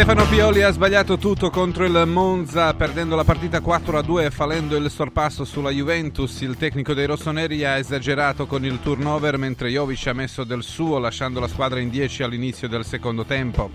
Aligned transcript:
Stefano 0.00 0.26
Pioli 0.28 0.62
ha 0.62 0.70
sbagliato 0.70 1.18
tutto 1.18 1.50
contro 1.50 1.84
il 1.84 2.04
Monza, 2.06 2.72
perdendo 2.72 3.16
la 3.16 3.22
partita 3.22 3.58
4-2 3.58 4.24
e 4.24 4.30
fallendo 4.30 4.74
il 4.76 4.90
sorpasso 4.90 5.44
sulla 5.44 5.68
Juventus. 5.68 6.40
Il 6.40 6.56
tecnico 6.56 6.94
dei 6.94 7.04
rossoneri 7.04 7.66
ha 7.66 7.76
esagerato 7.76 8.46
con 8.46 8.64
il 8.64 8.80
turnover, 8.80 9.36
mentre 9.36 9.68
Jovic 9.68 10.06
ha 10.06 10.14
messo 10.14 10.44
del 10.44 10.62
suo, 10.62 10.98
lasciando 10.98 11.38
la 11.38 11.48
squadra 11.48 11.80
in 11.80 11.90
10 11.90 12.22
all'inizio 12.22 12.66
del 12.66 12.86
secondo 12.86 13.26
tempo. 13.26 13.70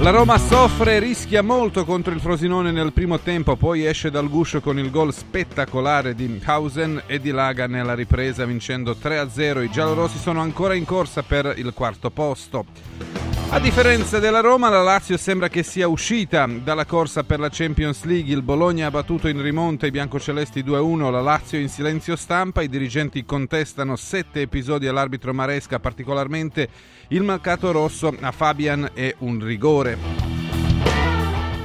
La 0.00 0.10
Roma 0.10 0.36
soffre 0.36 0.96
e 0.96 0.98
rischia 0.98 1.42
molto 1.42 1.86
contro 1.86 2.12
il 2.12 2.20
Frosinone 2.20 2.70
nel 2.70 2.92
primo 2.92 3.18
tempo, 3.18 3.56
poi 3.56 3.86
esce 3.86 4.10
dal 4.10 4.28
guscio 4.28 4.60
con 4.60 4.78
il 4.78 4.90
gol 4.90 5.14
spettacolare 5.14 6.14
di 6.14 6.42
Hausen 6.44 7.04
e 7.06 7.18
dilaga 7.18 7.66
nella 7.66 7.94
ripresa 7.94 8.44
vincendo 8.44 8.94
3-0. 9.02 9.62
I 9.62 9.70
giallorossi 9.70 10.18
sono 10.18 10.42
ancora 10.42 10.74
in 10.74 10.84
corsa 10.84 11.22
per 11.22 11.54
il 11.56 11.72
quarto 11.72 12.10
posto. 12.10 13.21
A 13.54 13.60
differenza 13.60 14.18
della 14.18 14.40
Roma, 14.40 14.70
la 14.70 14.80
Lazio 14.80 15.18
sembra 15.18 15.48
che 15.48 15.62
sia 15.62 15.86
uscita 15.86 16.46
dalla 16.46 16.86
corsa 16.86 17.22
per 17.22 17.38
la 17.38 17.50
Champions 17.50 18.02
League. 18.04 18.32
Il 18.32 18.40
Bologna 18.40 18.86
ha 18.86 18.90
battuto 18.90 19.28
in 19.28 19.42
rimonta 19.42 19.86
i 19.86 19.90
biancocelesti 19.90 20.62
2-1, 20.62 21.10
la 21.10 21.20
Lazio 21.20 21.58
in 21.58 21.68
silenzio 21.68 22.16
stampa. 22.16 22.62
I 22.62 22.70
dirigenti 22.70 23.26
contestano 23.26 23.94
sette 23.96 24.40
episodi 24.40 24.86
all'arbitro 24.86 25.34
Maresca, 25.34 25.78
particolarmente 25.80 26.66
il 27.08 27.22
mancato 27.24 27.70
rosso 27.72 28.16
a 28.18 28.30
Fabian 28.30 28.88
e 28.94 29.16
un 29.18 29.44
rigore. 29.44 29.98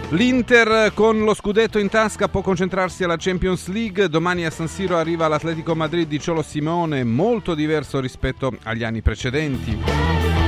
L'Inter 0.10 0.92
con 0.94 1.24
lo 1.24 1.34
scudetto 1.34 1.80
in 1.80 1.88
tasca 1.88 2.28
può 2.28 2.42
concentrarsi 2.42 3.06
alla 3.06 3.16
Champions 3.18 3.70
League. 3.70 4.10
Domani 4.10 4.46
a 4.46 4.50
San 4.50 4.68
Siro 4.68 4.98
arriva 4.98 5.30
l'Atletico 5.30 5.74
Madrid 5.74 6.10
di 6.10 6.20
Ciolo 6.20 6.42
Simone, 6.42 7.06
molto 7.06 7.56
diverso 7.56 8.02
rispetto 8.02 8.58
agli 8.64 8.84
anni 8.84 9.02
precedenti. 9.02 10.47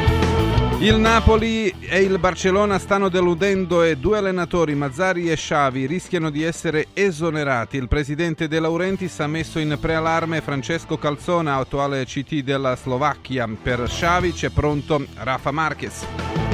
Il 0.81 0.95
Napoli 0.95 1.75
e 1.77 1.99
il 1.99 2.17
Barcellona 2.19 2.79
stanno 2.79 3.09
deludendo 3.09 3.83
e 3.83 3.97
due 3.97 4.17
allenatori, 4.17 4.75
Mazzari 4.75 5.29
e 5.29 5.35
Sciavi, 5.35 5.85
rischiano 5.85 6.29
di 6.29 6.41
essere 6.41 6.87
esonerati. 6.93 7.75
Il 7.75 7.89
presidente 7.89 8.47
De 8.47 8.61
Laurentiis 8.61 9.19
ha 9.19 9.27
messo 9.27 9.59
in 9.59 9.77
preallarme 9.77 10.39
Francesco 10.39 10.97
Calzona, 10.97 11.55
attuale 11.55 12.05
CT 12.05 12.43
della 12.43 12.77
Slovacchia. 12.77 13.45
Per 13.61 13.89
Sciavi 13.89 14.31
c'è 14.31 14.51
pronto 14.51 15.05
Rafa 15.15 15.51
Marquez. 15.51 16.48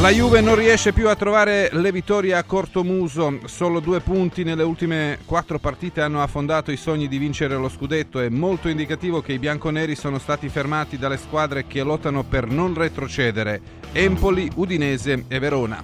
La 0.00 0.10
Juve 0.10 0.40
non 0.40 0.56
riesce 0.56 0.92
più 0.92 1.08
a 1.08 1.14
trovare 1.14 1.70
le 1.72 1.92
vittorie 1.92 2.34
a 2.34 2.42
corto 2.42 2.82
muso, 2.82 3.38
solo 3.46 3.80
due 3.80 4.00
punti 4.00 4.42
nelle 4.42 4.64
ultime 4.64 5.20
quattro 5.24 5.58
partite 5.58 6.02
hanno 6.02 6.20
affondato 6.20 6.72
i 6.72 6.76
sogni 6.76 7.08
di 7.08 7.16
vincere 7.16 7.56
lo 7.56 7.68
scudetto. 7.68 8.20
È 8.20 8.28
molto 8.28 8.68
indicativo 8.68 9.22
che 9.22 9.32
i 9.32 9.38
bianconeri 9.38 9.94
sono 9.94 10.18
stati 10.18 10.48
fermati 10.48 10.98
dalle 10.98 11.16
squadre 11.16 11.66
che 11.66 11.82
lottano 11.82 12.22
per 12.24 12.46
non 12.46 12.74
retrocedere, 12.74 13.60
Empoli, 13.92 14.50
Udinese 14.56 15.24
e 15.28 15.38
Verona. 15.38 15.82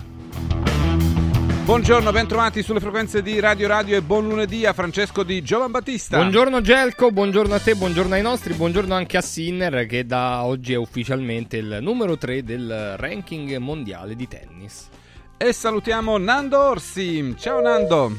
Buongiorno, 1.71 2.11
bentrovati 2.11 2.65
sulle 2.65 2.81
frequenze 2.81 3.23
di 3.23 3.39
Radio 3.39 3.69
Radio 3.69 3.97
e 3.97 4.03
buon 4.03 4.27
lunedì 4.27 4.67
a 4.67 4.73
Francesco 4.73 5.23
di 5.23 5.41
Giovan 5.41 5.71
Battista. 5.71 6.17
Buongiorno 6.17 6.61
Gelco, 6.61 7.13
buongiorno 7.13 7.55
a 7.55 7.61
te, 7.61 7.77
buongiorno 7.77 8.15
ai 8.15 8.23
nostri, 8.23 8.55
buongiorno 8.55 8.93
anche 8.93 9.17
a 9.17 9.21
Sinner 9.21 9.87
che 9.87 10.05
da 10.05 10.45
oggi 10.45 10.73
è 10.73 10.77
ufficialmente 10.77 11.59
il 11.59 11.79
numero 11.81 12.19
3 12.19 12.43
del 12.43 12.97
ranking 12.97 13.57
mondiale 13.59 14.17
di 14.17 14.27
tennis. 14.27 14.89
E 15.37 15.53
salutiamo 15.53 16.19
Nando 16.19 16.59
Orsi. 16.59 17.37
Ciao 17.39 17.61
Nando. 17.61 18.11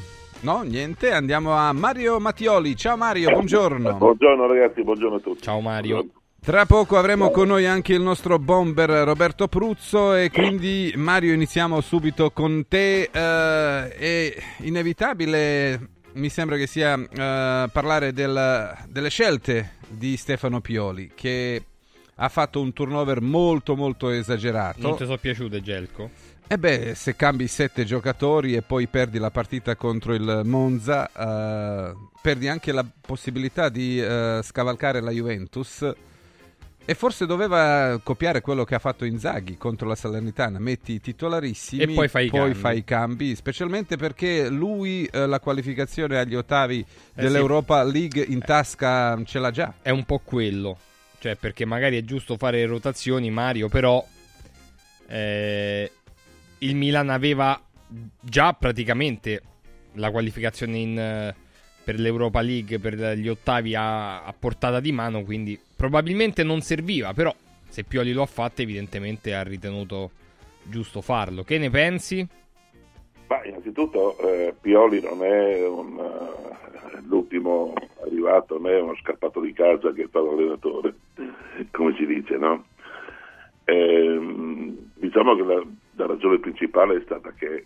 No, 0.44 0.61
niente, 0.61 1.11
andiamo 1.11 1.51
a 1.51 1.73
Mario 1.73 2.22
Mattioli. 2.22 2.73
Ciao 2.78 2.95
Mario, 2.95 3.31
buongiorno. 3.31 3.95
Buongiorno 3.95 4.47
ragazzi, 4.47 4.81
buongiorno 4.81 5.17
a 5.17 5.19
tutti. 5.19 5.41
Ciao 5.41 5.59
Mario. 5.59 5.95
Buongiorno. 5.95 6.21
Tra 6.44 6.66
poco 6.66 6.97
avremo 6.97 7.29
con 7.29 7.50
noi 7.50 7.68
anche 7.68 7.94
il 7.94 8.02
nostro 8.02 8.40
bomber 8.40 8.90
Roberto 8.90 9.47
Pruzzo 9.47 10.16
e 10.16 10.31
quindi 10.31 10.91
Mario 10.96 11.34
iniziamo 11.34 11.79
subito 11.81 12.31
con 12.31 12.66
te. 12.68 13.12
Uh, 13.13 13.94
è 13.96 14.35
inevitabile, 14.62 15.90
mi 16.13 16.29
sembra 16.29 16.57
che 16.57 16.66
sia 16.66 16.96
uh, 16.96 17.69
parlare 17.69 18.12
del, 18.12 18.75
delle 18.88 19.09
scelte 19.09 19.74
di 19.88 20.18
Stefano 20.18 20.62
Pioli 20.62 21.12
che 21.13 21.63
ha 22.16 22.28
fatto 22.28 22.59
un 22.59 22.73
turnover 22.73 23.22
molto 23.22 23.75
molto 23.75 24.09
esagerato. 24.09 24.81
Non 24.81 24.97
ti 24.97 25.03
sono 25.03 25.18
piaciute 25.18 25.62
Gelco? 25.62 26.09
E 26.47 26.58
beh, 26.58 26.96
se 26.96 27.16
cambi 27.16 27.46
sette 27.46 27.85
giocatori 27.85 28.56
e 28.56 28.63
poi 28.63 28.88
perdi 28.88 29.19
la 29.19 29.29
partita 29.29 29.75
contro 29.75 30.16
il 30.16 30.41
Monza, 30.44 31.08
uh, 31.13 32.09
perdi 32.19 32.47
anche 32.47 32.72
la 32.72 32.84
possibilità 33.00 33.69
di 33.69 34.03
scavalcare 34.41 35.02
la 35.02 35.12
Juventus 35.12 36.09
e 36.84 36.96
forse 36.96 37.25
doveva 37.25 38.00
copiare 38.03 38.42
quello 38.42 38.64
che 38.64 38.75
ha 38.75 38.80
fatto 38.80 39.06
Inzaghi 39.06 39.56
contro 39.58 39.88
la 39.88 39.96
Salernitana, 39.96 40.59
metti 40.59 40.94
i 40.94 41.00
titolarissimi 41.00 41.84
e 41.84 41.88
poi 41.94 42.08
fai 42.08 42.25
i, 42.25 42.30
poi 42.30 42.40
cambi. 42.40 42.53
fai 42.56 42.78
i 42.78 42.84
cambi, 42.84 43.36
specialmente 43.36 43.97
perché 43.97 44.50
lui 44.50 45.06
eh, 45.06 45.28
la 45.28 45.40
qualificazione 45.40 46.18
agli 46.18 46.36
ottavi 46.36 46.80
eh 46.80 47.22
dell'Europa 47.22 47.86
sì. 47.86 47.91
League 47.91 48.22
in 48.24 48.40
tasca 48.40 49.22
ce 49.24 49.40
l'ha 49.40 49.52
già. 49.52 49.75
È 49.81 49.91
un 49.91 50.06
po' 50.06 50.22
quello, 50.24 50.78
cioè 51.20 51.36
perché 51.36 51.66
magari 51.66 51.97
è 51.97 52.03
giusto 52.03 52.36
fare 52.36 52.66
rotazioni 52.66 53.30
Mario, 53.30 53.70
però 53.70 54.06
eh, 55.08 55.91
il 56.58 56.75
Milan 56.75 57.09
aveva 57.09 57.62
già 58.20 58.53
praticamente 58.53 59.41
la 59.94 60.09
qualificazione 60.09 60.78
in 60.78 61.34
per 61.84 62.00
l'Europa 62.00 62.41
League, 62.41 62.80
per 62.80 63.18
gli 63.18 63.28
ottavi 63.28 63.75
a, 63.75 64.24
a, 64.24 64.34
portata 64.38 64.80
di 64.80 64.91
mano, 64.91 65.24
quindi 65.24 65.59
probabilmente 65.81 66.44
non 66.44 66.62
serviva, 66.62 67.12
però 67.12 67.34
se 67.68 67.84
Pioli 67.84 68.14
lo 68.14 68.22
ha 68.22 68.28
fatto 68.28 68.62
evidentemente 68.62 69.34
ha 69.34 69.42
ritenuto 69.42 70.12
giusto 70.62 71.02
farlo. 71.02 71.42
Che 71.42 71.58
ne 71.58 71.72
pensi? 71.72 72.24
Ma 73.25 73.44
innanzitutto 73.44 74.16
eh, 74.20 74.53
Pioli 74.62 75.02
non 75.02 75.24
è 75.24 75.68
un, 75.68 75.97
uh, 75.97 77.08
l'ultimo 77.08 77.74
arrivato, 78.03 78.59
non 78.59 78.72
è 78.72 78.80
uno 78.80 78.96
scappato 78.97 79.41
di 79.41 79.53
casa 79.53 79.91
che 79.91 80.08
fa 80.08 80.22
l'allenatore, 80.22 80.94
come 81.72 81.96
si 81.97 82.06
dice, 82.06 82.38
no? 82.38 82.66
Eh, 83.64 84.20
diciamo 84.94 85.36
che 85.36 85.44
la, 85.44 85.66
la 85.96 86.06
ragione 86.06 86.38
principale 86.38 86.97
è 86.97 87.02
stata 87.06 87.31
che 87.31 87.66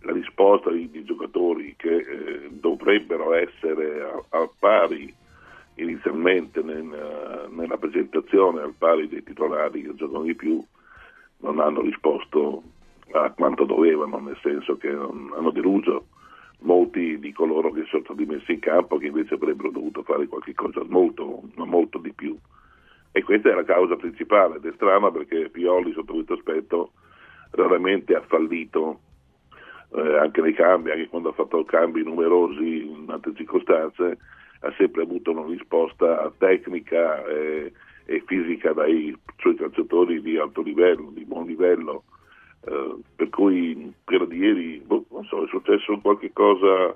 la 0.00 0.12
risposta 0.12 0.70
di, 0.70 0.90
di 0.90 1.04
giocatori 1.04 1.74
che 1.76 1.94
eh, 1.94 2.48
dovrebbero 2.52 3.34
essere 3.34 4.00
al 4.30 4.48
pari 4.58 5.14
inizialmente 5.82 6.62
nel, 6.62 7.48
nella 7.50 7.76
presentazione, 7.76 8.60
al 8.60 8.74
pari 8.76 9.08
dei 9.08 9.22
titolari 9.22 9.82
che 9.82 9.94
giocano 9.94 10.24
di 10.24 10.34
più, 10.34 10.62
non 11.38 11.58
hanno 11.58 11.80
risposto 11.80 12.62
a 13.12 13.30
quanto 13.30 13.64
dovevano, 13.64 14.18
nel 14.18 14.38
senso 14.42 14.76
che 14.76 14.88
hanno 14.88 15.50
deluso 15.50 16.06
molti 16.60 17.18
di 17.18 17.32
coloro 17.32 17.72
che 17.72 17.84
sono 17.88 18.02
stati 18.04 18.24
messi 18.24 18.52
in 18.52 18.60
campo 18.60 18.98
che 18.98 19.06
invece 19.06 19.34
avrebbero 19.34 19.70
dovuto 19.70 20.02
fare 20.02 20.26
qualcosa 20.26 20.82
molto, 20.86 21.42
molto 21.56 21.98
di 21.98 22.12
più. 22.12 22.36
E 23.12 23.22
questa 23.22 23.50
è 23.50 23.54
la 23.54 23.64
causa 23.64 23.96
principale 23.96 24.56
ed 24.56 24.66
è 24.66 24.72
strana 24.74 25.10
perché 25.10 25.48
Pioli 25.48 25.92
sotto 25.92 26.12
questo 26.12 26.34
aspetto 26.34 26.92
raramente 27.52 28.14
ha 28.14 28.22
fallito 28.22 29.00
eh, 29.92 30.18
anche 30.18 30.40
nei 30.40 30.54
cambi, 30.54 30.90
anche 30.90 31.08
quando 31.08 31.30
ha 31.30 31.32
fatto 31.32 31.64
cambi 31.64 32.04
numerosi 32.04 32.86
in 32.86 33.06
altre 33.08 33.34
circostanze, 33.34 34.18
ha 34.60 34.72
sempre 34.76 35.02
avuto 35.02 35.30
una 35.30 35.46
risposta 35.46 36.32
tecnica 36.38 37.24
e, 37.24 37.72
e 38.04 38.22
fisica 38.26 38.72
dai 38.72 39.16
suoi 39.38 39.54
calciatori 39.54 40.20
di 40.20 40.36
alto 40.36 40.62
livello, 40.62 41.10
di 41.12 41.24
buon 41.24 41.46
livello. 41.46 42.04
Eh, 42.66 42.96
per 43.16 43.30
cui 43.30 43.92
quella 44.04 44.26
di 44.26 44.36
ieri, 44.36 44.82
boh, 44.84 45.06
so, 45.28 45.44
è 45.44 45.48
successo 45.48 45.98
qualche 46.00 46.30
cosa 46.32 46.94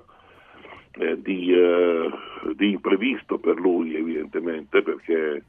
eh, 0.97 1.19
di, 1.21 1.51
eh, 1.53 2.09
di, 2.53 2.71
imprevisto 2.71 3.37
per 3.39 3.59
lui 3.59 3.95
evidentemente 3.95 4.81
perché 4.83 5.43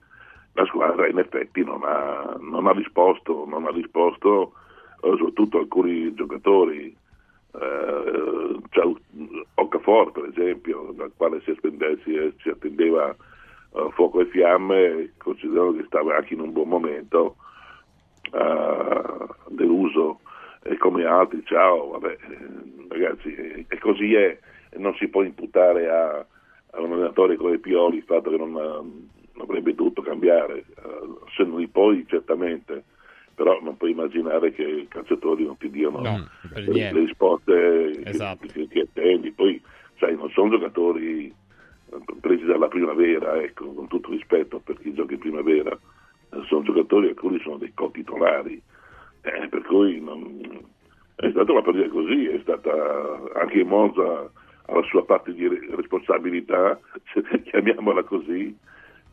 la 0.55 0.65
squadra 0.67 1.07
in 1.07 1.19
effetti 1.19 1.63
non 1.63 1.83
ha, 1.85 2.37
non 2.41 2.67
ha 2.67 2.73
risposto, 2.73 3.45
non 3.47 3.67
ha 3.67 3.71
risposto 3.71 4.55
eh, 5.03 5.15
soprattutto 5.19 5.59
alcuni 5.59 6.15
giocatori 6.15 6.97
eh, 7.61 8.61
cioè, 8.71 8.93
Okafor 9.55 10.13
per 10.13 10.27
esempio, 10.27 10.93
dal 10.95 11.13
quale 11.17 11.41
si, 11.43 11.57
si, 12.05 12.35
si 12.39 12.49
attendeva 12.49 13.15
uh, 13.71 13.91
fuoco 13.91 14.21
e 14.21 14.27
fiamme, 14.27 15.13
considerando 15.19 15.77
che 15.77 15.85
stava 15.87 16.17
anche 16.17 16.35
in 16.35 16.41
un 16.41 16.53
buon 16.53 16.69
momento, 16.69 17.37
uh, 18.33 19.27
deluso. 19.49 20.21
E 20.63 20.77
come 20.79 21.05
altri, 21.05 21.43
ciao, 21.45 21.91
vabbè, 21.91 22.17
ragazzi, 22.89 23.65
e 23.69 23.79
così 23.79 24.15
è, 24.15 24.37
non 24.77 24.95
si 24.97 25.07
può 25.07 25.23
imputare 25.23 25.89
a, 25.89 26.27
a 26.73 26.81
un 26.81 26.93
allenatore 26.93 27.37
come 27.37 27.59
Pioli 27.59 27.99
il 27.99 28.03
fatto 28.03 28.31
che 28.31 28.37
non, 28.37 28.51
non 28.51 29.09
avrebbe 29.39 29.75
dovuto 29.75 30.03
cambiare, 30.03 30.65
uh, 30.83 31.21
se 31.37 31.45
non 31.45 31.59
di 31.59 31.69
poi 31.69 32.05
certamente 32.09 32.85
però 33.37 33.61
non 33.61 33.77
puoi 33.77 33.91
immaginare 33.91 34.51
che 34.51 34.63
i 34.63 34.89
calciatori 34.89 35.45
non 35.45 35.59
ti 35.59 35.69
diano 35.69 36.01
no, 36.01 36.27
le, 36.55 36.73
le, 36.73 36.93
risposte 36.93 38.03
esatto. 38.05 38.47
che, 38.47 38.67
che, 38.67 38.81
attendi. 38.81 39.31
Poi, 39.31 39.61
sai, 39.99 40.17
non 40.17 40.31
sono 40.31 40.51
giocatori 40.51 41.27
eh, 41.27 41.99
presi 42.19 42.45
dalla 42.45 42.69
primavera, 42.69 43.41
ecco, 43.43 43.75
con 43.75 43.89
tutto 43.89 44.11
rispetto 44.11 44.59
per 44.59 44.81
chi 44.81 44.95
gioca 44.95 45.13
in 45.13 45.21
primavera, 45.21 45.71
eh, 45.71 46.43
sono 46.47 46.63
giocatori 46.63 47.09
alcuni 47.09 47.39
sono 47.41 47.59
dei 47.59 47.75
co-titolari, 47.75 48.61
eh, 49.21 49.49
per 49.49 49.63
cui 49.65 50.01
non, 50.01 50.41
stata 51.17 51.53
una 51.53 51.63
partita 51.63 51.89
così, 51.91 52.25
è 52.29 52.39
stata 52.41 52.73
anche 53.35 53.65
Monza 53.65 54.31
alla 54.69 54.83
sua 54.85 55.05
parte 55.05 55.35
di 55.35 55.47
responsabilità, 55.47 56.81
chiamiamola 57.45 58.03
così, 58.05 58.57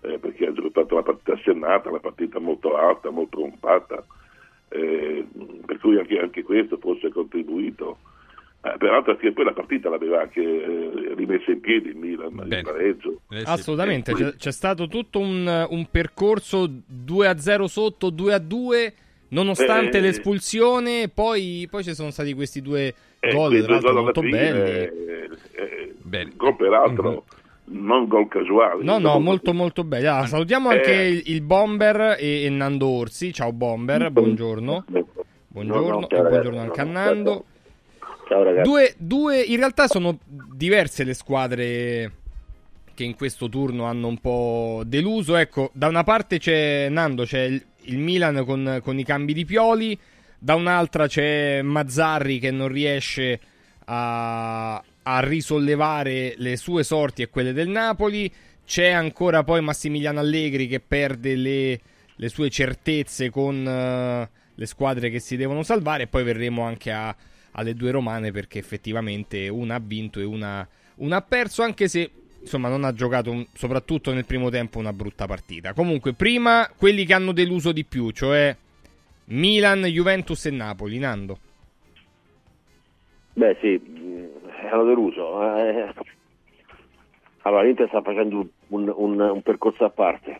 eh, 0.04 0.20
perché 0.20 0.48
ha 0.48 0.54
giocato 0.54 0.94
una 0.94 1.04
partita 1.04 1.34
assennata, 1.34 1.90
una 1.90 2.00
partita 2.00 2.40
molto 2.40 2.76
alta, 2.76 3.10
molto 3.10 3.40
compatta, 3.40 4.04
eh, 4.70 5.26
per 5.66 5.78
cui 5.80 5.98
anche, 5.98 6.20
anche, 6.20 6.44
questo 6.44 6.78
forse 6.78 7.08
ha 7.08 7.12
contribuito. 7.12 7.98
Eh, 8.62 8.76
peraltro 8.78 9.16
che 9.18 9.32
poi 9.34 9.46
la 9.46 9.54
partita 9.54 9.90
l'aveva 9.90 10.22
anche 10.22 10.42
eh, 10.42 11.14
rimessa 11.16 11.52
in 11.52 11.60
piedi 11.60 11.90
il 11.90 11.96
Milan, 11.96 12.34
Bene. 12.36 12.58
il 12.58 12.64
pareggio. 12.64 13.22
Eh, 13.30 13.44
Assolutamente, 13.46 14.14
c'è, 14.14 14.36
c'è, 14.36 14.52
stato 14.52 14.88
tutto 14.88 15.20
un, 15.20 15.68
un 15.70 15.88
percorso 15.90 16.66
2-0 16.66 17.64
sotto, 17.66 18.10
2-2 18.10 18.94
nonostante 19.30 19.98
eh, 19.98 20.02
l'espulsione, 20.02 21.10
poi, 21.10 21.68
poi, 21.70 21.84
ci 21.84 21.94
sono 21.94 22.12
stati 22.12 22.34
questi 22.34 22.62
due 22.62 22.94
eh, 23.20 23.34
gol, 23.34 23.62
tra 23.64 23.74
l'altro 23.74 23.94
molto 23.94 24.22
fine, 24.22 24.52
belli. 24.52 25.06
Eh, 25.06 25.96
eh, 26.10 26.32
gol 26.36 26.56
peraltro. 26.56 27.10
Mm-hmm 27.10 27.42
non 27.66 28.08
gol 28.08 28.28
casuali. 28.28 28.84
No, 28.84 28.98
no, 28.98 29.20
molto 29.20 29.54
molto 29.54 29.84
belli. 29.84 30.08
Ah, 30.08 30.26
salutiamo 30.26 30.70
anche 30.70 30.92
eh. 30.92 31.24
il, 31.26 31.42
Bomber 31.42 32.18
e, 32.20 32.44
e, 32.44 32.50
Nando 32.50 32.88
Orsi. 32.88 33.34
Ciao 33.34 33.54
Bomber, 33.54 34.12
buongiorno. 34.12 34.86
Buongiorno 35.48 35.90
no, 35.90 36.00
no, 36.00 36.10
e 36.10 36.22
buongiorno 36.22 36.60
anche 36.60 36.82
a 36.82 36.86
Nando. 36.86 37.46
Ciao 38.28 38.44
ragazzi. 38.44 38.70
Due, 38.70 38.94
due, 38.98 39.42
in 39.42 39.58
realtà 39.58 39.88
sono 39.88 40.18
diverse 40.26 41.04
le 41.04 41.14
squadre 41.14 42.12
che 42.94 43.04
in 43.04 43.16
questo 43.16 43.50
turno 43.50 43.86
hanno 43.86 44.08
un 44.08 44.18
po' 44.18 44.84
deluso. 44.86 45.36
Ecco, 45.36 45.70
da 45.74 45.88
una 45.88 46.04
parte 46.04 46.40
c'è 46.40 46.90
Nando, 46.90 47.24
c'è 47.24 47.42
il, 47.42 47.64
il 47.82 47.98
Milan 47.98 48.44
con, 48.46 48.80
con, 48.84 48.98
i 49.00 49.04
cambi 49.04 49.34
di 49.34 49.46
Pioli, 49.46 49.98
da 50.38 50.56
un'altra 50.56 51.08
c'è 51.08 51.62
Mazzarri 51.62 52.40
che 52.40 52.52
non 52.52 52.68
riesce 52.68 53.40
a, 53.86 54.82
a 55.04 55.20
risollevare 55.20 56.34
le 56.38 56.56
sue 56.58 56.84
sorti 56.84 57.22
e 57.22 57.30
quelle 57.30 57.54
del 57.54 57.70
Napoli. 57.70 58.32
C'è 58.66 58.90
ancora 58.90 59.44
poi 59.44 59.62
Massimiliano 59.62 60.20
Allegri 60.20 60.68
che 60.68 60.80
perde 60.80 61.36
le, 61.36 61.80
le 62.16 62.30
sue 62.30 62.50
certezze 62.50 63.30
con 63.30 63.58
uh, 63.58 64.28
le 64.56 64.66
squadre 64.66 65.10
che 65.10 65.20
si 65.20 65.36
devono 65.36 65.64
salvare. 65.64 66.04
E 66.04 66.08
poi 66.08 66.24
verremo 66.24 66.64
anche 66.64 66.92
a, 66.92 67.16
alle 67.52 67.74
due 67.74 67.92
romane 67.92 68.32
perché 68.32 68.60
effettivamente 68.60 69.50
una 69.50 69.76
ha 69.76 69.82
vinto 69.84 70.20
e 70.20 70.24
una, 70.24 70.68
una 70.96 71.18
ha 71.18 71.22
perso. 71.22 71.62
Anche 71.62 71.88
se 71.88 72.10
insomma 72.40 72.70
non 72.70 72.84
ha 72.84 72.94
giocato 72.94 73.48
soprattutto 73.54 74.14
nel 74.14 74.26
primo 74.26 74.50
tempo 74.50 74.80
una 74.80 74.94
brutta 74.94 75.26
partita. 75.26 75.74
Comunque, 75.74 76.14
prima 76.14 76.70
quelli 76.76 77.06
che 77.06 77.14
hanno 77.14 77.32
deluso 77.32 77.72
di 77.72 77.84
più, 77.84 78.12
cioè 78.12 78.56
Milan, 79.26 79.84
Juventus 79.84 80.46
e 80.46 80.52
Napoli. 80.52 81.00
Nando. 81.00 81.40
Beh, 83.34 83.58
sì, 83.62 83.82
hanno 84.70 84.86
deluso. 84.86 85.42
Eh. 85.58 85.94
Allora, 87.42 87.64
l'Inter 87.64 87.88
sta 87.88 88.02
facendo 88.02 88.48
un, 88.70 88.94
un, 88.96 89.20
un 89.20 89.42
percorso 89.42 89.84
a 89.86 89.90
parte. 89.90 90.40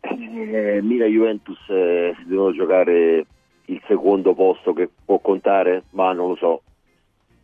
Eh, 0.00 0.80
Milan 0.82 1.08
e 1.08 1.10
Juventus 1.10 1.58
eh, 1.68 2.14
si 2.18 2.26
devono 2.26 2.52
giocare 2.52 3.26
il 3.66 3.82
secondo 3.86 4.34
posto 4.34 4.72
che 4.72 4.88
può 5.04 5.18
contare, 5.18 5.84
ma 5.90 6.12
non 6.12 6.28
lo 6.28 6.36
so 6.36 6.62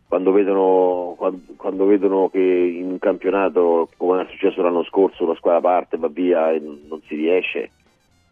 quando 0.07 0.31
vedono, 0.31 1.15
quando, 1.17 1.41
quando 1.57 1.85
vedono, 1.85 2.29
che 2.29 2.39
in 2.39 2.91
un 2.91 2.99
campionato, 2.99 3.89
come 3.97 4.21
è 4.21 4.27
successo 4.29 4.61
l'anno 4.61 4.83
scorso, 4.83 5.25
una 5.25 5.35
squadra 5.35 5.59
parte, 5.59 5.97
va 5.97 6.07
via 6.07 6.51
e 6.51 6.59
non 6.59 7.01
si 7.07 7.15
riesce, 7.15 7.71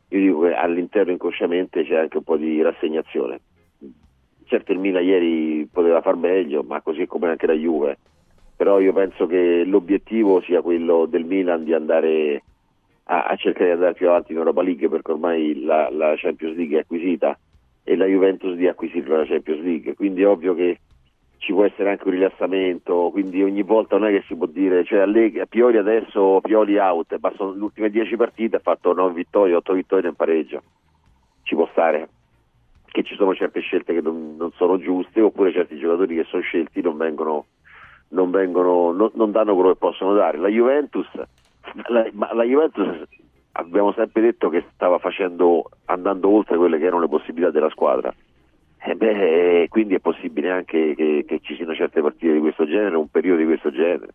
io 0.10 0.20
dico 0.20 0.42
che 0.42 0.54
all'interno 0.54 1.12
inconsciamente 1.12 1.84
c'è 1.84 1.98
anche 1.98 2.18
un 2.18 2.24
po' 2.24 2.38
di 2.38 2.62
rassegnazione. 2.62 3.42
Certo 4.46 4.72
il 4.72 4.80
Milan 4.80 5.04
ieri 5.04 5.68
poteva 5.72 6.02
far 6.02 6.16
meglio, 6.16 6.64
ma 6.64 6.82
così 6.82 7.06
come 7.08 7.30
anche 7.30 7.48
la 7.48 7.54
Juve. 7.54 7.98
Però 8.56 8.80
io 8.80 8.94
penso 8.94 9.28
che 9.28 9.64
l'obiettivo 9.66 10.42
sia 10.42 10.62
quello 10.62 11.06
del 11.06 11.26
Milan 11.26 11.64
di 11.64 11.74
andare 11.74 12.44
a, 13.06 13.26
a 13.26 13.36
cercare 13.36 13.66
di 13.66 13.72
andare 13.72 13.94
più 13.94 14.08
avanti 14.08 14.32
in 14.32 14.38
Europa 14.38 14.62
League 14.62 14.88
perché 14.88 15.12
ormai 15.12 15.64
la, 15.64 15.90
la 15.92 16.14
Champions 16.16 16.56
League 16.56 16.78
è 16.78 16.82
acquisita 16.82 17.38
e 17.84 17.96
la 17.96 18.06
Juventus 18.06 18.56
di 18.56 18.68
acquisire 18.68 19.18
la 19.18 19.26
Champions 19.26 19.62
League. 19.62 19.96
Quindi 19.96 20.22
è 20.22 20.28
ovvio 20.28 20.56
che 20.56 20.80
ci 21.38 21.54
può 21.54 21.64
essere 21.64 21.92
anche 21.92 22.08
un 22.08 22.14
rilassamento, 22.14 23.10
quindi 23.12 23.44
ogni 23.44 23.62
volta 23.62 23.98
non 23.98 24.08
è 24.08 24.12
che 24.12 24.24
si 24.28 24.36
può 24.36 24.48
dire, 24.48 24.84
cioè 24.84 25.02
a 25.02 25.46
Pioli 25.46 25.78
adesso 25.78 26.40
Pioli 26.42 26.78
out, 26.78 27.16
ma 27.20 27.32
sono 27.36 27.54
le 27.54 27.62
ultime 27.62 27.92
10 27.92 28.16
partite 28.16 28.56
ha 28.56 28.60
fatto 28.60 28.94
9 28.94 29.14
vittorie, 29.14 29.54
8 29.54 29.74
vittorie 29.74 30.06
nel 30.06 30.16
pareggio, 30.16 30.64
ci 31.44 31.54
può 31.54 31.68
stare, 31.72 32.10
che 32.96 33.04
ci 33.04 33.16
sono 33.16 33.36
certe 33.36 33.60
scelte 33.60 33.94
che 33.94 34.00
non, 34.00 34.38
non 34.38 34.54
sono 34.54 34.78
giuste 34.78 35.20
oppure 35.20 35.52
certi 35.52 35.78
giocatori 35.78 36.16
che 36.16 36.24
sono 36.30 36.42
scelti 36.42 36.82
non 36.82 36.96
vengono, 36.96 37.48
non, 38.10 38.32
vengono, 38.32 38.94
non, 38.94 39.12
non 39.16 39.32
danno 39.32 39.54
quello 39.54 39.74
che 39.74 39.78
possono 39.78 40.14
dare. 40.14 40.38
La 40.38 40.48
Juventus, 40.48 41.06
la, 41.88 42.08
la 42.14 42.44
Juventus 42.44 43.04
abbiamo 43.52 43.92
sempre 43.92 44.22
detto 44.22 44.48
che 44.48 44.64
stava 44.74 44.98
facendo, 44.98 45.70
andando 45.86 46.30
oltre 46.30 46.56
quelle 46.56 46.78
che 46.78 46.86
erano 46.86 47.02
le 47.02 47.10
possibilità 47.10 47.52
della 47.52 47.70
squadra 47.70 48.16
eh 48.88 48.96
beh, 48.96 49.66
quindi 49.70 49.96
è 49.96 50.00
possibile 50.00 50.52
anche 50.52 50.94
che, 50.96 51.26
che, 51.28 51.40
ci 51.42 51.56
siano 51.56 51.74
certe 51.74 52.02
partite 52.02 52.34
di 52.34 52.40
questo 52.40 52.68
genere, 52.68 52.96
un 52.96 53.10
periodo 53.10 53.40
di 53.40 53.46
questo 53.46 53.72
genere. 53.72 54.14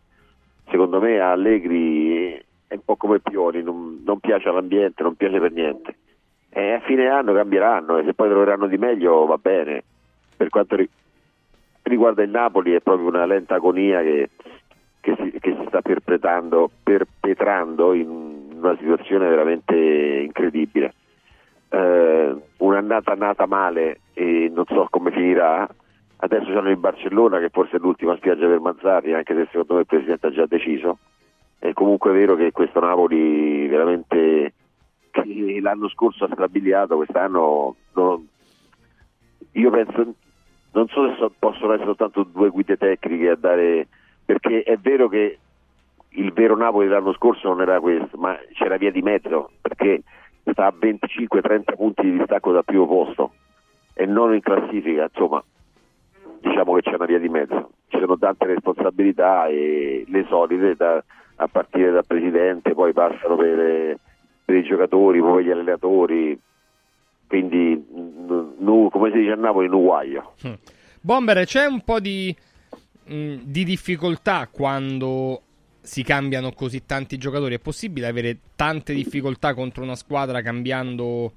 Secondo 0.69 1.01
me 1.01 1.19
Allegri 1.19 2.41
è 2.67 2.75
un 2.75 2.83
po' 2.85 2.95
come 2.95 3.19
Pioli, 3.19 3.61
non, 3.63 4.01
non 4.05 4.21
piace 4.21 4.47
all'ambiente, 4.47 5.03
non 5.03 5.15
piace 5.15 5.39
per 5.39 5.51
niente. 5.51 5.97
E 6.53 6.73
a 6.73 6.79
fine 6.81 7.07
anno 7.07 7.33
cambieranno 7.33 7.97
e 7.97 8.03
se 8.03 8.13
poi 8.13 8.29
troveranno 8.29 8.67
di 8.67 8.77
meglio 8.77 9.25
va 9.25 9.37
bene. 9.37 9.83
Per 10.35 10.49
quanto 10.49 10.75
riguarda 11.83 12.23
il 12.23 12.29
Napoli 12.29 12.73
è 12.73 12.81
proprio 12.81 13.07
una 13.07 13.25
lenta 13.25 13.55
agonia 13.55 14.01
che, 14.01 14.29
che, 14.99 15.15
si, 15.17 15.31
che 15.39 15.55
si, 15.57 15.65
sta 15.67 15.81
perpetrando, 15.81 16.69
perpetrando 16.83 17.93
in 17.93 18.49
una 18.53 18.75
situazione 18.77 19.29
veramente 19.29 19.75
incredibile 19.75 20.93
eh, 21.71 22.35
un'annata 22.57 23.15
nata 23.15 23.45
male 23.45 24.01
e 24.13 24.51
non 24.53 24.65
so 24.67 24.87
come 24.89 25.11
finirà. 25.11 25.67
Adesso 26.23 26.51
sono 26.51 26.69
in 26.69 26.79
Barcellona, 26.79 27.39
che 27.39 27.49
forse 27.49 27.77
è 27.77 27.79
l'ultima 27.79 28.15
spiaggia 28.17 28.45
per 28.45 28.59
Mazzarri, 28.59 29.13
anche 29.13 29.33
se 29.33 29.47
secondo 29.47 29.73
me 29.75 29.79
il 29.79 29.85
Presidente 29.87 30.27
ha 30.27 30.31
già 30.31 30.45
deciso. 30.45 30.99
È 31.57 31.73
comunque 31.73 32.11
vero 32.11 32.35
che 32.35 32.51
questo 32.51 32.79
Napoli 32.79 33.67
veramente 33.67 34.53
che 35.21 35.59
l'anno 35.61 35.89
scorso 35.89 36.25
ha 36.25 36.29
strabiliato, 36.31 36.95
quest'anno 36.95 37.75
non, 37.93 38.27
io 39.53 39.69
penso, 39.69 40.13
non 40.71 40.87
so 40.87 41.09
se 41.09 41.15
so, 41.17 41.31
possono 41.37 41.73
essere 41.73 41.87
soltanto 41.87 42.23
due 42.23 42.49
guide 42.49 42.77
tecniche 42.77 43.29
a 43.29 43.35
dare, 43.35 43.87
perché 44.25 44.63
è 44.63 44.77
vero 44.77 45.07
che 45.07 45.39
il 46.09 46.33
vero 46.33 46.55
Napoli 46.55 46.87
dell'anno 46.87 47.13
scorso 47.13 47.47
non 47.47 47.61
era 47.61 47.79
questo, 47.79 48.17
ma 48.17 48.37
c'era 48.53 48.77
via 48.77 48.91
di 48.91 49.01
mezzo, 49.01 49.51
perché 49.61 50.03
sta 50.43 50.67
a 50.67 50.73
25-30 50.77 51.75
punti 51.75 52.01
di 52.03 52.17
distacco 52.17 52.51
dal 52.51 52.65
primo 52.65 52.87
posto 52.87 53.33
e 53.93 54.05
non 54.05 54.33
in 54.33 54.41
classifica, 54.41 55.03
insomma 55.03 55.43
diciamo 56.39 56.73
che 56.73 56.81
c'è 56.81 56.95
una 56.95 57.05
via 57.05 57.19
di 57.19 57.29
mezzo, 57.29 57.71
ci 57.87 57.99
sono 57.99 58.17
tante 58.17 58.45
responsabilità 58.45 59.47
e 59.47 60.05
le 60.07 60.25
solite 60.27 60.75
da, 60.75 61.03
a 61.35 61.47
partire 61.47 61.91
dal 61.91 62.05
presidente, 62.05 62.73
poi 62.73 62.93
passano 62.93 63.35
per, 63.35 63.97
per 64.51 64.59
i 64.59 64.63
giocatori, 64.63 65.19
poi 65.19 65.43
per 65.43 65.43
gli 65.45 65.51
allenatori, 65.51 66.39
quindi 67.27 67.85
nu, 67.89 68.89
come 68.91 69.11
si 69.11 69.19
dice 69.19 69.31
a 69.31 69.35
Napoli, 69.35 69.69
nuguaglio. 69.69 70.33
Mm. 70.45 70.53
Bomber, 70.99 71.45
c'è 71.45 71.65
un 71.65 71.81
po' 71.81 71.99
di, 71.99 72.35
mh, 73.05 73.15
mm, 73.15 73.35
di 73.43 73.63
difficoltà 73.63 74.49
quando 74.51 75.41
si 75.79 76.03
cambiano 76.03 76.51
così 76.51 76.85
tanti 76.85 77.17
giocatori? 77.17 77.55
È 77.55 77.59
possibile 77.59 78.07
avere 78.07 78.37
tante 78.55 78.93
difficoltà 78.93 79.53
contro 79.53 79.83
una 79.83 79.95
squadra 79.95 80.41
cambiando 80.41 81.31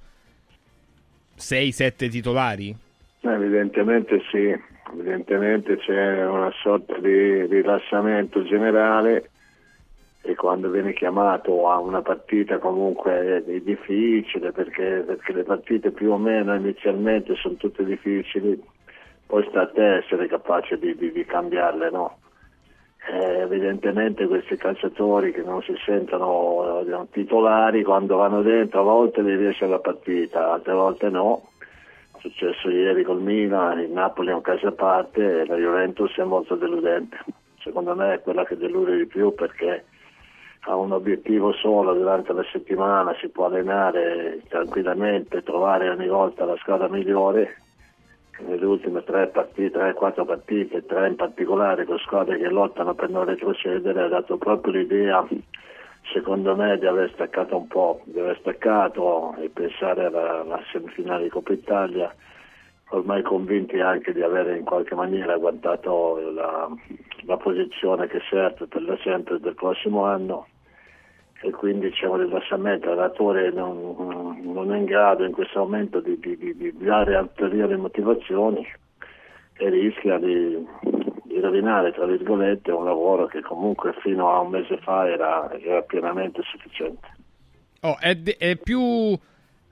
6-7 1.38 2.11
titolari? 2.11 2.76
Evidentemente 3.21 4.21
sì, 4.30 4.54
evidentemente 4.92 5.78
c'è 5.78 6.26
una 6.26 6.50
sorta 6.62 6.99
di 6.99 7.47
rilassamento 7.47 8.42
generale 8.42 9.30
e 10.26 10.35
quando 10.37 10.71
viene 10.71 10.95
chiamato 10.95 11.69
a 11.69 11.78
una 11.78 12.00
partita 12.00 12.57
comunque 12.57 13.45
è 13.45 13.61
difficile 13.61 14.52
perché, 14.52 15.04
perché 15.07 15.35
le 15.35 15.43
partite 15.43 15.90
più 15.90 16.12
o 16.12 16.16
meno 16.16 16.54
inizialmente 16.54 17.35
sono 17.35 17.57
tutte 17.57 17.85
difficili, 17.85 18.59
poi 19.26 19.45
sta 19.50 19.62
a 19.62 19.66
te 19.66 19.97
essere 19.97 20.26
capace 20.26 20.78
di, 20.78 20.97
di, 20.97 21.12
di 21.12 21.26
cambiarle, 21.26 21.90
no? 21.90 22.19
Eh, 23.07 23.40
evidentemente 23.40 24.26
questi 24.26 24.57
calciatori 24.57 25.31
che 25.31 25.43
non 25.43 25.61
si 25.61 25.75
sentono 25.85 26.81
eh, 26.81 27.07
titolari 27.11 27.83
quando 27.83 28.16
vanno 28.16 28.40
dentro 28.40 28.81
a 28.81 28.85
volte 28.85 29.21
li 29.21 29.37
riesce 29.37 29.66
la 29.66 29.78
partita, 29.78 30.52
altre 30.52 30.73
volte 30.73 31.11
no. 31.11 31.50
È 32.16 32.19
successo 32.21 32.71
ieri 32.71 33.04
col 33.04 33.21
Milan, 33.21 33.81
il 33.81 33.90
Napoli 33.90 34.31
è 34.31 34.33
un 34.33 34.40
caso 34.40 34.69
a 34.69 34.73
parte 34.73 35.43
e 35.43 35.47
la 35.47 35.57
Juventus 35.57 36.16
è 36.16 36.25
molto 36.25 36.54
deludente. 36.54 37.19
Secondo 37.59 37.95
me 37.95 38.14
è 38.14 38.21
quella 38.23 38.47
che 38.47 38.57
delude 38.57 38.97
di 38.97 39.07
più 39.07 39.35
perché 39.35 39.85
ha 40.66 40.76
un 40.76 40.92
obiettivo 40.92 41.52
solo 41.52 41.92
durante 41.92 42.33
la 42.33 42.44
settimana, 42.50 43.14
si 43.21 43.28
può 43.28 43.47
allenare 43.47 44.40
tranquillamente, 44.49 45.42
trovare 45.42 45.90
ogni 45.90 46.09
volta 46.09 46.44
la 46.44 46.56
squadra 46.56 46.88
migliore. 46.88 47.59
Nelle 48.38 48.64
ultime 48.64 49.04
tre 49.04 49.28
partite, 49.28 49.78
3-4 49.78 50.25
partite, 50.25 50.85
tre 50.87 51.09
in 51.09 51.16
particolare 51.16 51.85
con 51.85 51.99
squadre 51.99 52.38
che 52.38 52.49
lottano 52.49 52.94
per 52.94 53.11
non 53.11 53.26
retrocedere, 53.26 54.02
ha 54.02 54.09
dato 54.09 54.38
proprio 54.38 54.73
l'idea, 54.73 55.25
secondo 56.12 56.56
me, 56.56 56.78
di 56.78 56.87
aver 56.87 57.11
staccato 57.12 57.56
un 57.56 57.68
po', 57.68 58.00
di 58.04 58.18
aver 58.18 58.37
staccato 58.40 59.37
e 59.37 59.50
pensare 59.50 60.06
alla, 60.06 60.40
alla 60.40 60.61
semifinale 60.73 61.25
di 61.25 61.28
Coppa 61.28 61.52
Italia, 61.52 62.12
ormai 62.88 63.23
convinti 63.23 63.78
anche 63.80 64.12
di 64.12 64.23
avere 64.23 64.56
in 64.56 64.64
qualche 64.64 64.94
maniera 64.97 65.37
guardato 65.37 66.18
la, 66.33 66.68
la 67.26 67.37
posizione 67.37 68.09
che 68.09 68.21
serve 68.28 68.66
per 68.66 68.83
da 68.83 68.97
sempre 69.02 69.38
del 69.38 69.54
prossimo 69.54 70.06
anno 70.06 70.47
e 71.45 71.51
quindi 71.51 71.91
c'è 71.91 72.07
un 72.07 72.23
rilassamento, 72.23 72.89
l'allenatore 72.89 73.51
non, 73.53 74.41
non, 74.43 74.73
è 74.73 74.79
in 74.79 74.87
grado 74.87 75.25
in 75.25 75.33
questo 75.33 75.59
momento 75.59 76.01
di, 76.01 76.19
di, 76.19 76.39
di, 76.39 76.57
di 76.57 76.75
dare 76.79 77.17
ulteriori 77.17 77.77
motivazioni 77.77 78.67
e 79.57 79.69
rischia 79.69 80.17
di, 80.17 80.67
rovinare 81.41 81.93
tra 81.93 82.07
virgolette 82.07 82.71
un 82.71 82.87
lavoro 82.87 83.27
che 83.27 83.43
comunque 83.43 83.95
fino 84.01 84.33
a 84.33 84.41
un 84.41 84.51
mese 84.51 84.79
fa 84.79 85.07
era, 85.07 85.53
era 85.61 85.83
pienamente 85.83 86.41
sufficiente. 86.51 87.07
Oh, 87.81 87.99
è, 88.01 88.15
de- 88.15 88.37
è, 88.39 88.57
più 88.57 89.15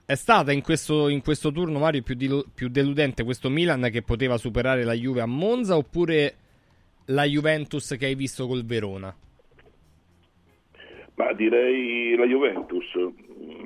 è 0.05 0.13
stata 0.13 0.51
in 0.51 0.61
questo, 0.61 1.07
in 1.07 1.23
questo 1.23 1.51
turno 1.51 1.79
Mario 1.79 2.03
più, 2.03 2.13
di- 2.13 2.45
più 2.53 2.69
deludente 2.69 3.23
questo 3.23 3.49
Milan 3.49 3.89
che 3.91 4.03
poteva 4.03 4.37
superare 4.37 4.83
la 4.83 4.93
Juve 4.93 5.21
a 5.21 5.25
Monza 5.25 5.75
oppure 5.75 6.35
la 7.05 7.23
Juventus 7.23 7.95
che 7.97 8.05
hai 8.05 8.15
visto 8.15 8.45
col 8.45 8.63
Verona? 8.63 9.11
Ma 11.15 11.31
direi 11.33 12.15
la 12.15 12.25
Juventus. 12.25 12.93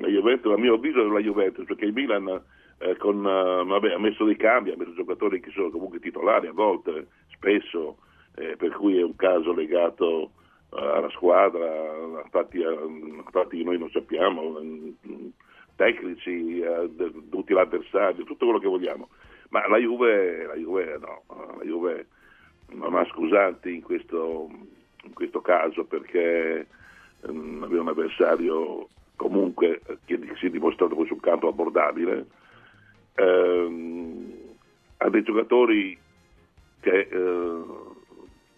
La 0.00 0.08
Juventus, 0.08 0.52
a 0.52 0.58
mio 0.58 0.74
avviso, 0.74 1.00
è 1.00 1.08
la 1.08 1.20
Juventus, 1.20 1.64
perché 1.66 1.86
il 1.86 1.92
Milan 1.92 2.42
eh, 2.78 2.96
con, 2.96 3.18
uh, 3.18 3.66
vabbè, 3.66 3.92
ha 3.92 3.98
messo 3.98 4.24
dei 4.24 4.36
cambi, 4.36 4.70
ha 4.70 4.76
messo 4.76 4.94
giocatori 4.94 5.40
che 5.40 5.50
sono 5.50 5.70
comunque 5.70 5.98
titolari 5.98 6.46
a 6.46 6.52
volte, 6.52 7.08
spesso, 7.28 7.98
eh, 8.36 8.56
per 8.56 8.70
cui 8.70 8.98
è 8.98 9.02
un 9.02 9.16
caso 9.16 9.52
legato 9.52 10.30
uh, 10.70 10.76
alla 10.76 11.10
squadra, 11.10 11.66
a 11.66 12.24
fatti, 12.30 12.58
che 12.58 13.62
noi 13.64 13.78
non 13.78 13.90
sappiamo, 13.90 14.60
tecnici, 15.76 16.62
tutti 17.30 17.52
l'avversario, 17.52 18.24
tutto 18.24 18.44
quello 18.44 18.60
che 18.60 18.68
vogliamo. 18.68 19.08
Ma 19.50 19.66
la 19.66 19.78
Juve, 19.78 20.44
la 20.44 20.54
Juve 20.56 20.98
no, 21.00 21.22
la 21.56 21.64
Juve 21.64 22.06
non 22.72 22.94
ha 22.96 23.04
scusanti 23.06 23.74
in 23.74 23.82
questo, 23.82 24.48
in 25.04 25.12
questo 25.14 25.40
caso 25.40 25.84
perché 25.84 26.66
aveva 27.22 27.82
un 27.82 27.88
avversario 27.88 28.88
comunque 29.16 29.80
che 30.04 30.20
si 30.38 30.46
è 30.46 30.50
dimostrato 30.50 30.94
poi 30.94 31.06
sul 31.06 31.20
campo 31.20 31.48
abbordabile, 31.48 32.26
ehm, 33.14 34.32
ha 34.98 35.08
dei 35.10 35.22
giocatori 35.22 35.98
che 36.80 37.08
eh, 37.10 37.62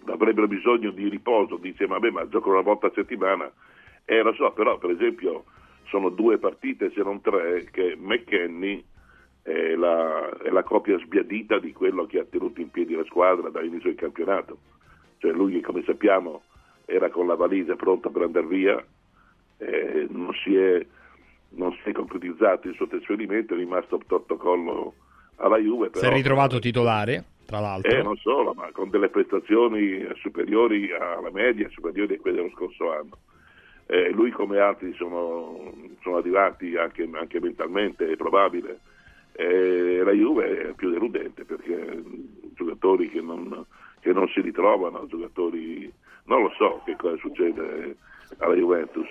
avrebbero 0.07 0.47
bisogno 0.47 0.91
di 0.91 1.09
riposo, 1.09 1.57
dice 1.57 1.87
vabbè 1.87 2.11
ma 2.11 2.29
giocano 2.29 2.55
una 2.55 2.63
volta 2.63 2.89
a 2.89 2.93
settimana, 2.95 3.51
e 4.05 4.17
eh, 4.17 4.23
lo 4.23 4.33
so, 4.35 4.53
però 4.53 4.79
per 4.79 4.91
esempio 4.91 5.45
sono 5.87 6.11
due 6.11 6.39
partite 6.39 6.91
se 6.93 7.03
non 7.03 7.21
tre 7.21 7.65
che 7.71 7.97
McKenny 7.99 8.85
è 9.43 9.75
la, 9.75 10.29
è 10.43 10.51
la 10.51 10.63
copia 10.63 10.99
sbiadita 10.99 11.59
di 11.59 11.73
quello 11.73 12.05
che 12.05 12.19
ha 12.19 12.25
tenuto 12.25 12.61
in 12.61 12.71
piedi 12.71 12.95
la 12.95 13.05
squadra 13.05 13.49
dall'inizio 13.49 13.89
del 13.89 13.99
campionato, 13.99 14.59
cioè 15.19 15.33
lui 15.33 15.61
come 15.61 15.83
sappiamo 15.85 16.43
era 16.91 17.09
con 17.09 17.27
la 17.27 17.37
valigia 17.37 17.77
pronta 17.77 18.09
per 18.11 18.23
andare 18.23 18.47
via, 18.47 18.85
eh, 19.59 20.07
non, 20.11 20.33
si 20.43 20.57
è, 20.57 20.85
non, 21.51 21.73
si 21.83 21.89
è, 21.89 21.93
concretizzato 21.93 22.69
il 22.69 22.75
suo 22.75 22.89
trasferimento, 22.89 23.55
è 23.55 23.57
rimasto 23.57 23.99
protocollo 23.99 24.95
alla 25.37 25.59
Juve. 25.59 25.91
Però, 25.91 26.05
si 26.05 26.11
è 26.11 26.15
ritrovato 26.15 26.59
titolare, 26.59 27.25
tra 27.47 27.61
l'altro. 27.61 27.91
Eh, 27.91 28.03
non 28.03 28.17
solo, 28.17 28.55
ma 28.55 28.71
con 28.73 28.91
delle 28.91 29.09
prestazioni 29.09 30.07
superiori 30.17 30.93
alla 30.93 31.31
media, 31.31 31.69
superiori 31.71 32.15
a 32.15 32.19
quelle 32.19 32.39
dello 32.39 32.51
scorso 32.55 32.93
anno. 32.93 33.19
Eh, 33.87 34.11
lui 34.11 34.31
come 34.31 34.59
altri 34.59 34.93
sono, 34.95 35.73
sono 36.03 36.17
arrivati 36.17 36.77
anche, 36.77 37.09
anche, 37.13 37.41
mentalmente, 37.41 38.11
è 38.11 38.17
probabile. 38.17 38.81
Eh, 39.33 40.03
la 40.05 40.13
Juve 40.13 40.71
è 40.71 40.73
più 40.75 40.91
deludente 40.91 41.45
perché 41.45 42.03
giocatori 42.55 43.09
che 43.11 43.21
non, 43.21 43.65
che 44.01 44.13
non 44.13 44.29
si 44.29 44.41
ritrovano, 44.41 45.07
giocatori 45.07 45.93
non 46.25 46.43
lo 46.43 46.51
so 46.57 46.83
che 46.85 46.97
cosa 46.97 47.17
succede 47.17 47.97
alla 48.39 48.55
Juventus. 48.55 49.09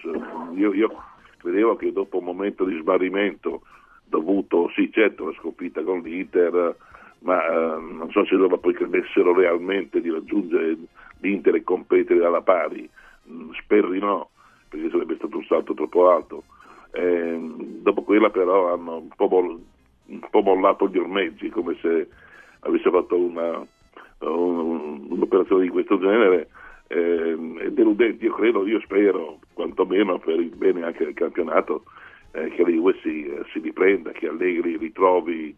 Io, 0.55 0.73
io 0.73 1.03
credevo 1.37 1.75
che 1.75 1.91
dopo 1.91 2.17
un 2.17 2.25
momento 2.25 2.63
di 2.65 2.77
sbarrimento 2.77 3.61
dovuto, 4.05 4.69
sì 4.75 4.91
certo, 4.91 5.23
alla 5.23 5.33
sconfitta 5.33 5.83
con 5.83 6.01
l'Inter, 6.01 6.75
ma 7.19 7.45
eh, 7.45 7.79
non 7.79 8.09
so 8.11 8.25
se 8.25 8.35
loro 8.35 8.57
poi 8.57 8.73
credessero 8.73 9.33
realmente 9.33 10.01
di 10.01 10.09
raggiungere 10.09 10.77
l'Inter 11.19 11.55
e 11.55 11.63
competere 11.63 12.25
alla 12.25 12.41
pari. 12.41 12.89
Mm, 13.29 13.51
spero 13.61 13.89
di 13.89 13.99
no, 13.99 14.29
perché 14.67 14.89
sarebbe 14.89 15.15
stato 15.15 15.37
un 15.37 15.45
salto 15.45 15.73
troppo 15.73 16.09
alto. 16.09 16.43
Eh, 16.91 17.37
dopo 17.81 18.01
quella 18.01 18.29
però 18.29 18.73
hanno 18.73 18.97
un 18.97 19.09
po', 19.15 19.27
boll- 19.27 19.59
un 20.05 20.19
po', 20.29 20.41
mollato 20.41 20.87
gli 20.87 20.97
ormeggi, 20.97 21.49
come 21.49 21.77
se 21.81 22.07
avesse 22.61 22.89
fatto 22.89 23.15
una, 23.15 23.63
un, 24.19 25.05
un'operazione 25.09 25.63
di 25.63 25.69
questo 25.69 25.99
genere 25.99 26.49
eh, 26.89 27.35
deludente, 27.69 28.25
io 28.25 28.33
credo, 28.33 28.65
io 28.65 28.79
spero, 28.81 29.39
quantomeno 29.53 30.17
per 30.17 30.39
il 30.39 30.49
bene 30.49 30.83
anche 30.83 31.05
del 31.05 31.13
campionato, 31.13 31.83
eh, 32.31 32.49
che 32.49 32.63
la 32.63 32.69
Juve 32.69 32.97
si, 33.03 33.25
eh, 33.25 33.43
si, 33.53 33.59
riprenda, 33.59 34.11
che 34.11 34.27
Allegri 34.27 34.75
ritrovi 34.75 35.55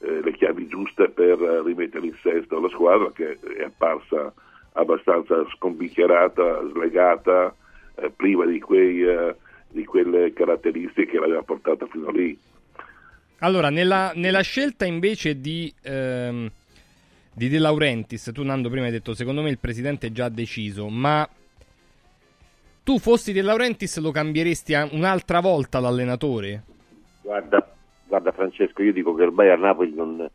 eh, 0.00 0.20
le 0.22 0.32
chiavi 0.32 0.66
giuste 0.66 1.08
per 1.08 1.38
rimettere 1.38 2.06
in 2.06 2.14
sesto 2.22 2.60
la 2.60 2.68
squadra 2.68 3.10
che 3.12 3.38
è 3.56 3.62
apparsa 3.62 4.32
abbastanza 4.72 5.46
scombicchierata, 5.56 6.68
slegata, 6.72 7.54
eh, 7.94 8.10
priva 8.14 8.44
di, 8.44 8.60
quei, 8.60 9.02
eh, 9.02 9.34
di, 9.70 9.84
quelle 9.86 10.34
caratteristiche 10.34 11.12
che 11.12 11.18
l'aveva 11.18 11.42
portata 11.42 11.86
fino 11.86 12.10
lì. 12.10 12.36
Allora, 13.38 13.70
nella, 13.70 14.12
nella 14.14 14.42
scelta 14.42 14.84
invece 14.84 15.40
di... 15.40 15.72
Ehm 15.82 16.50
di 17.34 17.48
De 17.48 17.58
Laurentiis, 17.58 18.30
tu 18.32 18.42
Nando 18.44 18.70
prima 18.70 18.86
hai 18.86 18.92
detto 18.92 19.12
secondo 19.12 19.42
me 19.42 19.50
il 19.50 19.58
presidente 19.58 20.06
è 20.06 20.12
già 20.12 20.28
deciso, 20.28 20.88
ma 20.88 21.28
tu 22.84 22.98
fossi 22.98 23.32
De 23.32 23.42
Laurentiis 23.42 23.98
lo 23.98 24.12
cambieresti 24.12 24.74
un'altra 24.92 25.40
volta 25.40 25.80
l'allenatore? 25.80 26.62
Guarda, 27.22 27.66
guarda 28.06 28.30
Francesco, 28.32 28.82
io 28.82 28.92
dico 28.92 29.14
che 29.14 29.24
ormai 29.24 29.50
a 29.50 29.56
Napoli 29.56 29.92
non 29.94 30.28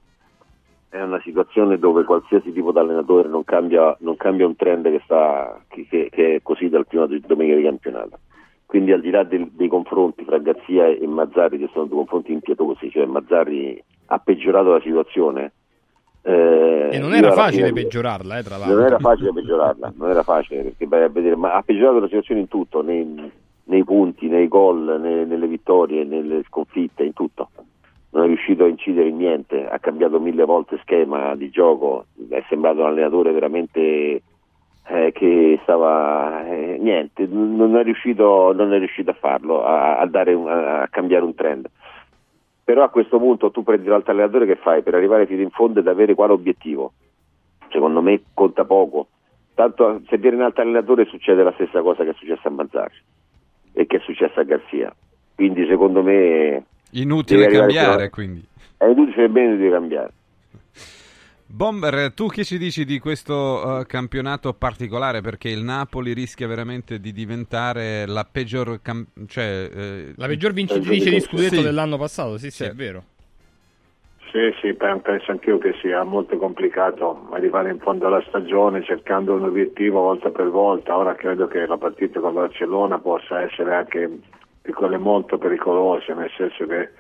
è 0.90 1.02
una 1.02 1.22
situazione 1.22 1.78
dove 1.78 2.04
qualsiasi 2.04 2.52
tipo 2.52 2.72
di 2.72 2.80
allenatore 2.80 3.30
non 3.30 3.44
cambia, 3.44 3.96
non 4.00 4.18
cambia 4.18 4.48
un 4.48 4.56
trend 4.56 4.90
che, 4.90 5.02
sta, 5.04 5.64
che, 5.68 5.88
che, 5.88 6.36
è 6.36 6.42
così 6.42 6.68
dal 6.68 6.88
primo 6.88 7.06
domenica 7.06 7.56
di 7.56 7.64
campionato. 7.64 8.20
Quindi 8.66 8.92
al 8.92 9.02
di 9.02 9.10
là 9.10 9.24
del, 9.24 9.50
dei 9.52 9.68
confronti 9.68 10.24
fra 10.26 10.38
Garzia 10.40 10.88
e 10.88 11.06
Mazzarri, 11.08 11.60
che 11.60 11.70
sono 11.72 11.86
due 11.86 12.00
confronti 12.00 12.32
impietosi, 12.32 12.90
cioè 12.92 13.06
Mazzarri 13.06 13.82
ha 14.08 14.20
peggiorato 14.20 14.74
la 14.74 14.82
situazione, 14.82 15.54
eh, 16.22 16.90
e 16.92 17.00
non 17.00 17.14
era 17.14 17.32
facile 17.32 17.68
fine, 17.68 17.82
peggiorarla, 17.82 18.38
eh, 18.38 18.44
tra 18.44 18.58
l'altro. 18.58 18.76
Non 18.76 18.86
era 18.86 19.00
facile 19.00 19.32
peggiorarla, 19.34 19.94
non 19.96 20.10
era 20.10 20.24
facile 20.24 20.64
perché 20.64 20.86
vai 20.88 21.04
a 21.04 21.10
vedere, 21.10 21.36
ma 21.36 21.54
ha 21.54 21.62
peggiorato 21.62 22.00
la 22.00 22.08
situazione 22.08 22.42
in 22.42 22.48
tutto, 22.48 22.82
nei, 22.82 23.32
nei 23.66 23.84
punti, 23.84 24.28
nei 24.28 24.48
gol, 24.48 25.00
nei, 25.00 25.26
nelle 25.26 25.48
vittorie, 25.48 26.04
nelle 26.04 26.44
sconfitte, 26.48 27.04
in 27.04 27.14
tutto. 27.14 27.50
Non 28.12 28.24
è 28.24 28.28
riuscito 28.28 28.64
a 28.64 28.68
incidere 28.68 29.10
in 29.10 29.18
niente, 29.18 29.68
ha 29.68 29.78
cambiato 29.80 30.20
mille 30.20 30.44
volte 30.44 30.80
schema 30.82 31.36
di 31.36 31.50
gioco, 31.50 32.06
è 32.30 32.44
sembrato 32.50 32.80
un 32.80 32.88
allenatore 32.88 33.32
veramente 33.32 34.22
eh, 34.88 35.12
che 35.14 35.60
stava 35.62 36.44
eh, 36.48 36.78
niente, 36.80 37.28
non 37.28 37.78
è, 37.78 37.84
riuscito, 37.84 38.52
non 38.52 38.74
è 38.74 38.80
riuscito 38.80 39.12
a 39.12 39.18
farlo, 39.18 39.64
a, 39.64 40.00
a, 40.00 40.10
un, 40.26 40.48
a 40.50 40.88
cambiare 40.90 41.24
un 41.24 41.36
trend 41.36 41.70
però 42.70 42.84
a 42.84 42.90
questo 42.90 43.18
punto 43.18 43.50
tu 43.50 43.64
prendi 43.64 43.88
l'altro 43.88 44.12
allenatore 44.12 44.46
che 44.46 44.56
fai 44.56 44.84
per 44.84 44.94
arrivare 44.94 45.26
fino 45.26 45.42
in 45.42 45.50
fondo 45.50 45.80
ed 45.80 45.88
avere 45.88 46.14
quale 46.14 46.34
obiettivo? 46.34 46.94
Secondo 47.72 48.00
me 48.00 48.22
conta 48.32 48.64
poco. 48.64 49.08
Tanto 49.56 50.02
se 50.08 50.20
viene 50.20 50.36
un 50.36 50.44
altro 50.44 50.62
allenatore 50.62 51.06
succede 51.06 51.42
la 51.42 51.52
stessa 51.54 51.82
cosa 51.82 52.04
che 52.04 52.12
è 52.12 52.14
successa 52.14 52.48
a 52.48 52.52
Mazzarri 52.52 53.02
e 53.74 53.88
che 53.88 53.98
è 53.98 54.00
successa 54.02 54.42
a 54.42 54.44
Garzia. 54.44 54.94
Quindi 55.34 55.66
secondo 55.66 56.04
me... 56.04 56.64
Inutile 56.92 57.48
cambiare, 57.48 58.12
quindi. 58.12 58.46
È 58.78 58.86
inutile 58.86 59.30
bene 59.30 59.58
di 59.58 59.68
cambiare. 59.68 60.12
Bomber, 61.52 62.14
tu 62.14 62.28
che 62.28 62.44
ci 62.44 62.60
dici 62.60 62.86
di 62.86 63.00
questo 63.00 63.34
uh, 63.34 63.84
campionato 63.88 64.54
particolare? 64.54 65.22
Perché 65.22 65.50
il 65.50 65.64
Napoli 65.64 66.14
rischia 66.14 66.48
veramente 66.48 67.00
di 67.00 67.12
diventare 67.12 68.06
la 68.06 68.24
peggior, 68.24 68.80
cam- 68.84 69.08
cioè, 69.26 69.68
eh... 69.74 70.14
la 70.16 70.28
peggior 70.28 70.54
vincitrice 70.54 71.10
di 71.10 71.20
scudetto 71.20 71.56
sì. 71.56 71.64
dell'anno 71.64 71.98
passato, 71.98 72.38
sì, 72.38 72.52
sì, 72.52 72.64
sì, 72.64 72.64
è 72.66 72.74
vero. 72.74 73.04
Sì, 74.32 74.54
sì, 74.62 74.76
penso 74.76 75.32
anch'io 75.32 75.58
che 75.58 75.74
sia 75.82 76.04
molto 76.04 76.38
complicato 76.38 77.28
arrivare 77.32 77.72
in 77.72 77.80
fondo 77.80 78.06
alla 78.06 78.24
stagione 78.28 78.84
cercando 78.84 79.34
un 79.34 79.46
obiettivo 79.46 80.02
volta 80.02 80.30
per 80.30 80.50
volta. 80.50 80.96
Ora 80.96 81.16
credo 81.16 81.48
che 81.48 81.66
la 81.66 81.78
partita 81.78 82.20
con 82.20 82.36
Barcellona 82.36 83.00
possa 83.00 83.42
essere 83.42 83.74
anche 83.74 84.20
di 84.62 84.72
quelle 84.72 85.00
molto 85.00 85.40
pericolose, 85.40 86.14
nel 86.14 86.30
senso 86.38 86.68
che 86.68 86.92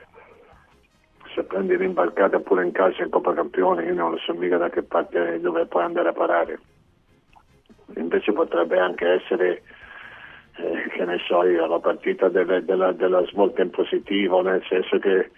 se 1.34 1.44
prendi 1.44 1.78
l'imbarcata 1.78 2.40
pure 2.40 2.64
in 2.64 2.72
casa 2.72 3.04
in 3.04 3.10
Coppa 3.10 3.34
Campione, 3.34 3.84
io 3.84 3.94
non 3.94 4.12
lo 4.12 4.18
so 4.18 4.34
mica 4.34 4.58
da 4.58 4.70
che 4.70 4.84
parte 4.84 5.40
dove 5.40 5.66
puoi 5.66 5.84
andare 5.84 6.10
a 6.10 6.14
parare. 6.14 6.60
Invece 7.96 8.32
potrebbe 8.34 8.80
anche 8.80 9.08
essere, 9.08 9.62
eh, 10.58 10.90
che 10.90 11.06
ne 11.06 11.18
so 11.28 11.44
io, 11.44 11.66
la 11.66 11.80
partita 11.80 12.30
delle, 12.30 12.64
della, 12.64 12.92
della, 12.92 13.24
svolta 13.26 13.62
in 13.62 13.70
positivo, 13.70 14.42
nel 14.42 14.64
senso 14.68 14.98
che 15.00 15.32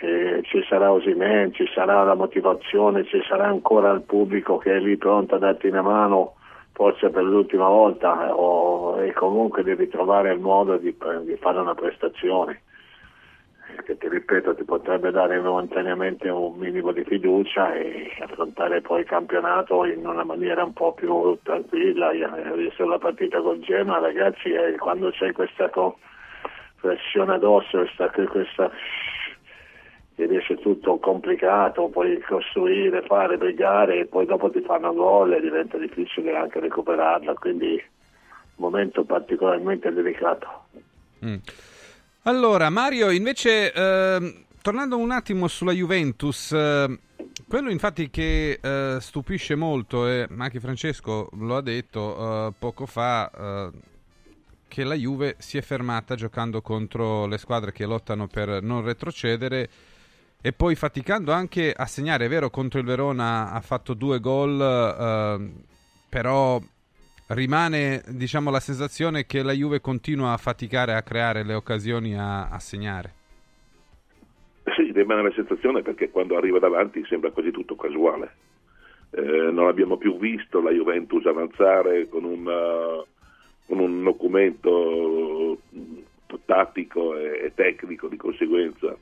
eh, 0.00 0.40
ci 0.44 0.64
sarà 0.68 0.92
Osimen, 0.92 1.52
ci 1.52 1.68
sarà 1.74 2.02
la 2.04 2.14
motivazione, 2.14 3.04
ci 3.04 3.20
sarà 3.28 3.46
ancora 3.46 3.90
il 3.90 4.02
pubblico 4.02 4.58
che 4.58 4.76
è 4.76 4.78
lì 4.78 4.96
pronto 4.96 5.34
a 5.34 5.38
darti 5.38 5.68
una 5.68 5.82
mano, 5.82 6.34
forse 6.72 7.10
per 7.10 7.24
l'ultima 7.24 7.68
volta, 7.68 8.28
eh, 8.28 8.30
o, 8.30 9.02
e 9.02 9.12
comunque 9.12 9.62
di 9.62 9.74
ritrovare 9.74 10.32
il 10.32 10.40
modo 10.40 10.76
di, 10.76 10.96
di 11.24 11.36
fare 11.36 11.58
una 11.58 11.74
prestazione 11.74 12.62
che 13.82 13.96
ti 13.96 14.08
ripeto 14.08 14.54
ti 14.54 14.64
potrebbe 14.64 15.10
dare 15.10 15.40
momentaneamente 15.40 16.28
un 16.28 16.56
minimo 16.56 16.92
di 16.92 17.04
fiducia 17.04 17.74
e 17.74 18.10
affrontare 18.20 18.80
poi 18.80 19.00
il 19.00 19.06
campionato 19.06 19.84
in 19.84 20.06
una 20.06 20.24
maniera 20.24 20.64
un 20.64 20.72
po' 20.72 20.92
più 20.92 21.38
tranquilla. 21.42 22.12
Io 22.12 22.30
ho 22.30 22.54
visto 22.54 22.86
la 22.86 22.98
partita 22.98 23.40
con 23.40 23.60
Gemma, 23.60 23.98
ragazzi, 23.98 24.50
eh, 24.50 24.76
quando 24.76 25.10
c'è 25.10 25.32
questa 25.32 25.70
pressione 26.80 27.34
addosso, 27.34 27.78
questa, 27.78 28.10
questa 28.10 28.70
che 30.14 30.26
riesce 30.26 30.56
tutto 30.56 30.98
complicato, 30.98 31.88
puoi 31.88 32.20
costruire, 32.20 33.02
fare, 33.02 33.36
brigare 33.36 34.00
e 34.00 34.06
poi 34.06 34.26
dopo 34.26 34.50
ti 34.50 34.60
fanno 34.62 34.92
gol 34.92 35.32
e 35.32 35.40
diventa 35.40 35.78
difficile 35.78 36.36
anche 36.36 36.58
recuperarla, 36.58 37.34
quindi 37.34 37.74
un 37.74 37.80
momento 38.56 39.04
particolarmente 39.04 39.92
delicato. 39.92 40.64
Mm. 41.24 41.36
Allora, 42.22 42.68
Mario, 42.68 43.10
invece, 43.10 43.72
eh, 43.72 44.44
tornando 44.60 44.98
un 44.98 45.12
attimo 45.12 45.48
sulla 45.48 45.72
Juventus, 45.72 46.52
eh, 46.52 46.98
quello 47.46 47.70
infatti 47.70 48.10
che 48.10 48.58
eh, 48.60 48.98
stupisce 49.00 49.54
molto, 49.54 50.06
e 50.06 50.26
anche 50.36 50.60
Francesco 50.60 51.30
lo 51.34 51.56
ha 51.56 51.62
detto 51.62 52.48
eh, 52.48 52.52
poco 52.58 52.86
fa, 52.86 53.30
eh, 53.30 53.70
che 54.66 54.84
la 54.84 54.94
Juve 54.94 55.36
si 55.38 55.56
è 55.56 55.62
fermata 55.62 56.16
giocando 56.16 56.60
contro 56.60 57.26
le 57.26 57.38
squadre 57.38 57.72
che 57.72 57.86
lottano 57.86 58.26
per 58.26 58.62
non 58.62 58.82
retrocedere 58.82 59.70
e 60.40 60.52
poi 60.52 60.74
faticando 60.74 61.32
anche 61.32 61.72
a 61.72 61.86
segnare, 61.86 62.26
è 62.26 62.28
vero, 62.28 62.50
contro 62.50 62.78
il 62.78 62.84
Verona 62.84 63.52
ha 63.52 63.60
fatto 63.60 63.94
due 63.94 64.20
gol, 64.20 64.60
eh, 64.60 65.62
però 66.08 66.60
rimane 67.28 68.02
diciamo, 68.08 68.50
la 68.50 68.60
sensazione 68.60 69.26
che 69.26 69.42
la 69.42 69.52
Juve 69.52 69.80
continua 69.80 70.32
a 70.32 70.36
faticare 70.36 70.94
a 70.94 71.02
creare 71.02 71.44
le 71.44 71.54
occasioni 71.54 72.16
a, 72.16 72.48
a 72.48 72.58
segnare. 72.58 73.14
Sì, 74.76 74.92
rimane 74.92 75.22
la 75.22 75.32
sensazione 75.32 75.82
perché 75.82 76.10
quando 76.10 76.36
arriva 76.36 76.58
davanti 76.58 77.04
sembra 77.06 77.30
quasi 77.30 77.50
tutto 77.50 77.76
casuale. 77.76 78.46
Eh, 79.10 79.22
non 79.22 79.68
abbiamo 79.68 79.96
più 79.96 80.18
visto 80.18 80.60
la 80.60 80.70
Juventus 80.70 81.24
avanzare 81.24 82.08
con, 82.08 82.24
una, 82.24 83.02
con 83.66 83.78
un 83.78 84.02
documento 84.02 85.58
tattico 86.44 87.16
e, 87.16 87.44
e, 87.44 87.52
tecnico 87.54 88.08
di 88.08 88.16
conseguenza. 88.16 88.94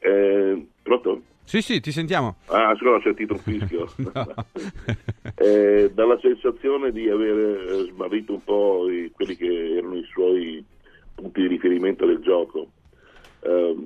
Eh, 0.00 0.66
pronto? 0.82 1.22
Sì, 1.44 1.60
sì, 1.60 1.80
ti 1.80 1.92
sentiamo. 1.92 2.36
Ah, 2.46 2.74
scusa, 2.76 2.90
ho 2.90 3.00
sentito 3.02 3.34
un 3.34 3.38
fischio. 3.42 3.86
eh, 5.36 5.90
dalla 5.92 6.18
sensazione 6.20 6.92
di 6.92 7.08
aver 7.08 7.36
eh, 7.38 7.92
smarrito 7.92 8.34
un 8.34 8.44
po' 8.44 8.88
i, 8.90 9.10
quelli 9.12 9.36
che 9.36 9.76
erano 9.76 9.96
i 9.96 10.04
suoi 10.04 10.64
punti 11.14 11.40
di 11.42 11.48
riferimento 11.48 12.06
del 12.06 12.20
gioco. 12.20 12.68
Eh, 13.40 13.76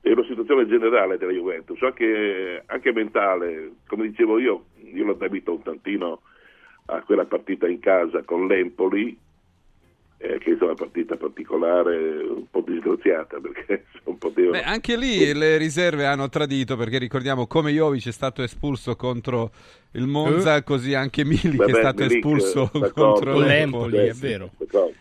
è 0.00 0.12
una 0.12 0.24
situazione 0.24 0.66
generale 0.66 1.18
della 1.18 1.32
Juventus, 1.32 1.80
anche, 1.82 2.62
anche 2.66 2.92
mentale. 2.92 3.72
Come 3.86 4.08
dicevo 4.08 4.38
io, 4.38 4.64
io 4.92 5.04
l'ho 5.04 5.14
debito 5.14 5.52
un 5.52 5.62
tantino 5.62 6.20
a 6.86 7.02
quella 7.02 7.26
partita 7.26 7.68
in 7.68 7.80
casa 7.80 8.22
con 8.22 8.46
l'Empoli, 8.46 9.16
eh, 10.18 10.38
che 10.38 10.56
è 10.58 10.62
una 10.62 10.74
partita 10.74 11.16
particolare, 11.16 12.18
un 12.18 12.50
po' 12.50 12.62
disgraziata 12.66 13.38
perché 13.40 13.84
non 14.04 14.18
poteva... 14.18 14.50
Beh, 14.50 14.62
anche 14.62 14.96
lì 14.96 15.32
le 15.32 15.56
riserve 15.56 16.06
hanno 16.06 16.28
tradito 16.28 16.76
perché 16.76 16.98
ricordiamo 16.98 17.46
come 17.46 17.72
Jovic 17.72 18.08
è 18.08 18.12
stato 18.12 18.42
espulso 18.42 18.96
contro 18.96 19.50
il 19.92 20.06
Monza, 20.06 20.56
uh. 20.56 20.62
così 20.64 20.94
anche 20.94 21.24
Milik 21.24 21.56
Beh, 21.56 21.66
è 21.66 21.74
stato 21.74 22.02
Milik, 22.02 22.16
espulso 22.16 22.70
contro 22.92 23.38
l'Empoli, 23.38 23.98
è 23.98 24.12
vero. 24.12 24.50
D'accordo, 24.58 24.94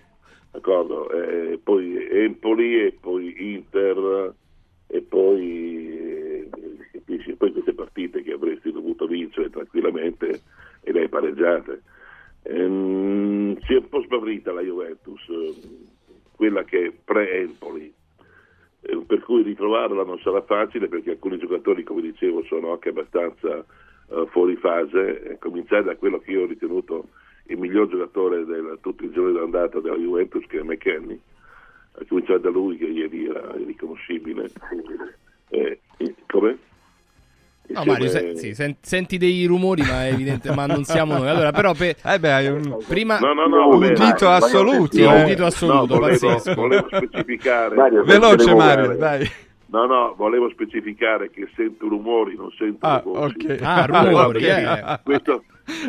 d'accordo. 0.52 1.12
Eh, 1.12 1.60
poi 1.64 2.08
Empoli 2.10 2.86
e 2.86 2.96
poi 3.00 3.54
Inter 3.54 4.34
e 4.88 5.02
poi, 5.02 6.50
eh, 6.54 7.36
poi 7.38 7.52
queste 7.52 7.74
partite 7.74 8.22
che 8.22 8.34
avresti 8.34 8.72
dovuto 8.72 9.08
vincere 9.08 9.50
tranquillamente 9.50 10.42
e 10.82 10.92
le 10.92 11.02
hai 11.02 11.10
pareggiate 11.10 11.82
Ehm, 12.50 13.60
si 13.60 13.74
è 13.74 13.78
un 13.78 13.90
po' 13.90 14.02
sbavrita 14.02 14.54
la 14.54 14.62
Juventus, 14.62 15.22
eh, 15.28 15.54
quella 16.36 16.64
che 16.64 16.86
è 16.86 16.92
pre-Empoli, 16.92 17.94
eh, 18.82 19.04
per 19.06 19.20
cui 19.20 19.44
ritrovarla 19.44 20.04
non 20.04 20.18
sarà 20.20 20.42
facile 20.44 20.88
perché 20.88 21.12
alcuni 21.12 21.38
giocatori, 21.38 21.84
come 21.84 22.02
dicevo, 22.02 22.44
sono 22.44 22.72
anche 22.72 22.90
abbastanza 22.90 23.66
eh, 24.10 24.26
fuori 24.30 24.56
fase, 24.56 25.38
cominciare 25.40 25.84
da 25.84 25.96
quello 25.98 26.20
che 26.20 26.32
io 26.32 26.44
ho 26.44 26.48
ritenuto 26.48 27.10
il 27.48 27.58
miglior 27.58 27.90
giocatore 27.90 28.46
di 28.46 28.54
tutto 28.82 29.04
il 29.04 29.12
giorno 29.12 29.34
d'andata 29.34 29.82
della 29.82 29.98
Juventus, 29.98 30.46
che 30.48 30.60
è 30.60 30.64
McKenny, 30.64 31.20
a 32.00 32.06
cominciare 32.08 32.40
da 32.40 32.50
lui 32.50 32.78
che 32.78 32.86
ieri 32.86 33.26
era 33.28 33.54
riconoscibile. 33.56 34.50
Eh, 35.50 35.80
come? 36.28 36.58
No, 37.70 37.84
Mario, 37.84 38.10
se, 38.10 38.36
sì, 38.38 38.54
sen- 38.54 38.78
senti 38.82 39.18
dei 39.18 39.46
rumori, 39.46 39.82
ma 39.82 40.06
è 40.06 40.12
evidente, 40.12 40.54
ma 40.54 40.66
non 40.66 40.84
siamo 40.84 41.18
noi. 41.18 41.28
Allora, 41.28 41.52
però, 41.52 41.74
per, 41.74 41.96
eh 42.04 42.20
beh, 42.20 42.32
hai 42.32 42.48
un, 42.48 42.78
prima 42.88 43.20
no, 43.20 43.34
no, 43.34 43.46
no, 43.48 43.70
un 43.70 43.94
dito 43.94 44.30
assoluto. 44.30 44.96
Sì, 44.96 45.04
un 45.04 45.26
dito 45.26 45.46
assoluto, 45.46 45.94
no, 45.94 46.00
volevo, 46.00 46.42
volevo 46.56 46.88
specificare. 46.90 47.76
Mario, 47.76 48.04
Veloce, 48.04 48.56
Mario, 48.56 48.96
dai. 48.96 49.30
No, 49.70 49.86
no, 49.86 50.14
volevo 50.16 50.50
specificare 50.50 51.30
che 51.30 51.50
sento 51.56 51.90
rumori, 51.90 52.36
non 52.38 52.52
sento 52.58 52.86
ah, 52.86 53.02
voci. 53.04 53.36
Okay. 53.46 53.60
Ah, 53.62 53.86
rumori, 53.86 54.46
eh. 54.46 55.00
Questo, 55.04 55.44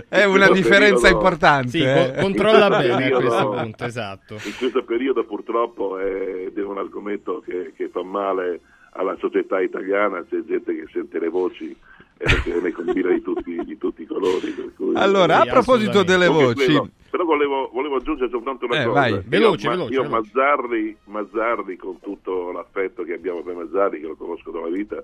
è 0.08 0.24
una 0.24 0.50
differenza 0.50 1.02
periodo, 1.02 1.16
importante. 1.16 1.68
Sì, 1.68 1.82
eh. 1.82 2.12
co- 2.12 2.20
controlla 2.22 2.68
bene 2.68 2.96
periodo, 2.96 3.16
a 3.16 3.20
questo 3.20 3.48
punto, 3.50 3.84
esatto. 3.84 4.34
In 4.34 4.56
questo 4.58 4.82
periodo 4.82 5.24
purtroppo 5.24 5.98
è, 5.98 6.52
è 6.52 6.62
un 6.62 6.78
argomento 6.78 7.40
che, 7.46 7.72
che 7.76 7.88
fa 7.88 8.02
male 8.02 8.60
alla 8.98 9.16
società 9.18 9.60
italiana, 9.60 10.24
c'è 10.28 10.42
gente 10.44 10.74
che 10.74 10.86
sente 10.92 11.20
le 11.20 11.28
voci 11.28 11.74
e 12.16 12.60
ne 12.60 12.72
combina 12.72 13.10
di 13.10 13.22
tutti, 13.22 13.56
di 13.64 13.78
tutti 13.78 14.02
i 14.02 14.06
colori. 14.06 14.52
Cui... 14.76 14.96
Allora, 14.96 15.40
a 15.40 15.46
proposito 15.46 16.02
delle 16.02 16.26
voci, 16.26 16.64
quello, 16.64 16.90
però 17.08 17.24
volevo, 17.24 17.70
volevo, 17.72 17.96
aggiungere 17.96 18.28
soltanto 18.28 18.64
una 18.64 18.82
eh, 18.82 18.84
cosa. 18.84 19.00
Vai. 19.00 19.22
Veloce, 19.24 19.66
io, 19.66 19.70
veloce, 19.70 19.94
io 19.94 20.02
veloce. 20.02 20.08
Mazzarri, 20.08 20.96
Mazzarri, 21.04 21.76
con 21.76 22.00
tutto 22.00 22.50
l'affetto 22.50 23.04
che 23.04 23.14
abbiamo 23.14 23.42
per 23.42 23.54
Mazzarri, 23.54 24.00
che 24.00 24.06
lo 24.06 24.16
conosco 24.16 24.50
da 24.50 24.58
una 24.58 24.76
vita, 24.76 25.02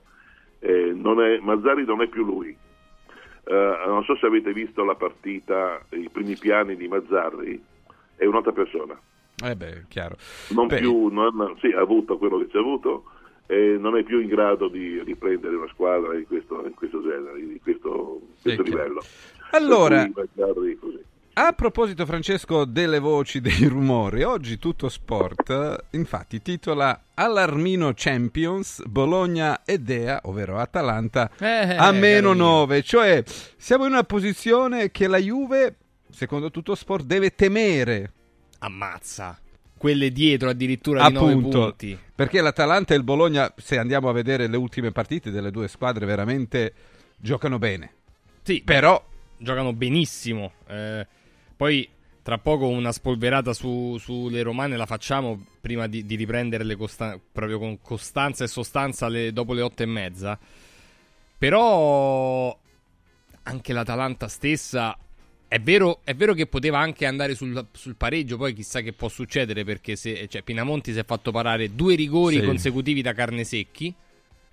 eh, 0.59 0.92
non 0.92 1.22
è, 1.22 1.38
Mazzarri 1.38 1.85
non 1.85 2.02
è 2.02 2.09
più 2.09 2.24
lui. 2.24 2.57
Uh, 3.44 3.87
non 3.87 4.02
so 4.04 4.16
se 4.16 4.26
avete 4.26 4.52
visto 4.52 4.85
la 4.85 4.94
partita, 4.94 5.78
i 5.90 6.09
primi 6.11 6.35
piani 6.35 6.76
di 6.76 6.88
Mazzarri, 6.88 7.62
è 8.16 8.24
un'altra 8.24 8.52
persona. 8.52 8.98
Eh 9.44 9.54
beh, 9.54 9.85
chiaro. 9.88 10.16
Non 10.48 10.66
beh, 10.66 10.78
più, 10.78 11.09
non, 11.09 11.54
sì, 11.61 11.66
ha 11.66 11.80
avuto 11.80 12.16
quello 12.16 12.38
che 12.38 12.48
ci 12.48 12.57
ha 12.57 12.61
avuto, 12.61 13.04
e 13.46 13.76
non 13.78 13.96
è 13.96 14.02
più 14.02 14.20
in 14.20 14.28
grado 14.28 14.68
di 14.68 15.02
riprendere 15.02 15.57
una 15.57 15.68
squadra 15.68 16.14
di 16.14 16.24
questo, 16.24 16.64
in 16.66 16.74
questo 16.74 17.02
genere, 17.02 17.38
di 17.38 17.61
questo, 17.62 18.20
questo 18.40 18.62
livello. 18.62 19.02
Allora, 19.50 20.09
a 21.37 21.52
proposito 21.52 22.07
Francesco 22.07 22.64
delle 22.64 22.98
voci, 23.00 23.40
dei 23.42 23.66
rumori, 23.66 24.22
oggi 24.22 24.59
tutto 24.59 24.88
sport 24.88 25.87
infatti 25.90 26.40
titola 26.40 27.07
Allarmino 27.14 27.92
Champions, 27.94 28.85
Bologna 28.85 29.62
e 29.64 29.78
Dea, 29.78 30.20
ovvero 30.24 30.59
Atalanta, 30.59 31.30
Eh, 31.38 31.76
a 31.76 31.90
meno 31.92 32.28
carino. 32.28 32.64
9, 32.64 32.83
cioè 32.83 33.22
siamo 33.57 33.85
in 33.85 33.92
una 33.92 34.04
posizione 34.04 34.90
che 34.90 35.07
la 35.07 35.18
Juve, 35.18 35.76
secondo 36.09 36.50
tutto 36.50 36.74
sport, 36.74 37.04
deve 37.04 37.35
temere. 37.35 38.12
Ammazza. 38.61 39.38
Quelle 39.85 40.11
dietro 40.12 40.49
addirittura 40.49 41.07
di 41.09 41.12
9 41.12 41.33
Appunto, 41.33 41.61
punti. 41.61 41.99
perché 42.14 42.40
l'Atalanta 42.40 42.94
e 42.94 42.97
il 42.97 43.03
Bologna, 43.03 43.53
se 43.59 43.77
andiamo 43.77 44.09
a 44.09 44.12
vedere 44.12 44.47
le 44.47 44.57
ultime 44.57 44.92
partite 44.92 45.31
delle 45.31 45.51
due 45.51 45.68
squadre, 45.68 46.07
veramente 46.07 46.73
giocano 47.18 47.59
bene. 47.59 47.92
Sì, 48.40 48.62
Però 48.62 49.07
giocano 49.37 49.75
benissimo. 49.75 50.53
Eh, 50.68 51.07
poi 51.55 51.87
tra 52.23 52.38
poco 52.38 52.66
una 52.66 52.92
spolverata 52.92 53.53
su- 53.53 53.99
sulle 53.99 54.40
romane 54.40 54.79
la 54.79 54.87
facciamo 54.87 55.44
prima 55.61 55.87
di, 55.87 56.07
di 56.07 56.14
riprendere 56.14 56.64
le 56.64 56.77
costa- 56.77 57.20
proprio 57.31 57.59
con 57.59 57.79
costanza 57.83 58.42
e 58.42 58.47
sostanza 58.47 59.09
le- 59.09 59.35
dopo 59.35 59.53
le 59.53 59.61
otto 59.61 59.83
e 59.83 59.87
mezza. 59.87 60.38
Però 61.37 62.59
anche 63.42 63.73
l'Atalanta 63.75 64.29
stessa 64.29 64.97
è 65.55 65.61
vero, 65.61 66.01
è 66.03 66.14
vero 66.17 66.35
che 66.35 66.47
poteva 66.47 66.81
anche 66.81 67.07
andare 67.07 67.37
sul, 67.37 67.64
sul 67.71 67.95
pareggio, 67.95 68.37
poi 68.37 68.53
chissà 68.55 68.81
che 68.81 68.93
può 68.93 69.07
succedere 69.09 69.62
perché 69.62 69.95
se, 69.95 70.27
cioè, 70.27 70.43
Pinamonti 70.43 70.93
si 70.93 70.99
è 70.99 71.05
fatto 71.05 71.31
parare 71.31 71.77
due 71.77 71.95
rigori 71.95 72.40
Sì. 72.40 72.45
consecutivi 72.45 73.03
da 73.03 73.12
Carnesecchi. 73.12 73.95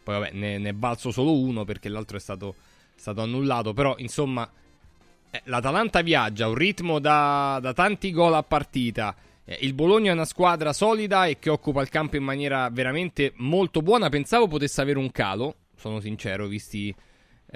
poi 0.03 0.19
vabbè 0.19 0.29
ne, 0.33 0.59
ne 0.59 0.69
è 0.69 0.73
balzo 0.73 1.09
solo 1.09 1.35
uno 1.39 1.65
perché 1.65 1.89
l'altro 1.89 2.17
è 2.17 2.19
stato, 2.19 2.53
stato 2.93 3.19
annullato, 3.21 3.73
però 3.73 3.95
insomma 3.97 4.47
eh, 5.31 5.41
l'Atalanta 5.45 6.03
viaggia, 6.03 6.47
un 6.47 6.53
ritmo 6.53 6.99
da, 6.99 7.57
da 7.59 7.73
tanti 7.73 8.11
gol 8.11 8.35
a 8.35 8.43
partita, 8.43 9.15
eh, 9.43 9.57
il 9.61 9.73
Bologna 9.73 10.11
è 10.11 10.13
una 10.13 10.25
squadra 10.25 10.71
solida 10.71 11.25
e 11.25 11.39
che 11.39 11.49
occupa 11.49 11.81
il 11.81 11.89
campo 11.89 12.15
in 12.15 12.23
maniera 12.23 12.69
veramente 12.69 13.33
molto 13.37 13.81
buona, 13.81 14.09
pensavo 14.09 14.47
potesse 14.47 14.79
avere 14.81 14.99
un 14.99 15.09
calo, 15.09 15.55
sono 15.75 15.99
sincero, 15.99 16.45
visti 16.45 16.93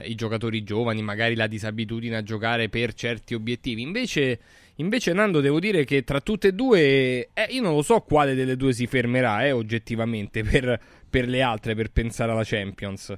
i 0.04 0.16
giocatori 0.16 0.64
giovani, 0.64 1.02
magari 1.02 1.36
la 1.36 1.48
disabitudine 1.48 2.18
a 2.18 2.24
giocare 2.24 2.70
per 2.70 2.94
certi 2.94 3.34
obiettivi, 3.34 3.82
invece... 3.82 4.40
Invece, 4.80 5.14
Nando, 5.14 5.40
devo 5.40 5.62
dire 5.62 5.86
che 5.86 6.04
tra 6.04 6.20
tutte 6.20 6.50
e 6.50 6.52
due, 6.52 7.30
eh, 7.32 7.48
io 7.48 7.62
non 7.62 7.76
lo 7.76 7.82
so 7.82 8.02
quale 8.02 8.36
delle 8.36 8.58
due 8.58 8.74
si 8.74 8.88
fermerà, 8.88 9.46
eh, 9.46 9.54
oggettivamente, 9.54 10.44
per, 10.52 10.78
per 11.10 11.30
le 11.30 11.42
altre, 11.42 11.76
per 11.76 11.94
pensare 11.94 12.34
alla 12.34 12.44
Champions. 12.44 13.18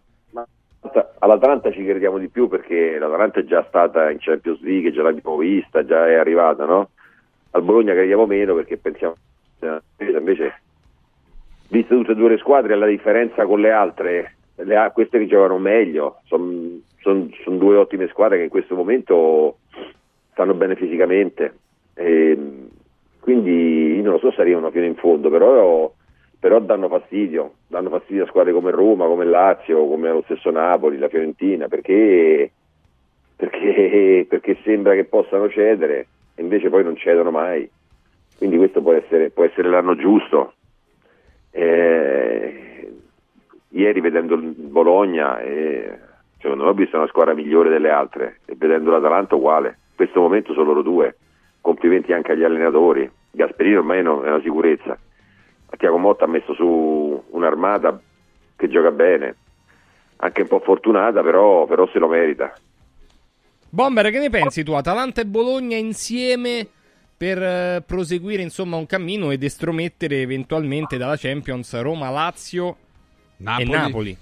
All'Atalanta 1.18 1.72
ci 1.72 1.84
crediamo 1.84 2.20
di 2.20 2.28
più 2.28 2.48
perché 2.48 3.00
l'Atalanta 3.00 3.40
è 3.40 3.44
già 3.46 3.66
stata 3.68 4.12
in 4.12 4.20
Champions 4.20 4.62
League, 4.62 4.92
già 4.92 5.02
l'abbiamo 5.02 5.36
vista, 5.38 5.84
già 5.84 6.08
è 6.08 6.14
arrivata, 6.14 6.66
no? 6.66 6.92
Al 7.50 7.64
Bologna 7.64 7.94
crediamo 7.94 8.28
meno 8.28 8.54
perché 8.54 8.78
pensiamo 8.78 9.16
invece, 10.28 10.62
viste 11.70 11.96
tutte 11.96 12.12
e 12.12 12.16
due 12.16 12.30
le 12.30 12.38
squadre, 12.38 12.76
la 12.76 12.86
differenza 12.86 13.46
con 13.46 13.60
le 13.60 13.72
altre, 13.72 14.36
le, 14.58 14.92
queste 14.94 15.20
che 15.20 15.28
giocano 15.28 15.58
meglio, 15.58 16.22
sono 16.26 16.80
son, 17.08 17.34
son 17.44 17.58
due 17.58 17.78
ottime 17.78 18.08
squadre 18.10 18.38
che 18.38 18.44
in 18.44 18.50
questo 18.50 18.76
momento 18.76 19.60
stanno 20.32 20.54
bene 20.54 20.76
fisicamente. 20.76 21.54
E, 21.94 22.38
quindi 23.20 23.96
io 23.96 24.04
non 24.04 24.14
lo 24.14 24.20
so 24.20 24.32
se 24.32 24.42
arrivano 24.42 24.72
fino 24.72 24.86
in 24.86 24.96
fondo, 24.96 25.30
però, 25.30 25.92
però, 26.40 26.60
danno 26.60 26.88
fastidio, 26.88 27.54
danno 27.68 27.90
fastidio 27.90 28.24
a 28.24 28.28
squadre 28.28 28.54
come 28.54 28.72
Roma, 28.72 29.06
come 29.06 29.26
Lazio, 29.26 29.88
come 29.88 30.10
lo 30.10 30.22
stesso 30.26 30.50
Napoli, 30.50 30.98
la 30.98 31.10
Fiorentina, 31.10 31.68
perché, 31.68 32.52
perché, 33.36 34.26
perché 34.28 34.58
sembra 34.64 34.94
che 34.94 35.06
possano 35.06 35.50
cedere 35.50 36.08
e 36.36 36.42
invece 36.42 36.70
poi 36.70 36.84
non 36.84 36.96
cedono 36.96 37.32
mai. 37.32 37.70
Quindi 38.38 38.58
questo 38.58 38.82
può 38.82 38.94
essere, 38.94 39.30
può 39.32 39.44
essere 39.44 39.70
l'anno 39.70 39.96
giusto. 39.96 40.54
Eh, 41.52 42.77
ieri 43.80 44.02
vedendo 44.02 44.36
il 44.36 44.54
Bologna, 44.56 45.40
eh, 45.40 45.98
secondo 46.40 46.64
me 46.64 46.70
ho 46.70 46.74
visto 46.74 46.98
una 46.98 47.08
squadra 47.08 47.34
migliore 47.34 47.70
delle 47.70 47.90
altre 47.90 48.40
e 48.46 48.56
vedendo 48.56 48.92
l'Atalanta 48.92 49.36
uguale 49.36 49.78
questo 49.98 50.22
momento 50.22 50.54
sono 50.54 50.68
loro 50.68 50.84
due. 50.84 51.18
Complimenti 51.60 52.14
anche 52.14 52.32
agli 52.32 52.44
allenatori. 52.44 53.10
Gasperino 53.32 53.80
ormai 53.80 53.98
è 53.98 54.08
una 54.08 54.40
sicurezza. 54.42 54.98
Tiago 55.76 55.98
Motta 55.98 56.26
ha 56.26 56.28
messo 56.28 56.54
su 56.54 57.24
un'armata 57.32 58.00
che 58.56 58.70
gioca 58.70 58.92
bene, 58.92 59.36
anche 60.18 60.42
un 60.42 60.48
po' 60.48 60.60
fortunata, 60.60 61.22
però, 61.22 61.66
però 61.66 61.88
se 61.88 62.00
lo 62.00 62.08
merita. 62.08 62.54
Bomber, 63.70 64.10
che 64.12 64.20
ne 64.20 64.30
pensi 64.30 64.64
tu? 64.64 64.74
Atalanta 64.74 65.22
e 65.22 65.26
Bologna 65.26 65.76
insieme 65.76 66.68
per 67.18 67.38
uh, 67.38 67.84
proseguire 67.86 68.42
insomma 68.44 68.78
un 68.78 68.86
cammino 68.86 69.32
ed 69.32 69.44
estromettere 69.44 70.22
eventualmente 70.22 70.98
dalla 70.98 71.18
Champions 71.18 71.80
Roma, 71.82 72.10
Lazio 72.10 72.78
Napoli. 73.38 73.72
e 73.72 73.76
Napoli. 73.76 74.18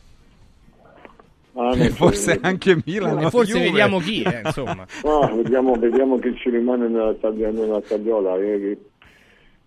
Ah, 1.57 1.73
forse 1.91 2.37
anche 2.41 2.77
Milan. 2.85 3.23
E 3.23 3.29
forse 3.29 3.53
Juve. 3.53 3.65
vediamo 3.65 3.99
chi, 3.99 4.21
eh, 4.23 4.41
insomma. 4.43 4.85
no, 5.03 5.35
vediamo, 5.35 5.75
vediamo, 5.75 6.19
chi 6.19 6.35
ci 6.35 6.49
rimane 6.49 6.87
nella, 6.89 7.13
taglia, 7.13 7.49
nella 7.49 7.79
tagliola. 7.81 8.35
Ieri 8.35 8.77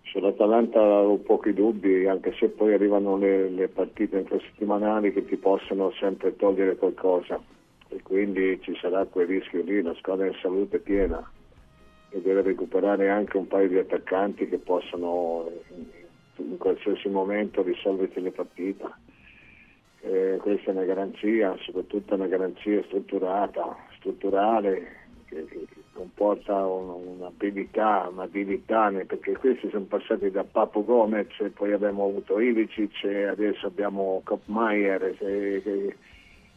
sull'Atalanta 0.03 0.79
ho 0.79 1.17
pochi 1.17 1.51
dubbi, 1.53 2.05
anche 2.05 2.35
se 2.37 2.49
poi 2.49 2.73
arrivano 2.73 3.17
le, 3.17 3.49
le 3.49 3.67
partite 3.69 4.19
infrasettimanali 4.19 5.11
che 5.13 5.25
ti 5.25 5.35
possono 5.35 5.91
sempre 5.99 6.35
togliere 6.35 6.75
qualcosa. 6.75 7.41
E 7.87 8.01
quindi 8.03 8.59
ci 8.61 8.77
sarà 8.79 9.03
quel 9.05 9.25
rischio 9.25 9.63
lì, 9.63 9.81
la 9.81 9.95
squadra 9.97 10.27
in 10.27 10.35
salute 10.39 10.77
piena 10.77 11.27
e 12.11 12.21
deve 12.21 12.43
recuperare 12.43 13.09
anche 13.09 13.37
un 13.37 13.47
paio 13.47 13.67
di 13.67 13.77
attaccanti 13.77 14.47
che 14.47 14.57
possono 14.57 15.49
in 16.35 16.57
qualsiasi 16.57 17.09
momento 17.09 17.63
risolverti 17.63 18.21
le 18.21 18.31
partite 18.31 18.85
eh, 20.01 20.37
questa 20.41 20.71
è 20.71 20.73
una 20.73 20.85
garanzia, 20.85 21.55
soprattutto 21.61 22.15
una 22.15 22.27
garanzia 22.27 22.81
strutturata, 22.83 23.75
strutturale, 23.97 24.97
che, 25.25 25.45
che 25.45 25.67
comporta 25.93 26.65
un, 26.65 27.17
un'abilità, 27.17 28.07
un'abilità, 28.11 28.91
perché 29.05 29.33
questi 29.37 29.69
sono 29.69 29.85
passati 29.85 30.31
da 30.31 30.43
Papo 30.43 30.83
Gomez, 30.83 31.27
e 31.39 31.49
poi 31.49 31.73
abbiamo 31.73 32.05
avuto 32.05 32.39
Ilicic 32.39 33.03
e 33.03 33.25
adesso 33.25 33.67
abbiamo 33.67 34.21
Kopmeier, 34.23 35.17
che, 35.17 35.61
che, 35.63 35.95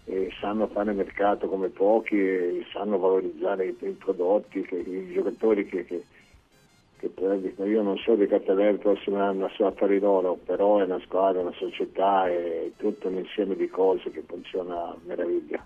che, 0.05 0.31
sanno 0.41 0.69
fare 0.69 0.93
mercato 0.93 1.49
come 1.49 1.69
pochi 1.69 2.17
e 2.17 2.65
sanno 2.73 2.99
valorizzare 2.99 3.67
i, 3.67 3.77
i 3.81 3.97
prodotti, 3.99 4.59
i 4.59 5.13
giocatori 5.13 5.67
che 5.67 6.05
che 7.11 7.65
io 7.65 7.83
non 7.83 7.97
so 7.99 8.15
di 8.15 8.27
Cattaneo 8.27 8.71
il 8.71 8.79
prossimo 8.79 9.17
anno 9.17 9.47
a 9.47 9.51
loro, 9.99 10.39
però 10.45 10.79
è 10.79 10.85
una 10.85 11.01
squadra, 11.01 11.41
una 11.41 11.53
società, 11.53 12.29
è 12.29 12.71
tutto 12.77 13.09
un 13.09 13.19
insieme 13.19 13.57
di 13.57 13.69
cose 13.69 14.11
che 14.11 14.23
funziona 14.27 14.85
a 14.85 14.97
meraviglia. 15.05 15.65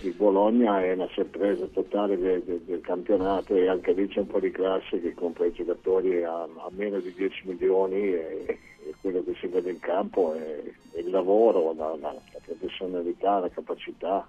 Il 0.00 0.14
Bologna 0.14 0.82
è 0.82 0.92
una 0.92 1.08
sorpresa 1.12 1.66
totale 1.66 2.18
del, 2.18 2.42
del, 2.42 2.60
del, 2.60 2.80
campionato 2.80 3.54
e 3.54 3.68
anche 3.68 3.92
lì 3.92 4.06
c'è 4.08 4.20
un 4.20 4.26
po' 4.26 4.40
di 4.40 4.50
classe 4.50 5.00
che 5.00 5.14
compra 5.14 5.46
i 5.46 5.52
giocatori 5.52 6.22
a, 6.22 6.42
a 6.42 6.68
meno 6.70 6.98
di 6.98 7.12
10 7.14 7.42
milioni 7.46 8.12
e, 8.12 8.44
e, 8.46 8.94
quello 9.00 9.22
che 9.24 9.34
si 9.40 9.46
vede 9.46 9.70
in 9.70 9.78
campo 9.78 10.34
è, 10.34 10.62
è 10.92 10.98
il 10.98 11.10
lavoro, 11.10 11.72
la, 11.74 11.96
la, 12.00 12.12
la 12.12 12.40
professionalità, 12.44 13.38
la 13.38 13.48
capacità 13.48 14.26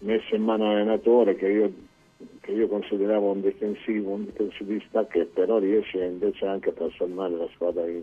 messa 0.00 0.34
in 0.34 0.42
mano 0.42 0.64
all'allenatore 0.64 1.34
che 1.34 1.48
io 1.48 1.72
che 2.40 2.52
io 2.52 2.68
consideravo 2.68 3.30
un 3.30 3.40
difensivo, 3.40 4.10
un 4.10 4.24
difensivista 4.26 5.06
che 5.06 5.24
però 5.24 5.58
riesce 5.58 6.04
invece 6.04 6.46
anche 6.46 6.70
a 6.70 6.72
trasformare 6.72 7.36
la 7.36 7.48
squadra 7.54 7.86
in, 7.86 8.02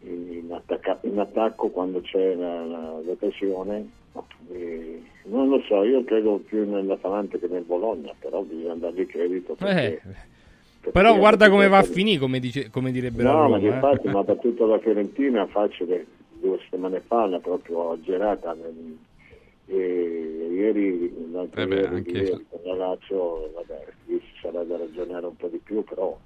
in, 0.00 0.32
in, 0.32 0.52
attacca, 0.52 0.98
in 1.02 1.18
attacco 1.18 1.68
quando 1.68 2.00
c'è 2.00 2.34
la, 2.34 2.64
la 2.64 3.00
rotazione. 3.04 3.88
non 5.24 5.48
lo 5.48 5.60
so, 5.66 5.84
io 5.84 6.02
credo 6.04 6.40
più 6.46 6.68
nell'Atalanta 6.68 7.38
che 7.38 7.46
nel 7.48 7.64
Bologna, 7.64 8.12
però 8.18 8.42
bisogna 8.42 8.74
dargli 8.74 9.06
credito. 9.06 9.54
Perché, 9.54 10.00
eh. 10.82 10.90
però 10.90 11.16
guarda 11.16 11.50
come 11.50 11.68
va 11.68 11.78
a 11.78 11.82
finire, 11.82 12.18
come, 12.18 12.40
dice, 12.40 12.70
come 12.70 12.90
direbbero 12.90 13.30
no, 13.30 13.42
Roma. 13.42 13.58
ma 13.58 13.66
infatti 13.66 14.06
eh. 14.06 14.10
mi 14.10 14.18
ha 14.18 14.22
battuto 14.22 14.66
la 14.66 14.78
Fiorentina 14.78 15.46
facile 15.46 16.06
due 16.40 16.58
settimane 16.62 17.00
fa, 17.00 17.26
l'ha 17.26 17.40
proprio 17.40 17.98
girata 18.00 18.54
nel, 18.54 18.96
e 19.66 20.48
ieri, 20.52 21.30
l'altro 21.32 21.60
eh 21.60 21.66
beh, 21.66 21.74
ieri, 21.74 21.94
anche... 21.94 22.10
ieri 22.10 22.46
con 22.48 22.60
la 22.64 22.74
Lazio, 22.74 23.50
vabbè, 23.54 23.86
lì 24.06 24.20
ci 24.20 24.40
sarà 24.40 24.62
da 24.62 24.76
ragionare 24.76 25.26
un 25.26 25.36
po' 25.36 25.48
di 25.48 25.58
più, 25.62 25.82
però 25.84 26.18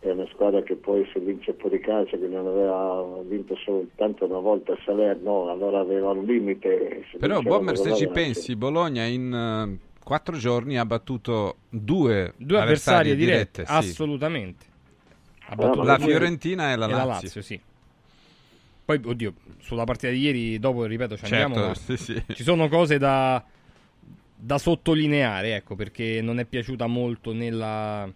è 0.00 0.10
una 0.10 0.26
squadra 0.32 0.62
che 0.62 0.74
poi 0.74 1.08
se 1.12 1.20
vince 1.20 1.54
fuori 1.58 1.78
casa, 1.78 2.16
che 2.16 2.26
non 2.26 2.46
aveva 2.46 3.22
vinto 3.22 3.54
soltanto 3.56 4.24
una 4.24 4.40
volta 4.40 4.72
a 4.72 4.78
Salerno, 4.84 5.48
allora 5.48 5.78
aveva 5.78 6.10
un 6.10 6.24
limite. 6.24 7.04
Però 7.18 7.40
Bomber, 7.40 7.78
se 7.78 7.94
ci 7.94 8.08
pensi, 8.08 8.56
Bologna 8.56 9.04
in 9.04 9.32
uh, 9.32 10.02
quattro 10.02 10.36
giorni 10.36 10.76
ha 10.76 10.84
battuto 10.84 11.58
due, 11.68 12.34
due 12.36 12.60
avversarie 12.60 13.14
dirette, 13.14 13.62
dirette 13.62 13.64
sì. 13.64 13.90
assolutamente. 13.90 14.66
La 15.56 15.98
Fiorentina 15.98 16.72
e 16.72 16.76
la 16.76 16.86
Lazio. 16.86 16.96
E 16.96 16.98
la 16.98 17.04
Lazio 17.04 17.42
sì. 17.42 17.60
Poi, 18.98 19.10
oddio, 19.10 19.32
sulla 19.58 19.84
partita 19.84 20.12
di 20.12 20.20
ieri, 20.20 20.58
dopo, 20.58 20.84
ripeto, 20.84 21.16
ci 21.16 21.26
certo, 21.26 21.44
andiamo. 21.44 21.74
Sì, 21.74 21.96
sì. 21.96 22.22
Ci 22.34 22.42
sono 22.42 22.68
cose 22.68 22.98
da, 22.98 23.42
da 24.36 24.58
sottolineare, 24.58 25.54
ecco, 25.54 25.74
perché 25.74 26.20
non 26.20 26.38
è 26.38 26.44
piaciuta 26.44 26.86
molto 26.86 27.32
nella 27.32 28.10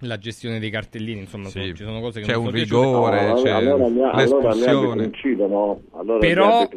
la 0.00 0.18
gestione 0.18 0.58
dei 0.58 0.70
cartellini, 0.70 1.20
insomma, 1.20 1.48
sì. 1.48 1.72
ci 1.74 1.84
sono 1.84 2.00
cose 2.00 2.20
che 2.20 2.26
c'è 2.26 2.34
non 2.34 2.46
un 2.46 2.50
rigore, 2.50 3.28
no, 3.28 3.42
c'è 3.42 3.50
allora, 3.50 4.16
l'espulsione. 4.16 5.10
Allora 5.14 5.80
allora 5.92 6.18
però, 6.18 6.68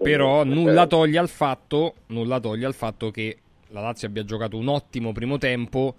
però 0.00 0.44
nulla, 0.44 0.86
toglie 0.86 1.18
al 1.18 1.28
fatto, 1.28 1.94
nulla 2.08 2.38
toglie 2.38 2.66
al 2.66 2.74
fatto 2.74 3.10
che 3.10 3.38
la 3.68 3.80
Lazio 3.80 4.06
abbia 4.06 4.24
giocato 4.24 4.56
un 4.56 4.68
ottimo 4.68 5.12
primo 5.12 5.38
tempo 5.38 5.94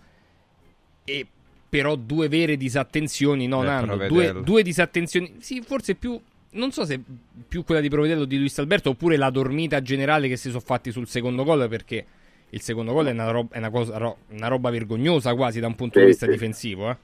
e 1.04 1.26
però 1.68 1.96
due 1.96 2.30
vere 2.30 2.56
disattenzioni, 2.56 3.48
no, 3.48 3.64
Nando, 3.64 4.08
due, 4.08 4.42
due 4.42 4.64
disattenzioni, 4.64 5.38
sì, 5.40 5.62
forse 5.62 5.96
più 5.96 6.18
non 6.52 6.72
so 6.72 6.86
se 6.86 7.00
più 7.48 7.64
quella 7.64 7.82
di 7.82 7.90
Provedello 7.90 8.26
di 8.26 8.38
Luis 8.38 8.58
Alberto 8.60 8.92
oppure 8.92 9.18
la 9.18 9.30
dormita 9.30 9.82
generale 9.82 10.28
che 10.28 10.38
si 10.38 10.50
sono 10.50 10.62
fatti 10.62 10.92
sul 10.92 11.08
secondo 11.08 11.44
gol 11.44 11.68
perché 11.68 12.06
il 12.50 12.62
secondo 12.62 12.94
gol 12.94 13.08
è 13.08 13.12
una, 13.12 13.30
roba, 13.30 13.56
è 13.56 13.58
una, 13.58 13.70
cosa, 13.70 14.16
una 14.30 14.48
roba 14.48 14.70
vergognosa 14.70 15.36
quasi 15.36 15.60
da 15.60 15.68
un 15.68 15.76
punto 15.76 16.00
sì, 16.00 16.06
di 16.06 16.12
vista 16.12 16.26
sì. 16.26 16.32
difensivo. 16.32 16.90
Eh? 16.90 16.96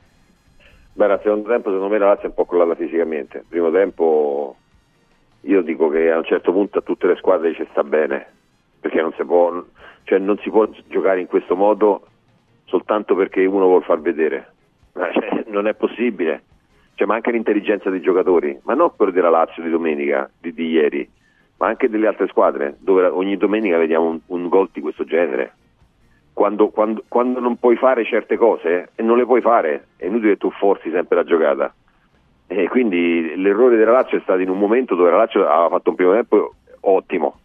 Beh, 0.93 1.06
al 1.06 1.19
secondo 1.21 1.49
tempo 1.49 1.69
secondo 1.69 1.91
me 1.91 1.97
la 1.97 2.08
Lazio 2.08 2.25
è 2.25 2.27
un 2.27 2.34
po' 2.34 2.45
crollata 2.45 2.75
fisicamente. 2.75 3.39
Il 3.39 3.45
primo 3.49 3.71
tempo 3.71 4.56
io 5.41 5.62
dico 5.62 5.89
che 5.89 6.10
a 6.12 6.17
un 6.17 6.23
certo 6.23 6.53
punto 6.53 6.79
a 6.79 6.82
tutte 6.82 7.08
le 7.08 7.17
squadre 7.17 7.53
ci 7.53 7.67
sta 7.71 7.84
bene, 7.84 8.25
perché 8.79 9.01
non 9.01 9.13
si 9.17 9.23
può, 9.25 9.63
cioè 10.03 10.19
non 10.19 10.38
si 10.38 10.49
può 10.49 10.69
giocare 10.88 11.19
in 11.19 11.27
questo 11.27 11.56
modo 11.56 12.08
soltanto 12.65 13.15
perché 13.15 13.43
uno 13.45 13.65
vuol 13.65 13.84
far 13.84 13.99
vedere. 13.99 14.51
Cioè, 14.93 15.45
non 15.47 15.67
è 15.67 15.73
possibile 15.73 16.43
cioè, 16.95 17.08
ma 17.08 17.15
anche 17.15 17.32
l'intelligenza 17.32 17.89
dei 17.89 18.01
giocatori, 18.01 18.58
ma 18.63 18.73
non 18.73 18.91
quello 18.95 19.12
della 19.12 19.29
Lazio 19.29 19.63
di 19.63 19.69
domenica, 19.69 20.29
di, 20.39 20.53
di 20.53 20.69
ieri, 20.69 21.10
ma 21.58 21.67
anche 21.67 21.89
delle 21.89 22.08
altre 22.08 22.27
squadre, 22.27 22.77
dove 22.79 23.06
ogni 23.06 23.38
domenica 23.38 23.77
vediamo 23.77 24.08
un, 24.10 24.19
un 24.27 24.47
gol 24.47 24.69
di 24.71 24.82
questo 24.82 25.03
genere. 25.03 25.53
Quando, 26.34 26.69
quando, 26.69 27.03
quando, 27.08 27.39
non 27.39 27.58
puoi 27.58 27.75
fare 27.77 28.06
certe 28.06 28.38
cose, 28.38 28.89
e 28.95 29.03
non 29.03 29.17
le 29.17 29.25
puoi 29.25 29.41
fare, 29.41 29.88
è 29.97 30.06
inutile 30.06 30.34
che 30.34 30.38
tu 30.38 30.51
forzi 30.51 30.89
sempre 30.91 31.15
la 31.15 31.23
giocata. 31.23 31.73
E 32.47 32.67
quindi 32.67 33.36
l'errore 33.36 33.77
della 33.77 33.91
Lazio 33.91 34.17
è 34.17 34.21
stato 34.21 34.41
in 34.41 34.49
un 34.49 34.58
momento 34.58 34.95
dove 34.95 35.10
la 35.10 35.17
Lazio 35.17 35.47
aveva 35.47 35.69
fatto 35.69 35.89
un 35.89 35.95
primo 35.95 36.13
tempo 36.13 36.53
ottimo, 36.82 37.39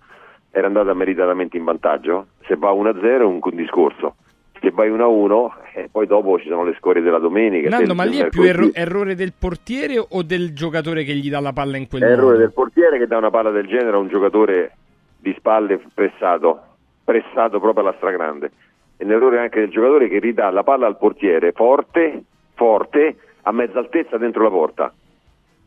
era 0.51 0.67
andata 0.67 0.93
meritatamente 0.95 1.57
in 1.57 1.65
vantaggio. 1.65 2.29
Se 2.47 2.57
va 2.57 2.71
1-0 2.71 3.03
è 3.03 3.23
un, 3.23 3.39
un 3.41 3.57
discorso 3.57 4.17
se 4.61 4.71
vai 4.71 4.91
1-1 4.91 5.51
e 5.75 5.89
poi 5.91 6.07
dopo 6.07 6.39
ci 6.39 6.49
sono 6.49 6.65
le 6.65 6.75
scorie 6.79 7.03
della 7.03 7.19
domenica. 7.19 7.69
Nando, 7.69 7.95
ma 7.95 8.05
lì 8.05 8.19
è 8.19 8.29
più 8.29 8.43
erro- 8.43 8.71
errore 8.73 9.15
del 9.15 9.33
portiere 9.39 9.99
o 9.99 10.23
del 10.23 10.53
giocatore 10.53 11.05
che 11.05 11.15
gli 11.15 11.31
dà 11.31 11.41
la 11.41 11.53
palla 11.53 11.77
in 11.77 11.89
quel 11.89 12.03
è 12.03 12.09
modo? 12.09 12.17
Errore 12.19 12.39
del 12.39 12.53
portiere 12.53 12.99
che 12.99 13.07
dà 13.07 13.17
una 13.17 13.31
palla 13.31 13.51
del 13.51 13.67
genere 13.67 13.97
a 13.97 13.99
un 13.99 14.09
giocatore 14.09 14.73
di 15.19 15.35
spalle 15.37 15.81
pressato, 15.95 16.61
pressato 17.05 17.61
proprio 17.61 17.85
alla 17.85 17.95
stragrande. 17.97 18.51
È 18.97 19.05
un 19.05 19.13
errore 19.13 19.39
anche 19.39 19.61
del 19.61 19.71
giocatore 19.71 20.09
che 20.09 20.19
ridà 20.19 20.51
la 20.51 20.65
palla 20.65 20.87
al 20.87 20.99
portiere 20.99 21.53
forte, 21.53 22.23
forte, 22.55 23.17
a 23.43 23.53
mezza 23.53 23.79
altezza 23.79 24.19
dentro 24.19 24.43
la 24.43 24.51
porta. 24.51 24.93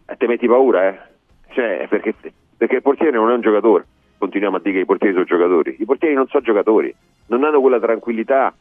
E 0.05 0.15
te 0.17 0.27
metti 0.27 0.47
paura, 0.47 0.89
eh? 0.89 0.99
Cioè, 1.53 1.87
perché, 1.89 2.13
perché 2.57 2.75
il 2.75 2.81
portiere 2.81 3.15
non 3.15 3.29
è 3.29 3.33
un 3.33 3.41
giocatore. 3.41 3.85
Continuiamo 4.17 4.57
a 4.57 4.59
dire 4.59 4.75
che 4.75 4.81
i 4.81 4.85
portieri 4.85 5.13
sono 5.13 5.25
giocatori. 5.25 5.77
I 5.79 5.85
portieri 5.85 6.13
non 6.13 6.27
sono 6.27 6.43
giocatori, 6.43 6.93
non 7.27 7.43
hanno 7.43 7.61
quella 7.61 7.79
tranquillità 7.79 8.53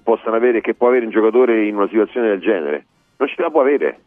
che 0.00 0.30
avere, 0.30 0.60
che 0.60 0.74
può 0.74 0.88
avere 0.88 1.04
un 1.04 1.10
giocatore 1.10 1.66
in 1.66 1.76
una 1.76 1.88
situazione 1.88 2.28
del 2.28 2.40
genere. 2.40 2.86
Non 3.16 3.28
ce 3.28 3.42
la 3.42 3.50
può 3.50 3.60
avere. 3.60 3.98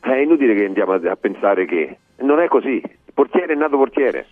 È 0.00 0.14
inutile 0.14 0.54
che 0.54 0.64
andiamo 0.64 0.92
a, 0.92 1.00
a 1.10 1.16
pensare 1.16 1.66
che 1.66 1.98
non 2.18 2.40
è 2.40 2.48
così. 2.48 2.82
Il 2.82 3.12
portiere 3.14 3.52
è 3.52 3.56
nato 3.56 3.76
portiere. 3.76 4.26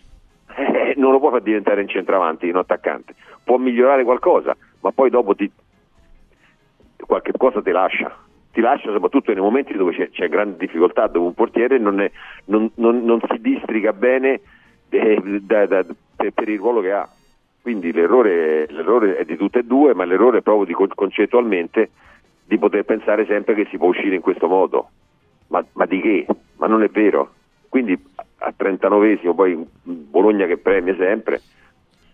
Eh, 0.58 0.94
non 0.96 1.12
lo 1.12 1.20
può 1.20 1.30
far 1.30 1.42
diventare 1.42 1.82
un 1.82 1.88
centravanti, 1.88 2.48
un 2.48 2.56
attaccante. 2.56 3.14
Può 3.44 3.58
migliorare 3.58 4.02
qualcosa, 4.02 4.56
ma 4.80 4.90
poi 4.90 5.08
dopo 5.08 5.37
ti, 5.37 5.48
qualche 6.96 7.32
cosa 7.37 7.62
ti 7.62 7.70
lascia. 7.70 8.12
Ti 8.50 8.61
lascia 8.61 8.90
soprattutto 8.90 9.32
nei 9.32 9.42
momenti 9.42 9.74
dove 9.74 9.92
c'è, 9.92 10.11
c'è 10.11 10.28
grande 10.28 10.56
difficoltà, 10.56 11.06
dove 11.06 11.26
un 11.26 11.34
portiere 11.34 11.78
non, 11.78 12.00
è, 12.00 12.11
non, 12.46 12.68
non, 12.76 13.04
non 13.04 13.20
si 13.30 13.40
districa 13.40 13.92
bene 13.92 14.40
eh, 14.88 15.20
da, 15.42 15.66
da, 15.66 15.84
per, 16.16 16.32
per 16.32 16.48
il 16.48 16.58
ruolo 16.58 16.80
che 16.80 16.92
ha. 16.92 17.08
Quindi 17.68 17.92
l'errore, 17.92 18.66
l'errore, 18.70 19.18
è 19.18 19.26
di 19.26 19.37
tutte 19.37 19.59
e 19.59 19.62
due, 19.62 19.92
ma 19.92 20.07
l'errore 20.07 20.38
è 20.38 20.40
proprio 20.40 20.64
di, 20.64 20.72
concettualmente 20.94 21.90
di 22.46 22.57
poter 22.57 22.83
pensare 22.85 23.26
sempre 23.26 23.54
che 23.54 23.66
si 23.68 23.76
può 23.76 23.88
uscire 23.88 24.14
in 24.14 24.22
questo 24.22 24.48
modo. 24.48 24.88
Ma, 25.48 25.62
ma 25.72 25.85
di 25.85 26.00
che? 26.00 26.26
Ma 26.57 26.66
non 26.66 26.83
è 26.83 26.88
vero. 26.88 27.35
Quindi 27.68 27.92
a 28.38 28.54
39esimo 28.59 29.35
poi 29.35 29.68
Bologna 29.83 30.46
che 30.46 30.57
premia 30.57 30.96
sempre, 30.96 31.42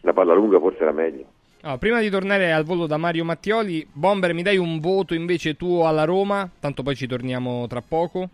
la 0.01 0.12
palla 0.12 0.35
lunga 0.35 0.59
forse 0.59 0.83
era 0.83 0.90
meglio. 0.90 1.25
Oh, 1.62 1.79
prima 1.79 2.01
di 2.01 2.11
tornare 2.11 2.51
al 2.51 2.64
volo 2.64 2.88
da 2.88 2.97
Mario 2.97 3.25
Mattioli, 3.25 3.87
Bomber 3.93 4.35
mi 4.35 4.43
dai 4.43 4.57
un 4.57 4.81
voto 4.81 5.14
invece 5.14 5.55
tuo 5.55 5.87
alla 5.87 6.03
Roma? 6.03 6.51
Tanto 6.59 6.83
poi 6.83 6.97
ci 6.97 7.07
torniamo 7.07 7.69
tra 7.69 7.81
poco. 7.81 8.29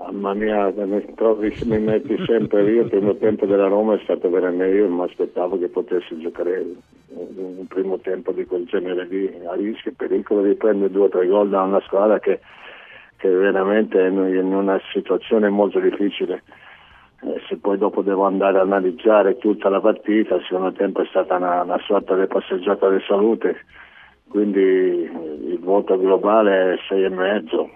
Mamma 0.00 0.32
mia, 0.32 0.70
mi, 0.76 1.14
trovi, 1.16 1.52
mi 1.64 1.78
metti 1.80 2.16
sempre 2.24 2.62
io. 2.70 2.82
Il 2.82 2.88
primo 2.88 3.16
tempo 3.16 3.46
della 3.46 3.66
Roma 3.66 3.94
è 3.94 4.00
stato 4.04 4.30
veramente. 4.30 4.76
Io 4.76 4.88
mi 4.88 5.02
aspettavo 5.02 5.58
che 5.58 5.68
potesse 5.68 6.16
giocare 6.18 6.64
un, 7.08 7.66
primo 7.66 7.98
tempo 7.98 8.30
di 8.32 8.44
quel 8.46 8.64
genere 8.66 9.06
lì, 9.06 9.28
a 9.44 9.54
rischio 9.54 9.90
e 9.90 9.94
pericolo 9.94 10.42
di 10.42 10.54
prendere 10.54 10.92
due 10.92 11.06
o 11.06 11.08
tre 11.08 11.26
gol 11.26 11.48
da 11.48 11.62
una 11.62 11.80
squadra 11.80 12.20
che, 12.20 12.40
che 13.16 13.28
veramente 13.28 13.98
è 13.98 14.08
in 14.08 14.54
una 14.54 14.80
situazione 14.92 15.48
molto 15.48 15.80
difficile. 15.80 16.44
Eh, 17.22 17.40
se 17.48 17.56
poi 17.56 17.76
dopo 17.76 18.00
devo 18.00 18.24
andare 18.24 18.58
a 18.58 18.62
analizzare 18.62 19.36
tutta 19.38 19.68
la 19.68 19.80
partita, 19.80 20.36
il 20.36 20.44
secondo 20.44 20.72
tempo 20.72 21.02
è 21.02 21.06
stata 21.06 21.36
una, 21.36 21.62
una 21.62 21.78
sorta 21.84 22.14
di 22.14 22.26
passeggiata 22.28 22.88
di 22.88 23.02
salute, 23.06 23.64
quindi 24.28 24.60
il 24.60 25.58
voto 25.60 25.98
globale 25.98 26.74
è 26.74 26.78
sei 26.88 27.02
e 27.02 27.08
mezzo 27.08 27.70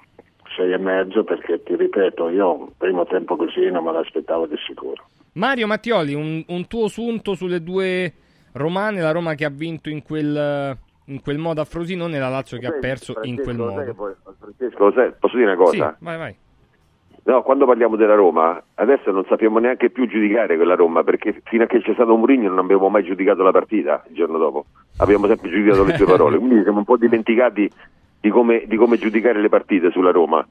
sei 0.56 0.72
e 0.72 0.78
mezzo 0.78 1.24
perché 1.24 1.62
ti 1.62 1.76
ripeto 1.76 2.28
io 2.28 2.72
primo 2.76 3.04
tempo 3.06 3.36
così 3.36 3.70
non 3.70 3.84
me 3.84 3.92
l'aspettavo 3.92 4.46
di 4.46 4.56
sicuro 4.66 5.04
Mario 5.34 5.66
Mattioli 5.66 6.14
un, 6.14 6.42
un 6.46 6.66
tuo 6.66 6.88
sunto 6.88 7.34
sulle 7.34 7.62
due 7.62 8.12
romane 8.52 9.00
la 9.00 9.12
Roma 9.12 9.34
che 9.34 9.44
ha 9.44 9.50
vinto 9.50 9.88
in 9.88 10.02
quel, 10.02 10.76
in 11.06 11.20
quel 11.22 11.38
modo 11.38 11.60
a 11.60 11.64
Frosinone 11.64 12.16
e 12.16 12.20
la 12.20 12.28
Lazio 12.28 12.58
che 12.58 12.66
ha 12.66 12.78
perso 12.78 13.14
in 13.22 13.40
quel 13.40 13.56
modo 13.56 13.94
poi, 13.94 14.12
Francesco 14.38 15.14
posso 15.18 15.36
dire 15.36 15.52
una 15.52 15.56
cosa? 15.56 15.96
Sì, 15.98 16.04
vai 16.04 16.18
vai 16.18 16.36
No, 17.24 17.42
quando 17.42 17.66
parliamo 17.66 17.94
della 17.94 18.16
Roma, 18.16 18.60
adesso 18.74 19.12
non 19.12 19.24
sappiamo 19.28 19.60
neanche 19.60 19.90
più 19.90 20.08
giudicare 20.08 20.56
quella 20.56 20.74
Roma, 20.74 21.04
perché 21.04 21.40
fino 21.44 21.62
a 21.62 21.66
che 21.66 21.80
c'è 21.80 21.92
stato 21.92 22.16
Mourinho 22.16 22.48
non 22.48 22.58
abbiamo 22.58 22.88
mai 22.88 23.04
giudicato 23.04 23.44
la 23.44 23.52
partita 23.52 24.02
il 24.08 24.16
giorno 24.16 24.38
dopo. 24.38 24.64
Abbiamo 24.98 25.28
sempre 25.28 25.48
giudicato 25.48 25.84
le 25.84 25.94
sue 25.94 26.06
parole, 26.06 26.38
quindi 26.38 26.62
siamo 26.62 26.78
un 26.78 26.84
po' 26.84 26.96
dimenticati 26.96 27.70
di 28.22 28.30
come, 28.30 28.62
di 28.66 28.76
come 28.76 28.98
giudicare 28.98 29.40
le 29.40 29.48
partite 29.48 29.90
sulla 29.90 30.12
Roma 30.12 30.46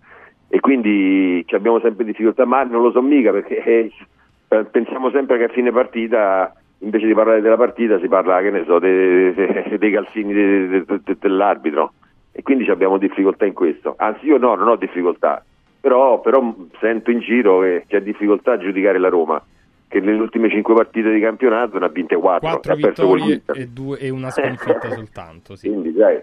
e 0.49 0.59
quindi 0.59 1.45
abbiamo 1.51 1.79
sempre 1.79 2.03
difficoltà, 2.03 2.45
ma 2.45 2.63
non 2.63 2.81
lo 2.81 2.91
so 2.91 3.01
mica 3.01 3.31
perché 3.31 3.63
eh, 3.63 4.63
pensiamo 4.65 5.09
sempre 5.09 5.37
che 5.37 5.45
a 5.45 5.53
fine 5.53 5.71
partita 5.71 6.53
invece 6.79 7.07
di 7.07 7.13
parlare 7.13 7.39
della 7.39 7.55
partita 7.55 7.97
si 7.99 8.09
parla, 8.09 8.41
che 8.41 8.51
ne 8.51 8.65
so, 8.65 8.77
dei, 8.77 9.33
dei, 9.33 9.77
dei 9.77 9.91
calzini 9.91 10.33
de, 10.33 10.67
de, 10.67 10.85
de, 10.85 11.17
dell'arbitro 11.17 11.93
e 12.33 12.41
quindi 12.41 12.69
abbiamo 12.69 12.97
difficoltà 12.97 13.45
in 13.45 13.53
questo. 13.53 13.95
Anzi 13.97 14.25
io 14.25 14.37
no, 14.37 14.55
non 14.55 14.67
ho 14.67 14.75
difficoltà, 14.75 15.41
però, 15.79 16.19
però 16.19 16.53
sento 16.81 17.09
in 17.09 17.19
giro 17.19 17.61
che 17.61 17.85
c'è 17.87 18.01
difficoltà 18.01 18.53
a 18.53 18.57
giudicare 18.57 18.99
la 18.99 19.07
Roma 19.09 19.41
che 19.87 20.01
nelle 20.01 20.19
ultime 20.19 20.49
cinque 20.49 20.73
partite 20.73 21.13
di 21.13 21.21
campionato 21.21 21.77
ne 21.77 21.85
ha 21.85 21.89
vinte 21.89 22.15
4 22.15 22.47
4 22.47 22.75
vittorie 22.75 23.41
e, 23.53 23.67
due, 23.67 23.97
e, 23.99 24.09
una 24.09 24.29
sconfitta 24.29 24.87
soltanto 24.95 25.57
sì. 25.57 25.67
quindi 25.67 25.91
dai 25.91 26.17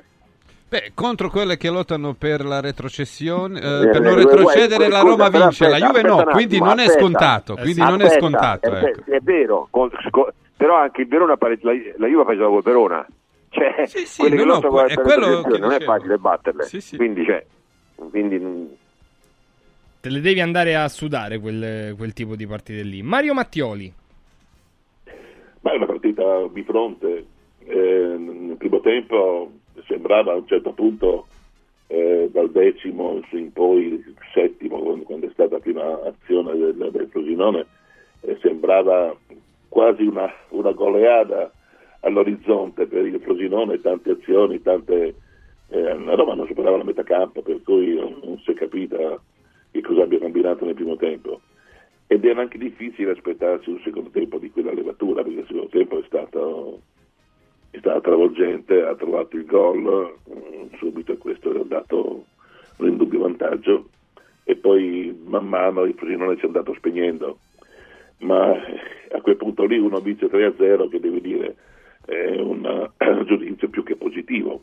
Beh, 0.68 0.90
contro 0.92 1.30
quelle 1.30 1.56
che 1.56 1.70
lottano 1.70 2.12
per 2.12 2.44
la 2.44 2.60
retrocessione, 2.60 3.58
eh, 3.58 3.88
per 3.88 4.02
non 4.02 4.16
retrocedere, 4.16 4.88
la 4.88 5.00
Roma 5.00 5.30
vince, 5.30 5.66
la 5.66 5.78
Juve 5.78 6.02
no, 6.02 6.24
quindi 6.24 6.58
non 6.58 6.78
è 6.78 6.88
scontato. 6.88 7.54
Quindi 7.54 7.80
non 7.80 8.02
è 8.02 8.10
scontato. 8.10 8.74
Ecco. 8.76 9.10
È 9.10 9.18
vero, 9.20 9.68
però 10.56 10.76
anche 10.76 11.02
il 11.02 11.08
Verona 11.08 11.38
la 11.40 12.06
Juve 12.06 12.20
ha 12.20 12.24
preso 12.24 12.48
con 12.48 12.60
Verona. 12.60 13.06
Cioè, 13.48 13.86
sì, 13.86 14.04
sì, 14.04 14.28
no, 14.28 14.58
no, 14.58 14.84
è 14.84 14.94
quello 14.94 15.40
che 15.40 15.58
non 15.58 15.72
è 15.72 15.80
facile 15.80 16.18
batterle. 16.18 16.64
Sì, 16.64 16.82
sì. 16.82 16.96
Quindi, 16.96 17.24
cioè, 17.24 17.42
quindi, 17.94 18.76
Te 20.00 20.10
le 20.10 20.20
devi 20.20 20.40
andare 20.40 20.76
a 20.76 20.86
sudare 20.88 21.38
quel, 21.38 21.94
quel 21.96 22.12
tipo 22.12 22.36
di 22.36 22.46
partite 22.46 22.82
lì. 22.82 23.02
Mario 23.02 23.32
Mattioli. 23.32 23.92
Ma 25.60 25.72
è 25.72 25.76
una 25.76 25.86
partita 25.86 26.46
di 26.52 26.62
fronte. 26.62 27.26
Eh, 27.64 28.16
nel 28.16 28.56
primo 28.56 28.80
tempo 28.80 29.50
sembrava 29.88 30.32
a 30.32 30.36
un 30.36 30.46
certo 30.46 30.72
punto 30.72 31.26
eh, 31.88 32.28
dal 32.30 32.50
decimo 32.50 33.20
in 33.30 33.52
poi 33.52 33.86
il 33.86 34.14
settimo 34.32 34.78
quando, 34.78 35.04
quando, 35.04 35.26
è 35.26 35.30
stata 35.32 35.56
la 35.56 35.60
prima 35.60 36.00
azione 36.04 36.56
del, 36.56 36.90
del 36.92 37.08
Frosinone 37.10 37.66
eh, 38.20 38.38
sembrava 38.40 39.16
quasi 39.68 40.04
una, 40.04 40.30
una, 40.50 40.72
goleada 40.72 41.50
all'orizzonte 42.00 42.86
per 42.86 43.06
il 43.06 43.18
Frosinone 43.20 43.80
tante 43.80 44.10
azioni 44.10 44.62
tante 44.62 45.14
eh, 45.70 45.92
Roma 45.92 46.34
non 46.34 46.46
superava 46.46 46.76
la 46.76 46.84
metà 46.84 47.02
campo 47.02 47.42
per 47.42 47.62
cui 47.62 47.94
non, 47.94 48.20
non 48.22 48.38
si 48.38 48.50
è 48.50 48.54
capita 48.54 49.20
che 49.70 49.80
cosa 49.82 50.02
abbia 50.02 50.18
combinato 50.18 50.64
nel 50.64 50.74
primo 50.74 50.96
tempo. 50.96 51.40
Ed 52.06 52.24
era 52.24 52.40
anche 52.40 52.56
difficile 52.56 53.12
aspettarsi 53.12 53.68
un 53.68 53.80
secondo 53.84 54.08
tempo 54.08 54.38
di 54.38 54.50
quella 54.50 54.72
levatura 54.72 55.22
perché 55.22 55.40
il 55.40 55.46
secondo 55.46 55.68
tempo 55.68 55.98
è 55.98 56.04
stato 56.06 56.80
è 57.78 57.80
stata 57.80 58.00
travolgente, 58.00 58.82
ha 58.82 58.94
trovato 58.94 59.36
il 59.36 59.46
gol 59.46 60.14
mm, 60.28 60.74
subito 60.76 61.12
e 61.12 61.18
questo 61.18 61.50
ha 61.50 61.64
dato 61.64 62.24
un 62.76 62.88
indubbio 62.88 63.20
vantaggio. 63.20 63.88
E 64.44 64.56
poi 64.56 65.16
man 65.24 65.46
mano 65.46 65.84
il 65.84 65.94
Frosinone 65.94 66.36
si 66.36 66.42
è 66.42 66.46
andato 66.46 66.74
spegnendo. 66.74 67.38
Ma 68.18 68.50
a 68.50 69.20
quel 69.20 69.36
punto 69.36 69.64
lì 69.64 69.78
uno 69.78 70.00
vince 70.00 70.26
3-0 70.26 70.88
che 70.88 71.00
deve 71.00 71.20
dire 71.20 71.56
è 72.04 72.40
un 72.40 72.90
giudizio 73.26 73.68
più 73.68 73.82
che 73.84 73.96
positivo. 73.96 74.62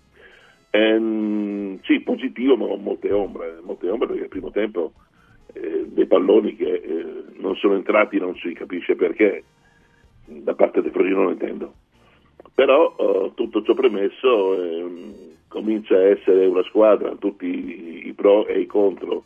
Ehm, 0.72 1.80
sì 1.84 2.02
positivo 2.02 2.58
ma 2.58 2.68
con 2.68 2.84
molte 2.84 3.10
ombre 3.10 3.60
molte 3.64 3.90
ombre 3.90 4.08
perché 4.08 4.24
al 4.24 4.30
primo 4.30 4.52
tempo 4.52 4.92
eh, 5.54 5.86
dei 5.88 6.06
palloni 6.06 6.54
che 6.58 6.74
eh, 6.74 7.06
non 7.38 7.56
sono 7.56 7.76
entrati 7.76 8.20
non 8.20 8.36
si 8.36 8.52
capisce 8.52 8.96
perché 8.96 9.46
da 10.26 10.54
parte 10.54 10.82
del 10.82 10.92
Frosinone 10.92 11.32
intendo 11.32 11.74
però 12.54 12.96
eh, 12.98 13.32
tutto 13.36 13.62
ciò 13.64 13.74
premesso 13.74 14.62
eh, 14.62 15.14
comincia 15.48 15.96
a 15.96 16.10
essere 16.10 16.46
una 16.46 16.64
squadra, 16.64 17.16
tutti 17.16 18.08
i 18.08 18.14
pro 18.14 18.48
e 18.48 18.60
i 18.60 18.66
contro, 18.66 19.26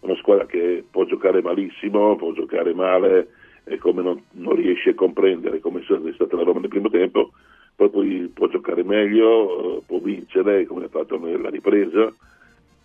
una 0.00 0.16
squadra 0.16 0.46
che 0.46 0.84
può 0.90 1.04
giocare 1.04 1.42
malissimo, 1.42 2.16
può 2.16 2.32
giocare 2.32 2.72
male 2.74 3.28
e 3.64 3.78
come 3.78 4.02
non, 4.02 4.22
non 4.32 4.54
riesce 4.54 4.90
a 4.90 4.94
comprendere 4.94 5.60
come 5.60 5.80
è 5.80 6.12
stata 6.14 6.36
la 6.36 6.42
Roma 6.42 6.60
nel 6.60 6.68
primo 6.68 6.88
tempo, 6.88 7.30
poi, 7.76 7.90
poi 7.90 8.30
può 8.34 8.48
giocare 8.48 8.82
meglio, 8.82 9.78
eh, 9.78 9.82
può 9.86 9.98
vincere 9.98 10.66
come 10.66 10.86
ha 10.86 10.88
fatto 10.88 11.18
nella 11.18 11.50
ripresa, 11.50 12.12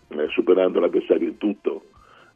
eh, 0.08 0.28
superando 0.28 0.78
l'avversario 0.78 1.28
in 1.28 1.36
tutto. 1.36 1.86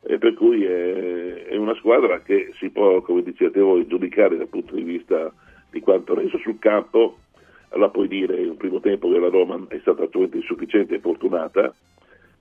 E 0.02 0.18
per 0.18 0.34
cui 0.34 0.64
è, 0.64 1.44
è, 1.46 1.56
una 1.56 1.74
squadra 1.74 2.20
che 2.20 2.52
si 2.58 2.70
può, 2.70 3.00
come 3.02 3.22
dicete 3.22 3.60
voi, 3.60 3.86
giudicare 3.86 4.36
dal 4.36 4.48
punto 4.48 4.74
di 4.74 4.82
vista 4.82 5.32
di 5.70 5.80
quanto 5.80 6.14
reso 6.14 6.38
sul 6.38 6.58
campo. 6.58 7.18
Allora 7.70 7.90
puoi 7.90 8.08
dire 8.08 8.46
un 8.46 8.56
primo 8.56 8.80
tempo 8.80 9.10
che 9.10 9.18
la 9.18 9.28
Roma 9.28 9.62
è 9.68 9.78
stata 9.80 10.04
assolutamente 10.04 10.38
insufficiente 10.38 10.94
e 10.94 11.00
fortunata, 11.00 11.74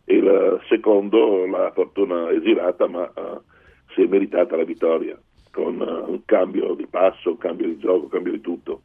e 0.06 0.16
il 0.16 0.62
secondo 0.70 1.46
la 1.46 1.70
fortuna 1.74 2.30
è 2.30 2.40
girata, 2.40 2.88
ma 2.88 3.12
uh, 3.14 3.42
si 3.94 4.04
è 4.04 4.06
meritata 4.06 4.56
la 4.56 4.64
vittoria 4.64 5.20
con 5.52 5.80
uh, 5.82 6.10
un 6.10 6.24
cambio 6.24 6.76
di 6.76 6.88
passo, 6.88 7.32
un 7.32 7.38
cambio 7.38 7.68
di 7.68 7.78
gioco, 7.78 8.04
un 8.04 8.10
cambio 8.10 8.32
di 8.32 8.42
tutto. 8.42 8.82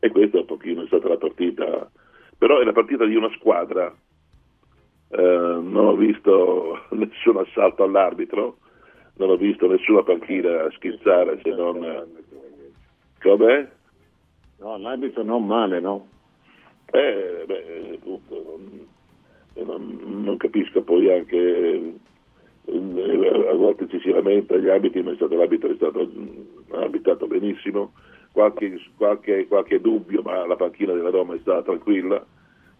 E 0.00 0.10
questa 0.10 0.38
un 0.38 0.46
pochino 0.46 0.82
è 0.82 0.86
stata 0.86 1.08
la 1.08 1.16
partita, 1.16 1.88
però 2.36 2.58
è 2.58 2.64
la 2.64 2.72
partita 2.72 3.04
di 3.04 3.14
una 3.14 3.30
squadra. 3.36 3.94
Uh, 5.10 5.16
non 5.62 5.86
ho 5.86 5.96
visto 5.96 6.86
nessun 6.90 7.36
assalto 7.36 7.84
all'arbitro, 7.84 8.58
non 9.18 9.30
ho 9.30 9.36
visto 9.36 9.68
nessuna 9.68 10.02
panchina 10.02 10.68
schizzare 10.72 11.38
se 11.42 11.50
non... 11.50 12.16
Com'è? 13.20 13.68
No, 14.58 14.76
l'arbitro 14.76 15.22
non 15.22 15.46
male, 15.46 15.80
no? 15.80 16.08
Eh, 16.90 17.44
beh, 17.46 17.94
appunto, 17.94 18.58
non, 19.54 20.36
capisco 20.36 20.82
poi 20.82 21.12
anche 21.12 21.94
a 22.70 23.54
volte 23.54 23.88
ci 23.88 24.00
si 24.00 24.10
lamenta 24.10 24.56
gli 24.56 24.68
abiti, 24.68 25.00
ma 25.02 25.12
è 25.12 25.14
stato, 25.14 25.36
l'abito 25.36 25.70
è 25.70 25.74
stato 25.76 26.10
abitato 26.72 27.26
benissimo, 27.26 27.92
qualche, 28.32 28.78
qualche, 28.96 29.46
qualche, 29.46 29.80
dubbio, 29.80 30.22
ma 30.22 30.46
la 30.46 30.56
panchina 30.56 30.92
della 30.92 31.10
Roma 31.10 31.34
è 31.34 31.38
stata 31.38 31.62
tranquilla, 31.62 32.24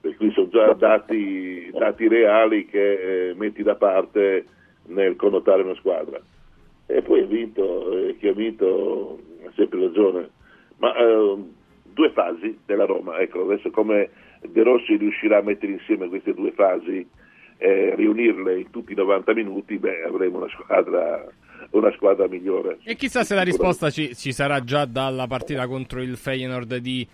per 0.00 0.16
cui 0.16 0.30
sono 0.32 0.48
già 0.48 0.72
dati, 0.74 1.70
dati 1.72 2.08
reali 2.08 2.66
che 2.66 3.30
eh, 3.30 3.34
metti 3.34 3.62
da 3.62 3.76
parte 3.76 4.44
nel 4.86 5.16
connotare 5.16 5.62
una 5.62 5.74
squadra. 5.74 6.20
E 6.86 7.02
poi 7.02 7.20
ha 7.20 7.26
vinto, 7.26 7.92
eh, 7.92 8.16
chi 8.16 8.28
ha 8.28 8.32
vinto 8.32 9.18
ha 9.46 9.50
sempre 9.54 9.80
ragione, 9.80 10.30
ma 10.78 10.94
eh, 10.96 11.36
due 11.98 12.12
fasi 12.12 12.56
della 12.64 12.84
Roma, 12.84 13.18
ecco, 13.18 13.42
adesso 13.42 13.70
come 13.70 14.08
De 14.40 14.62
Rossi 14.62 14.94
riuscirà 14.96 15.38
a 15.38 15.42
mettere 15.42 15.72
insieme 15.72 16.08
queste 16.08 16.32
due 16.32 16.52
fasi, 16.52 17.04
eh, 17.56 17.94
riunirle 17.96 18.60
in 18.60 18.70
tutti 18.70 18.92
i 18.92 18.94
90 18.94 19.34
minuti, 19.34 19.78
beh, 19.78 20.04
avremo 20.04 20.38
una 20.38 20.48
squadra, 20.48 21.26
una 21.70 21.92
squadra 21.96 22.28
migliore. 22.28 22.78
E 22.84 22.94
chissà 22.94 23.24
se 23.24 23.34
la 23.34 23.42
risposta 23.42 23.90
ci, 23.90 24.14
ci, 24.14 24.30
sarà 24.30 24.62
già 24.62 24.84
dalla 24.84 25.26
partita 25.26 25.66
contro 25.66 26.00
il 26.00 26.16
Feyenoord 26.16 26.76
di, 26.76 27.04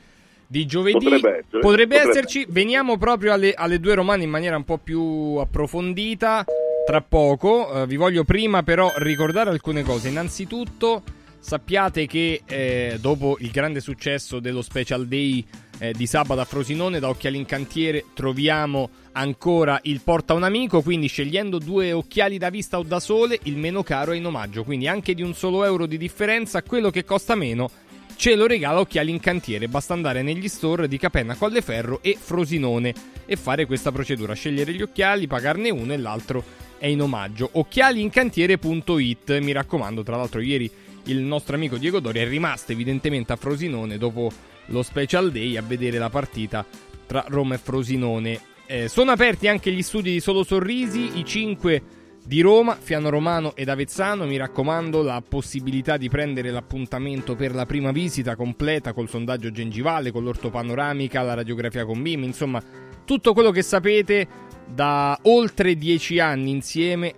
di 0.47 0.67
giovedì. 0.67 0.99
Potrebbe, 0.99 1.29
essere, 1.31 1.45
potrebbe, 1.61 1.67
potrebbe 1.67 1.97
esserci. 1.97 2.47
Veniamo 2.51 2.99
proprio 2.99 3.33
alle, 3.33 3.55
alle, 3.55 3.81
due 3.81 3.95
romane 3.95 4.25
in 4.25 4.31
maniera 4.31 4.57
un 4.57 4.65
po' 4.65 4.77
più 4.77 5.01
approfondita. 5.41 6.45
Tra 6.85 7.01
poco, 7.01 7.67
uh, 7.73 7.87
vi 7.87 7.97
voglio 7.97 8.25
prima 8.25 8.63
però 8.63 8.93
ricordare 8.99 9.49
alcune 9.49 9.83
cose. 9.83 10.11
Innanzitutto, 10.11 11.03
sappiate 11.45 12.07
che 12.07 12.41
eh, 12.47 12.97
dopo 12.99 13.37
il 13.41 13.51
grande 13.51 13.81
successo 13.81 14.41
dello 14.41 14.63
Special 14.63 15.07
Day 15.07 15.45
eh, 15.79 15.93
di 15.93 16.07
sabato 16.07 16.41
a 16.41 16.47
Frosinone, 16.47 16.99
da 16.99 17.11
Occhiali 17.11 17.37
in 17.37 17.45
Cantiere 17.45 18.07
troviamo 18.15 18.89
ancora 19.13 19.79
il 19.83 20.01
Porta 20.03 20.33
un 20.33 20.43
Amico, 20.43 20.81
quindi 20.81 21.07
scegliendo 21.07 21.59
due 21.59 21.93
occhiali 21.93 22.39
da 22.39 22.49
vista 22.49 22.79
o 22.79 22.83
da 22.83 22.99
sole, 22.99 23.39
il 23.43 23.59
meno 23.59 23.83
caro 23.83 24.13
è 24.13 24.17
in 24.17 24.25
omaggio, 24.25 24.65
quindi 24.65 24.89
anche 24.89 25.13
di 25.13 25.21
un 25.21 25.35
solo 25.35 25.65
euro 25.65 25.85
di 25.85 25.99
differenza, 25.99 26.63
quello 26.63 26.89
che 26.89 27.05
costa 27.05 27.35
meno 27.35 27.71
ce 28.17 28.37
lo 28.37 28.47
regala 28.47 28.81
Occhiali 28.81 29.11
in 29.11 29.21
Cantiere, 29.21 29.69
basta 29.69 29.93
andare 29.93 30.23
negli 30.23 30.49
store 30.49 30.89
di 30.89 30.97
Capenna 30.97 31.35
Colleferro 31.35 31.99
e 32.01 32.17
Frosinone 32.19 32.95
e 33.27 33.37
fare 33.37 33.67
questa 33.67 33.93
procedura, 33.93 34.33
scegliere 34.33 34.73
gli 34.73 34.83
occhiali, 34.83 35.27
pagarne 35.27 35.69
uno 35.69 35.93
e 35.93 35.99
l'altro 35.99 36.43
è 36.79 36.87
in 36.87 37.03
omaggio. 37.03 37.51
Occhialiincantiere.it, 37.53 39.39
mi 39.41 39.53
raccomando, 39.53 40.03
tra 40.03 40.17
l'altro 40.17 40.41
ieri 40.41 40.71
il 41.05 41.21
nostro 41.21 41.57
amico 41.57 41.77
Diego 41.77 42.01
Dori 42.01 42.21
è 42.21 42.29
rimasto 42.29 42.73
evidentemente 42.73 43.33
a 43.33 43.37
Frosinone 43.37 43.99
dopo 43.99 44.31
lo 44.67 44.83
Special 44.83 45.31
Day 45.31 45.57
a 45.57 45.63
vedere 45.63 45.99
la 45.99 46.11
partita 46.11 46.65
tra 47.07 47.25
Roma 47.29 47.55
e 47.55 47.59
Frosinone. 47.59 48.41
Eh, 48.67 48.89
sono 48.89 49.11
aperti 49.11 49.47
anche 49.47 49.71
gli 49.71 49.83
studi 49.83 50.13
di 50.13 50.21
Solo 50.21 50.43
Sorrisi, 50.43 51.19
i 51.19 51.25
5 51.25 51.83
di 52.25 52.41
Roma, 52.41 52.77
Fiano 52.81 53.11
Romano 53.11 53.55
ed 53.55 53.69
Avezzano. 53.69 54.25
Mi 54.25 54.39
raccomando, 54.39 55.03
la 55.03 55.23
possibilità 55.27 55.99
di 55.99 56.09
prendere 56.09 56.51
l'appuntamento 56.51 57.35
per 57.35 57.55
la 57.55 57.67
prima 57.67 57.93
visita 57.93 58.37
completa 58.37 58.95
col 58.95 59.09
sondaggio 59.11 59.51
gengivale, 59.51 60.11
con 60.11 60.25
l'ortopanoramica, 60.25 61.21
la 61.21 61.35
radiografia 61.35 61.85
con 61.85 62.01
BIM, 62.01 62.23
insomma, 62.23 62.63
tutto 63.05 63.35
quello 63.35 63.51
che 63.51 63.63
sapete 63.63 64.27
da 64.67 65.19
oltre 65.25 65.77
10 65.77 66.19
anni 66.21 66.51
insieme 66.51 67.15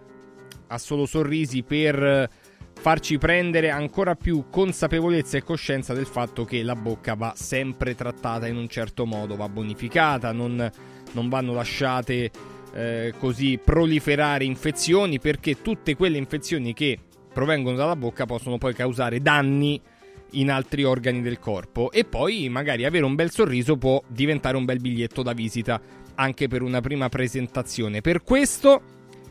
a 0.68 0.78
Solo 0.78 1.06
Sorrisi 1.06 1.62
per 1.62 2.28
farci 2.86 3.18
prendere 3.18 3.70
ancora 3.70 4.14
più 4.14 4.44
consapevolezza 4.48 5.36
e 5.36 5.42
coscienza 5.42 5.92
del 5.92 6.06
fatto 6.06 6.44
che 6.44 6.62
la 6.62 6.76
bocca 6.76 7.14
va 7.14 7.32
sempre 7.34 7.96
trattata 7.96 8.46
in 8.46 8.54
un 8.54 8.68
certo 8.68 9.06
modo, 9.06 9.34
va 9.34 9.48
bonificata, 9.48 10.30
non, 10.30 10.70
non 11.10 11.28
vanno 11.28 11.52
lasciate 11.52 12.30
eh, 12.72 13.12
così 13.18 13.58
proliferare 13.58 14.44
infezioni 14.44 15.18
perché 15.18 15.60
tutte 15.62 15.96
quelle 15.96 16.16
infezioni 16.16 16.74
che 16.74 16.96
provengono 17.32 17.74
dalla 17.74 17.96
bocca 17.96 18.24
possono 18.24 18.56
poi 18.56 18.72
causare 18.72 19.20
danni 19.20 19.80
in 20.34 20.48
altri 20.48 20.84
organi 20.84 21.22
del 21.22 21.40
corpo 21.40 21.90
e 21.90 22.04
poi 22.04 22.48
magari 22.48 22.84
avere 22.84 23.04
un 23.04 23.16
bel 23.16 23.32
sorriso 23.32 23.76
può 23.76 24.00
diventare 24.06 24.56
un 24.56 24.64
bel 24.64 24.78
biglietto 24.78 25.24
da 25.24 25.32
visita 25.32 25.80
anche 26.14 26.46
per 26.46 26.62
una 26.62 26.80
prima 26.80 27.08
presentazione. 27.08 28.00
Per 28.00 28.22
questo 28.22 28.80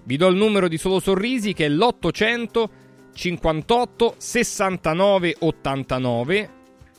vi 0.03 0.17
do 0.17 0.27
il 0.27 0.35
numero 0.35 0.67
di 0.67 0.77
Solo 0.77 0.99
Sorrisi 0.99 1.53
che 1.53 1.67
è 1.67 1.69
l'800 1.69 2.83
58 3.15 4.15
69 4.17 5.35
89 5.39 6.49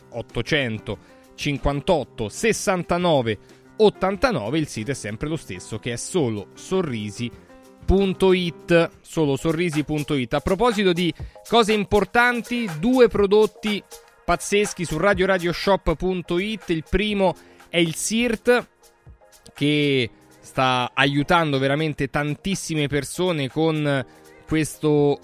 800 0.08 0.98
58 1.34 2.28
69 2.30 3.38
89 3.76 4.58
il 4.58 4.66
sito 4.66 4.92
è 4.92 4.94
sempre 4.94 5.28
lo 5.28 5.36
stesso 5.36 5.78
che 5.78 5.92
è 5.92 5.96
solo 5.96 6.48
sorrisi.it 6.54 7.40
solo 9.02 9.36
sorrisi.it 9.36 10.32
a 10.32 10.40
proposito 10.40 10.94
di 10.94 11.12
cose 11.46 11.74
importanti 11.74 12.66
due 12.80 13.08
prodotti 13.08 13.84
pazzeschi 14.24 14.86
su 14.86 14.96
radioradioshop.it 14.96 16.70
il 16.70 16.84
primo 16.88 17.34
è 17.68 17.76
il 17.76 17.94
SIRT 17.94 18.68
che 19.52 20.10
sta 20.40 20.92
aiutando 20.94 21.58
veramente 21.58 22.08
tantissime 22.08 22.86
persone 22.86 23.50
con 23.50 24.02
questo 24.46 25.20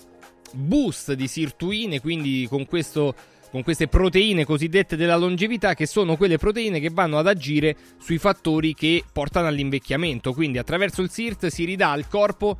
boost 0.52 1.12
di 1.12 1.28
sirtuine, 1.28 2.00
quindi 2.00 2.46
con, 2.48 2.66
questo, 2.66 3.14
con 3.50 3.62
queste 3.62 3.88
proteine 3.88 4.44
cosiddette 4.44 4.96
della 4.96 5.16
longevità, 5.16 5.74
che 5.74 5.86
sono 5.86 6.16
quelle 6.16 6.38
proteine 6.38 6.80
che 6.80 6.90
vanno 6.90 7.18
ad 7.18 7.26
agire 7.26 7.76
sui 8.00 8.18
fattori 8.18 8.74
che 8.74 9.04
portano 9.12 9.46
all'invecchiamento. 9.46 10.32
Quindi 10.32 10.58
attraverso 10.58 11.02
il 11.02 11.10
SIRT 11.10 11.46
si 11.46 11.64
ridà 11.64 11.90
al 11.90 12.08
corpo 12.08 12.58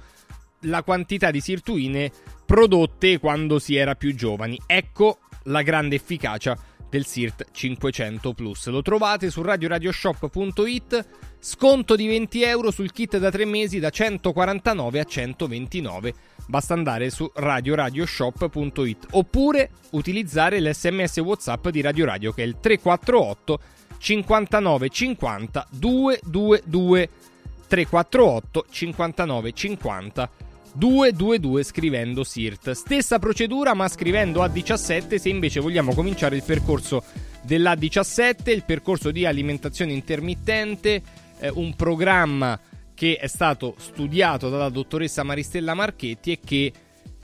la 0.67 0.83
quantità 0.83 1.31
di 1.31 1.41
sirtuine 1.41 2.11
prodotte 2.45 3.19
quando 3.19 3.59
si 3.59 3.77
era 3.77 3.95
più 3.95 4.15
giovani. 4.15 4.59
Ecco 4.67 5.19
la 5.45 5.63
grande 5.63 5.97
efficacia 5.97 6.57
del 6.93 7.07
SIRT 7.07 7.47
500 7.51 8.35
Plus. 8.35 8.67
Lo 8.67 8.83
trovate 8.83 9.31
su 9.31 9.41
radioradioshop.it. 9.41 11.07
Sconto 11.39 11.97
di 11.97 12.07
20 12.07 12.43
euro 12.43 12.71
sul 12.71 12.93
kit 12.93 13.17
da 13.17 13.31
3 13.31 13.47
mesi 13.47 13.81
da 13.81 13.89
149 13.89 15.01
a 15.01 15.05
129 15.05 16.15
basta 16.47 16.75
andare 16.75 17.09
su 17.09 17.31
radioradioshop.it 17.33 19.07
oppure 19.13 19.71
utilizzare 19.91 20.61
l'sms 20.61 21.19
WhatsApp 21.19 21.69
di 21.69 21.81
Radio 21.81 22.05
Radio 22.05 22.33
che 22.33 22.43
è 22.43 22.47
il 22.47 22.59
348 22.61 23.61
59 23.97 24.89
50 24.89 25.67
222 25.71 27.09
348 27.69 28.67
59 28.71 29.53
50 29.53 30.31
222 30.31 30.52
scrivendo 31.63 32.25
SIRT. 32.25 32.71
Stessa 32.71 33.19
procedura 33.19 33.75
ma 33.75 33.89
scrivendo 33.89 34.43
A17 34.43 35.17
se 35.17 35.29
invece 35.29 35.61
vogliamo 35.61 35.95
cominciare 35.95 36.37
il 36.37 36.43
percorso 36.43 37.03
dell'A17, 37.43 38.51
il 38.51 38.65
percorso 38.65 39.11
di 39.11 39.27
alimentazione 39.27 39.93
intermittente, 39.93 41.03
eh, 41.41 41.51
un 41.51 41.75
programma 41.75 42.59
che 42.95 43.17
è 43.17 43.27
stato 43.27 43.75
studiato 43.79 44.49
dalla 44.49 44.69
dottoressa 44.69 45.23
Maristella 45.23 45.75
Marchetti 45.75 46.33
e 46.33 46.39
che 46.45 46.73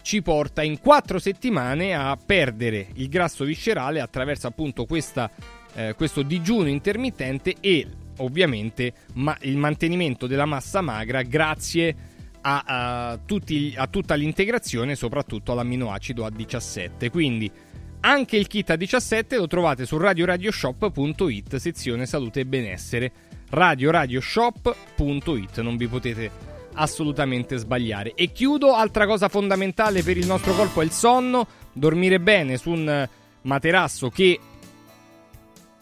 ci 0.03 0.22
porta 0.22 0.62
in 0.62 0.80
quattro 0.80 1.18
settimane 1.18 1.94
a 1.94 2.16
perdere 2.16 2.88
il 2.94 3.09
grasso 3.09 3.44
viscerale 3.44 4.01
attraverso 4.01 4.46
appunto 4.46 4.86
questa, 4.86 5.30
eh, 5.74 5.94
questo 5.94 6.22
digiuno 6.22 6.68
intermittente 6.68 7.57
e 7.61 7.86
ovviamente 8.18 8.92
ma- 9.14 9.36
il 9.42 9.57
mantenimento 9.57 10.26
della 10.26 10.46
massa 10.46 10.80
magra 10.80 11.22
grazie 11.22 11.88
a, 11.90 11.94
a, 12.41 13.18
tutti, 13.24 13.74
a 13.76 13.86
tutta 13.86 14.14
l'integrazione 14.14 14.95
soprattutto 14.95 15.53
all'amminoacido 15.53 16.26
A17 16.26 17.11
quindi 17.11 17.51
anche 18.01 18.36
il 18.36 18.47
kit 18.47 18.70
A17 18.70 19.36
lo 19.36 19.47
trovate 19.47 19.84
su 19.84 19.97
radioradioshop.it 19.97 21.57
sezione 21.57 22.07
salute 22.07 22.41
e 22.41 22.47
benessere 22.47 23.12
radioradioshop.it. 23.51 25.61
Non 25.61 25.76
vi 25.76 25.89
potete 25.89 26.30
assolutamente 26.74 27.57
sbagliare. 27.57 28.14
E 28.14 28.30
chiudo, 28.32 28.74
altra 28.74 29.07
cosa 29.07 29.28
fondamentale 29.28 30.03
per 30.03 30.16
il 30.16 30.26
nostro 30.26 30.55
corpo 30.55 30.80
è 30.80 30.84
il 30.84 30.93
sonno, 30.93 31.47
dormire 31.72 32.20
bene 32.20 32.57
su 32.57 32.70
un 32.70 33.09
materasso 33.43 34.11
che 34.11 34.39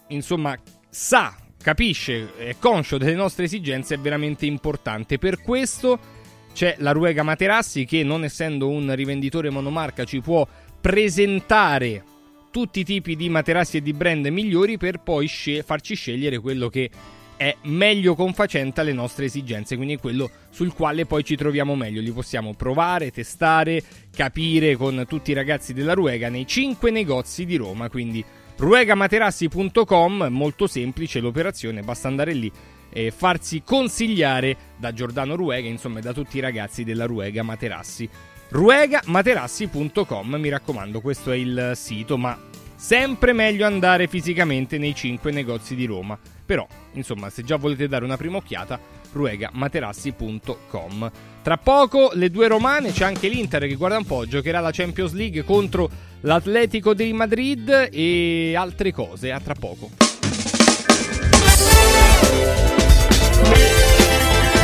insomma 0.08 0.56
sa, 0.88 1.36
capisce, 1.60 2.34
è 2.36 2.56
conscio 2.58 2.96
delle 2.96 3.14
nostre 3.14 3.44
esigenze 3.44 3.94
è 3.94 3.98
veramente 3.98 4.46
importante. 4.46 5.18
Per 5.18 5.42
questo 5.42 6.14
c'è 6.56 6.76
la 6.78 6.92
Ruega 6.92 7.22
Materassi 7.22 7.84
che 7.84 8.02
non 8.02 8.24
essendo 8.24 8.70
un 8.70 8.94
rivenditore 8.94 9.50
monomarca 9.50 10.04
ci 10.04 10.22
può 10.22 10.48
presentare 10.80 12.02
tutti 12.50 12.80
i 12.80 12.84
tipi 12.84 13.14
di 13.14 13.28
materassi 13.28 13.76
e 13.76 13.82
di 13.82 13.92
brand 13.92 14.24
migliori 14.28 14.78
per 14.78 15.00
poi 15.00 15.26
sce- 15.26 15.62
farci 15.62 15.94
scegliere 15.94 16.38
quello 16.38 16.70
che 16.70 16.88
è 17.36 17.54
meglio 17.64 18.14
confacente 18.14 18.80
alle 18.80 18.94
nostre 18.94 19.26
esigenze, 19.26 19.76
quindi 19.76 19.98
quello 19.98 20.30
sul 20.48 20.72
quale 20.72 21.04
poi 21.04 21.22
ci 21.24 21.36
troviamo 21.36 21.76
meglio. 21.76 22.00
Li 22.00 22.10
possiamo 22.10 22.54
provare, 22.54 23.10
testare, 23.10 23.82
capire 24.10 24.76
con 24.76 25.04
tutti 25.06 25.32
i 25.32 25.34
ragazzi 25.34 25.74
della 25.74 25.92
Ruega 25.92 26.30
nei 26.30 26.46
5 26.46 26.90
negozi 26.90 27.44
di 27.44 27.56
Roma, 27.56 27.90
quindi 27.90 28.24
ruegamaterassi.com, 28.56 30.28
molto 30.30 30.66
semplice 30.66 31.20
l'operazione, 31.20 31.82
basta 31.82 32.08
andare 32.08 32.32
lì 32.32 32.50
e 32.96 33.10
farsi 33.10 33.62
consigliare 33.62 34.56
da 34.78 34.94
Giordano 34.94 35.36
Ruega, 35.36 35.68
insomma 35.68 36.00
da 36.00 36.14
tutti 36.14 36.38
i 36.38 36.40
ragazzi 36.40 36.82
della 36.82 37.04
Ruega 37.04 37.42
Materassi. 37.42 38.08
ruegamaterassi.com, 38.48 40.36
mi 40.36 40.48
raccomando, 40.48 41.02
questo 41.02 41.30
è 41.30 41.36
il 41.36 41.72
sito, 41.74 42.16
ma 42.16 42.38
sempre 42.74 43.34
meglio 43.34 43.66
andare 43.66 44.06
fisicamente 44.06 44.78
nei 44.78 44.94
5 44.94 45.30
negozi 45.30 45.74
di 45.74 45.84
Roma. 45.84 46.18
Però, 46.46 46.66
insomma, 46.92 47.28
se 47.28 47.42
già 47.42 47.56
volete 47.56 47.86
dare 47.86 48.06
una 48.06 48.16
prima 48.16 48.38
occhiata, 48.38 48.80
ruegamaterassi.com. 49.12 51.10
Tra 51.42 51.58
poco 51.58 52.12
le 52.14 52.30
due 52.30 52.48
romane, 52.48 52.92
c'è 52.92 53.04
anche 53.04 53.28
l'Inter 53.28 53.66
che 53.66 53.74
guarda 53.74 53.98
un 53.98 54.06
po', 54.06 54.26
giocherà 54.26 54.60
la 54.60 54.70
Champions 54.72 55.12
League 55.12 55.44
contro 55.44 55.90
l'Atletico 56.20 56.94
di 56.94 57.12
Madrid 57.12 57.90
e 57.92 58.54
altre 58.56 58.90
cose, 58.90 59.32
a 59.32 59.40
tra 59.40 59.52
poco. 59.52 59.90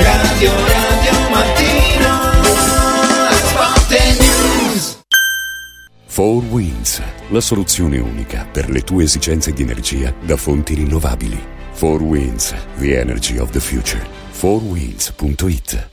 Radio 0.02 0.50
Radio 0.50 1.28
Mattino 1.30 2.20
Sport 3.30 3.90
News 4.18 4.98
4 6.12 6.48
Winds, 6.50 7.02
la 7.28 7.40
soluzione 7.40 7.98
unica 7.98 8.46
per 8.50 8.68
le 8.68 8.82
tue 8.82 9.04
esigenze 9.04 9.52
di 9.52 9.62
energia 9.62 10.12
da 10.20 10.36
fonti 10.36 10.74
rinnovabili. 10.74 11.40
4 11.78 12.04
Winds, 12.04 12.54
the 12.78 12.98
energy 12.98 13.38
of 13.38 13.50
the 13.50 13.60
future. 13.60 14.04
4winds.it 14.38 15.90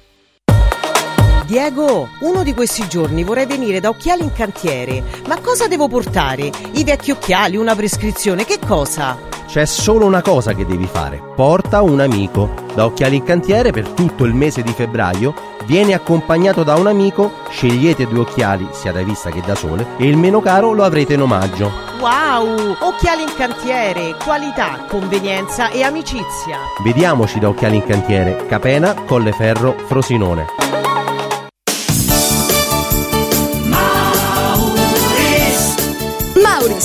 Diego, 1.45 2.09
uno 2.19 2.43
di 2.43 2.53
questi 2.53 2.87
giorni 2.87 3.23
vorrei 3.23 3.47
venire 3.47 3.79
da 3.79 3.89
Occhiali 3.89 4.21
in 4.23 4.31
Cantiere. 4.33 5.03
Ma 5.27 5.39
cosa 5.39 5.67
devo 5.67 5.87
portare? 5.87 6.51
I 6.73 6.83
vecchi 6.83 7.11
occhiali, 7.11 7.57
una 7.57 7.75
prescrizione, 7.75 8.45
che 8.45 8.59
cosa? 8.59 9.17
C'è 9.49 9.65
solo 9.65 10.05
una 10.05 10.21
cosa 10.21 10.53
che 10.53 10.63
devi 10.63 10.85
fare. 10.85 11.19
Porta 11.35 11.81
un 11.81 11.99
amico. 11.99 12.53
Da 12.75 12.85
Occhiali 12.85 13.15
in 13.15 13.23
Cantiere 13.23 13.71
per 13.71 13.87
tutto 13.89 14.25
il 14.25 14.35
mese 14.35 14.61
di 14.61 14.71
febbraio 14.71 15.33
vieni 15.65 15.93
accompagnato 15.93 16.61
da 16.61 16.75
un 16.75 16.85
amico, 16.85 17.31
scegliete 17.49 18.05
due 18.05 18.19
occhiali, 18.19 18.67
sia 18.73 18.91
da 18.91 19.01
vista 19.01 19.31
che 19.31 19.41
da 19.43 19.55
sole, 19.55 19.87
e 19.97 20.05
il 20.05 20.17
meno 20.17 20.39
caro 20.39 20.73
lo 20.73 20.83
avrete 20.83 21.15
in 21.15 21.21
omaggio. 21.21 21.71
Wow! 21.99 22.75
Occhiali 22.79 23.23
in 23.23 23.33
Cantiere, 23.35 24.15
qualità, 24.23 24.85
convenienza 24.87 25.71
e 25.71 25.81
amicizia. 25.81 26.59
Vediamoci 26.83 27.39
da 27.39 27.49
Occhiali 27.49 27.77
in 27.77 27.85
Cantiere, 27.85 28.45
Capena, 28.45 28.93
Colleferro, 28.93 29.75
Frosinone. 29.87 30.78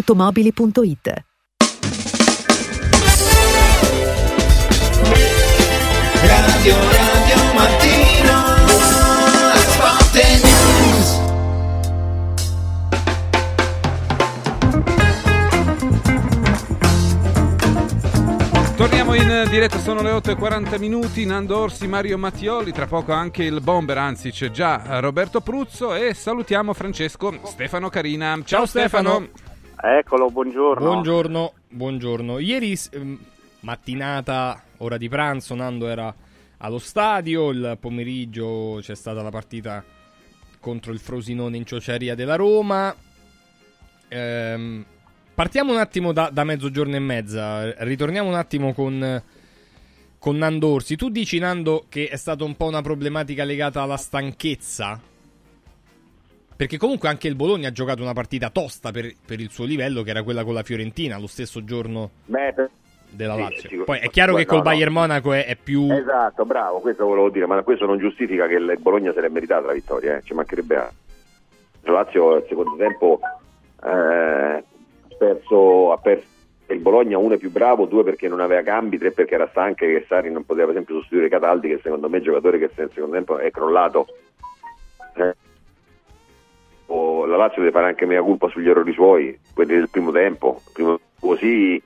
ValentinoAutomobili.it 0.00 1.24
Radio 6.22 6.74
Radio 6.74 7.54
Mattino 7.54 8.42
Sport 9.56 10.16
e 10.16 10.40
News 10.42 11.18
Torniamo 18.76 19.12
in 19.14 19.46
diretta, 19.50 19.78
sono 19.78 20.00
le 20.00 20.10
8.40 20.12 20.78
minuti, 20.78 21.26
Nando 21.26 21.58
Orsi, 21.58 21.86
Mario 21.86 22.16
Mattioli, 22.16 22.72
tra 22.72 22.86
poco 22.86 23.12
anche 23.12 23.44
il 23.44 23.60
bomber, 23.60 23.98
anzi 23.98 24.30
c'è 24.30 24.50
già 24.50 25.00
Roberto 25.00 25.42
Pruzzo 25.42 25.94
e 25.94 26.14
salutiamo 26.14 26.72
Francesco 26.72 27.40
Stefano 27.44 27.90
Carina. 27.90 28.32
Ciao, 28.36 28.44
Ciao, 28.44 28.66
Stefano. 28.66 29.28
Eccolo, 29.82 30.28
buongiorno. 30.28 30.84
Buongiorno, 30.84 31.52
buongiorno. 31.70 32.38
Ieri 32.38 32.78
ehm, 32.90 33.18
mattinata, 33.60 34.62
ora 34.78 34.98
di 34.98 35.08
pranzo, 35.08 35.54
Nando 35.54 35.88
era 35.88 36.14
allo 36.58 36.78
stadio, 36.78 37.48
il 37.48 37.78
pomeriggio 37.80 38.78
c'è 38.82 38.94
stata 38.94 39.22
la 39.22 39.30
partita 39.30 39.82
contro 40.60 40.92
il 40.92 40.98
Frosinone 40.98 41.56
in 41.56 41.64
Ciociaria 41.64 42.14
della 42.14 42.36
Roma. 42.36 42.94
Ehm, 44.08 44.84
partiamo 45.34 45.72
un 45.72 45.78
attimo 45.78 46.12
da, 46.12 46.28
da 46.30 46.44
mezzogiorno 46.44 46.96
e 46.96 47.00
mezza, 47.00 47.72
ritorniamo 47.84 48.28
un 48.28 48.34
attimo 48.34 48.74
con, 48.74 49.22
con 50.18 50.36
Nando 50.36 50.68
Orsi. 50.68 50.96
Tu 50.96 51.08
dici, 51.08 51.38
Nando, 51.38 51.86
che 51.88 52.08
è 52.08 52.16
stata 52.16 52.44
un 52.44 52.54
po' 52.54 52.66
una 52.66 52.82
problematica 52.82 53.44
legata 53.44 53.80
alla 53.80 53.96
stanchezza? 53.96 55.00
Perché 56.60 56.76
comunque 56.76 57.08
anche 57.08 57.26
il 57.26 57.36
Bologna 57.36 57.68
ha 57.68 57.72
giocato 57.72 58.02
una 58.02 58.12
partita 58.12 58.50
tosta 58.50 58.90
per, 58.90 59.14
per 59.24 59.40
il 59.40 59.48
suo 59.48 59.64
livello, 59.64 60.02
che 60.02 60.10
era 60.10 60.22
quella 60.22 60.44
con 60.44 60.52
la 60.52 60.62
Fiorentina, 60.62 61.18
lo 61.18 61.26
stesso 61.26 61.64
giorno 61.64 62.10
Beh, 62.26 62.52
per- 62.52 62.70
della 63.08 63.34
sì, 63.34 63.40
Lazio. 63.40 63.68
sicur- 63.70 63.84
Poi 63.86 63.98
è 64.00 64.10
chiaro 64.10 64.34
che 64.34 64.42
no, 64.42 64.46
col 64.46 64.56
no. 64.58 64.62
Bayern 64.64 64.92
Monaco 64.92 65.32
è, 65.32 65.46
è 65.46 65.56
più... 65.56 65.90
Esatto, 65.90 66.44
bravo, 66.44 66.80
questo 66.80 67.06
volevo 67.06 67.30
dire, 67.30 67.46
ma 67.46 67.62
questo 67.62 67.86
non 67.86 67.96
giustifica 67.96 68.46
che 68.46 68.56
il 68.56 68.76
Bologna 68.78 69.10
se 69.14 69.22
l'è 69.22 69.30
meritata 69.30 69.68
la 69.68 69.72
vittoria, 69.72 70.18
eh, 70.18 70.22
ci 70.22 70.34
mancherebbe 70.34 70.76
altro. 70.76 70.96
La 71.84 71.92
Lazio 71.92 72.34
al 72.34 72.44
secondo 72.46 72.76
tempo 72.76 73.20
eh, 73.82 73.88
ha 73.88 74.62
perso, 75.16 75.92
ha 75.92 75.96
perso 75.96 76.26
il 76.66 76.78
Bologna 76.80 77.16
uno 77.16 77.36
è 77.36 77.38
più 77.38 77.50
bravo, 77.50 77.86
due 77.86 78.04
perché 78.04 78.28
non 78.28 78.40
aveva 78.40 78.60
cambi, 78.60 78.98
tre 78.98 79.12
perché 79.12 79.34
era 79.34 79.48
stanca 79.48 79.86
e 79.86 79.94
che 79.94 80.04
Sari 80.06 80.30
non 80.30 80.44
poteva 80.44 80.66
per 80.66 80.74
esempio 80.74 80.96
sostituire 80.96 81.30
Cataldi 81.30 81.68
che 81.68 81.80
secondo 81.82 82.10
me 82.10 82.16
è 82.16 82.18
un 82.18 82.24
giocatore 82.26 82.58
che 82.58 82.70
nel 82.74 82.90
secondo 82.92 83.14
tempo 83.14 83.38
è 83.38 83.50
crollato. 83.50 84.06
Eh, 85.14 85.34
o 86.92 87.24
la 87.24 87.36
Lazio 87.36 87.60
deve 87.60 87.72
fare 87.72 87.86
anche 87.86 88.06
mea 88.06 88.22
colpa 88.22 88.48
sugli 88.48 88.68
errori 88.68 88.92
suoi, 88.92 89.38
quelli 89.54 89.74
del 89.74 89.88
primo 89.88 90.10
tempo, 90.10 90.60
Primo- 90.72 90.98
così 91.18 91.80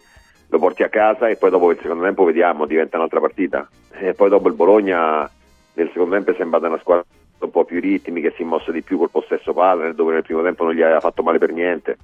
lo 0.48 0.58
porti 0.58 0.82
a 0.82 0.88
casa 0.88 1.28
e 1.28 1.36
poi 1.36 1.50
dopo 1.50 1.70
il 1.70 1.78
secondo 1.80 2.04
tempo 2.04 2.24
vediamo, 2.24 2.66
diventa 2.66 2.96
un'altra 2.96 3.20
partita. 3.20 3.68
E 3.92 4.14
poi 4.14 4.28
dopo 4.28 4.48
il 4.48 4.54
Bologna 4.54 5.28
nel 5.74 5.90
secondo 5.92 6.14
tempo 6.14 6.30
è 6.30 6.34
sembrata 6.36 6.68
una 6.68 6.78
squadra 6.78 7.04
un 7.38 7.50
po' 7.50 7.64
più 7.64 7.80
ritmi, 7.80 8.22
che 8.22 8.32
si 8.34 8.42
è 8.42 8.46
mossa 8.46 8.72
di 8.72 8.82
più 8.82 8.96
col 8.96 9.10
possesso 9.10 9.52
palla, 9.52 9.92
dove 9.92 10.14
nel 10.14 10.22
primo 10.22 10.42
tempo 10.42 10.64
non 10.64 10.72
gli 10.72 10.80
aveva 10.80 11.00
fatto 11.00 11.22
male 11.22 11.38
per 11.38 11.52
niente. 11.52 11.98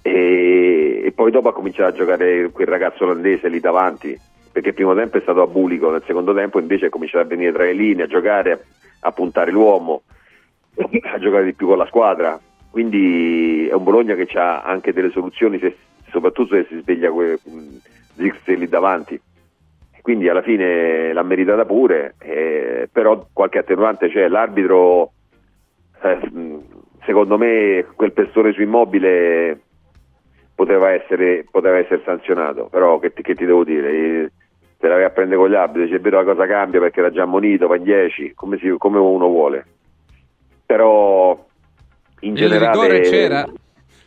E, 0.00 1.02
e 1.04 1.12
poi 1.12 1.30
dopo 1.30 1.48
ha 1.48 1.52
cominciato 1.52 1.90
a 1.90 1.96
giocare 1.96 2.50
quel 2.50 2.66
ragazzo 2.66 3.04
olandese 3.04 3.48
lì 3.48 3.60
davanti, 3.60 4.18
perché 4.50 4.68
il 4.68 4.74
primo 4.74 4.94
tempo 4.94 5.18
è 5.18 5.20
stato 5.20 5.42
a 5.42 5.46
bulico, 5.46 5.90
nel 5.90 6.04
secondo 6.06 6.32
tempo 6.32 6.58
invece 6.58 6.86
ha 6.86 6.90
cominciato 6.90 7.24
a 7.24 7.28
venire 7.28 7.52
tra 7.52 7.64
le 7.64 7.74
linee, 7.74 8.04
a 8.04 8.08
giocare, 8.08 8.64
a 9.00 9.12
puntare 9.12 9.50
l'uomo, 9.50 10.02
a 11.12 11.18
giocare 11.18 11.44
di 11.44 11.54
più 11.54 11.66
con 11.66 11.78
la 11.78 11.86
squadra. 11.86 12.38
Quindi 12.70 13.66
è 13.68 13.72
un 13.72 13.84
Bologna 13.84 14.14
che 14.14 14.28
ha 14.38 14.62
anche 14.62 14.92
delle 14.92 15.10
soluzioni, 15.10 15.58
se- 15.58 15.76
soprattutto 16.10 16.54
se 16.54 16.66
si 16.68 16.78
sveglia 16.80 17.10
que- 17.10 17.38
Zirkzee 18.16 18.56
lì 18.56 18.68
davanti. 18.68 19.20
Quindi 20.02 20.28
alla 20.28 20.42
fine 20.42 21.12
l'ha 21.12 21.22
meritata 21.22 21.64
pure, 21.64 22.14
eh, 22.20 22.88
però 22.92 23.26
qualche 23.32 23.58
attenuante 23.58 24.08
c'è. 24.08 24.28
L'arbitro, 24.28 25.10
eh, 26.02 26.18
secondo 27.04 27.36
me, 27.36 27.84
quel 27.96 28.12
pestone 28.12 28.52
su 28.52 28.62
immobile 28.62 29.60
poteva 30.54 30.90
essere, 30.92 31.44
poteva 31.50 31.78
essere 31.78 32.02
sanzionato, 32.04 32.68
però 32.70 32.98
che 32.98 33.12
che 33.12 33.34
ti 33.34 33.44
devo 33.44 33.64
dire? 33.64 33.90
Eh, 33.90 34.30
Se 34.78 34.88
la 34.88 34.94
vai 34.96 35.04
a 35.04 35.10
prendere 35.10 35.40
con 35.40 35.48
gli 35.50 35.54
arbitri, 35.54 35.90
c'è 35.90 36.00
vero 36.00 36.18
la 36.22 36.32
cosa 36.34 36.46
cambia 36.46 36.80
perché 36.80 37.00
era 37.00 37.10
già 37.10 37.22
ammonito, 37.22 37.66
va 37.66 37.76
in 37.76 37.82
10, 37.82 38.32
come, 38.34 38.58
come 38.76 38.98
uno 38.98 39.26
vuole. 39.26 39.64
Però 40.66 41.46
in 42.20 42.32
Il 42.32 42.36
generale... 42.36 42.72
rigore 42.72 43.00
c'era? 43.00 43.48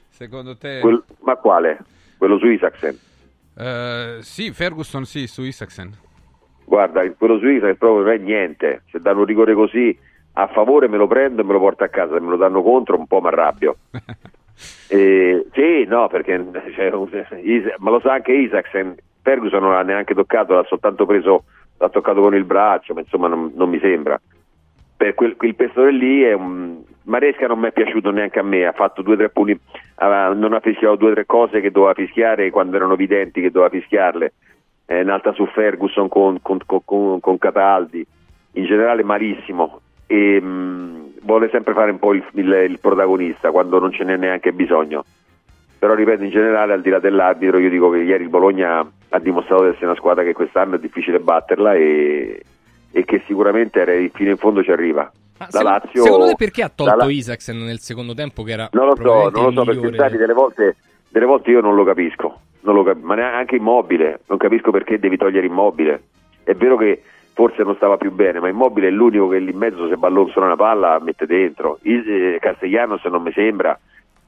Secondo 0.10 0.58
te? 0.58 0.80
Quel- 0.82 1.04
ma 1.22 1.36
quale? 1.38 1.80
Quello 2.18 2.38
su 2.38 2.48
Isaacsen. 2.48 2.98
Eh, 3.58 4.18
sì, 4.22 4.52
Ferguson 4.52 5.06
sì, 5.06 5.26
su 5.28 5.42
Isaacsen. 5.44 5.94
Guarda, 6.66 7.10
quello 7.14 7.40
su 7.40 7.48
Isaacsen 7.48 7.78
proprio 7.78 8.04
non 8.04 8.14
è 8.14 8.18
niente. 8.18 8.84
Se 8.92 9.00
danno 9.00 9.20
un 9.20 9.26
rigore 9.26 9.54
così 9.54 9.98
a 10.34 10.48
favore 10.48 10.88
me 10.88 10.98
lo 10.98 11.08
prendo 11.08 11.42
e 11.42 11.46
me 11.46 11.54
lo 11.54 11.60
porto 11.60 11.84
a 11.84 11.88
casa, 11.88 12.14
se 12.14 12.20
me 12.22 12.30
lo 12.30 12.38
danno 12.38 12.62
contro 12.62 12.98
un 12.98 13.08
po' 13.08 13.22
mi 13.22 13.28
arrabbio. 13.28 13.76
Eh, 14.90 15.46
sì, 15.54 15.86
no, 15.86 16.10
perché 16.10 16.44
cioè, 16.76 16.92
ma 17.78 17.90
lo 17.92 18.00
sa 18.02 18.12
anche 18.12 18.34
Isaacsen. 18.34 18.94
Ferguson 19.22 19.62
non 19.62 19.72
l'ha 19.72 19.84
neanche 19.84 20.14
toccato, 20.14 20.54
l'ha 20.54 20.66
soltanto 20.68 21.06
preso, 21.06 21.46
l'ha 21.78 21.88
toccato 21.88 22.20
con 22.20 22.36
il 22.36 22.44
braccio, 22.44 22.94
ma 22.94 23.00
insomma 23.00 23.30
non, 23.30 23.54
non 23.56 23.70
mi 23.70 23.80
sembra. 23.80 24.20
Per 25.00 25.14
quel, 25.14 25.38
quel 25.38 25.56
pestone 25.56 25.92
lì 25.92 26.24
è 26.24 26.34
un... 26.34 26.82
Maresca 27.04 27.48
non 27.48 27.60
mi 27.60 27.68
è 27.68 27.72
piaciuto 27.72 28.12
neanche 28.12 28.40
a 28.40 28.44
me, 28.44 28.66
ha 28.66 28.74
fatto 28.74 29.02
due 29.02 29.14
o 29.14 29.18
tre 29.18 29.30
punti, 29.30 29.58
aveva- 29.96 30.34
non 30.34 30.52
ha 30.52 30.60
fischiato 30.60 30.98
due 30.98 31.12
o 31.12 31.14
tre 31.14 31.26
cose 31.26 31.62
che 31.62 31.72
doveva 31.72 31.94
fischiare 31.94 32.50
quando 32.50 32.76
erano 32.76 32.94
evidenti 32.96 33.40
che 33.40 33.50
doveva 33.50 33.72
fischiarle. 33.72 34.34
Eh, 34.86 35.02
un'altra 35.02 35.32
su 35.32 35.46
Ferguson 35.46 36.10
con, 36.10 36.40
con, 36.42 36.58
con- 36.66 37.20
con- 37.22 37.38
Cataldi, 37.38 38.06
in 38.54 38.66
generale 38.66 39.04
malissimo. 39.04 39.80
E, 40.06 40.42
mh, 40.42 41.14
vuole 41.22 41.48
sempre 41.50 41.74
fare 41.74 41.92
un 41.92 42.00
po' 42.00 42.14
il, 42.14 42.24
il- 42.34 42.66
il 42.70 42.80
protagonista 42.80 43.52
quando 43.52 43.80
non 43.80 43.94
ce 43.94 44.04
n'è 44.04 44.18
neanche 44.18 44.52
bisogno. 44.52 45.06
Però 45.80 45.94
ripeto, 45.94 46.24
in 46.26 46.30
generale, 46.32 46.74
al 46.74 46.82
di 46.82 46.90
là 46.90 47.00
dell'arbitro, 47.00 47.58
io 47.58 47.70
dico 47.70 47.90
che 47.90 48.00
ieri 48.00 48.24
il 48.24 48.30
Bologna 48.30 48.80
ha 49.12 49.20
dimostrato 49.20 49.64
di 49.64 49.70
essere 49.70 49.86
una 49.86 49.96
squadra 49.96 50.24
che 50.26 50.34
quest'anno 50.34 50.76
è 50.76 50.80
difficile 50.80 51.22
batterla 51.22 51.74
e, 51.76 52.44
e 52.92 53.06
che 53.06 53.22
sicuramente 53.28 53.80
era- 53.80 53.94
fino 54.14 54.30
in 54.32 54.38
fondo 54.38 54.64
ci 54.64 54.72
arriva. 54.72 55.12
la 55.38 55.46
Secondo- 55.50 55.70
Lazio, 55.70 56.04
Secondo 56.04 56.26
te 56.28 56.36
perché 56.36 56.64
ha 56.64 56.70
tolto 56.74 56.96
la 56.98 57.06
Isaacsen 57.10 57.58
nel 57.64 57.80
secondo 57.80 58.14
tempo 58.14 58.44
che 58.44 58.52
era 58.52 58.68
non 58.74 58.88
lo 58.88 58.96
so, 58.98 59.30
non 59.30 59.44
lo 59.46 59.52
so 59.54 59.64
perché 59.64 59.96
sai, 59.96 60.18
delle 60.18 60.34
volte, 60.34 60.76
delle 61.08 61.26
volte 61.26 61.52
io 61.52 61.62
non 61.62 61.76
lo 61.76 61.86
capisco, 61.86 62.40
non 62.62 62.76
lo 62.76 62.84
cap- 62.84 63.02
ma 63.02 63.16
neanche 63.16 63.56
immobile, 63.56 64.20
non 64.28 64.38
capisco 64.38 64.72
perché 64.72 65.00
devi 65.00 65.16
togliere 65.16 65.46
immobile. 65.46 66.02
È 66.44 66.54
vero 66.56 66.76
che 66.76 67.02
forse 67.34 67.64
non 67.64 67.76
stava 67.78 67.96
più 67.96 68.12
bene, 68.12 68.42
ma 68.42 68.50
immobile 68.50 68.88
è 68.90 68.92
l'unico 68.92 69.30
che 69.30 69.40
lì 69.40 69.52
in 69.52 69.58
mezzo 69.58 69.88
se 69.88 69.96
ballonzola 69.96 70.46
una 70.48 70.56
palla 70.58 71.00
mette 71.02 71.26
dentro. 71.26 71.80
Il, 71.84 72.04
eh, 72.06 72.38
Castellanos 72.42 73.06
non 73.06 73.22
mi 73.22 73.32
sembra 73.32 73.80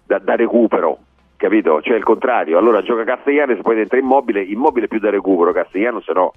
da, 0.05 0.17
da 0.19 0.35
recupero, 0.37 0.97
capito? 1.35 1.81
Cioè 1.81 1.97
il 1.97 2.03
contrario, 2.05 2.57
allora 2.57 2.81
gioca 2.81 3.03
Castellanos 3.03 3.57
e 3.57 3.61
poi 3.63 3.75
dentro 3.75 3.97
immobile, 3.99 4.41
immobile 4.43 4.87
più 4.87 4.99
da 4.99 5.09
recupero, 5.09 5.51
Castellanos 5.51 6.07
no. 6.07 6.31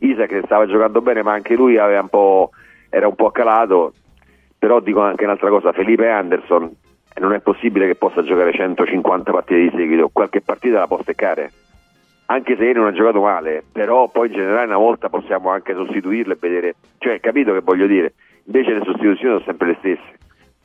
Isaac 0.00 0.40
stava 0.44 0.66
giocando 0.66 1.00
bene, 1.00 1.22
ma 1.22 1.32
anche 1.32 1.54
lui 1.54 1.76
un 1.76 1.78
era 1.78 2.00
un 2.00 2.08
po' 3.14 3.30
calato. 3.30 3.92
Però 4.58 4.80
dico 4.80 5.00
anche 5.00 5.24
un'altra 5.24 5.48
cosa, 5.48 5.72
Felipe 5.72 6.08
Anderson 6.08 6.70
non 7.18 7.32
è 7.32 7.40
possibile 7.40 7.86
che 7.86 7.94
possa 7.94 8.22
giocare 8.22 8.52
150 8.52 9.32
partite 9.32 9.60
di 9.60 9.70
seguito, 9.74 10.10
qualche 10.12 10.40
partita 10.40 10.78
la 10.78 10.86
può 10.86 11.00
steccare. 11.02 11.50
Anche 12.26 12.56
se 12.56 12.64
ieri 12.64 12.78
non 12.78 12.86
ha 12.86 12.92
giocato 12.92 13.20
male, 13.20 13.64
però 13.72 14.08
poi 14.08 14.28
in 14.28 14.34
generale 14.34 14.66
una 14.66 14.76
volta 14.76 15.08
possiamo 15.08 15.50
anche 15.50 15.74
sostituirlo 15.74 16.34
e 16.34 16.38
vedere, 16.38 16.74
cioè 16.98 17.18
capito 17.20 17.52
che 17.52 17.60
voglio 17.60 17.86
dire, 17.86 18.14
invece 18.44 18.72
le 18.72 18.84
sostituzioni 18.84 19.16
sono 19.16 19.40
sempre 19.40 19.66
le 19.68 19.76
stesse. 19.78 20.18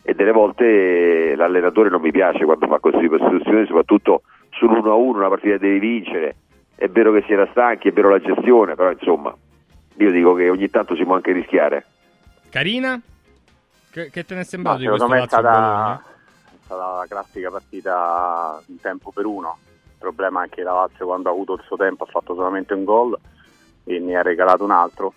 E 0.03 0.13
delle 0.13 0.31
volte 0.31 1.33
l'allenatore 1.36 1.89
non 1.89 2.01
mi 2.01 2.11
piace 2.11 2.45
quando 2.45 2.67
fa 2.67 2.77
così 2.79 3.07
sostituzioni, 3.07 3.65
soprattutto 3.65 4.21
sull'1-1 4.51 5.15
una 5.15 5.29
partita 5.29 5.57
devi 5.57 5.79
vincere, 5.79 6.36
è 6.76 6.88
vero 6.89 7.11
che 7.13 7.23
si 7.26 7.34
era 7.34 7.47
stanchi, 7.51 7.89
è 7.89 7.93
vero 7.93 8.09
la 8.09 8.19
gestione, 8.19 8.76
però 8.76 8.91
insomma 8.91 9.36
io 9.97 10.11
dico 10.11 10.34
che 10.34 10.49
ogni 10.49 10.69
tanto 10.69 10.95
si 10.95 11.03
può 11.03 11.15
anche 11.15 11.32
rischiare. 11.32 11.86
Carina? 12.49 12.99
Che, 13.89 14.09
che 14.09 14.26
te 14.26 14.36
ne 14.36 14.41
è 14.41 14.43
sembrato 14.43 14.78
No, 14.78 14.84
di 14.84 14.88
questo 14.89 15.07
secondo 15.07 15.21
me 15.21 15.28
è 15.28 15.32
Lazio 15.32 15.49
stata, 15.49 15.59
Bologna? 15.61 16.03
stata 16.65 16.97
la 16.97 17.05
classica 17.07 17.49
partita 17.49 18.61
in 18.67 18.80
tempo 18.82 19.11
per 19.11 19.26
uno. 19.26 19.57
Il 19.63 19.95
problema 19.99 20.43
è 20.43 20.49
che 20.49 20.61
la 20.63 20.73
Lazio 20.73 21.05
quando 21.05 21.30
ha 21.30 21.32
avuto 21.32 21.53
il 21.53 21.63
suo 21.65 21.78
tempo 21.78 22.03
ha 22.03 22.07
fatto 22.07 22.36
solamente 22.36 22.73
un 22.73 22.84
gol 22.84 23.17
e 23.86 23.99
ne 23.99 24.15
ha 24.15 24.21
regalato 24.21 24.63
un 24.63 24.71
altro 24.71 25.13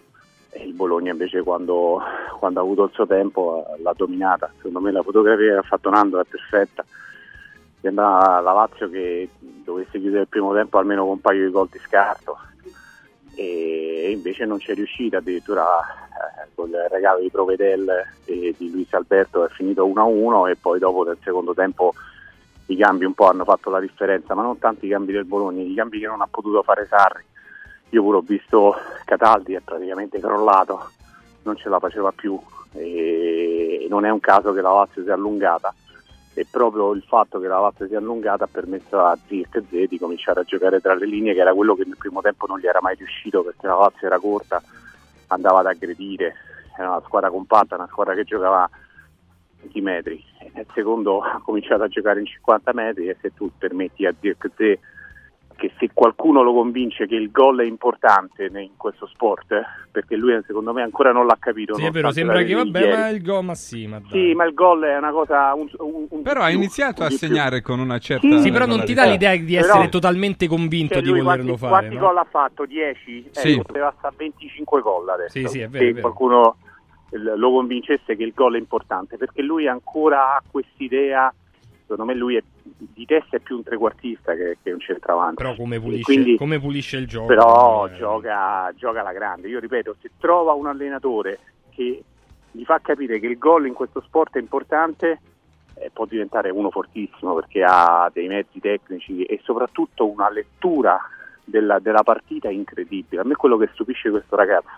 e 0.50 0.62
il 0.64 0.72
Bologna 0.72 1.12
invece 1.12 1.42
quando, 1.42 2.00
quando 2.38 2.60
ha 2.60 2.62
avuto 2.62 2.84
il 2.84 2.90
suo 2.92 3.06
tempo 3.06 3.66
eh, 3.68 3.82
l'ha 3.82 3.92
dominata. 3.94 4.50
Secondo 4.56 4.80
me 4.80 4.92
la 4.92 5.02
fotografia 5.02 5.52
che 5.52 5.58
ha 5.58 5.62
fatto 5.62 5.90
Nando 5.90 6.20
è 6.20 6.24
perfetta. 6.24 6.84
Sembra 7.80 8.40
la 8.40 8.52
Lazio 8.52 8.90
che 8.90 9.28
dovesse 9.40 10.00
chiudere 10.00 10.22
il 10.22 10.28
primo 10.28 10.52
tempo 10.52 10.78
almeno 10.78 11.02
con 11.02 11.12
un 11.12 11.20
paio 11.20 11.46
di 11.46 11.52
gol 11.52 11.68
di 11.70 11.78
scarto 11.78 12.38
e 13.38 14.10
invece 14.10 14.44
non 14.46 14.58
c'è 14.58 14.74
riuscita, 14.74 15.18
addirittura 15.18 15.62
eh, 15.62 16.48
con 16.56 16.70
il 16.70 16.88
regalo 16.90 17.20
di 17.20 17.30
Provedel 17.30 17.88
e 18.24 18.52
di 18.58 18.68
Luis 18.72 18.92
Alberto 18.94 19.44
è 19.44 19.48
finito 19.50 19.86
1-1 19.86 20.50
e 20.50 20.56
poi 20.56 20.80
dopo 20.80 21.04
nel 21.04 21.18
secondo 21.22 21.54
tempo 21.54 21.94
i 22.66 22.76
cambi 22.76 23.04
un 23.04 23.14
po' 23.14 23.28
hanno 23.28 23.44
fatto 23.44 23.70
la 23.70 23.78
differenza, 23.78 24.34
ma 24.34 24.42
non 24.42 24.58
tanto 24.58 24.86
i 24.86 24.88
cambi 24.88 25.12
del 25.12 25.24
Bologna, 25.24 25.62
i 25.62 25.74
cambi 25.74 26.00
che 26.00 26.08
non 26.08 26.20
ha 26.20 26.26
potuto 26.28 26.64
fare 26.64 26.86
Sarri. 26.86 27.22
Io 27.90 28.02
pure 28.02 28.16
ho 28.16 28.22
visto 28.22 28.74
Cataldi 29.04 29.54
è 29.54 29.60
praticamente 29.60 30.18
crollato, 30.18 30.90
non 31.44 31.56
ce 31.56 31.68
la 31.68 31.78
faceva 31.78 32.10
più 32.10 32.38
e 32.72 33.86
non 33.88 34.04
è 34.04 34.10
un 34.10 34.20
caso 34.20 34.52
che 34.52 34.60
la 34.60 34.72
Lazio 34.72 35.04
sia 35.04 35.14
allungata 35.14 35.72
e 36.38 36.46
proprio 36.48 36.92
il 36.92 37.02
fatto 37.02 37.40
che 37.40 37.48
la 37.48 37.58
Lazio 37.58 37.88
sia 37.88 37.98
allungata 37.98 38.44
ha 38.44 38.48
permesso 38.48 39.00
a 39.00 39.18
Zirkzee 39.26 39.88
di 39.88 39.98
cominciare 39.98 40.40
a 40.40 40.44
giocare 40.44 40.80
tra 40.80 40.94
le 40.94 41.04
linee 41.04 41.34
che 41.34 41.40
era 41.40 41.52
quello 41.52 41.74
che 41.74 41.82
nel 41.84 41.96
primo 41.96 42.20
tempo 42.20 42.46
non 42.46 42.60
gli 42.60 42.66
era 42.66 42.78
mai 42.80 42.94
riuscito 42.94 43.42
perché 43.42 43.66
la 43.66 43.74
Lazio 43.74 44.06
era 44.06 44.20
corta, 44.20 44.62
andava 45.26 45.58
ad 45.58 45.66
aggredire, 45.66 46.34
era 46.78 46.90
una 46.90 47.02
squadra 47.04 47.28
compatta, 47.28 47.74
una 47.74 47.88
squadra 47.88 48.14
che 48.14 48.22
giocava 48.22 48.70
20 49.62 49.80
metri. 49.80 50.24
Nel 50.54 50.66
secondo 50.72 51.22
ha 51.22 51.40
cominciato 51.42 51.82
a 51.82 51.88
giocare 51.88 52.20
in 52.20 52.26
50 52.26 52.72
metri 52.72 53.08
e 53.08 53.16
se 53.20 53.34
tu 53.34 53.50
permetti 53.58 54.06
a 54.06 54.14
Zirkzee 54.16 54.78
che 55.58 55.72
se 55.76 55.90
qualcuno 55.92 56.42
lo 56.42 56.52
convince 56.54 57.08
che 57.08 57.16
il 57.16 57.32
gol 57.32 57.58
è 57.60 57.64
importante 57.64 58.44
in 58.44 58.76
questo 58.76 59.06
sport, 59.08 59.50
eh, 59.50 59.62
perché 59.90 60.14
lui 60.14 60.38
secondo 60.46 60.72
me 60.72 60.82
ancora 60.82 61.10
non 61.10 61.26
l'ha 61.26 61.36
capito. 61.36 61.74
Sì, 61.74 61.84
è 61.84 61.90
vero, 61.90 62.12
sembra 62.12 62.44
che 62.44 62.54
vabbè, 62.54 62.78
ieri. 62.78 62.92
ma 62.96 63.08
il 63.08 63.22
gol, 63.22 63.44
ma 63.44 63.54
sì, 63.56 63.86
ma 63.88 63.98
dai. 63.98 64.08
Sì, 64.10 64.34
ma 64.34 64.44
il 64.44 64.54
gol 64.54 64.84
è 64.84 64.96
una 64.96 65.10
cosa. 65.10 65.52
Un, 65.54 65.68
un- 65.78 66.06
un 66.10 66.22
Però 66.22 66.42
ha 66.42 66.50
iniziato 66.50 67.02
a 67.02 67.10
segnare 67.10 67.60
con 67.60 67.80
una 67.80 67.98
certa 67.98 68.38
Sì, 68.38 68.52
però 68.52 68.66
non 68.66 68.84
ti 68.84 68.94
dà 68.94 69.04
l'idea 69.06 69.34
di 69.36 69.54
Però- 69.56 69.66
essere 69.74 69.88
totalmente 69.88 70.46
convinto 70.46 71.00
di 71.00 71.08
volerlo 71.10 71.26
quanti, 71.56 71.56
fare. 71.58 71.70
quanti 71.72 71.94
no? 71.96 72.00
gol 72.00 72.16
ha 72.18 72.26
fatto? 72.30 72.64
10? 72.64 73.28
Sì. 73.32 73.52
Eh, 73.54 73.62
poteva 73.62 73.92
stare 73.98 74.14
a 74.14 74.16
25 74.16 74.80
gol 74.80 75.08
adesso. 75.08 75.38
Sì, 75.40 75.46
sì, 75.48 75.58
è 75.60 75.68
vero, 75.68 75.82
Se 75.84 75.90
è 75.90 75.92
vero. 75.94 76.00
qualcuno 76.02 76.56
eh, 77.10 77.18
lo 77.18 77.50
convincesse 77.50 78.14
che 78.16 78.22
il 78.22 78.32
gol 78.32 78.54
è 78.54 78.58
importante, 78.58 79.16
perché 79.16 79.42
lui 79.42 79.66
ancora 79.66 80.34
ha 80.36 80.42
quest'idea. 80.48 81.34
Secondo 81.88 82.04
me 82.04 82.14
lui 82.14 82.36
è, 82.36 82.42
di 82.76 83.06
testa 83.06 83.38
è 83.38 83.40
più 83.40 83.56
un 83.56 83.62
trequartista 83.62 84.34
che, 84.34 84.58
che 84.62 84.72
un 84.72 84.80
centravanti. 84.80 85.36
Però 85.42 85.54
come 85.54 85.80
pulisce, 85.80 86.02
quindi- 86.02 86.36
come 86.36 86.60
pulisce 86.60 86.98
il 86.98 87.06
gioco. 87.06 87.26
però 87.26 87.86
eh, 87.86 87.96
gioca, 87.96 88.70
gioca 88.76 89.00
alla 89.00 89.12
grande. 89.12 89.48
Io 89.48 89.58
ripeto, 89.58 89.96
se 90.02 90.10
trova 90.18 90.52
un 90.52 90.66
allenatore 90.66 91.38
che 91.70 92.04
gli 92.50 92.64
fa 92.64 92.78
capire 92.80 93.18
che 93.18 93.26
il 93.26 93.38
gol 93.38 93.66
in 93.66 93.72
questo 93.72 94.02
sport 94.02 94.36
è 94.36 94.40
importante, 94.40 95.20
eh, 95.74 95.90
può 95.90 96.04
diventare 96.04 96.50
uno 96.50 96.70
fortissimo 96.70 97.34
perché 97.34 97.64
ha 97.66 98.10
dei 98.12 98.28
mezzi 98.28 98.60
tecnici 98.60 99.22
e 99.24 99.40
soprattutto 99.42 100.06
una 100.06 100.28
lettura 100.28 101.00
della, 101.42 101.78
della 101.78 102.02
partita 102.02 102.50
incredibile. 102.50 103.22
A 103.22 103.24
me 103.24 103.34
quello 103.34 103.56
che 103.56 103.70
stupisce 103.72 104.10
questo 104.10 104.36
ragazzo 104.36 104.68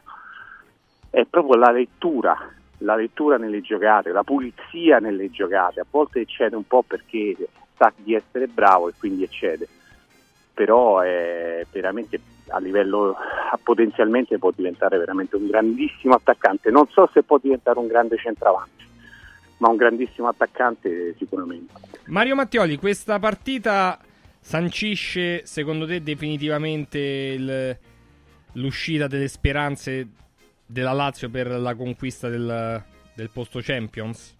è 1.10 1.24
proprio 1.24 1.56
la 1.56 1.72
lettura, 1.72 2.36
la 2.80 2.96
lettura 2.96 3.36
nelle 3.36 3.60
giocate, 3.60 4.12
la 4.12 4.24
pulizia 4.24 4.98
nelle 4.98 5.30
giocate. 5.30 5.80
A 5.80 5.86
volte 5.88 6.20
eccede 6.20 6.56
un 6.56 6.66
po' 6.66 6.82
perché 6.82 7.36
sa 7.76 7.92
di 7.96 8.14
essere 8.14 8.46
bravo 8.46 8.88
e 8.88 8.92
quindi 8.98 9.22
eccede 9.22 9.68
però 10.60 11.00
è 11.00 11.64
veramente 11.72 12.20
a 12.48 12.58
livello 12.58 13.16
potenzialmente 13.62 14.38
può 14.38 14.50
diventare 14.54 14.98
veramente 14.98 15.36
un 15.36 15.46
grandissimo 15.46 16.14
attaccante. 16.14 16.70
Non 16.70 16.86
so 16.88 17.08
se 17.14 17.22
può 17.22 17.38
diventare 17.38 17.78
un 17.78 17.86
grande 17.86 18.18
centravanti, 18.18 18.84
ma 19.58 19.68
un 19.68 19.76
grandissimo 19.76 20.28
attaccante 20.28 21.14
sicuramente. 21.16 21.72
Mario 22.06 22.34
Mattioli, 22.34 22.76
questa 22.76 23.18
partita 23.18 23.98
sancisce, 24.38 25.46
secondo 25.46 25.86
te, 25.86 26.02
definitivamente 26.02 26.98
il- 26.98 27.78
l'uscita 28.54 29.06
delle 29.06 29.28
speranze 29.28 30.08
della 30.70 30.92
Lazio 30.92 31.28
per 31.28 31.48
la 31.48 31.74
conquista 31.74 32.28
del, 32.28 32.82
del 33.14 33.30
posto 33.32 33.60
Champions? 33.60 34.36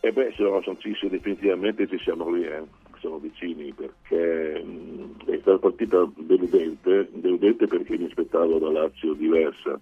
E 0.00 0.12
beh, 0.12 0.32
se 0.36 0.42
non 0.42 0.52
lo 0.52 0.62
sancisce 0.62 1.08
definitivamente 1.08 1.86
ci 1.86 1.98
siamo 1.98 2.28
lì, 2.30 2.44
eh. 2.44 2.62
siamo 2.98 3.18
vicini, 3.18 3.72
perché 3.72 4.60
mh, 4.62 5.30
è 5.30 5.36
stata 5.36 5.50
una 5.50 5.58
partita 5.58 6.10
deludente, 6.16 7.08
deludente 7.12 7.66
perché 7.66 7.96
mi 7.96 8.06
aspettavo 8.06 8.58
da 8.58 8.70
Lazio 8.70 9.14
diversa, 9.14 9.80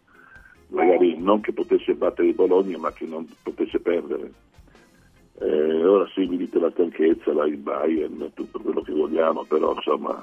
magari 0.69 1.17
non 1.19 1.41
che 1.41 1.53
potesse 1.53 1.95
battere 1.95 2.29
il 2.29 2.35
Bologna, 2.35 2.79
ma 2.79 2.93
che 2.93 3.07
non 3.07 3.27
potesse 3.43 3.81
perdere. 3.81 4.31
Eh, 5.41 5.87
ora 5.87 6.07
sì, 6.15 6.27
mi 6.27 6.37
dite 6.37 6.59
la 6.59 6.71
stanchezza, 6.71 7.33
la, 7.33 7.47
il 7.47 7.57
Bayern, 7.57 8.31
tutto 8.35 8.61
quello 8.61 8.83
che 8.83 8.93
vogliamo, 8.93 9.45
però 9.45 9.75
insomma, 9.75 10.23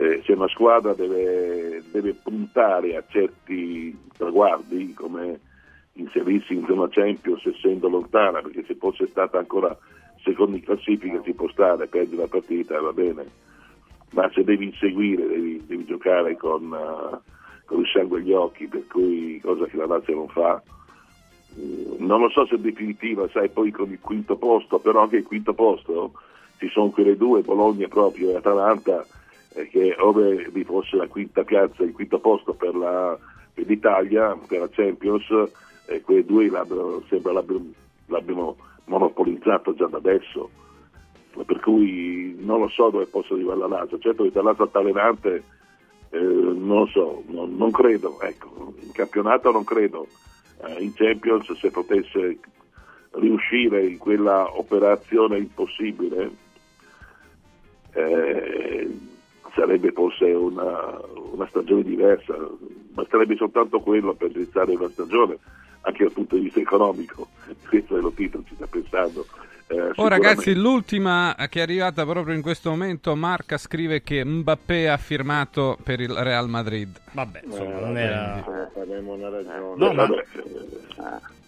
eh, 0.00 0.22
se 0.24 0.32
una 0.32 0.48
squadra 0.48 0.94
deve, 0.94 1.82
deve 1.92 2.14
puntare 2.14 2.96
a 2.96 3.04
certi 3.06 3.94
traguardi, 4.16 4.94
come 4.94 5.38
inserirsi 5.92 6.54
in 6.54 6.64
zona 6.66 6.88
Champions 6.88 7.44
essendo 7.44 7.90
lontana, 7.90 8.40
perché 8.40 8.64
se 8.66 8.76
fosse 8.76 9.06
stata 9.08 9.36
ancora 9.36 9.76
seconda 10.22 10.56
in 10.56 10.64
classifica 10.64 11.20
ci 11.22 11.34
può 11.34 11.50
stare, 11.50 11.86
perdi 11.86 12.16
la 12.16 12.26
partita 12.26 12.80
va 12.80 12.94
bene, 12.94 13.26
ma 14.12 14.30
se 14.32 14.42
devi 14.42 14.66
inseguire, 14.66 15.26
devi, 15.26 15.62
devi 15.66 15.84
giocare 15.84 16.34
con, 16.38 16.72
eh, 16.72 17.18
con 17.66 17.80
il 17.80 17.86
sangue 17.92 18.20
agli 18.20 18.32
occhi, 18.32 18.68
per 18.68 18.86
cui 18.86 19.38
cosa 19.42 19.66
che 19.66 19.76
la 19.76 19.84
Lazio 19.84 20.14
non 20.14 20.28
fa. 20.28 20.62
Mm, 21.58 22.06
Non 22.06 22.22
lo 22.22 22.30
so 22.30 22.46
se 22.46 22.54
è 22.54 22.58
definitiva, 22.58 23.28
sai, 23.28 23.50
poi 23.50 23.70
con 23.70 23.90
il 23.90 24.00
quinto 24.00 24.36
posto, 24.36 24.78
però 24.78 25.02
anche 25.02 25.16
il 25.16 25.24
quinto 25.24 25.52
posto 25.52 26.12
ci 26.56 26.68
sono 26.68 26.88
quelle 26.88 27.18
due, 27.18 27.42
Bologna 27.42 27.86
proprio 27.86 28.30
e 28.30 28.36
Atalanta, 28.36 29.04
che 29.52 29.94
ove 29.98 30.48
vi 30.50 30.64
fosse 30.64 30.96
la 30.96 31.06
quinta 31.08 31.42
piazza, 31.44 31.82
il 31.82 31.92
quinto 31.92 32.18
posto 32.20 32.54
per, 32.54 32.74
la- 32.74 33.18
per 33.52 33.66
l'Italia, 33.66 34.36
per 34.46 34.60
la 34.60 34.68
Champions, 34.70 35.24
eh, 35.86 36.00
quei 36.02 36.24
due 36.24 36.48
l'abbiano- 36.48 37.02
sembra 37.08 37.32
l'abbiano, 37.32 37.66
l'abbiano 38.06 38.56
monopolizzato 38.86 39.74
già 39.74 39.86
da 39.86 39.96
adesso. 39.98 40.50
Per 41.46 41.60
cui 41.60 42.36
non 42.40 42.60
lo 42.60 42.68
so 42.68 42.90
dove 42.90 43.06
possa 43.06 43.34
arrivare 43.34 43.58
la 43.60 43.66
Lazio. 43.68 43.98
Certo 43.98 44.24
che 44.24 44.30
dall'altro 44.32 44.68
allenante 44.72 45.42
eh, 46.10 46.18
non 46.18 46.78
lo 46.80 46.86
so, 46.86 47.22
non, 47.28 47.56
non 47.56 47.70
credo, 47.70 48.20
ecco, 48.20 48.74
in 48.80 48.90
campionato 48.92 49.50
non 49.52 49.64
credo, 49.64 50.06
Eh, 50.62 50.82
in 50.82 50.92
Champions 50.92 51.50
se 51.54 51.70
potesse 51.70 52.38
riuscire 53.12 53.86
in 53.86 53.96
quella 53.96 54.58
operazione 54.58 55.38
impossibile 55.38 56.30
eh, 57.94 58.88
sarebbe 59.54 59.92
forse 59.92 60.24
una, 60.26 60.98
una 61.32 61.46
stagione 61.48 61.82
diversa, 61.82 62.34
basterebbe 62.92 63.36
soltanto 63.36 63.80
quello 63.80 64.14
per 64.14 64.30
iniziare 64.34 64.72
una 64.72 64.88
stagione, 64.88 65.38
anche 65.82 66.04
dal 66.04 66.12
punto 66.12 66.36
di 66.36 66.42
vista 66.42 66.60
economico, 66.60 67.28
questo 67.68 67.96
è 67.96 68.00
lo 68.00 68.10
titolo, 68.12 68.44
ci 68.46 68.54
sta 68.54 68.66
pensando. 68.66 69.24
eh, 69.68 69.92
Oh 69.96 70.08
ragazzi, 70.08 70.54
l'ultima 70.54 71.34
che 71.48 71.60
è 71.60 71.62
arrivata 71.62 72.04
proprio 72.04 72.34
in 72.34 72.42
questo 72.42 72.70
momento, 72.70 73.14
Marca 73.16 73.56
scrive 73.58 74.02
che 74.02 74.24
Mbappé 74.24 74.88
ha 74.90 74.96
firmato 74.96 75.78
per 75.82 76.00
il 76.00 76.10
Real 76.12 76.48
Madrid. 76.48 77.00
Vabbè, 77.12 77.40
insomma, 77.44 77.76
Eh, 77.78 77.80
non 77.80 77.96
era... 77.98 78.38
eh, 78.38 78.68
faremo 78.74 79.12
una 79.14 79.28
ragione. 79.30 79.74
No, 79.76 79.92
ma 79.92 80.06
Vabbè, 80.06 80.24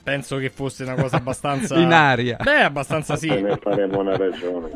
penso 0.03 0.37
che 0.39 0.51
fosse 0.51 0.83
una 0.85 0.95
cosa 0.95 1.17
abbastanza... 1.17 1.77
In 1.83 1.93
aria. 1.93 2.37
Beh, 2.43 2.63
abbastanza 2.63 3.17
sì. 3.17 3.29
Ne 3.29 3.57
faremo 3.57 4.01
una 4.01 4.17
ragione. 4.17 4.71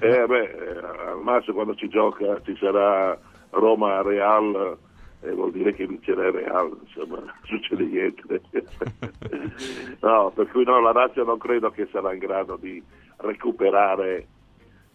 Eh, 0.00 0.26
beh, 0.26 0.42
eh, 0.42 0.78
al 1.08 1.20
massimo 1.22 1.56
quando 1.56 1.74
ci 1.74 1.88
gioca 1.88 2.40
ci 2.42 2.56
sarà 2.56 3.18
Roma-Real, 3.50 4.78
eh, 5.22 5.32
vuol 5.32 5.52
dire 5.52 5.74
che 5.74 5.86
vincerà 5.86 6.26
il 6.26 6.32
Real, 6.32 6.78
insomma, 6.82 7.16
non 7.16 7.32
succede 7.44 7.84
niente. 7.84 8.40
no, 10.00 10.32
per 10.34 10.48
cui 10.48 10.64
no, 10.64 10.80
la 10.80 10.92
Lazio 10.92 11.24
non 11.24 11.38
credo 11.38 11.70
che 11.70 11.88
sarà 11.90 12.12
in 12.12 12.18
grado 12.18 12.56
di 12.56 12.82
recuperare 13.18 14.26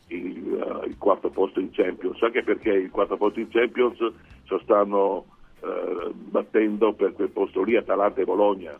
il, 0.07 0.81
eh, 0.83 0.87
il 0.87 0.97
quarto 0.97 1.29
posto 1.29 1.59
in 1.59 1.71
Champions, 1.71 2.21
anche 2.21 2.43
perché 2.43 2.71
il 2.71 2.91
quarto 2.91 3.17
posto 3.17 3.39
in 3.39 3.49
Champions 3.49 3.99
lo 3.99 4.59
stanno 4.59 5.25
eh, 5.61 6.11
battendo 6.13 6.93
per 6.93 7.13
quel 7.13 7.29
posto 7.29 7.63
lì 7.63 7.75
Atalanta 7.75 8.21
e 8.21 8.25
Bologna. 8.25 8.77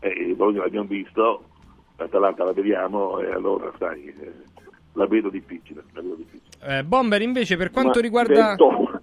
E 0.00 0.34
Bologna 0.34 0.62
l'abbiamo 0.62 0.86
visto, 0.86 1.44
l'Atalanta 1.96 2.44
la 2.44 2.52
vediamo 2.52 3.18
e 3.20 3.30
allora 3.30 3.70
sai, 3.78 4.14
la 4.94 5.06
vedo 5.06 5.28
difficile. 5.28 5.82
La 5.92 6.00
vedo 6.00 6.14
difficile. 6.16 6.78
Eh, 6.78 6.84
Bomber 6.84 7.22
invece 7.22 7.56
per 7.56 7.70
quanto 7.70 7.98
Ma 7.98 8.00
riguarda... 8.02 8.50
detto- 8.50 9.00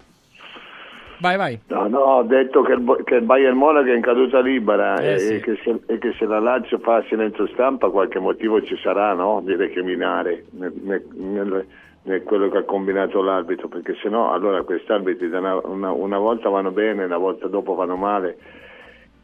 Vai, 1.20 1.36
vai. 1.36 1.58
No, 1.66 1.88
no, 1.88 1.98
ho 1.98 2.22
detto 2.22 2.62
che 2.62 2.74
il, 2.74 3.00
che 3.04 3.16
il 3.16 3.24
Bayern 3.24 3.56
Monaco 3.56 3.88
è 3.88 3.94
in 3.94 4.00
caduta 4.02 4.38
libera 4.40 5.00
Eh, 5.00 5.14
e, 5.14 5.18
sì. 5.18 5.40
che 5.40 5.58
se, 5.64 5.80
e 5.86 5.98
che 5.98 6.12
se 6.16 6.26
la 6.26 6.38
Lazio 6.38 6.78
fa 6.78 7.02
silenzio 7.08 7.48
stampa 7.48 7.90
qualche 7.90 8.20
motivo 8.20 8.62
ci 8.62 8.76
sarà, 8.76 9.14
no? 9.14 9.40
Di 9.44 9.56
recriminare 9.56 10.44
nel, 10.50 10.72
nel- 10.80 11.66
nel- 12.04 12.22
quello 12.22 12.48
che 12.48 12.58
ha 12.58 12.62
combinato 12.62 13.20
l'arbitro, 13.20 13.66
perché 13.66 13.96
se 14.00 14.08
no 14.08 14.32
allora 14.32 14.62
questi 14.62 14.92
arbitri 14.92 15.26
una, 15.26 15.56
una- 15.66 15.90
una 15.90 16.18
volta 16.18 16.48
vanno 16.50 16.70
bene, 16.70 17.02
una 17.04 17.18
volta 17.18 17.48
dopo 17.48 17.74
vanno 17.74 17.96
male 17.96 18.38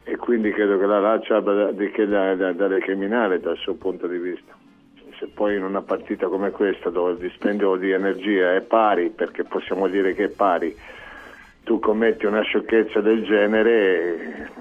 e 0.03 0.17
quindi 0.17 0.51
credo 0.51 0.77
che 0.77 0.85
la 0.85 0.99
Lazio 0.99 1.37
abbia 1.37 1.71
da, 1.71 2.35
da- 2.35 2.51
da 2.51 2.67
recriminare 2.67 3.39
dal 3.39 3.55
suo 3.55 3.75
punto 3.75 4.05
di 4.07 4.17
vista. 4.17 4.53
Se 5.19 5.27
poi 5.27 5.55
in 5.55 5.63
una 5.63 5.81
partita 5.81 6.27
come 6.27 6.51
questa 6.51 6.89
dove 6.89 7.11
il 7.11 7.17
dispendio 7.17 7.77
di 7.77 7.91
energia 7.91 8.53
è 8.53 8.61
pari, 8.61 9.11
perché 9.11 9.45
possiamo 9.45 9.87
dire 9.87 10.13
che 10.13 10.25
è 10.25 10.29
pari, 10.29 10.75
tu 11.63 11.79
commetti 11.79 12.25
una 12.25 12.41
sciocchezza 12.41 12.99
del 12.99 13.23
genere, 13.23 14.51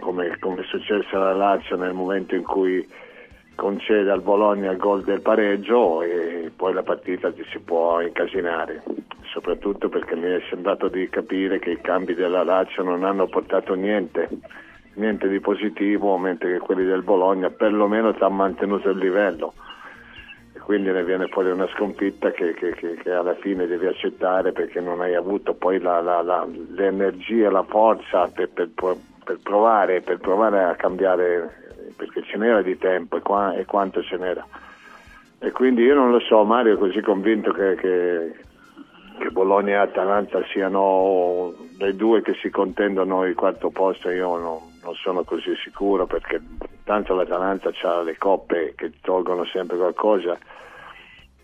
come, 0.00 0.36
come 0.40 0.62
è 0.62 0.64
successo 0.64 1.16
alla 1.16 1.34
Lazio 1.34 1.76
nel 1.76 1.92
momento 1.92 2.34
in 2.34 2.42
cui 2.42 2.86
concede 3.54 4.10
al 4.10 4.22
Bologna 4.22 4.72
il 4.72 4.76
gol 4.76 5.04
del 5.04 5.20
pareggio 5.20 6.02
e 6.02 6.50
poi 6.54 6.74
la 6.74 6.82
partita 6.82 7.30
ti 7.30 7.44
si 7.52 7.60
può 7.60 8.00
incasinare, 8.00 8.82
soprattutto 9.32 9.88
perché 9.88 10.16
mi 10.16 10.30
è 10.30 10.42
sembrato 10.50 10.88
di 10.88 11.08
capire 11.08 11.60
che 11.60 11.70
i 11.70 11.80
cambi 11.80 12.14
della 12.14 12.42
Lazio 12.42 12.82
non 12.82 13.04
hanno 13.04 13.28
portato 13.28 13.74
niente, 13.74 14.28
niente 14.94 15.28
di 15.28 15.38
positivo, 15.38 16.18
mentre 16.18 16.54
che 16.54 16.58
quelli 16.58 16.84
del 16.84 17.02
Bologna 17.02 17.50
perlomeno 17.50 18.12
ti 18.12 18.22
hanno 18.24 18.34
mantenuto 18.34 18.90
il 18.90 18.98
livello 18.98 19.54
quindi 20.66 20.90
ne 20.90 21.04
viene 21.04 21.28
fuori 21.28 21.48
una 21.50 21.68
sconfitta 21.68 22.32
che, 22.32 22.52
che- 22.52 22.74
che- 22.74 22.96
che 22.96 23.12
alla 23.12 23.34
fine 23.36 23.68
devi 23.68 23.86
accettare 23.86 24.50
perché 24.50 24.80
non 24.80 25.00
hai 25.00 25.14
avuto 25.14 25.54
poi 25.54 25.78
la, 25.80 26.00
la- 26.00 26.22
la- 26.22 26.44
l'energia, 26.74 27.52
la 27.52 27.62
forza 27.62 28.26
per, 28.26 28.48
per- 28.48 28.70
per 29.24 29.38
provare, 29.44 30.00
per 30.00 30.18
provare 30.18 30.64
a 30.64 30.74
cambiare 30.74 31.62
perché 31.96 32.20
ce 32.24 32.36
n'era 32.36 32.62
di 32.62 32.76
tempo 32.78 33.16
e, 33.16 33.20
qua- 33.20 33.54
e 33.54 33.64
quanto 33.64 34.02
ce 34.02 34.16
n'era. 34.16 34.44
E 35.38 35.52
quindi 35.52 35.82
io 35.84 35.94
non 35.94 36.10
lo 36.10 36.18
so, 36.18 36.42
Mario 36.42 36.74
è 36.74 36.78
così 36.78 37.00
convinto 37.00 37.52
che, 37.52 37.76
che- 39.18 39.30
Bologna 39.30 39.72
e 39.72 39.76
Atalanta 39.76 40.42
siano 40.50 41.54
le 41.78 41.94
due 41.94 42.22
che 42.22 42.34
si 42.40 42.50
contendono 42.50 43.24
il 43.24 43.34
quarto 43.34 43.70
posto, 43.70 44.10
io 44.10 44.36
non, 44.38 44.58
non 44.82 44.94
sono 44.94 45.24
così 45.24 45.54
sicuro 45.62 46.06
perché 46.06 46.40
tanto 46.84 47.14
l'Atalanta 47.14 47.70
ha 47.82 48.02
le 48.02 48.16
coppe 48.16 48.74
che 48.76 48.92
tolgono 49.00 49.44
sempre 49.44 49.76
qualcosa 49.76 50.38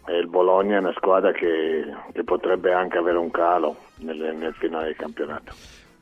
e 0.07 0.16
il 0.16 0.29
Bologna 0.29 0.77
è 0.77 0.81
una 0.81 0.93
squadra 0.97 1.33
che, 1.33 1.85
che 2.12 2.25
potrebbe 2.25 2.73
anche 2.73 2.99
avere 2.99 3.18
un 3.18 3.31
calo 3.31 3.77
nel, 3.97 4.35
nel 4.37 4.55
finale 4.55 4.87
del 4.87 4.97
campionato. 4.97 5.53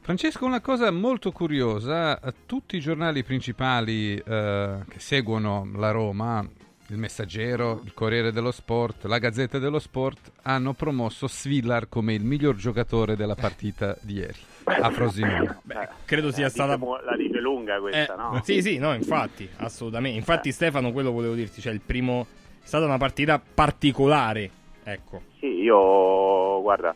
Francesco, 0.03 0.47
una 0.47 0.61
cosa 0.61 0.91
molto 0.91 1.31
curiosa, 1.31 2.19
tutti 2.47 2.77
i 2.77 2.81
giornali 2.81 3.23
principali 3.23 4.17
eh, 4.17 4.79
che 4.89 4.99
seguono 4.99 5.69
la 5.77 5.91
Roma, 5.91 6.45
il 6.91 6.99
Messaggero, 6.99 7.81
il 7.85 7.95
Corriere 7.95 8.33
dello 8.33 8.51
Sport, 8.51 9.05
la 9.05 9.19
Gazzetta 9.19 9.59
dello 9.59 9.79
Sport, 9.79 10.33
hanno 10.43 10.73
promosso 10.75 11.29
Svillar 11.29 11.89
come 11.89 12.15
il 12.15 12.25
miglior 12.25 12.57
giocatore 12.57 13.17
della 13.17 13.35
partita 13.35 13.97
di 14.01 14.15
ieri 14.15 14.39
a 14.65 14.91
Frosinone. 14.91 15.61
Credo 16.05 16.31
sia 16.33 16.47
Eh, 16.47 16.51
stata... 16.51 16.75
diciamo, 16.75 17.01
la 17.01 17.17
dice 17.17 17.41
lunga 17.41 17.79
questa, 17.81 18.15
Eh, 18.15 18.17
no? 18.17 18.41
Sì, 18.43 18.61
sì, 18.63 18.79
no, 18.79 18.93
infatti, 18.95 19.49
assolutamente. 19.57 20.19
Infatti, 20.19 20.53
Stefano, 20.53 20.93
quello 20.93 21.11
volevo 21.13 21.35
dirti, 21.35 21.61
cioè 21.61 21.73
il 21.73 21.81
primo... 21.81 22.27
È 22.63 22.67
stata 22.67 22.85
una 22.85 22.99
partita 22.99 23.41
particolare, 23.41 24.51
ecco. 24.85 25.23
Sì, 25.39 25.47
io 25.47 26.61
guarda, 26.61 26.95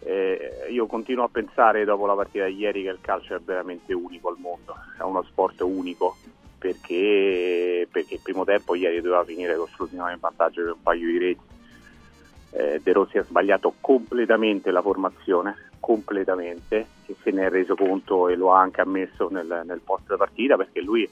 eh, 0.00 0.66
io 0.70 0.86
continuo 0.86 1.24
a 1.24 1.28
pensare 1.28 1.84
dopo 1.84 2.06
la 2.06 2.14
partita 2.14 2.44
di 2.44 2.56
ieri 2.56 2.82
che 2.82 2.90
il 2.90 2.98
calcio 3.00 3.34
è 3.34 3.40
veramente 3.40 3.94
unico 3.94 4.28
al 4.28 4.36
mondo, 4.38 4.74
è 4.98 5.02
uno 5.02 5.22
sport 5.24 5.60
unico 5.62 6.16
perché, 6.58 7.86
perché 7.90 8.14
il 8.14 8.20
primo 8.22 8.44
tempo 8.44 8.74
ieri 8.74 9.00
doveva 9.00 9.24
finire 9.24 9.56
con 9.56 9.66
Frosinone 9.66 10.14
in 10.14 10.20
vantaggio 10.20 10.62
per 10.62 10.72
un 10.72 10.82
paio 10.82 11.06
di 11.06 11.18
reti. 11.18 11.40
Eh, 12.52 12.80
De 12.82 12.92
Rossi 12.92 13.18
ha 13.18 13.24
sbagliato 13.24 13.74
completamente 13.80 14.70
la 14.70 14.82
formazione, 14.82 15.70
completamente, 15.80 16.86
e 17.06 17.16
se 17.22 17.30
ne 17.30 17.46
è 17.46 17.50
reso 17.50 17.74
conto 17.74 18.28
e 18.28 18.36
lo 18.36 18.52
ha 18.52 18.60
anche 18.60 18.80
ammesso 18.80 19.28
nel, 19.30 19.62
nel 19.64 19.80
post 19.84 20.14
partita 20.16 20.56
perché 20.56 20.80
lui 20.80 21.08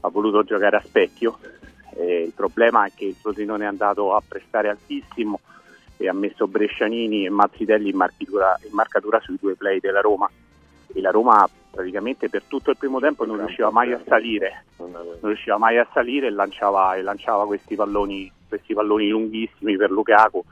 ha 0.00 0.08
voluto 0.08 0.42
giocare 0.44 0.76
a 0.76 0.82
specchio. 0.82 1.38
Eh, 1.96 2.22
il 2.22 2.32
problema 2.32 2.86
è 2.86 2.92
che 2.94 3.06
il 3.06 3.14
Frosinone 3.14 3.64
è 3.64 3.68
andato 3.68 4.14
a 4.14 4.22
prestare 4.26 4.68
altissimo 4.68 5.40
e 5.96 6.08
ha 6.08 6.12
messo 6.12 6.46
Brescianini 6.46 7.24
e 7.24 7.30
Mazzitelli 7.30 7.90
in 7.90 8.06
in 8.18 8.72
marcatura 8.72 9.20
sui 9.20 9.38
due 9.40 9.54
play 9.54 9.80
della 9.80 10.00
Roma 10.00 10.28
e 10.94 11.00
la 11.00 11.10
Roma 11.10 11.46
praticamente 11.70 12.28
per 12.30 12.44
tutto 12.44 12.70
il 12.70 12.76
primo 12.76 13.00
tempo 13.00 13.26
non 13.26 13.36
riusciva 13.38 13.70
mai 13.70 13.92
a 13.92 14.00
salire. 14.06 14.64
Non 14.78 15.18
riusciva 15.20 15.58
mai 15.58 15.76
a 15.76 15.86
salire 15.92 16.28
e 16.28 16.30
lanciava, 16.30 16.94
e 16.94 17.02
lanciava 17.02 17.46
questi, 17.46 17.74
palloni, 17.74 18.30
questi 18.48 18.72
palloni 18.72 19.08
lunghissimi 19.08 19.76
per 19.76 19.90
Lukaku 19.90 20.42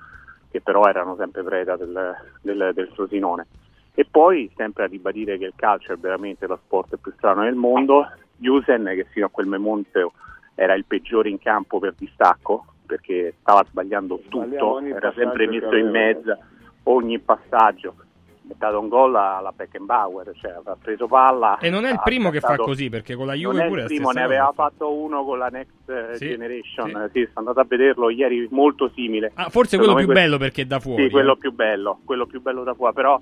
che 0.51 0.61
però 0.61 0.84
erano 0.86 1.14
sempre 1.16 1.43
preda 1.43 1.76
del, 1.76 2.14
del, 2.43 2.72
del 2.74 2.88
Frosinone. 2.93 3.47
E 3.95 4.05
poi 4.05 4.51
sempre 4.57 4.84
a 4.84 4.86
ribadire 4.86 5.38
che 5.38 5.47
il 5.47 5.53
calcio 5.55 5.93
è 5.93 5.97
veramente 5.97 6.47
lo 6.47 6.59
sport 6.64 6.97
più 6.97 7.12
strano 7.12 7.45
del 7.45 7.55
mondo 7.55 8.11
Jusen 8.36 8.84
che 8.84 9.07
fino 9.11 9.26
a 9.26 9.30
quel 9.30 9.47
momento 9.47 10.12
era 10.55 10.74
il 10.74 10.84
peggiore 10.84 11.28
in 11.28 11.38
campo 11.38 11.78
per 11.78 11.95
distacco 11.97 12.66
perché 12.84 13.34
stava 13.40 13.64
sbagliando 13.64 14.20
tutto, 14.28 14.80
era 14.80 15.12
sempre 15.14 15.47
messo 15.47 15.74
in 15.76 15.88
mezzo 15.88 16.36
ogni 16.84 17.18
passaggio 17.20 17.95
dato 18.43 18.78
un 18.80 18.88
gol 18.88 19.14
alla 19.14 19.53
Beckenbauer 19.55 20.32
cioè 20.34 20.53
ha 20.64 20.76
preso 20.80 21.07
palla 21.07 21.59
E 21.59 21.70
non 21.70 21.84
è 21.84 21.93
il 21.93 22.01
primo 22.03 22.30
che 22.30 22.40
fa 22.40 22.57
così, 22.57 22.88
perché 22.88 23.14
con 23.14 23.26
la 23.26 23.34
non 23.34 23.40
Juve 23.40 23.64
è 23.64 23.68
pure 23.68 23.80
il 23.82 23.86
è 23.86 23.88
la 23.90 23.95
primo, 23.95 24.11
ne 24.11 24.22
aveva 24.22 24.53
fatto 24.53 24.93
uno 24.93 25.24
con 25.24 25.38
la 25.38 25.49
Next 25.49 25.88
eh, 25.88 26.16
Sì, 26.16 26.28
Generation. 26.28 27.11
sì. 27.12 27.20
Sì, 27.20 27.26
sono 27.32 27.49
andato 27.49 27.61
a 27.61 27.64
vederlo 27.64 28.11
ieri, 28.11 28.47
molto 28.51 28.90
simile. 28.95 29.32
Ah, 29.34 29.49
forse 29.49 29.76
Secondo 29.76 29.93
quello 29.93 30.07
più 30.07 30.14
que- 30.14 30.22
bello 30.22 30.38
perché 30.38 30.62
è 30.62 30.64
da 30.64 30.80
fuori. 30.80 31.05
Sì, 31.05 31.11
quello 31.11 31.32
eh. 31.34 31.38
più 31.38 31.53
bello, 31.53 32.01
quello 32.05 32.26
più 32.26 32.40
bello 32.40 32.62
da 32.64 32.74
fuori, 32.74 32.95
però 32.95 33.20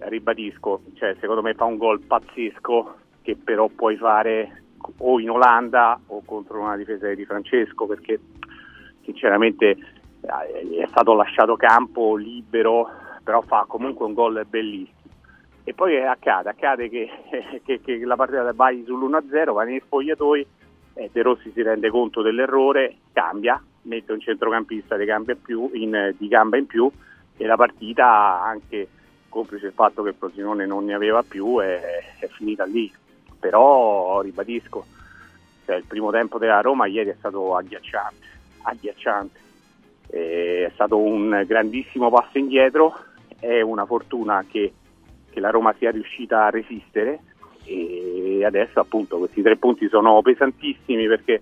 eh, 0.00 0.08
ribadisco, 0.08 0.82
cioè, 0.94 1.16
secondo 1.20 1.42
me 1.42 1.54
fa 1.54 1.64
un 1.64 1.76
gol 1.76 2.00
pazzesco 2.00 2.94
che 3.22 3.36
però 3.42 3.68
puoi 3.68 3.96
fare 3.96 4.62
o 4.98 5.18
in 5.20 5.30
Olanda 5.30 5.98
o 6.06 6.22
contro 6.24 6.60
una 6.60 6.76
difesa 6.76 7.12
di 7.12 7.24
Francesco 7.24 7.86
perché 7.86 8.18
sinceramente 9.02 9.70
eh, 10.20 10.82
è 10.82 10.86
stato 10.88 11.14
lasciato 11.14 11.56
campo 11.56 12.16
libero, 12.16 12.88
però 13.28 13.42
fa 13.42 13.66
comunque 13.68 14.06
un 14.06 14.14
gol 14.14 14.46
bellissimo. 14.48 14.96
E 15.62 15.74
poi 15.74 16.02
accade, 16.02 16.48
accade 16.48 16.88
che, 16.88 17.10
che- 17.62 17.82
che 17.82 17.98
la 18.06 18.16
partita 18.16 18.50
vai 18.54 18.82
sull'1-0, 18.88 19.52
va 19.52 19.64
nei 19.64 19.80
spogliatoi, 19.80 20.46
eh, 20.94 21.10
De 21.12 21.20
Rossi 21.22 21.50
si 21.52 21.60
rende 21.60 21.90
conto 21.90 22.22
dell'errore, 22.22 22.96
cambia, 23.12 23.62
mette 23.82 24.12
un 24.12 24.20
centrocampista 24.20 24.96
di 24.96 25.04
gamba 25.04 25.32
in 25.32 25.42
più, 25.42 25.68
in- 25.74 26.14
di 26.16 26.26
gamba 26.26 26.56
in 26.56 26.64
più 26.64 26.90
e 27.36 27.44
la 27.44 27.56
partita, 27.56 28.40
anche 28.42 28.88
complice 29.28 29.66
il 29.66 29.72
fatto 29.74 30.02
che 30.02 30.14
Frosinone 30.14 30.64
non 30.64 30.86
ne 30.86 30.94
aveva 30.94 31.22
più, 31.22 31.58
è, 31.58 31.82
è 32.18 32.26
finita 32.28 32.64
lì. 32.64 32.90
Però 33.38 34.22
ribadisco, 34.22 34.86
cioè, 35.66 35.76
il 35.76 35.84
primo 35.84 36.10
tempo 36.10 36.38
della 36.38 36.62
Roma 36.62 36.86
ieri 36.86 37.10
è 37.10 37.16
stato 37.18 37.54
agghiacciante, 37.54 38.26
agghiacciante. 38.62 39.38
È 40.10 40.70
stato 40.72 40.96
un 40.96 41.44
grandissimo 41.46 42.08
passo 42.08 42.38
indietro, 42.38 43.04
è 43.40 43.60
una 43.60 43.86
fortuna 43.86 44.44
che, 44.48 44.72
che 45.30 45.40
la 45.40 45.50
Roma 45.50 45.74
sia 45.78 45.90
riuscita 45.90 46.46
a 46.46 46.50
resistere. 46.50 47.20
E 47.64 48.44
adesso 48.44 48.80
appunto 48.80 49.18
questi 49.18 49.42
tre 49.42 49.56
punti 49.56 49.88
sono 49.88 50.22
pesantissimi 50.22 51.06
perché 51.06 51.40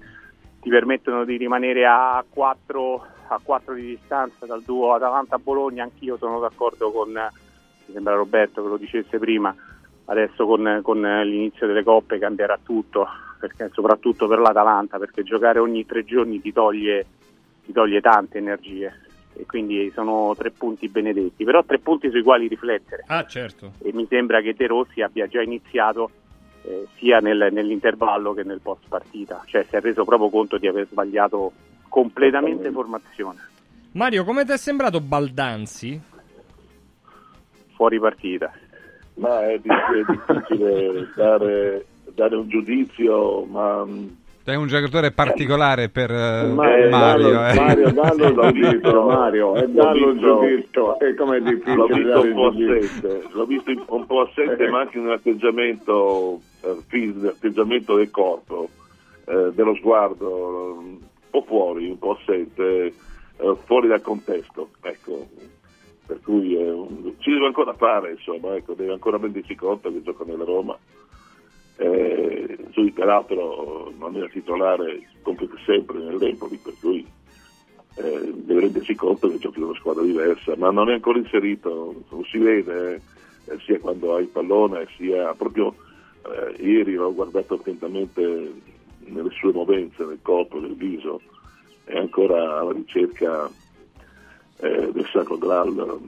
ti 0.61 0.68
permettono 0.68 1.24
di 1.24 1.36
rimanere 1.36 1.86
a 1.86 2.24
4, 2.28 3.07
a 3.28 3.40
quattro 3.40 3.74
di 3.74 3.86
distanza 3.86 4.47
dal 4.47 4.62
duo 4.62 4.94
Atalanta-Bologna, 4.94 5.84
anch'io 5.84 6.16
sono 6.16 6.40
d'accordo 6.40 6.90
con, 6.90 7.12
mi 7.12 7.92
sembra 7.92 8.14
Roberto 8.16 8.62
che 8.62 8.68
lo 8.68 8.76
dicesse 8.76 9.18
prima, 9.20 9.55
adesso 10.07 10.44
con, 10.44 10.80
con 10.82 11.01
l'inizio 11.01 11.68
delle 11.68 11.84
coppe 11.84 12.18
cambierà 12.18 12.59
tutto, 12.61 13.07
perché, 13.38 13.70
soprattutto 13.72 14.26
per 14.26 14.40
l'Atalanta, 14.40 14.99
perché 14.99 15.22
giocare 15.22 15.61
ogni 15.61 15.86
tre 15.86 16.05
giorni 16.05 16.40
ti 16.40 16.53
toglie, 16.53 17.07
ti 17.64 17.70
toglie 17.70 18.01
tante 18.01 18.38
energie 18.38 19.06
e 19.39 19.47
quindi 19.47 19.91
sono 19.95 20.34
tre 20.37 20.51
punti 20.51 20.89
benedetti, 20.89 21.45
però 21.45 21.62
tre 21.64 21.78
punti 21.78 22.11
sui 22.11 22.22
quali 22.22 22.49
riflettere 22.49 23.05
Ah, 23.07 23.24
certo. 23.26 23.72
e 23.82 23.93
mi 23.93 24.07
sembra 24.09 24.41
che 24.41 24.55
De 24.55 24.66
Rossi 24.66 25.03
abbia 25.03 25.26
già 25.26 25.43
iniziato 25.43 26.11
eh, 26.62 26.87
sia 26.97 27.18
nel- 27.20 27.49
nell'intervallo 27.53 28.32
che 28.34 28.43
nel 28.43 28.61
post 28.61 28.84
partita, 28.89 29.43
cioè 29.47 29.64
si 29.68 29.76
è 29.76 29.80
reso 29.80 30.05
proprio 30.05 30.30
conto 30.30 30.59
di 30.59 30.66
aver 30.66 30.87
sbagliato 30.91 31.53
completamente 31.89 32.70
formazione 32.70 33.39
Mario, 33.93 34.24
come 34.24 34.45
ti 34.45 34.53
è 34.53 34.57
sembrato 34.59 35.01
Baldanzi? 35.01 36.01
fuori 37.74 37.99
partita. 37.99 38.53
Ma 39.14 39.49
è, 39.51 39.59
di- 39.59 39.68
è 39.68 40.05
difficile 40.11 41.09
dare, 41.14 41.87
dare 42.14 42.37
un 42.37 42.49
giudizio, 42.49 43.45
ma 43.45 43.84
mh, 43.84 44.16
È 44.47 44.55
un 44.55 44.68
giocatore 44.68 45.11
particolare 45.11 45.88
per 45.88 46.09
eh, 46.09 46.47
Ma- 46.47 46.62
Mario. 46.88 46.88
dallo- 47.30 47.47
eh. 47.49 47.55
Mario, 47.55 47.90
dallo 47.92 48.26
il 48.28 48.34
L'ho 48.36 48.53
giudizio, 48.53 48.70
visto. 48.80 49.03
Mario, 49.03 49.55
L'ho 49.55 49.66
dallo 49.66 50.09
il 50.09 50.12
visto. 50.14 50.38
giudizio, 50.40 50.99
e 51.01 51.14
come 51.16 51.36
è 51.36 51.40
L'ho 51.40 51.51
difficile 51.51 51.86
visto 51.86 52.09
dare 52.09 52.28
un 52.28 52.34
po' 52.34 52.47
assente, 52.47 53.22
l'ho 53.32 53.44
visto 53.47 53.70
in- 53.72 53.82
un 53.88 54.07
po' 54.07 54.20
assente, 54.20 54.68
ma 54.68 54.80
anche 54.80 54.99
nell'atteggiamento 55.01 56.40
eh, 56.62 56.76
fisico, 56.86 57.24
l'atteggiamento 57.26 57.97
del 57.97 58.11
corpo, 58.12 58.68
eh, 59.24 59.51
dello 59.53 59.74
sguardo, 59.74 60.76
un 60.78 60.99
po' 61.28 61.42
fuori, 61.44 61.88
un 61.90 61.99
po' 61.99 62.16
assente, 62.20 62.84
eh, 63.38 63.57
fuori 63.64 63.88
dal 63.88 64.01
contesto. 64.01 64.68
Ecco. 64.82 65.26
Per 66.07 66.20
cui 66.22 66.55
è 66.55 66.70
un- 66.70 67.14
ci 67.18 67.32
deve 67.32 67.47
ancora 67.47 67.72
fare, 67.74 68.12
insomma, 68.12 68.55
ecco, 68.55 68.74
deve 68.74 68.92
ancora 68.92 69.16
rendersi 69.20 69.57
conto 69.57 69.90
che 69.90 70.03
gioca 70.05 70.22
nella 70.24 70.44
Roma. 70.44 70.78
Eh, 71.79 72.57
lui 72.74 72.91
peraltro 72.91 73.93
non 73.99 74.16
era 74.16 74.29
titolare 74.29 75.09
come 75.22 75.39
sempre 75.64 75.99
nell'Empoli, 75.99 76.57
per 76.57 76.74
cui 76.81 77.07
eh, 77.97 78.33
deve 78.35 78.61
rendersi 78.61 78.95
conto 78.95 79.29
che 79.29 79.39
giochi 79.39 79.59
in 79.59 79.64
una 79.64 79.79
squadra 79.79 80.03
diversa, 80.03 80.55
ma 80.57 80.70
non 80.70 80.91
è 80.91 80.95
ancora 80.95 81.18
inserito, 81.18 81.95
non 82.11 82.24
si 82.24 82.39
vede, 82.39 83.01
eh, 83.47 83.59
sia 83.64 83.79
quando 83.79 84.14
ha 84.14 84.20
il 84.20 84.29
pallone, 84.29 84.87
sia 84.97 85.33
proprio 85.35 85.74
eh, 86.24 86.62
ieri 86.62 86.95
l'ho 86.95 87.14
guardato 87.14 87.55
attentamente 87.55 88.53
nelle 89.07 89.31
sue 89.31 89.53
movenze, 89.53 90.05
nel 90.05 90.18
corpo, 90.22 90.61
nel 90.61 90.74
viso, 90.74 91.20
è 91.85 91.97
ancora 91.97 92.59
alla 92.59 92.72
ricerca 92.72 93.49
eh, 94.59 94.91
del 94.93 95.07
sacro 95.12 95.39
graal. 95.39 95.99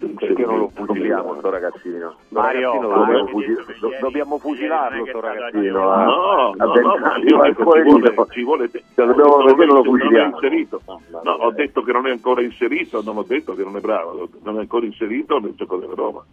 Perché 0.00 0.46
non 0.46 0.58
lo 0.60 0.70
fusiliamo 0.74 1.34
sto 1.36 1.50
ragazzino? 1.50 2.14
Mario, 2.28 2.70
ragazzino 2.72 2.88
lo 2.88 2.96
Mario, 3.04 3.18
dobbiamo, 3.18 3.28
fusi- 3.28 3.98
dobbiamo 4.00 4.38
fusilarlo 4.38 5.04
sto 5.06 5.20
ragazzino. 5.20 5.90
a- 5.90 6.04
No, 6.04 6.50
a 6.50 6.54
no, 6.56 6.72
venti 6.72 7.32
no, 7.34 7.42
dico, 7.42 7.72
ci 7.74 7.82
vuole, 7.82 8.14
ci 8.30 8.42
vuole 8.44 8.70
Cioè, 8.70 8.82
dobbiamo- 8.94 9.36
non 9.36 9.44
perché 9.44 9.64
non 9.66 9.76
lo 9.76 9.84
fusiliamo? 9.84 10.34
inserito. 10.36 10.80
No, 11.22 11.30
ho 11.32 11.50
detto 11.50 11.82
che 11.82 11.92
non 11.92 12.06
è 12.06 12.10
ancora 12.10 12.40
inserito, 12.40 13.02
non 13.02 13.18
ho 13.18 13.22
detto 13.24 13.54
che 13.54 13.62
non 13.62 13.76
è 13.76 13.80
bravo, 13.80 14.26
non 14.42 14.56
è 14.56 14.60
ancora 14.60 14.86
inserito 14.86 15.38
nel 15.38 15.52
gioco 15.54 15.76
della 15.76 15.94
Roma, 15.94 16.24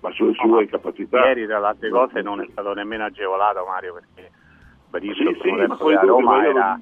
ma 0.00 0.10
sulle 0.12 0.32
sue 0.34 0.66
capacità. 0.66 1.26
Ieri 1.26 1.46
tra 1.46 1.58
le 1.60 1.66
altre 1.66 1.90
cose 1.90 2.22
non 2.22 2.40
è 2.40 2.46
stato 2.50 2.72
nemmeno 2.72 3.04
agevolato 3.04 3.64
Mario 3.66 3.94
perché 3.94 4.30
ribadisco 4.86 5.30
Sì, 5.34 5.40
sì, 5.42 5.50
ma 5.66 5.76
poi 5.76 5.94
Roma 5.96 6.46
era 6.46 6.80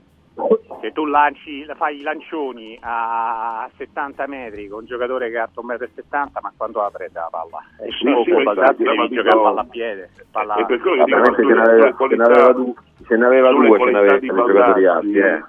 se 0.81 0.93
tu 0.93 1.05
lanci, 1.07 1.67
fai 1.77 1.99
i 1.99 2.03
lancioni 2.03 2.79
a 2.81 3.69
70 3.77 4.27
metri 4.27 4.69
con 4.69 4.81
un 4.81 4.85
giocatore 4.87 5.31
che 5.31 5.39
ha 5.39 5.49
1,70 5.53 5.61
m 5.61 6.39
ma 6.41 6.53
quando 6.57 6.81
la 6.81 6.91
prende 6.91 7.19
la 7.19 7.29
palla? 7.31 7.59
E 7.81 7.91
Sì, 7.93 8.07
sì, 8.25 8.31
infatti, 8.31 8.83
devi 8.85 9.09
giocare 9.09 9.23
dico- 9.31 9.43
palla 9.43 9.61
a 9.61 9.65
piede 9.65 10.11
palla... 10.31 10.57
E 10.57 10.67
per 10.67 10.81
quello 10.81 11.05
dico, 11.05 11.35
ce 11.35 11.43
n'aveva, 11.43 11.65
sulle 11.75 11.89
ce 11.91 11.95
qualità- 11.97 12.23
n'aveva 12.29 12.53
due, 12.53 12.75
ce 13.07 13.17
n'aveva 13.17 13.51
sulle 13.51 13.69
due, 13.79 13.91
n'aveva 13.91 14.19
di 14.19 14.27
i 14.27 14.29
giocatori 14.29 14.87
alti, 14.87 15.13
eh. 15.19 15.45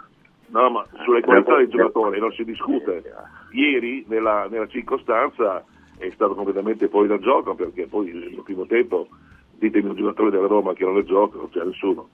No, 0.52 0.70
ma 0.72 0.86
sulle 1.04 1.22
qualità 1.22 1.56
dei 1.58 1.68
giocatori 1.70 2.20
non 2.20 2.32
si 2.32 2.44
discute. 2.44 3.04
Ieri, 3.52 4.04
nella, 4.08 4.48
nella 4.50 4.66
circostanza, 4.68 5.64
è 6.00 6.10
stato 6.12 6.34
completamente 6.34 6.88
fuori 6.88 7.08
dal 7.08 7.20
gioco 7.20 7.54
perché 7.54 7.86
poi 7.86 8.12
nel 8.12 8.42
primo 8.44 8.66
tempo, 8.66 9.08
ditemi 9.60 9.90
un 9.90 9.96
giocatore 9.96 10.32
della 10.32 10.48
Roma 10.48 10.74
che 10.74 10.86
non 10.86 10.98
è 10.98 11.04
gioco, 11.04 11.38
non 11.38 11.50
c'è 11.50 11.64
nessuno 11.64 12.10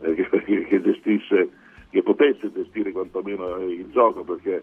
eh, 0.00 0.14
che, 0.14 0.28
che- 0.42 0.64
che 0.66 0.82
gestisse, 0.82 1.48
che 1.96 2.02
potesse 2.02 2.52
gestire 2.52 2.92
quantomeno 2.92 3.56
il 3.62 3.88
gioco 3.90 4.22
perché 4.22 4.62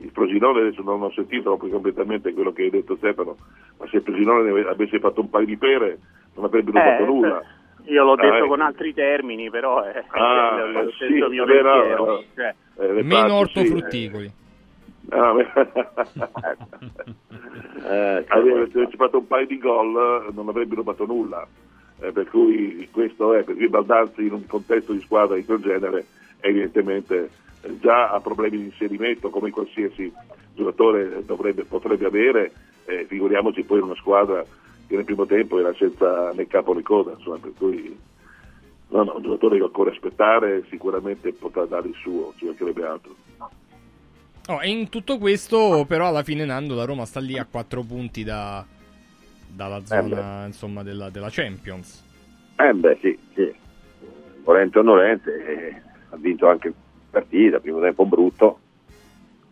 il 0.00 0.10
Frosinone 0.10 0.60
adesso 0.62 0.82
non 0.82 1.00
ho 1.02 1.12
sentito 1.12 1.42
proprio 1.42 1.70
completamente 1.70 2.32
quello 2.32 2.52
che 2.52 2.62
hai 2.64 2.70
detto 2.70 2.96
Stefano, 2.96 3.36
ma 3.78 3.86
se 3.86 3.98
il 3.98 4.02
Frosinone 4.02 4.42
ne 4.42 4.50
ave- 4.50 4.68
avesse 4.68 4.98
fatto 4.98 5.20
un 5.20 5.30
paio 5.30 5.46
di 5.46 5.56
pere 5.56 5.98
non 6.34 6.46
avrebbero 6.46 6.78
Eh, 6.78 6.82
fatto 6.82 7.04
nulla. 7.04 7.40
io 7.84 8.02
l'ho 8.04 8.12
Ah, 8.14 8.22
detto 8.22 8.34
ecco. 8.36 8.46
con 8.48 8.60
altri 8.62 8.92
termini 8.94 9.48
però 9.48 9.80
è, 9.84 10.02
Ah, 10.08 10.72
è 10.72 10.86
eh, 10.86 10.90
sì, 10.98 11.12
mio 11.12 11.28
beh, 11.44 11.62
no, 11.62 11.72
pensiero 11.72 12.04
no. 12.04 12.22
Cioè, 12.34 12.54
Eh, 12.78 13.02
Meno 13.02 13.38
parti, 13.38 13.52
sì, 13.52 13.58
ortofrutticoli. 13.60 14.32
Ah, 15.10 15.32
beh. 15.34 15.50
Aveva- 18.28 18.66
se 18.70 18.78
avesse 18.78 18.96
fatto 18.96 19.18
un 19.18 19.26
paio 19.28 19.46
di 19.46 19.58
gol 19.58 20.26
eh, 20.28 20.32
non 20.32 20.48
avrebbero 20.48 20.82
fatto 20.82 21.06
nulla. 21.06 21.46
Eh, 22.00 22.10
per 22.12 22.28
cui 22.28 22.88
questo 22.90 23.34
è, 23.34 23.44
perché 23.44 23.68
Baldanzi 23.68 24.26
in 24.26 24.32
un 24.32 24.46
contesto 24.46 24.92
di 24.92 25.00
squadra 25.02 25.36
di 25.36 25.44
quel 25.44 25.60
genere 25.60 26.06
evidentemente 26.42 27.30
eh, 27.62 27.78
già 27.80 28.10
ha 28.10 28.20
problemi 28.20 28.58
di 28.58 28.64
inserimento 28.64 29.30
come 29.30 29.50
qualsiasi 29.50 30.12
giocatore 30.54 31.24
dovrebbe, 31.24 31.64
potrebbe 31.64 32.06
avere, 32.06 32.52
eh, 32.84 33.06
figuriamoci 33.06 33.62
poi 33.62 33.78
in 33.78 33.84
una 33.84 33.94
squadra 33.94 34.44
che 34.86 34.96
nel 34.96 35.04
primo 35.04 35.24
tempo 35.24 35.58
era 35.58 35.72
senza 35.74 36.30
né 36.34 36.46
capo 36.46 36.74
né 36.74 36.82
coda, 36.82 37.12
insomma, 37.16 37.38
per 37.38 37.52
cui 37.56 37.96
no, 38.88 39.04
no, 39.04 39.16
un 39.16 39.22
giocatore 39.22 39.56
che 39.56 39.62
occorre 39.62 39.90
aspettare 39.90 40.64
sicuramente 40.68 41.32
potrà 41.32 41.64
dare 41.64 41.88
il 41.88 41.94
suo, 41.94 42.34
ci 42.36 42.44
mancherebbe 42.44 42.84
altro. 42.84 43.14
Oh, 44.48 44.60
e 44.60 44.68
in 44.68 44.88
tutto 44.88 45.18
questo, 45.18 45.84
però, 45.86 46.08
alla 46.08 46.24
fine 46.24 46.44
Nando 46.44 46.74
la 46.74 46.84
Roma 46.84 47.04
sta 47.04 47.20
lì 47.20 47.38
a 47.38 47.46
4 47.48 47.82
punti 47.82 48.24
da- 48.24 48.64
dalla 49.46 49.84
zona 49.84 50.46
insomma, 50.46 50.82
della, 50.82 51.10
della 51.10 51.28
Champions. 51.30 52.02
Eh 52.56 52.72
beh 52.72 52.98
sì, 53.00 53.18
sì. 53.34 53.54
Volente 54.42 54.78
o 54.78 54.82
nolente, 54.82 55.44
eh, 55.46 55.82
ha 56.12 56.16
vinto 56.18 56.48
anche 56.48 56.72
partita, 57.10 57.58
primo 57.58 57.80
tempo 57.80 58.04
brutto, 58.04 58.58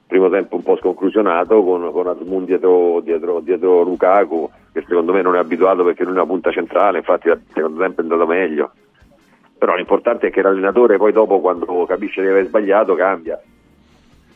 primo 0.07 0.29
tempo 0.29 0.57
un 0.57 0.63
po' 0.63 0.77
sconclusionato 0.77 1.63
con, 1.63 1.91
con 1.93 2.07
Asmun 2.07 2.45
dietro, 2.45 3.01
dietro, 3.01 3.41
dietro 3.41 3.83
Lukaku, 3.83 4.51
che 4.73 4.85
secondo 4.87 5.13
me 5.13 5.23
non 5.23 5.37
è 5.37 5.39
abituato 5.39 5.85
perché 5.85 6.05
lui 6.05 6.13
è 6.13 6.17
una 6.17 6.27
punta 6.27 6.51
centrale, 6.51 6.99
infatti 6.99 7.29
il 7.29 7.41
secondo 7.53 7.81
tempo 7.81 8.01
è 8.01 8.03
andato 8.03 8.27
meglio. 8.27 8.73
Però 9.57 9.75
l'importante 9.75 10.29
è 10.29 10.31
che 10.31 10.43
l'allenatore 10.43 10.97
poi 10.97 11.13
dopo 11.13 11.41
quando 11.41 11.85
capisce 11.87 12.23
di 12.23 12.29
aver 12.29 12.47
sbagliato 12.47 12.95
cambia. 12.95 13.41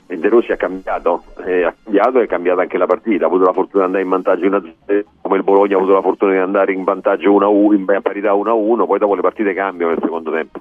E 0.07 0.19
De 0.19 0.29
Rossi 0.29 0.53
ha 0.53 0.57
cambiato, 0.57 1.25
eh, 1.47 1.65
ha 1.65 1.75
cambiato 1.83 2.21
e 2.21 2.25
è 2.25 2.27
cambiata 2.27 2.61
anche 2.61 2.77
la 2.77 2.87
partita, 2.87 3.25
ha 3.25 3.29
avuto 3.29 3.45
la 3.45 3.55
fortuna 3.55 3.89
di 3.89 3.97
andare 3.97 4.05
in 4.05 4.11
vantaggio 4.11 4.47
1-0, 4.47 5.05
come 5.23 5.37
il 5.37 5.43
Bologna 5.43 5.75
ha 5.75 5.79
avuto 5.79 5.95
la 5.95 6.03
fortuna 6.03 6.33
di 6.33 6.39
andare 6.39 6.73
in 6.73 6.85
vantaggio 6.85 7.33
1-1, 7.33 7.75
in 7.75 8.01
parità 8.03 8.33
1-1, 8.33 8.87
poi 8.87 8.99
dopo 8.99 9.15
le 9.15 9.23
partite 9.23 9.55
cambiano 9.55 9.93
nel 9.93 10.03
secondo 10.03 10.31
tempo. 10.31 10.61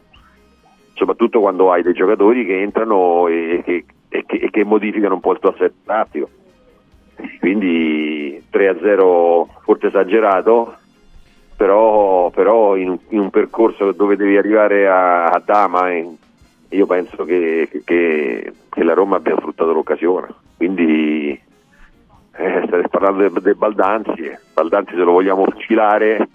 Soprattutto 0.94 1.40
quando 1.40 1.72
hai 1.72 1.82
dei 1.82 1.94
giocatori 1.94 2.46
che 2.46 2.62
entrano 2.62 3.28
e 3.28 3.62
che, 3.66 3.86
e 4.10 4.24
che- 4.26 4.38
e 4.38 4.50
che 4.50 4.64
modificano 4.64 5.16
un 5.16 5.20
po' 5.20 5.32
il 5.34 5.40
tuo 5.40 5.50
assetto 5.50 5.76
tattico. 5.86 6.30
Quindi 7.40 8.42
3-0 8.50 9.48
forse 9.64 9.88
esagerato, 9.88 10.76
però, 11.56 12.30
però 12.30 12.76
in, 12.76 12.98
in 13.10 13.20
un 13.20 13.30
percorso 13.30 13.92
dove 13.92 14.16
devi 14.16 14.38
arrivare 14.38 14.88
a, 14.88 15.26
a 15.26 15.42
Dama 15.44 15.92
e- 15.92 16.08
io 16.70 16.86
penso 16.88 17.24
che, 17.24 17.70
che- 17.86 18.54
che 18.70 18.84
la 18.84 18.94
Roma 18.94 19.18
abbia 19.18 19.36
sfruttato 19.38 19.72
l'occasione. 19.74 20.28
Quindi 20.58 21.30
eh, 22.36 22.64
state 22.66 22.88
parlando 22.90 23.30
del 23.40 23.56
Baldanzi, 23.56 24.22
eh. 24.22 24.40
Baldanzi 24.54 24.92
se 24.96 25.02
lo 25.04 25.12
vogliamo 25.12 25.44
fucilare, 25.46 26.28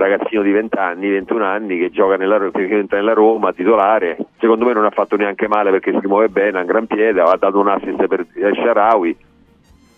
ragazzino 0.00 0.42
di 0.42 0.50
20 0.50 0.76
anni, 0.78 1.10
21 1.10 1.44
anni 1.44 1.78
che 1.78 1.90
gioca 1.90 2.16
nella, 2.16 2.38
che 2.50 2.86
nella 2.90 3.12
Roma, 3.12 3.52
titolare, 3.52 4.16
secondo 4.38 4.64
me 4.64 4.72
non 4.72 4.84
ha 4.84 4.90
fatto 4.90 5.16
neanche 5.16 5.46
male 5.48 5.70
perché 5.70 5.92
si 6.00 6.06
muove 6.06 6.28
bene, 6.28 6.58
ha 6.58 6.60
un 6.62 6.66
gran 6.66 6.86
piede, 6.86 7.20
ha 7.20 7.36
dato 7.36 7.58
un 7.58 7.68
assist 7.68 8.06
per 8.06 8.26
El 8.34 8.54
Sharawi. 8.56 9.16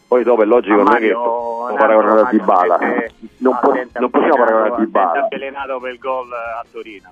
Poi 0.08 0.24
dopo 0.24 0.42
è 0.42 0.44
logico 0.44 0.76
non 0.76 0.88
è 0.88 0.98
che 0.98 1.12
Mario, 1.14 1.22
può 1.22 1.74
paragonare 1.74 2.20
a 2.20 2.22
Mario, 2.24 2.38
Dybala. 2.38 2.78
Mario, 2.78 3.06
Non, 3.38 3.54
attenta 3.54 4.00
non 4.00 4.10
possiamo 4.10 4.36
paragonare 4.36 4.74
a 4.74 4.76
Dybala. 4.76 5.24
avvelenato 5.24 5.80
per 5.80 5.92
il 5.92 5.98
gol 5.98 6.32
a 6.32 6.64
Torino 6.70 7.10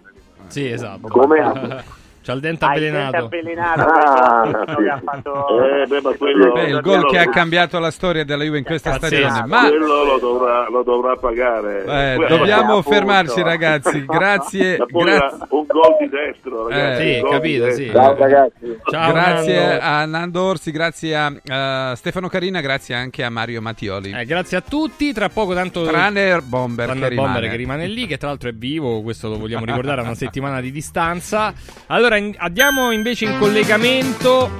Sì, 0.49 0.71
esatto. 0.71 1.09
Come? 1.09 1.39
C'ha 2.23 2.33
il 2.35 2.41
dente 2.41 2.65
Ah, 2.67 2.75
il 2.77 2.85
avvelenato. 2.85 3.11
dente 3.29 3.37
avvelenato 3.39 3.81
Ah, 3.81 4.65
sì, 4.77 4.87
ha 4.89 5.01
fatto 5.03 5.65
Eh, 5.65 5.87
beh, 5.87 6.01
ma 6.03 6.13
quello, 6.17 6.53
Beh, 6.53 6.63
il 6.65 6.81
gol 6.83 7.07
che 7.09 7.19
ha 7.19 7.29
cambiato 7.29 7.79
la 7.79 7.91
storia 7.91 8.25
della 8.25 8.45
Juve 8.45 8.59
in 8.59 8.65
questa 8.65 8.91
Pazzesco. 8.99 9.29
stagione. 9.29 9.47
Ma 9.47 9.61
quello 9.69 10.05
lo 10.05 10.19
dovrà, 10.19 10.69
lo 10.69 10.83
dovrà 10.83 11.17
pagare. 11.17 11.79
eh, 11.81 12.15
Quello- 12.17 12.37
dobbiamo 12.37 12.77
appunto. 12.77 12.91
fermarci, 12.91 13.43
ragazzi. 13.43 14.05
Grazie. 14.05 14.75
Era 14.77 15.37
un 15.49 15.65
gol 15.67 15.97
di 15.99 16.09
destro, 16.11 16.69
ragazzi. 16.69 17.03
Eh, 17.03 17.15
Sì, 17.25 17.31
capito, 17.31 17.65
di 17.65 17.73
sì. 17.73 17.83
destro. 17.85 18.01
Ciao 18.03 18.17
ragazzi. 18.17 18.79
Ciao, 18.91 19.13
grazie 19.13 19.57
Nando. 19.67 19.85
a 19.85 20.05
Nando 20.05 20.43
Orsi, 20.43 20.71
grazie 20.71 21.17
a 21.17 21.33
eh, 21.93 21.97
Stefano 21.97 22.29
Carina, 22.29 22.61
grazie 22.61 22.95
anche 22.95 23.25
a 23.25 23.31
Mario 23.31 23.63
Mattioli. 23.63 24.13
Eh, 24.13 24.25
grazie 24.27 24.59
a 24.59 24.61
tutti. 24.61 25.13
Tra 25.15 25.29
poco, 25.31 25.55
tanto. 25.55 25.85
Tranne 25.85 26.39
Bomber 26.43 26.87
Tranne 26.87 27.01
che 27.01 27.07
il 27.09 27.15
Bomber 27.15 27.35
rimane. 27.37 27.49
che 27.51 27.57
rimane 27.57 27.87
lì, 27.87 28.07
che 28.07 28.19
tra 28.19 28.29
l'altro 28.29 28.49
è 28.51 28.53
vivo, 28.53 29.01
questo 29.03 29.29
lo 29.29 29.39
vogliamo 29.39 29.65
ricordare 29.65 30.01
a 30.03 30.05
una 30.05 30.15
settimana 30.15 30.61
di 30.61 30.71
distanza. 30.71 31.53
Allora 31.87 32.10
in- 32.17 32.35
andiamo 32.39 32.91
invece 32.91 33.25
in 33.25 33.39
collegamento 33.39 34.51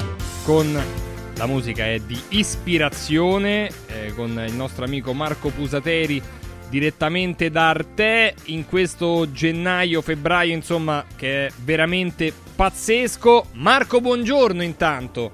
con 0.45 0.99
la 1.37 1.47
musica 1.47 1.87
è 1.87 1.99
di 1.99 2.21
ispirazione, 2.31 3.71
eh, 3.87 4.13
con 4.15 4.45
il 4.47 4.53
nostro 4.53 4.85
amico 4.85 5.15
Marco 5.15 5.49
Pusateri 5.49 6.23
direttamente 6.69 7.51
da 7.51 7.71
Arte 7.71 8.35
in 8.45 8.67
questo 8.67 9.31
gennaio-febbraio, 9.31 10.55
insomma, 10.55 11.05
che 11.17 11.47
è 11.47 11.51
veramente 11.65 12.33
pazzesco. 12.55 13.47
Marco, 13.55 14.01
buongiorno 14.01 14.63
intanto. 14.63 15.33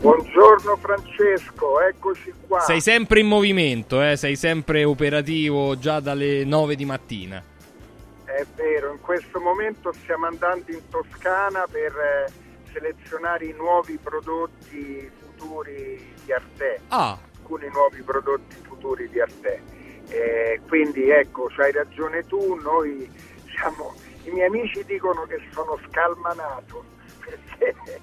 Buongiorno 0.00 0.76
Francesco, 0.76 1.80
eccoci 1.80 2.32
qua. 2.46 2.60
Sei 2.60 2.80
sempre 2.80 3.20
in 3.20 3.26
movimento, 3.26 4.02
eh? 4.02 4.16
sei 4.16 4.36
sempre 4.36 4.84
operativo 4.84 5.78
già 5.78 6.00
dalle 6.00 6.44
9 6.44 6.76
di 6.76 6.84
mattina. 6.84 7.42
È 8.34 8.44
vero, 8.56 8.90
in 8.90 9.00
questo 9.00 9.38
momento 9.38 9.92
stiamo 9.92 10.26
andando 10.26 10.72
in 10.72 10.80
Toscana 10.88 11.66
per 11.70 11.92
eh, 11.96 12.32
selezionare 12.72 13.44
i 13.44 13.52
nuovi 13.52 13.96
prodotti 13.96 15.08
futuri 15.20 16.14
di 16.24 16.32
Arte, 16.32 16.80
Ah, 16.88 17.16
alcuni 17.36 17.68
nuovi 17.68 18.02
prodotti 18.02 18.56
futuri 18.62 19.08
di 19.08 19.20
Arte. 19.20 19.62
Eh, 20.08 20.60
quindi 20.66 21.10
ecco, 21.10 21.48
hai 21.58 21.70
ragione 21.70 22.26
tu, 22.26 22.54
noi 22.56 23.08
siamo, 23.56 23.94
i 24.24 24.30
miei 24.30 24.48
amici 24.48 24.84
dicono 24.84 25.22
che 25.26 25.40
sono 25.52 25.78
scalmanato 25.88 26.84
perché, 27.22 28.00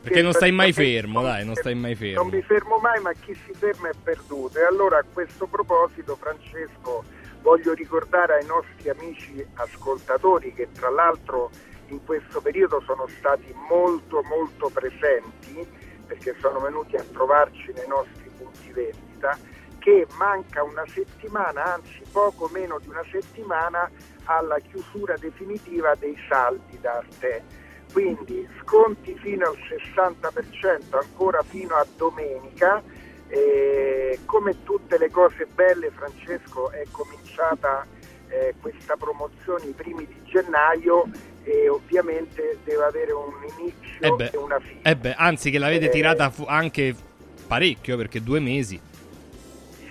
perché 0.00 0.22
non 0.22 0.32
stai 0.32 0.50
mai 0.50 0.72
fermo, 0.72 1.22
dai, 1.22 1.44
non 1.44 1.54
stai 1.54 1.76
mai 1.76 1.94
fermo. 1.94 2.22
non 2.22 2.32
mi 2.32 2.42
fermo 2.42 2.78
mai, 2.78 3.00
ma 3.02 3.12
chi 3.12 3.32
si 3.46 3.52
ferma 3.54 3.88
è 3.88 3.94
perduto. 4.02 4.58
E 4.58 4.64
allora 4.64 4.98
a 4.98 5.04
questo 5.12 5.46
proposito, 5.46 6.16
Francesco, 6.16 7.04
voglio 7.44 7.74
ricordare 7.74 8.38
ai 8.38 8.46
nostri 8.46 8.88
amici 8.88 9.46
ascoltatori 9.54 10.54
che 10.54 10.68
tra 10.72 10.88
l'altro 10.88 11.50
in 11.88 12.02
questo 12.02 12.40
periodo 12.40 12.80
sono 12.86 13.06
stati 13.18 13.54
molto 13.68 14.22
molto 14.22 14.70
presenti 14.72 15.64
perché 16.06 16.34
sono 16.40 16.58
venuti 16.58 16.96
a 16.96 17.04
trovarci 17.12 17.70
nei 17.74 17.86
nostri 17.86 18.30
punti 18.38 18.72
vendita 18.72 19.38
che 19.78 20.06
manca 20.16 20.62
una 20.62 20.84
settimana, 20.86 21.74
anzi 21.74 22.00
poco 22.10 22.48
meno 22.50 22.78
di 22.78 22.88
una 22.88 23.04
settimana 23.10 23.90
alla 24.24 24.58
chiusura 24.60 25.14
definitiva 25.18 25.94
dei 25.96 26.16
saldi 26.26 26.80
d'arte. 26.80 27.44
Quindi 27.92 28.48
sconti 28.62 29.14
fino 29.18 29.46
al 29.46 29.58
60% 29.58 30.96
ancora 30.96 31.42
fino 31.42 31.74
a 31.74 31.86
domenica. 31.94 32.82
E 33.36 34.20
come 34.26 34.62
tutte 34.62 34.96
le 34.96 35.10
cose 35.10 35.46
belle, 35.52 35.90
Francesco, 35.90 36.70
è 36.70 36.84
cominciata 36.92 37.84
eh, 38.28 38.54
questa 38.60 38.94
promozione 38.94 39.66
i 39.66 39.72
primi 39.72 40.06
di 40.06 40.22
gennaio 40.22 41.06
e 41.42 41.68
ovviamente 41.68 42.58
deve 42.62 42.84
avere 42.84 43.10
un 43.10 43.32
inizio 43.58 44.06
Eh 44.06 44.10
beh, 44.12 44.30
e 44.32 44.36
una 44.36 44.60
fine. 44.60 44.78
eh 44.84 44.96
beh, 44.96 45.14
anzi 45.14 45.50
che 45.50 45.58
l'avete 45.58 45.86
Eh, 45.86 45.90
tirata 45.90 46.30
fu- 46.30 46.44
anche 46.46 46.94
parecchio, 47.48 47.96
perché 47.96 48.22
due 48.22 48.38
mesi. 48.38 48.80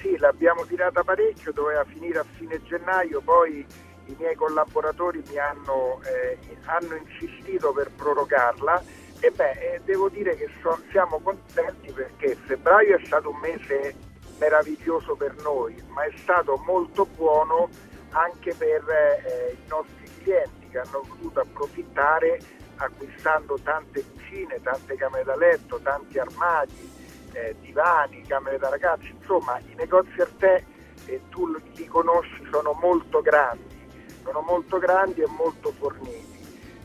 Sì, 0.02 0.18
l'abbiamo 0.20 0.64
tirata 0.66 1.04
parecchio, 1.04 1.52
doveva 1.52 1.84
finire 1.84 2.20
a 2.20 2.26
fine 2.38 2.62
gennaio, 2.64 3.20
poi 3.20 3.66
i 4.06 4.16
miei 4.18 4.36
collaboratori 4.36 5.22
mi 5.30 5.38
hanno, 5.38 6.00
eh, 6.06 6.38
hanno 6.66 6.96
insistito 6.96 7.74
per 7.74 7.92
prorogarla 7.94 8.82
e 9.24 9.32
beh, 9.32 9.52
eh, 9.52 9.82
devo 9.86 10.10
dire 10.10 10.36
che 10.36 10.50
so- 10.62 10.82
siamo 10.92 11.18
contenti 11.20 11.94
perché 11.94 12.36
febbraio 12.36 12.98
è 12.98 13.06
stato 13.06 13.30
un 13.30 13.38
mese 13.38 13.96
meraviglioso 14.38 15.16
per 15.16 15.34
noi, 15.42 15.82
ma 15.88 16.04
è 16.04 16.12
stato 16.18 16.62
molto 16.66 17.06
buono 17.06 17.70
anche 18.10 18.54
per 18.54 18.84
eh, 18.90 19.54
i 19.54 19.68
nostri 19.70 20.10
clienti 20.22 20.68
che 20.68 20.80
hanno 20.80 21.04
voluto 21.08 21.40
approfittare 21.40 22.38
acquistando 22.76 23.58
tante 23.64 24.04
cucine, 24.04 24.60
tante 24.62 24.96
camere 24.96 25.24
da 25.24 25.38
letto, 25.38 25.80
tanti 25.82 26.20
armadi, 26.20 26.92
eh, 27.32 27.56
divani, 27.62 28.24
camere 28.24 28.58
da 28.58 28.68
ragazzi, 28.68 29.10
insomma 29.18 29.58
i 29.60 29.74
negozi 29.76 30.20
Arte, 30.20 30.66
eh, 31.06 31.22
tu 31.30 31.48
li 31.76 31.86
conosci, 31.86 32.46
sono 32.52 32.78
molto 32.82 33.22
grandi, 33.22 33.88
sono 34.22 34.42
molto 34.42 34.80
grandi 34.80 35.22
e 35.22 35.28
molto 35.28 35.72
forniti. 35.72 36.33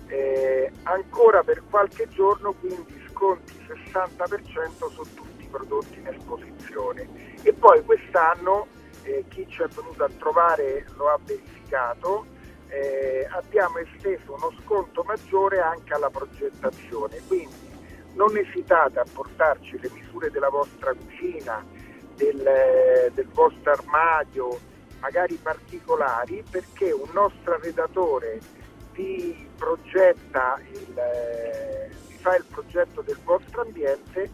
Eh, 0.08 0.72
ancora 0.84 1.42
per 1.42 1.62
qualche 1.68 2.08
giorno 2.08 2.54
quindi 2.54 2.98
sconti 3.10 3.52
60% 3.66 4.90
su 4.90 5.02
tutti 5.14 5.44
i 5.44 5.48
prodotti 5.50 5.98
in 5.98 6.06
esposizione. 6.06 7.36
E 7.42 7.52
poi 7.52 7.84
quest'anno 7.84 8.66
eh, 9.02 9.24
chi 9.28 9.46
ci 9.48 9.62
è 9.62 9.66
venuto 9.66 10.04
a 10.04 10.10
trovare 10.18 10.86
lo 10.96 11.08
ha 11.08 11.18
verificato 11.22 12.26
eh, 12.68 13.26
abbiamo 13.30 13.78
esteso 13.78 14.34
uno 14.34 14.52
sconto 14.62 15.02
maggiore 15.02 15.60
anche 15.60 15.94
alla 15.94 16.10
progettazione. 16.10 17.20
Quindi 17.26 17.66
non 18.14 18.36
esitate 18.36 18.98
a 18.98 19.04
portarci 19.10 19.78
le 19.80 19.90
misure 19.92 20.30
della 20.30 20.48
vostra 20.48 20.92
cucina 20.92 21.64
del, 22.14 22.46
eh, 22.46 23.10
del 23.14 23.28
vostro 23.28 23.72
armadio 23.72 24.58
magari 25.00 25.38
particolari 25.40 26.42
perché 26.50 26.90
un 26.90 27.08
nostro 27.12 27.54
arredatore 27.54 28.40
vi 28.98 29.46
progetta 29.56 30.60
il, 30.72 30.98
eh, 30.98 31.88
vi 32.08 32.16
fa 32.16 32.34
il 32.34 32.44
progetto 32.50 33.00
del 33.02 33.18
vostro 33.22 33.62
ambiente, 33.62 34.28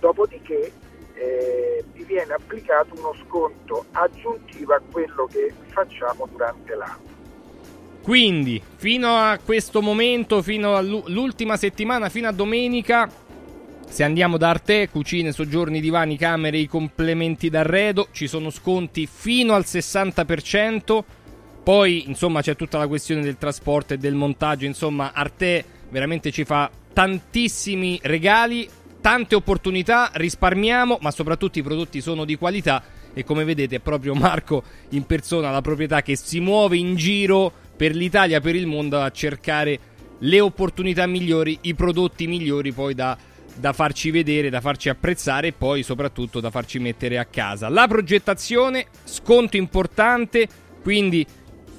dopodiché 0.00 0.72
eh, 1.14 1.84
vi 1.92 2.02
viene 2.02 2.32
applicato 2.32 2.94
uno 2.96 3.14
sconto 3.24 3.86
aggiuntivo 3.92 4.74
a 4.74 4.82
quello 4.90 5.26
che 5.30 5.52
facciamo 5.68 6.28
durante 6.30 6.74
l'anno. 6.74 7.06
Quindi, 8.02 8.60
fino 8.76 9.16
a 9.16 9.38
questo 9.44 9.82
momento, 9.82 10.42
fino 10.42 10.76
all'ultima 10.76 11.56
settimana, 11.56 12.08
fino 12.08 12.26
a 12.26 12.32
domenica, 12.32 13.08
se 13.86 14.02
andiamo 14.02 14.36
da 14.36 14.50
Arte, 14.50 14.88
cucine, 14.88 15.30
soggiorni, 15.30 15.80
divani, 15.80 16.16
camere, 16.16 16.58
i 16.58 16.66
complementi 16.66 17.50
d'arredo, 17.50 18.08
ci 18.12 18.26
sono 18.26 18.50
sconti 18.50 19.06
fino 19.06 19.54
al 19.54 19.64
60%. 19.66 21.04
Poi, 21.62 22.08
insomma, 22.08 22.40
c'è 22.40 22.56
tutta 22.56 22.78
la 22.78 22.86
questione 22.86 23.22
del 23.22 23.36
trasporto 23.38 23.94
e 23.94 23.98
del 23.98 24.14
montaggio. 24.14 24.64
Insomma, 24.64 25.12
Arte 25.12 25.64
veramente 25.90 26.30
ci 26.30 26.44
fa 26.44 26.70
tantissimi 26.92 27.98
regali, 28.02 28.68
tante 29.00 29.34
opportunità, 29.34 30.10
risparmiamo, 30.14 30.98
ma 31.00 31.10
soprattutto 31.10 31.58
i 31.58 31.62
prodotti 31.62 32.00
sono 32.00 32.24
di 32.24 32.36
qualità. 32.36 32.82
E 33.14 33.24
come 33.24 33.44
vedete 33.44 33.76
è 33.76 33.80
proprio 33.80 34.14
Marco 34.14 34.62
in 34.90 35.04
persona, 35.04 35.50
la 35.50 35.60
proprietà 35.60 36.02
che 36.02 36.16
si 36.16 36.40
muove 36.40 36.76
in 36.76 36.94
giro 36.94 37.52
per 37.76 37.94
l'Italia, 37.94 38.40
per 38.40 38.54
il 38.54 38.66
mondo 38.66 39.00
a 39.00 39.10
cercare 39.10 39.78
le 40.18 40.40
opportunità 40.40 41.06
migliori, 41.06 41.58
i 41.62 41.74
prodotti 41.74 42.26
migliori 42.26 42.72
poi 42.72 42.94
da, 42.94 43.16
da 43.54 43.72
farci 43.72 44.10
vedere, 44.10 44.50
da 44.50 44.60
farci 44.60 44.88
apprezzare 44.88 45.48
e 45.48 45.52
poi 45.52 45.82
soprattutto 45.82 46.40
da 46.40 46.50
farci 46.50 46.78
mettere 46.78 47.18
a 47.18 47.24
casa. 47.24 47.68
La 47.68 47.86
progettazione, 47.86 48.86
sconto 49.04 49.56
importante, 49.56 50.48
quindi 50.82 51.26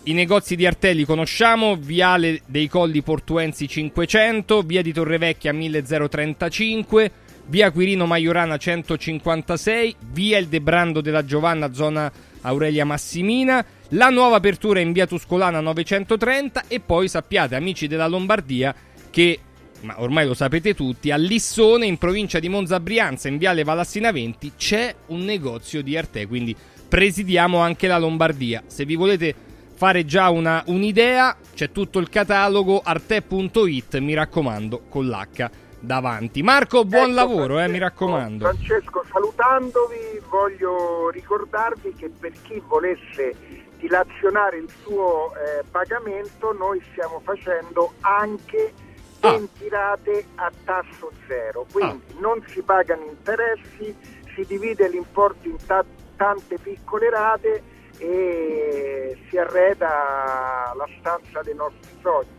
i 0.10 0.14
negozi 0.14 0.56
di 0.56 0.66
Artelli 0.66 1.06
conosciamo, 1.06 1.76
Viale 1.76 2.42
dei 2.48 2.68
Colli 2.68 3.04
Portuensi 3.04 3.68
500, 3.68 4.64
Via 4.64 4.82
di 4.82 4.92
Torrevecchia 4.92 5.54
1035, 5.54 7.12
Via 7.46 7.70
Quirino 7.70 8.08
Maiorana 8.08 8.58
156, 8.58 9.96
Via 10.12 10.40
Il 10.40 10.48
Debrando 10.48 11.02
della 11.02 11.24
Giovanna 11.24 11.74
zona 11.74 12.12
Aurelia 12.42 12.86
Massimina, 12.86 13.64
la 13.90 14.10
nuova 14.10 14.38
apertura 14.38 14.80
in 14.80 14.94
Via 14.94 15.06
Tuscolana 15.06 15.60
930 15.60 16.64
e 16.68 16.80
poi 16.80 17.08
sappiate 17.08 17.56
amici 17.56 17.86
della 17.86 18.08
Lombardia 18.08 18.74
che 19.12 19.40
ma 19.82 20.02
ormai 20.02 20.26
lo 20.26 20.34
sapete 20.34 20.74
tutti, 20.74 21.10
a 21.10 21.16
Lissone 21.16 21.86
in 21.86 21.98
provincia 21.98 22.40
di 22.40 22.50
Monza 22.50 22.80
Brianza 22.82 23.30
in 23.30 23.38
Viale 23.38 23.64
Valassina 23.64 24.12
20 24.12 24.54
c'è 24.58 24.94
un 25.08 25.24
negozio 25.24 25.82
di 25.82 25.96
Arte, 25.96 26.26
quindi 26.28 26.54
presidiamo 26.90 27.60
anche 27.60 27.88
la 27.88 27.98
Lombardia. 27.98 28.64
Se 28.68 28.84
vi 28.84 28.96
volete 28.96 29.34
fare 29.80 30.04
già 30.04 30.30
una, 30.30 30.62
un'idea, 30.66 31.38
c'è 31.56 31.72
tutto 31.72 32.00
il 32.00 32.10
catalogo 32.10 32.82
arte.it, 32.84 33.98
mi 34.00 34.14
raccomando, 34.14 34.82
con 34.90 35.08
l'H 35.08 35.50
davanti. 35.80 36.44
Marco, 36.44 36.84
buon 36.84 37.12
Ecco, 37.12 37.14
lavoro, 37.14 37.60
eh, 37.62 37.70
mi 37.70 37.78
raccomando. 37.78 38.44
Francesco, 38.44 39.06
salutandovi, 39.10 40.20
voglio 40.30 41.10
ricordarvi 41.12 41.94
che 41.96 42.10
per 42.10 42.34
chi 42.42 42.62
volesse 42.68 43.34
dilazionare 43.78 44.58
il 44.58 44.70
suo 44.84 45.32
eh, 45.36 45.64
pagamento, 45.72 46.52
noi 46.52 46.82
stiamo 46.92 47.22
facendo 47.24 47.94
anche 48.02 48.74
Ah. 49.22 49.32
20 49.32 49.70
rate 49.70 50.26
a 50.36 50.52
tasso 50.66 51.12
zero, 51.28 51.66
quindi 51.72 52.02
non 52.20 52.42
si 52.48 52.62
pagano 52.62 53.04
interessi, 53.06 53.96
si 54.34 54.46
divide 54.46 54.90
l'importo 54.90 55.48
in 55.48 55.58
ta- 55.66 55.84
tante 56.18 56.58
piccole 56.58 57.10
rate 57.10 57.64
e 58.00 59.18
si 59.30 59.38
arreda 59.38 60.74
la 60.76 60.88
stanza 61.00 61.42
dei 61.44 61.56
nostri 61.56 61.92
sogni. 62.02 62.38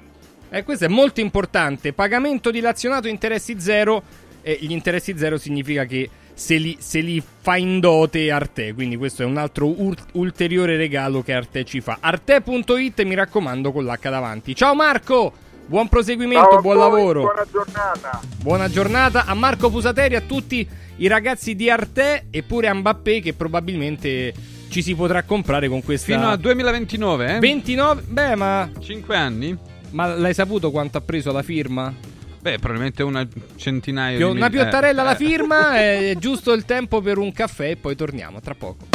E 0.50 0.64
questo 0.64 0.86
è 0.86 0.88
molto 0.88 1.20
importante. 1.20 1.92
Pagamento 1.92 2.50
dilazionato, 2.50 3.06
interessi 3.06 3.60
zero. 3.60 4.02
E 4.42 4.58
gli 4.60 4.72
interessi 4.72 5.16
zero 5.16 5.38
significa 5.38 5.84
che 5.84 6.08
se 6.34 6.56
li, 6.56 6.76
se 6.80 7.00
li 7.00 7.22
fa 7.22 7.56
in 7.56 7.78
dote 7.78 8.30
Arte. 8.30 8.72
Quindi 8.72 8.96
questo 8.96 9.22
è 9.22 9.26
un 9.26 9.36
altro 9.36 9.66
ur- 9.66 10.06
ulteriore 10.12 10.76
regalo 10.76 11.22
che 11.22 11.34
Arte 11.34 11.64
ci 11.64 11.80
fa. 11.80 11.98
Arte.it, 12.00 13.02
mi 13.02 13.14
raccomando, 13.14 13.70
con 13.70 13.84
l'H 13.84 14.08
davanti. 14.08 14.54
Ciao 14.54 14.74
Marco! 14.74 15.48
Buon 15.66 15.86
proseguimento, 15.86 16.50
Ciao 16.50 16.60
buon 16.62 16.78
voi, 16.78 16.90
lavoro. 16.90 17.20
Buona 17.20 17.46
giornata. 17.48 18.20
Buona 18.42 18.68
giornata 18.68 19.24
a 19.26 19.34
Marco 19.34 19.70
Pusateri, 19.70 20.16
a 20.16 20.20
tutti 20.20 20.68
i 20.96 21.06
ragazzi 21.06 21.54
di 21.54 21.70
Arte 21.70 22.26
e 22.30 22.42
pure 22.42 22.66
a 22.66 22.74
Mbappé 22.74 23.20
che 23.20 23.34
probabilmente 23.34 24.34
ci 24.70 24.82
si 24.82 24.94
potrà 24.94 25.24
comprare 25.24 25.68
con 25.68 25.82
questa... 25.82 26.14
Fino 26.14 26.28
al 26.28 26.38
2029, 26.38 27.36
eh? 27.36 27.38
29? 27.40 28.02
Beh, 28.06 28.36
ma... 28.36 28.70
5 28.78 29.16
anni? 29.16 29.56
Ma 29.90 30.14
l'hai 30.14 30.32
saputo 30.32 30.70
quanto 30.70 30.98
ha 30.98 31.00
preso 31.00 31.32
la 31.32 31.42
firma? 31.42 31.92
Beh, 32.40 32.58
probabilmente 32.58 33.02
una 33.02 33.26
centinaio 33.56 34.16
Pio- 34.16 34.30
di 34.30 34.36
una 34.36 34.48
mil- 34.48 34.58
piottarella 34.60 34.98
eh, 34.98 35.02
alla 35.02 35.16
eh. 35.16 35.24
firma, 35.24 35.76
è 35.78 36.14
giusto 36.18 36.52
il 36.52 36.64
tempo 36.64 37.00
per 37.00 37.18
un 37.18 37.32
caffè 37.32 37.70
e 37.70 37.76
poi 37.76 37.96
torniamo 37.96 38.40
tra 38.40 38.54
poco. 38.54 38.86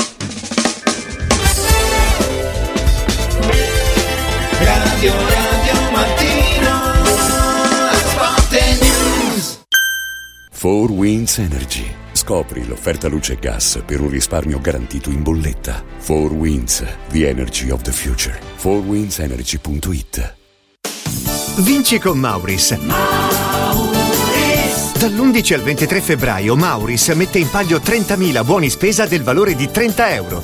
Radio 4.58 5.14
Radio 5.14 5.92
Mattino 5.92 7.04
Sport 7.92 8.52
News 8.82 9.66
4 10.58 10.94
Winds 10.94 11.38
Energy. 11.38 12.05
Scopri 12.26 12.66
l'offerta 12.66 13.08
luce 13.08 13.34
e 13.34 13.36
gas 13.40 13.84
per 13.86 14.02
un 14.02 14.10
risparmio 14.10 14.60
garantito 14.60 15.12
in 15.12 15.22
bolletta. 15.22 15.84
4 16.04 16.34
Winds, 16.34 16.84
the 17.10 17.30
energy 17.30 17.70
of 17.70 17.84
the 17.84 17.92
future. 17.92 18.36
4windsenergy.it 18.60 20.36
Vinci 21.58 22.00
con 22.00 22.18
Mauris. 22.18 22.76
Dall'11 24.98 25.54
al 25.54 25.62
23 25.62 26.02
febbraio 26.02 26.56
Mauris 26.56 27.10
mette 27.10 27.38
in 27.38 27.48
palio 27.52 27.78
30.000 27.78 28.44
buoni 28.44 28.72
spesa 28.72 29.06
del 29.06 29.22
valore 29.22 29.54
di 29.54 29.70
30 29.70 30.14
euro. 30.16 30.44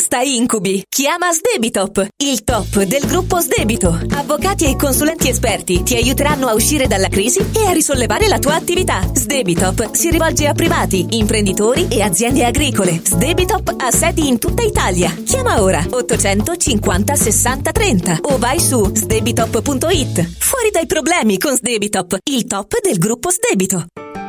Basta 0.00 0.22
incubi! 0.22 0.82
Chiama 0.88 1.30
Sdebitop, 1.30 2.08
il 2.24 2.42
top 2.42 2.84
del 2.84 3.04
gruppo 3.04 3.38
Sdebito. 3.38 4.00
Avvocati 4.14 4.64
e 4.64 4.74
consulenti 4.74 5.28
esperti 5.28 5.82
ti 5.82 5.94
aiuteranno 5.94 6.46
a 6.46 6.54
uscire 6.54 6.86
dalla 6.86 7.08
crisi 7.08 7.44
e 7.54 7.66
a 7.66 7.72
risollevare 7.72 8.26
la 8.26 8.38
tua 8.38 8.54
attività. 8.54 9.02
Sdebitop 9.12 9.92
si 9.92 10.08
rivolge 10.08 10.46
a 10.46 10.54
privati, 10.54 11.06
imprenditori 11.10 11.88
e 11.88 12.00
aziende 12.00 12.46
agricole. 12.46 13.02
Sdebitop 13.04 13.74
ha 13.76 13.90
sedi 13.90 14.26
in 14.26 14.38
tutta 14.38 14.62
Italia. 14.62 15.14
Chiama 15.22 15.60
ora 15.60 15.84
850 15.90 17.14
60 17.14 17.70
30 17.70 18.18
o 18.22 18.38
vai 18.38 18.58
su 18.58 18.82
sdebitop.it. 18.82 20.36
Fuori 20.38 20.70
dai 20.72 20.86
problemi 20.86 21.36
con 21.36 21.54
Sdebitop, 21.54 22.20
il 22.30 22.46
top 22.46 22.80
del 22.80 22.96
gruppo 22.96 23.28
Sdebito. 23.30 23.84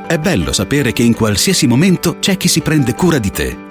È 0.05 0.17
bello 0.17 0.51
sapere 0.51 0.91
che 0.91 1.03
in 1.03 1.15
qualsiasi 1.15 1.65
momento 1.65 2.19
c'è 2.19 2.35
chi 2.35 2.49
si 2.49 2.59
prende 2.59 2.93
cura 2.93 3.19
di 3.19 3.31
te. 3.31 3.70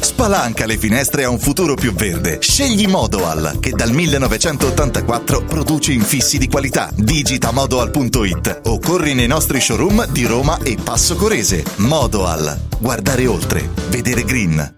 Spalanca 0.00 0.66
le 0.66 0.78
finestre 0.78 1.24
a 1.24 1.30
un 1.30 1.38
futuro 1.38 1.74
più 1.74 1.92
verde. 1.92 2.38
Scegli 2.40 2.86
Modoal, 2.86 3.58
che 3.60 3.70
dal 3.70 3.92
1984 3.92 5.44
produce 5.44 5.92
infissi 5.92 6.38
di 6.38 6.48
qualità. 6.48 6.90
Digita 6.94 7.50
modoal.it 7.50 8.60
o 8.64 8.78
corri 8.78 9.14
nei 9.14 9.26
nostri 9.26 9.60
showroom 9.60 10.06
di 10.08 10.24
Roma 10.24 10.58
e 10.62 10.76
Passo 10.82 11.16
Corese. 11.16 11.64
Modoal. 11.76 12.58
Guardare 12.78 13.26
oltre. 13.26 13.68
Vedere 13.88 14.24
green. 14.24 14.74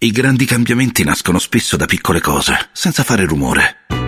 I 0.00 0.10
grandi 0.12 0.44
cambiamenti 0.44 1.02
nascono 1.02 1.40
spesso 1.40 1.76
da 1.76 1.86
piccole 1.86 2.20
cose, 2.20 2.68
senza 2.72 3.02
fare 3.02 3.24
rumore. 3.24 4.07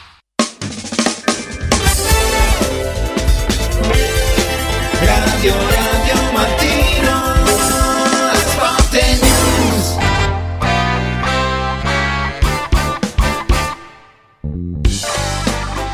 Radio 5.41 5.57
Radio 5.57 6.31
Mattino 6.33 7.17
Sport 8.35 8.93
News 8.93 9.97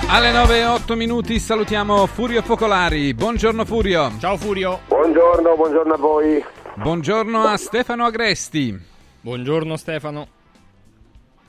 Alle 0.09 0.31
9 0.33 0.57
e 0.57 0.65
8 0.65 0.95
minuti 0.97 1.39
salutiamo 1.39 2.05
Furio 2.07 2.41
Focolari. 2.41 3.13
Buongiorno 3.13 3.63
Furio. 3.63 4.11
Ciao 4.19 4.35
Furio. 4.35 4.81
Buongiorno, 4.85 5.55
buongiorno 5.55 5.93
a 5.93 5.97
voi. 5.97 6.43
Buongiorno 6.75 7.43
a 7.43 7.55
Stefano 7.55 8.03
Agresti. 8.03 8.77
Buongiorno 9.21 9.77
Stefano. 9.77 10.27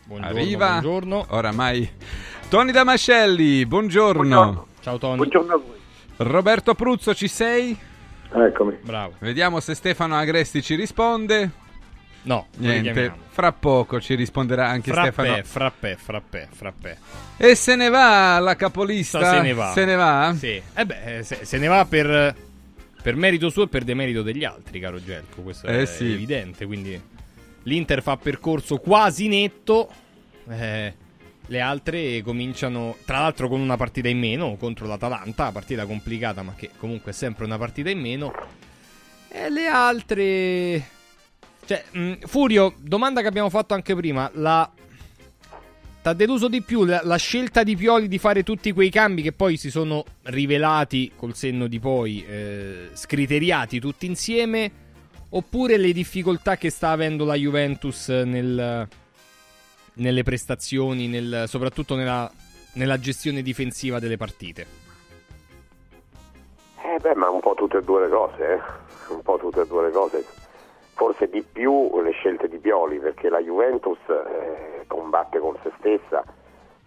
Buongiorno, 0.04 0.38
Arriva 0.38 0.68
buongiorno. 0.80 1.26
oramai 1.30 1.90
Tony 2.48 2.70
Damascelli. 2.70 3.66
Buongiorno. 3.66 4.66
Ciao 4.82 4.98
Tony. 4.98 5.16
Buongiorno 5.16 5.52
a 5.52 5.56
voi. 5.56 5.77
Roberto 6.18 6.74
Pruzzo, 6.74 7.14
ci 7.14 7.28
sei? 7.28 7.76
Eccomi. 8.32 8.76
Bravo. 8.82 9.14
Vediamo 9.20 9.60
se 9.60 9.74
Stefano 9.74 10.16
Agresti 10.16 10.62
ci 10.62 10.74
risponde. 10.74 11.66
No, 12.22 12.48
Niente, 12.56 13.12
fra 13.28 13.52
poco 13.52 14.00
ci 14.00 14.14
risponderà 14.14 14.68
anche 14.68 14.92
Frappè, 14.92 15.12
Stefano. 15.12 15.42
frappè, 15.44 15.96
frappè, 15.96 16.48
frappè. 16.50 16.96
E 17.38 17.54
se 17.54 17.74
ne 17.76 17.88
va 17.88 18.38
la 18.40 18.54
capolista? 18.56 19.30
Se 19.30 19.40
ne 19.40 19.52
va. 19.54 19.72
Se 19.72 19.84
ne 19.84 19.94
va? 19.94 20.34
Sì. 20.36 20.60
Eh 20.74 20.84
beh, 20.84 21.20
se, 21.22 21.44
se 21.44 21.56
ne 21.58 21.68
va 21.68 21.86
per, 21.86 22.34
per 23.00 23.14
merito 23.16 23.48
suo 23.48 23.62
e 23.62 23.68
per 23.68 23.84
demerito 23.84 24.22
degli 24.22 24.44
altri, 24.44 24.78
caro 24.80 25.02
Gelco. 25.02 25.40
Questo 25.42 25.68
Eh 25.68 25.82
è 25.82 25.86
sì. 25.86 26.12
evidente. 26.12 26.66
Quindi 26.66 27.00
l'Inter 27.62 28.02
fa 28.02 28.16
percorso 28.18 28.76
quasi 28.78 29.28
netto. 29.28 29.88
Eh, 30.50 30.94
Le 31.50 31.60
altre 31.60 32.20
cominciano, 32.20 32.96
tra 33.06 33.20
l'altro, 33.20 33.48
con 33.48 33.60
una 33.60 33.78
partita 33.78 34.08
in 34.08 34.18
meno 34.18 34.56
contro 34.56 34.86
l'Atalanta, 34.86 35.50
partita 35.50 35.86
complicata, 35.86 36.42
ma 36.42 36.54
che 36.54 36.70
comunque 36.76 37.12
è 37.12 37.14
sempre 37.14 37.46
una 37.46 37.56
partita 37.56 37.88
in 37.88 38.00
meno. 38.00 38.32
E 39.28 39.48
le 39.48 39.66
altre. 39.66 40.88
Cioè, 41.64 41.84
mh, 41.90 42.12
Furio, 42.26 42.74
domanda 42.78 43.22
che 43.22 43.28
abbiamo 43.28 43.48
fatto 43.48 43.72
anche 43.72 43.94
prima. 43.94 44.30
La. 44.34 44.70
T'ha 46.02 46.12
deluso 46.12 46.48
di 46.48 46.62
più 46.62 46.84
la, 46.84 47.00
la 47.02 47.16
scelta 47.16 47.62
di 47.62 47.76
Pioli 47.76 48.08
di 48.08 48.18
fare 48.18 48.42
tutti 48.42 48.72
quei 48.72 48.90
cambi 48.90 49.22
che 49.22 49.32
poi 49.32 49.56
si 49.56 49.70
sono 49.70 50.04
rivelati 50.24 51.12
col 51.16 51.34
senno 51.34 51.66
di 51.66 51.80
poi 51.80 52.24
eh, 52.24 52.90
scriteriati 52.92 53.80
tutti 53.80 54.06
insieme? 54.06 54.70
Oppure 55.30 55.76
le 55.76 55.92
difficoltà 55.92 56.56
che 56.56 56.70
sta 56.70 56.90
avendo 56.90 57.24
la 57.24 57.34
Juventus 57.34 58.08
nel, 58.08 58.88
nelle 59.98 60.22
prestazioni, 60.22 61.06
nel- 61.06 61.44
soprattutto 61.46 61.94
nella, 61.94 62.30
nella 62.74 62.98
gestione 62.98 63.42
difensiva 63.42 63.98
delle 63.98 64.16
partite? 64.16 64.66
Eh 66.82 66.98
beh, 66.98 67.14
ma 67.14 67.28
un 67.28 67.40
po' 67.40 67.54
tutte 67.54 67.78
e 67.78 67.82
due 67.82 68.00
le 68.00 68.08
cose, 68.08 68.52
eh? 68.54 69.12
un 69.12 69.22
po' 69.22 69.36
tutte 69.38 69.60
e 69.60 69.66
due 69.66 69.84
le 69.84 69.90
cose. 69.90 70.24
Forse 70.94 71.28
di 71.28 71.42
più 71.42 72.00
le 72.00 72.10
scelte 72.12 72.48
di 72.48 72.58
Pioli, 72.58 72.98
perché 72.98 73.28
la 73.28 73.40
Juventus 73.40 73.98
eh, 74.08 74.84
combatte 74.86 75.38
con 75.38 75.56
se 75.62 75.70
stessa, 75.78 76.24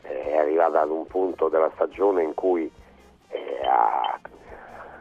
eh, 0.02 0.32
è 0.32 0.38
arrivata 0.38 0.82
ad 0.82 0.90
un 0.90 1.06
punto 1.08 1.48
della 1.50 1.72
stagione 1.76 2.24
in 2.24 2.34
cui 2.34 2.70
eh, 3.30 3.66
ha, 3.66 4.20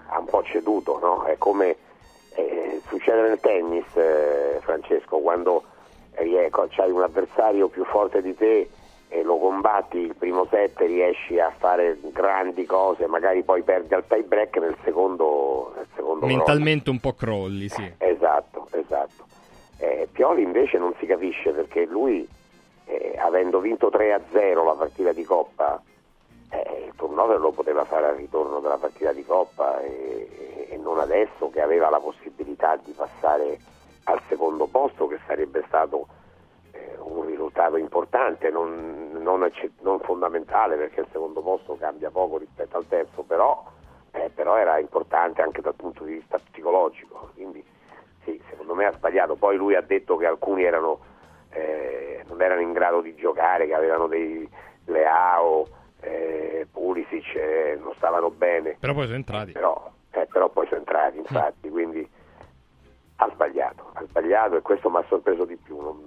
ha 0.09 0.19
un 0.19 0.27
po' 0.27 0.43
ceduto, 0.45 0.99
no? 0.99 1.25
È 1.25 1.37
come 1.39 1.77
eh, 2.35 2.81
succede 2.87 3.23
nel 3.23 3.41
tennis, 3.41 3.87
Francesco, 4.61 5.19
quando 5.19 5.65
c'hai 6.71 6.91
un 6.91 7.03
avversario 7.03 7.69
più 7.69 7.85
forte 7.85 8.23
di 8.23 8.35
te 8.35 8.69
e 9.09 9.23
lo 9.23 9.39
combatti 9.39 9.99
il 9.99 10.15
primo 10.15 10.47
set 10.49 10.79
riesci 10.79 11.39
a 11.39 11.53
fare 11.57 11.99
grandi 12.13 12.65
cose, 12.65 13.07
magari 13.07 13.43
poi 13.43 13.63
perdi 13.63 13.95
al 13.95 14.07
tie 14.07 14.23
break 14.23 14.57
nel 14.59 14.77
secondo, 14.85 15.73
nel 15.75 15.87
secondo 15.97 16.27
Mentalmente 16.27 16.91
un 16.91 17.01
po' 17.01 17.15
crolli, 17.15 17.69
sì. 17.69 17.93
Esatto, 17.99 18.69
esatto. 18.71 19.25
Eh, 19.79 20.09
Pioli 20.13 20.43
invece 20.43 20.79
non 20.79 20.95
si 21.01 21.07
capisce 21.07 21.51
perché 21.51 21.87
lui, 21.87 22.27
eh, 22.85 23.17
avendo 23.19 23.59
vinto 23.59 23.89
3-0 23.89 24.65
la 24.65 24.75
partita 24.75 25.13
di 25.13 25.25
Coppa, 25.25 25.83
eh, 26.51 26.85
il 26.87 26.93
turnover 26.95 27.41
lo 27.41 27.51
poteva 27.51 27.85
fare 27.85 28.07
al 28.07 28.17
ritorno 28.17 28.61
della 28.61 28.77
partita 28.77 29.13
di 29.13 29.25
Coppa 29.25 29.81
e, 29.81 30.69
e 30.71 30.77
non 30.77 31.01
adesso 31.01 31.51
che 31.51 31.61
aveva 31.61 31.91
la 31.91 31.99
possibilità 31.99 32.77
di 32.77 32.93
passare 32.93 33.59
al 34.11 34.21
secondo 34.29 34.67
posto 34.67 35.07
che 35.07 35.19
sarebbe 35.27 35.63
stato 35.67 36.07
eh, 36.73 36.97
un 36.99 37.27
risultato 37.27 37.77
importante, 37.77 38.51
non, 38.51 39.11
non 39.13 39.45
ecce- 39.45 39.73
non 39.81 40.01
fondamentale 40.01 40.77
perché 40.77 41.01
il 41.01 41.09
secondo 41.13 41.41
posto 41.41 41.77
cambia 41.77 42.11
poco 42.11 42.39
rispetto 42.39 42.77
al 42.77 42.87
terzo, 42.89 43.23
però, 43.23 43.65
eh, 44.13 44.31
però 44.35 44.57
era 44.57 44.79
importante 44.79 45.43
anche 45.43 45.61
dal 45.61 45.75
punto 45.75 46.05
di 46.05 46.15
vista 46.15 46.39
psicologico. 46.39 47.31
Quindi 47.35 47.65
sì, 48.25 48.41
secondo 48.51 48.75
me 48.75 48.87
ha 48.87 48.93
sbagliato. 48.93 49.37
Poi 49.37 49.57
lui 49.57 49.75
ha 49.75 49.81
detto 49.81 50.17
che 50.17 50.27
alcuni 50.27 50.65
erano, 50.65 50.99
eh, 51.51 52.25
non 52.29 52.43
erano 52.43 52.61
in 52.61 52.73
grado 52.73 53.01
di 53.01 53.15
giocare, 53.15 53.67
che 53.67 53.75
avevano 53.75 54.07
dei 54.07 54.49
Leao, 54.87 55.67
eh, 56.01 56.67
Pulisic, 56.71 57.35
eh, 57.35 57.79
non 57.81 57.95
stavano 57.95 58.31
bene. 58.31 58.77
Però 58.81 58.93
poi 58.93 59.05
sono 59.05 59.17
entrati. 59.17 59.53
Però, 59.53 59.91
eh, 60.11 60.27
però 60.27 60.49
poi 60.49 60.67
sono 60.67 60.81
entrati, 60.81 61.19
infatti, 61.19 61.69
quindi 61.69 62.09
ha 63.23 63.31
sbagliato, 63.33 63.91
ha 63.93 64.05
sbagliato 64.09 64.57
e 64.57 64.63
questo 64.63 64.89
mi 64.89 64.97
ha 64.97 65.05
sorpreso 65.09 65.45
di 65.45 65.57
più. 65.57 65.79
Non, 65.81 65.99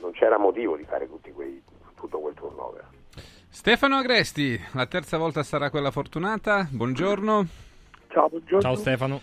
non 0.00 0.12
c'era 0.12 0.38
motivo 0.38 0.76
di 0.76 0.84
fare 0.84 1.08
tutti 1.08 1.32
quei, 1.32 1.62
tutto 1.96 2.18
quel 2.18 2.34
turnover. 2.34 2.84
Stefano 3.48 3.96
Agresti, 3.96 4.60
la 4.72 4.86
terza 4.86 5.16
volta 5.16 5.42
sarà 5.42 5.70
quella 5.70 5.90
fortunata. 5.90 6.66
Buongiorno. 6.70 7.46
Ciao, 8.08 8.28
buongiorno. 8.28 8.60
Ciao 8.60 8.74
Stefano. 8.74 9.20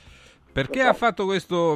Perché 0.51 0.81
ha 0.81 0.93
fatto 0.93 1.25
questo, 1.25 1.75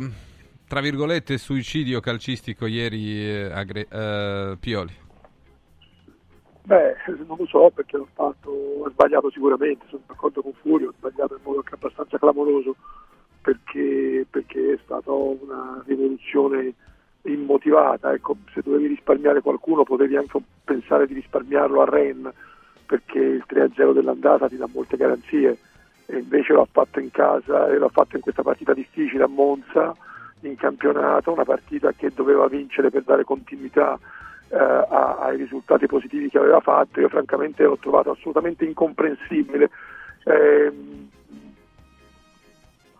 tra 0.68 0.82
virgolette, 0.82 1.38
suicidio 1.38 2.00
calcistico 2.00 2.66
ieri 2.66 3.30
eh, 3.30 3.52
Agre- 3.52 3.88
eh, 3.88 4.58
Pioli? 4.60 5.02
Beh, 6.66 6.96
non 7.28 7.38
lo 7.38 7.46
so 7.46 7.70
perché 7.70 7.98
l'ho 7.98 8.08
fatto, 8.14 8.50
ho 8.50 8.90
sbagliato 8.90 9.30
sicuramente, 9.30 9.86
sono 9.90 10.02
d'accordo 10.08 10.42
con 10.42 10.54
Furio, 10.54 10.90
ho 10.90 10.94
sbagliato 10.98 11.36
in 11.36 11.42
modo 11.44 11.58
anche 11.58 11.76
abbastanza 11.76 12.18
clamoroso 12.18 12.76
perché, 13.44 14.26
perché 14.30 14.74
è 14.74 14.80
stata 14.84 15.12
una 15.12 15.84
rivoluzione 15.86 16.74
immotivata, 17.24 18.14
ecco, 18.14 18.38
se 18.54 18.62
dovevi 18.64 18.88
risparmiare 18.88 19.42
qualcuno 19.42 19.84
potevi 19.84 20.16
anche 20.16 20.40
pensare 20.64 21.06
di 21.08 21.14
risparmiarlo 21.14 21.82
a 21.82 21.86
Rennes 21.86 22.34
perché 22.86 23.20
il 23.20 23.44
3-0 23.48 23.94
dell'andata 23.94 24.48
ti 24.48 24.56
dà 24.56 24.68
molte 24.72 24.98
garanzie 24.98 25.58
e 26.06 26.18
invece 26.18 26.54
l'ha 26.54 26.68
fatto 26.70 27.00
in 27.00 27.12
casa 27.12 27.68
e 27.68 27.78
l'ha 27.78 27.90
fatto 27.90 28.16
in 28.16 28.22
questa 28.22 28.44
partita 28.44 28.74
difficile 28.74 29.24
a 29.24 29.28
Monza 29.28 29.96
in 30.42 30.56
campionato, 30.56 31.32
una 31.32 31.46
partita 31.46 31.92
che 31.94 32.12
doveva 32.14 32.48
vincere 32.48 32.90
per 32.90 33.04
dare 33.04 33.24
continuità 33.24 33.98
eh, 34.50 34.58
ai 34.58 35.38
risultati 35.38 35.86
positivi 35.86 36.30
che 36.30 36.38
aveva 36.38 36.60
fatto. 36.60 37.00
Io 37.00 37.10
francamente 37.10 37.64
l'ho 37.64 37.78
trovato 37.78 38.12
assolutamente 38.12 38.66
incomprensibile. 38.66 39.70
Ehm, 40.26 41.10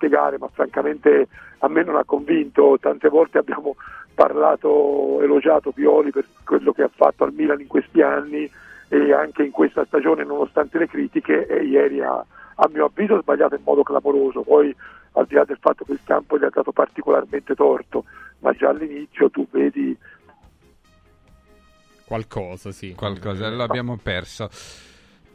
spiegare, 0.04 0.38
ma 0.38 0.50
francamente 0.52 1.28
a 1.60 1.68
me 1.70 1.84
non 1.84 1.96
ha 1.96 2.04
convinto. 2.04 2.78
Tante 2.80 3.08
volte 3.08 3.38
abbiamo 3.38 3.76
parlato, 4.14 5.22
elogiato 5.22 5.72
Pioli 5.72 6.12
per 6.12 6.26
quello 6.44 6.74
che 6.74 6.84
ha 6.84 6.92
fatto 6.94 7.24
al 7.24 7.34
Milan 7.34 7.62
in 7.62 7.68
questi 7.68 8.02
anni 8.02 8.50
e 8.90 9.14
anche 9.14 9.44
in 9.44 9.52
questa 9.52 9.86
stagione, 9.86 10.26
nonostante 10.26 10.78
le 10.78 10.88
critiche, 10.88 11.48
e 11.48 11.64
ieri 11.64 12.02
ha, 12.02 12.24
a 12.56 12.70
mio 12.72 12.86
avviso 12.86 13.16
ha 13.16 13.22
sbagliato 13.22 13.56
in 13.56 13.62
modo 13.64 13.84
clamoroso. 13.84 14.42
Poi, 14.42 14.76
al 15.14 15.26
di 15.26 15.36
là 15.36 15.46
del 15.46 15.58
fatto 15.60 15.86
che 15.86 15.94
il 15.94 16.00
campo 16.04 16.38
gli 16.38 16.44
ha 16.44 16.50
dato 16.52 16.72
particolarmente 16.72 17.56
torto, 17.56 18.04
ma 18.40 18.52
già 18.52 18.70
all'inizio 18.70 19.30
tu 19.30 19.48
vedi 19.50 19.98
Qualcosa, 22.06 22.72
sì. 22.72 22.94
Qualcosa, 22.94 23.50
lo 23.50 23.64
abbiamo 23.64 23.98
perso. 23.98 24.50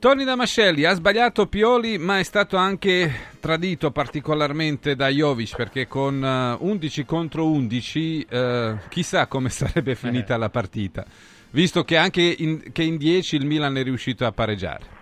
Tony 0.01 0.23
Damascelli 0.23 0.85
ha 0.85 0.95
sbagliato 0.95 1.49
Pioli, 1.49 1.99
ma 1.99 2.21
è 2.21 2.23
stato 2.23 2.57
anche 2.57 3.11
tradito 3.41 3.91
particolarmente 3.91 4.95
da 4.95 5.09
Jovic 5.09 5.57
perché 5.57 5.89
con 5.89 6.25
eh, 6.25 6.57
11 6.61 7.05
contro 7.05 7.45
11 7.51 8.27
eh, 8.31 8.79
chissà 8.91 9.27
come 9.27 9.49
sarebbe 9.51 9.97
finita 9.97 10.37
la 10.37 10.51
partita, 10.51 11.05
visto 11.51 11.83
che 11.83 11.97
anche 11.97 12.23
in, 12.23 12.71
che 12.71 12.85
in 12.85 12.97
10 12.97 13.35
il 13.35 13.47
Milan 13.47 13.77
è 13.77 13.83
riuscito 13.83 14.25
a 14.25 14.31
pareggiare. 14.31 14.97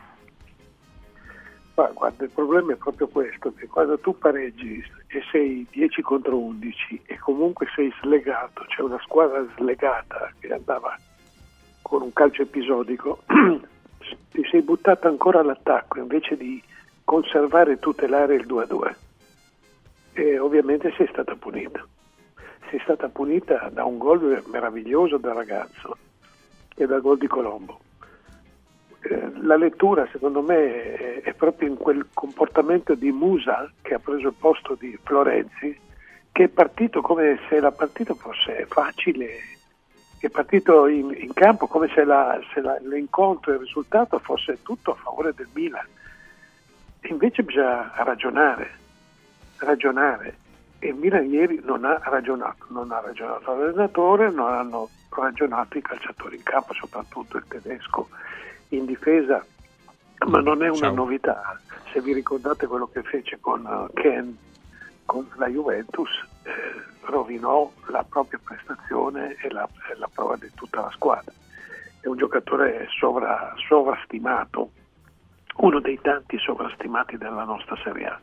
Ma 1.74 1.90
guarda, 1.92 2.24
il 2.24 2.30
problema 2.30 2.72
è 2.72 2.76
proprio 2.76 3.06
questo, 3.08 3.52
che 3.52 3.66
quando 3.66 3.98
tu 3.98 4.16
pareggi 4.16 4.82
e 5.08 5.22
sei 5.30 5.66
10 5.72 6.00
contro 6.00 6.38
11 6.38 7.02
e 7.04 7.18
comunque 7.18 7.66
sei 7.74 7.92
slegato, 8.00 8.64
c'è 8.68 8.80
una 8.80 8.98
squadra 9.02 9.46
slegata 9.58 10.32
che 10.38 10.54
andava 10.54 10.98
con 11.82 12.00
un 12.00 12.14
calcio 12.14 12.40
episodico, 12.40 13.22
ti 14.30 14.42
sei 14.50 14.62
buttato 14.62 15.08
ancora 15.08 15.40
all'attacco 15.40 15.98
invece 15.98 16.36
di 16.36 16.62
conservare 17.04 17.72
e 17.72 17.78
tutelare 17.78 18.34
il 18.34 18.46
2-2. 18.46 18.94
E 20.12 20.38
ovviamente 20.38 20.92
sei 20.96 21.06
stata 21.08 21.34
punita. 21.36 21.84
Sei 22.70 22.80
stata 22.80 23.08
punita 23.08 23.70
da 23.72 23.84
un 23.84 23.98
gol 23.98 24.42
meraviglioso 24.46 25.18
del 25.18 25.32
ragazzo 25.32 25.96
e 26.74 26.86
dal 26.86 27.00
gol 27.00 27.18
di 27.18 27.26
Colombo. 27.26 27.80
Eh, 29.00 29.30
la 29.42 29.56
lettura 29.56 30.08
secondo 30.10 30.42
me 30.42 31.20
è 31.20 31.32
proprio 31.34 31.68
in 31.68 31.76
quel 31.76 32.08
comportamento 32.12 32.94
di 32.94 33.12
Musa 33.12 33.70
che 33.82 33.94
ha 33.94 33.98
preso 33.98 34.28
il 34.28 34.34
posto 34.38 34.74
di 34.74 34.98
Florenzi 35.02 35.78
che 36.32 36.44
è 36.44 36.48
partito 36.48 37.00
come 37.00 37.38
se 37.48 37.60
la 37.60 37.70
partita 37.70 38.14
fosse 38.14 38.66
facile 38.68 39.55
è 40.26 40.30
partito 40.30 40.86
in, 40.86 41.14
in 41.18 41.32
campo 41.32 41.66
come 41.66 41.88
se, 41.94 42.04
la- 42.04 42.38
se 42.52 42.60
la- 42.60 42.78
l'incontro 42.82 43.52
e 43.52 43.54
il 43.54 43.60
risultato 43.60 44.18
fosse 44.18 44.58
tutto 44.62 44.92
a 44.92 44.94
favore 44.94 45.32
del 45.34 45.48
Milan. 45.52 45.86
Invece 47.02 47.42
bisogna 47.42 47.92
ragionare 47.96 48.84
ragionare. 49.58 50.36
E 50.80 50.88
il 50.88 50.94
Milan 50.96 51.30
ieri 51.30 51.60
non 51.64 51.84
ha 51.86 51.98
ragionato 52.04 52.66
non 52.68 52.90
ha 52.92 53.00
ragionato 53.00 53.54
l'allenatore 53.56 54.30
non 54.30 54.52
hanno 54.52 54.90
ragionato 55.08 55.78
i 55.78 55.82
calciatori 55.82 56.36
in 56.36 56.42
campo 56.42 56.74
soprattutto 56.74 57.38
il 57.38 57.44
tedesco 57.48 58.08
in 58.70 58.84
difesa. 58.84 59.42
Ma 60.26 60.40
non 60.40 60.62
è 60.62 60.68
una 60.68 60.78
Ciao. 60.88 60.94
novità. 60.94 61.58
Se 61.92 62.00
vi 62.02 62.12
ricordate 62.12 62.66
quello 62.66 62.86
che 62.88 63.02
fece 63.02 63.38
con 63.40 63.64
eh, 63.64 64.00
Ken 64.00 64.36
con 65.06 65.26
la 65.36 65.46
Juventus 65.46 66.10
eh, 66.42 66.50
rovinò 67.06 67.70
la 67.88 68.04
propria 68.08 68.38
prestazione 68.42 69.36
e 69.42 69.50
la, 69.50 69.68
e 69.92 69.96
la 69.96 70.08
prova 70.12 70.36
di 70.36 70.50
tutta 70.54 70.82
la 70.82 70.90
squadra. 70.90 71.32
È 72.00 72.06
un 72.08 72.16
giocatore 72.16 72.86
sovra- 72.98 73.52
sovrastimato 73.68 74.70
uno 75.58 75.80
dei 75.80 75.98
tanti 76.02 76.38
sovrastimati 76.38 77.16
della 77.16 77.44
nostra 77.44 77.76
Serie 77.82 78.06
A. 78.06 78.20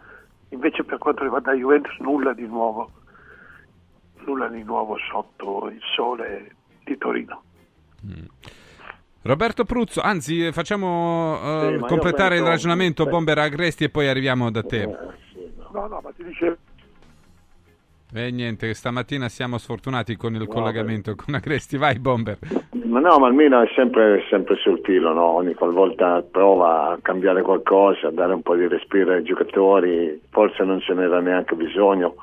Invece 0.49 0.83
per 0.83 0.99
quanto 0.99 1.23
riguarda 1.23 1.51
la 1.51 1.57
Juventus 1.57 1.97
nulla 1.99 2.33
di 2.33 2.45
nuovo 2.45 2.91
nulla 4.25 4.47
di 4.47 4.63
nuovo 4.63 4.97
sotto 5.11 5.67
il 5.69 5.81
sole 5.95 6.55
di 6.85 6.97
Torino. 6.97 7.43
Roberto 9.23 9.63
Pruzzo, 9.65 10.01
anzi, 10.01 10.45
eh, 10.45 10.51
facciamo 10.53 11.39
eh, 11.41 11.77
Sì, 11.79 11.85
completare 11.87 12.35
il 12.35 12.41
penso- 12.41 12.49
ragionamento 12.51 13.05
Bomber 13.05 13.39
Agresti 13.39 13.85
e 13.85 13.89
poi 13.89 14.07
arriviamo 14.07 14.51
da 14.51 14.63
te. 14.63 14.85
No, 14.85 15.87
no, 15.87 16.01
ma 16.01 16.11
ti 16.15 16.23
dicevo, 16.23 16.55
E 18.15 18.29
niente, 18.29 18.75
stamattina 18.75 19.27
siamo 19.27 19.57
sfortunati 19.57 20.15
con 20.15 20.35
il 20.35 20.47
collegamento 20.47 21.15
con 21.15 21.33
Agresti. 21.33 21.77
Vai, 21.77 21.97
Bomber. 21.97 22.37
Ma 22.85 22.99
no, 22.99 23.17
ma 23.17 23.31
Milan 23.31 23.63
è 23.63 23.71
sempre, 23.73 24.23
sempre 24.29 24.55
sul 24.57 24.79
filo, 24.83 25.13
no? 25.13 25.23
ogni 25.23 25.55
qualvolta 25.55 26.21
prova 26.21 26.91
a 26.91 26.99
cambiare 27.01 27.41
qualcosa, 27.41 28.09
a 28.09 28.11
dare 28.11 28.33
un 28.33 28.43
po' 28.43 28.55
di 28.55 28.67
respiro 28.67 29.13
ai 29.13 29.23
giocatori, 29.23 30.21
forse 30.29 30.63
non 30.63 30.79
ce 30.79 30.93
n'era 30.93 31.19
neanche 31.21 31.55
bisogno, 31.55 32.13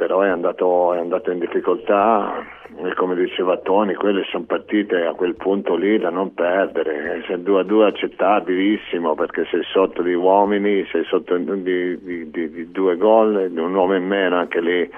però 0.00 0.22
è 0.22 0.28
andato, 0.28 0.94
è 0.94 0.98
andato 0.98 1.30
in 1.30 1.40
difficoltà 1.40 2.42
e 2.74 2.94
come 2.94 3.14
diceva 3.14 3.58
Tony, 3.58 3.92
quelle 3.92 4.24
sono 4.30 4.44
partite 4.44 5.04
a 5.04 5.12
quel 5.12 5.34
punto 5.34 5.76
lì 5.76 5.98
da 5.98 6.08
non 6.08 6.32
perdere, 6.32 7.22
se 7.26 7.42
2 7.42 7.60
a 7.60 7.64
2 7.64 7.86
accettabilissimo 7.88 9.14
perché 9.14 9.44
sei 9.50 9.62
sotto 9.64 10.00
di 10.00 10.14
uomini, 10.14 10.86
sei 10.90 11.04
sotto 11.04 11.36
di, 11.36 12.02
di- 12.02 12.30
di- 12.30 12.48
di 12.50 12.70
due 12.70 12.96
gol, 12.96 13.50
di 13.50 13.58
un 13.58 13.74
uomo 13.74 13.94
in 13.94 14.06
meno 14.06 14.38
anche 14.38 14.62
lì, 14.62 14.90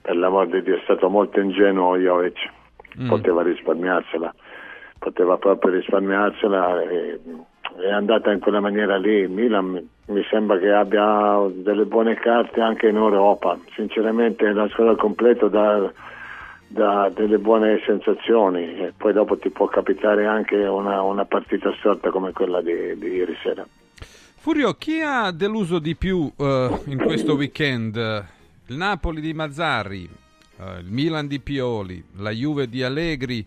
per 0.00 0.16
l'amor 0.16 0.46
di 0.46 0.62
Dio 0.62 0.76
è 0.76 0.80
stato 0.84 1.10
molto 1.10 1.38
ingenuo 1.38 1.98
Jovic. 1.98 2.38
Poteva 3.08 3.42
risparmiarsela, 3.42 4.34
poteva 4.98 5.36
proprio 5.36 5.72
risparmiarsela 5.72 6.80
e 6.80 7.20
è 7.78 7.90
andata 7.90 8.32
in 8.32 8.40
quella 8.40 8.60
maniera 8.60 8.96
lì. 8.96 9.20
Il 9.20 9.30
Milan 9.30 9.88
mi 10.06 10.24
sembra 10.30 10.58
che 10.58 10.70
abbia 10.70 11.46
delle 11.52 11.84
buone 11.84 12.14
carte 12.16 12.60
anche 12.60 12.88
in 12.88 12.96
Europa, 12.96 13.58
sinceramente 13.74 14.52
la 14.52 14.68
squadra 14.68 14.92
al 14.92 14.98
completo 14.98 15.48
dà, 15.48 15.92
dà 16.66 17.10
delle 17.14 17.38
buone 17.38 17.80
sensazioni 17.84 18.76
e 18.78 18.92
poi 18.96 19.12
dopo 19.12 19.36
ti 19.38 19.50
può 19.50 19.66
capitare 19.66 20.26
anche 20.26 20.56
una, 20.56 21.02
una 21.02 21.24
partita 21.24 21.72
storta 21.78 22.10
come 22.10 22.32
quella 22.32 22.60
di, 22.60 22.98
di 22.98 23.06
ieri 23.08 23.36
sera. 23.42 23.66
Furio, 24.42 24.72
chi 24.74 25.00
ha 25.00 25.30
deluso 25.32 25.78
di 25.78 25.94
più 25.96 26.30
eh, 26.36 26.80
in 26.86 26.96
questo 26.98 27.34
weekend? 27.34 27.96
Il 28.66 28.76
Napoli 28.76 29.20
di 29.20 29.34
Mazzarri, 29.34 30.08
eh, 30.58 30.78
il 30.78 30.86
Milan 30.88 31.26
di 31.26 31.40
Pioli, 31.40 32.02
la 32.16 32.30
Juve 32.30 32.68
di 32.68 32.82
Allegri 32.82 33.44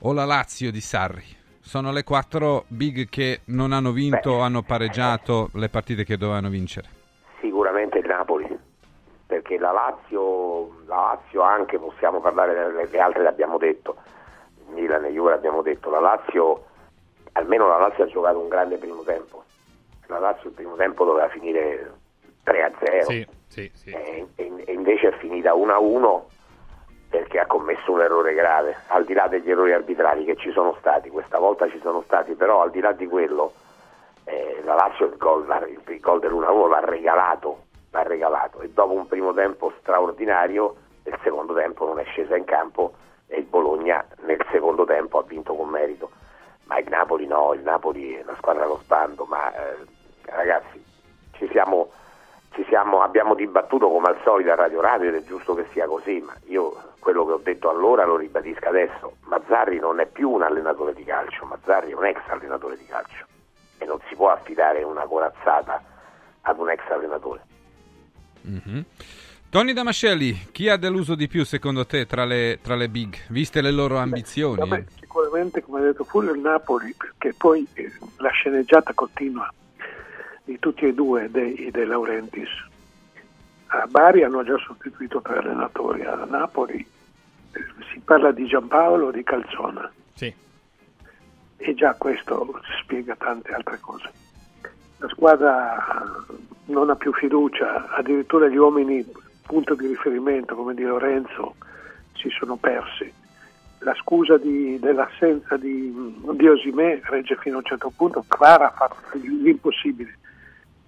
o 0.00 0.12
la 0.12 0.26
Lazio 0.26 0.70
di 0.70 0.80
Sarri? 0.80 1.36
Sono 1.68 1.92
le 1.92 2.02
quattro 2.02 2.64
big 2.68 3.10
che 3.10 3.40
non 3.48 3.72
hanno 3.72 3.92
vinto 3.92 4.30
o 4.30 4.40
hanno 4.40 4.62
pareggiato 4.62 5.50
le 5.52 5.68
partite 5.68 6.02
che 6.02 6.16
dovevano 6.16 6.48
vincere. 6.48 6.88
Sicuramente 7.42 7.98
il 7.98 8.06
Napoli, 8.06 8.58
perché 9.26 9.58
la 9.58 9.72
Lazio, 9.72 10.84
la 10.86 11.12
Lazio 11.12 11.42
anche, 11.42 11.78
possiamo 11.78 12.20
parlare 12.22 12.54
delle 12.54 12.88
le 12.90 12.98
altre, 12.98 13.22
l'abbiamo 13.22 13.58
detto, 13.58 13.96
Milan 14.68 15.04
e 15.04 15.10
Juve 15.10 15.28
l'abbiamo 15.32 15.60
detto, 15.60 15.90
la 15.90 16.00
Lazio, 16.00 16.64
almeno 17.32 17.68
la 17.68 17.76
Lazio 17.76 18.04
ha 18.04 18.08
giocato 18.08 18.38
un 18.40 18.48
grande 18.48 18.78
primo 18.78 19.02
tempo, 19.02 19.44
la 20.06 20.18
Lazio 20.20 20.48
il 20.48 20.54
primo 20.54 20.74
tempo 20.74 21.04
doveva 21.04 21.28
finire 21.28 21.92
3 22.44 22.62
a 22.62 22.72
0 22.82 23.04
Sì, 23.04 23.26
sì, 23.48 23.70
sì. 23.74 23.90
e, 23.90 24.26
e- 24.36 24.62
e 24.64 24.72
invece 24.72 25.08
è 25.08 25.18
finita 25.18 25.52
1 25.52 25.70
a 25.74 25.78
1 25.78 26.28
perché 27.08 27.38
ha 27.38 27.46
commesso 27.46 27.92
un 27.92 28.02
errore 28.02 28.34
grave, 28.34 28.76
al 28.88 29.04
di 29.04 29.14
là 29.14 29.26
degli 29.28 29.50
errori 29.50 29.72
arbitrali 29.72 30.24
che 30.24 30.36
ci 30.36 30.50
sono 30.52 30.76
stati, 30.78 31.08
questa 31.08 31.38
volta 31.38 31.68
ci 31.68 31.78
sono 31.80 32.02
stati, 32.02 32.34
però 32.34 32.62
al 32.62 32.70
di 32.70 32.80
là 32.80 32.92
di 32.92 33.06
quello 33.06 33.52
eh, 34.24 34.60
la 34.64 34.74
Lazio 34.74 35.06
il 35.06 35.16
gol, 35.16 35.46
il 35.86 36.00
gol 36.00 36.20
dell'1-1 36.20 36.68
l'ha 36.68 36.80
regalato, 36.80 37.64
l'ha 37.90 38.02
regalato 38.02 38.60
e 38.60 38.68
dopo 38.68 38.92
un 38.92 39.06
primo 39.06 39.32
tempo 39.32 39.72
straordinario 39.80 40.76
nel 41.04 41.18
secondo 41.22 41.54
tempo 41.54 41.86
non 41.86 41.98
è 41.98 42.04
scesa 42.04 42.36
in 42.36 42.44
campo 42.44 42.92
e 43.26 43.38
il 43.38 43.44
Bologna 43.44 44.04
nel 44.24 44.44
secondo 44.50 44.84
tempo 44.84 45.18
ha 45.18 45.22
vinto 45.22 45.54
con 45.54 45.68
merito. 45.68 46.10
Ma 46.64 46.78
il 46.78 46.88
Napoli 46.88 47.26
no, 47.26 47.54
il 47.54 47.62
Napoli 47.62 48.16
è 48.16 48.22
una 48.22 48.36
squadra 48.36 48.64
allo 48.64 48.80
sbando 48.82 49.24
ma 49.24 49.50
eh, 49.54 49.76
ragazzi 50.24 50.84
ci 51.32 51.48
siamo, 51.50 51.88
siamo, 52.66 53.00
abbiamo 53.00 53.34
dibattuto 53.34 53.88
come 53.88 54.08
al 54.08 54.18
solito 54.22 54.50
a 54.50 54.56
Radio 54.56 54.82
Radio 54.82 55.08
ed 55.08 55.14
è 55.14 55.22
giusto 55.24 55.54
che 55.54 55.64
sia 55.72 55.86
così 55.86 56.20
ma 56.20 56.34
io 56.46 56.87
quello 56.98 57.24
che 57.26 57.32
ho 57.32 57.40
detto 57.42 57.70
allora 57.70 58.04
lo 58.04 58.16
ribadisco 58.16 58.68
adesso 58.68 59.16
Mazzarri 59.24 59.78
non 59.78 60.00
è 60.00 60.06
più 60.06 60.30
un 60.30 60.42
allenatore 60.42 60.94
di 60.94 61.04
calcio 61.04 61.44
Mazzarri 61.44 61.90
è 61.90 61.94
un 61.94 62.04
ex 62.04 62.18
allenatore 62.28 62.76
di 62.76 62.86
calcio 62.86 63.26
e 63.78 63.84
non 63.84 63.98
si 64.08 64.14
può 64.14 64.30
affidare 64.30 64.82
una 64.82 65.02
corazzata 65.02 65.82
ad 66.42 66.58
un 66.58 66.70
ex 66.70 66.80
allenatore. 66.90 67.40
Mhm. 68.42 68.84
Tony 69.50 69.72
Damascelli, 69.72 70.48
chi 70.52 70.68
ha 70.68 70.76
deluso 70.76 71.14
di 71.14 71.26
più 71.26 71.44
secondo 71.44 71.86
te 71.86 72.04
tra 72.04 72.26
le, 72.26 72.58
tra 72.60 72.74
le 72.74 72.90
big, 72.90 73.16
viste 73.28 73.62
le 73.62 73.70
loro 73.70 73.96
ambizioni? 73.96 74.58
Vabbè, 74.58 74.84
sicuramente 75.00 75.62
come 75.62 75.80
ha 75.80 75.84
detto 75.84 76.04
Fulvio 76.04 76.34
il 76.34 76.40
Napoli, 76.40 76.92
perché 76.92 77.32
poi 77.32 77.66
eh, 77.72 77.90
la 78.18 78.28
sceneggiata 78.28 78.92
continua 78.92 79.50
di 80.44 80.58
tutti 80.58 80.84
e 80.84 80.92
due 80.92 81.30
dei, 81.30 81.70
dei 81.70 81.86
Laurentiis. 81.86 82.67
A 83.70 83.86
Bari 83.88 84.22
hanno 84.22 84.42
già 84.44 84.56
sostituito 84.58 85.20
tre 85.20 85.38
allenatori, 85.38 86.02
a 86.02 86.24
Napoli 86.24 86.78
eh, 87.52 87.64
si 87.92 88.00
parla 88.00 88.32
di 88.32 88.46
Giampaolo 88.46 89.10
di 89.10 89.22
Calzona 89.22 89.90
Sì. 90.14 90.32
e 91.58 91.74
già 91.74 91.94
questo 91.94 92.60
spiega 92.80 93.14
tante 93.16 93.52
altre 93.52 93.78
cose. 93.80 94.10
La 94.98 95.08
squadra 95.08 96.02
non 96.66 96.90
ha 96.90 96.96
più 96.96 97.12
fiducia, 97.12 97.88
addirittura 97.90 98.48
gli 98.48 98.56
uomini 98.56 99.06
punto 99.42 99.74
di 99.74 99.86
riferimento 99.86 100.54
come 100.54 100.74
di 100.74 100.82
Lorenzo 100.82 101.54
si 102.14 102.28
sono 102.30 102.56
persi. 102.56 103.12
La 103.80 103.94
scusa 103.94 104.36
di- 104.38 104.78
dell'assenza 104.80 105.56
di, 105.56 105.94
di 106.32 106.48
Osimè 106.48 107.00
regge 107.04 107.36
fino 107.36 107.56
a 107.56 107.58
un 107.58 107.64
certo 107.64 107.92
punto, 107.94 108.24
Clara 108.26 108.66
ha 108.66 108.70
fatto 108.72 108.96
l'impossibile, 109.18 110.18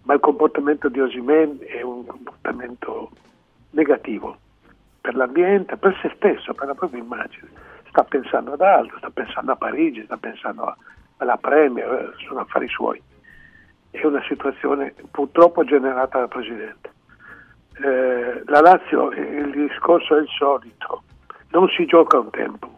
ma 0.03 0.15
il 0.15 0.21
comportamento 0.21 0.89
di 0.89 1.01
Osimè 1.01 1.59
è 1.59 1.83
un 1.83 2.07
comportamento 2.07 3.11
negativo 3.71 4.37
per 5.01 5.15
l'ambiente, 5.15 5.77
per 5.77 5.99
se 6.01 6.13
stesso, 6.17 6.55
per 6.55 6.69
la 6.69 6.75
propria 6.75 7.03
immagine. 7.03 7.49
Sta 7.89 8.05
pensando 8.05 8.53
ad 8.53 8.61
altro, 8.61 8.99
sta 8.99 9.11
pensando 9.11 9.53
a 9.53 9.57
Parigi, 9.57 10.05
sta 10.05 10.17
pensando 10.17 10.77
alla 11.17 11.37
Premier, 11.37 11.89
eh, 11.93 12.25
sono 12.27 12.41
affari 12.41 12.69
suoi. 12.69 13.03
È 13.91 14.05
una 14.05 14.23
situazione 14.29 14.95
purtroppo 15.11 15.65
generata 15.65 16.19
dal 16.19 16.29
Presidente. 16.29 16.93
Eh, 17.83 18.43
la 18.47 18.61
Lazio, 18.61 19.11
eh, 19.11 19.21
il 19.21 19.69
discorso 19.69 20.17
è 20.17 20.21
il 20.21 20.29
solito, 20.29 21.03
non 21.49 21.69
si 21.69 21.87
gioca 21.87 22.19
un 22.19 22.31
tempo, 22.31 22.73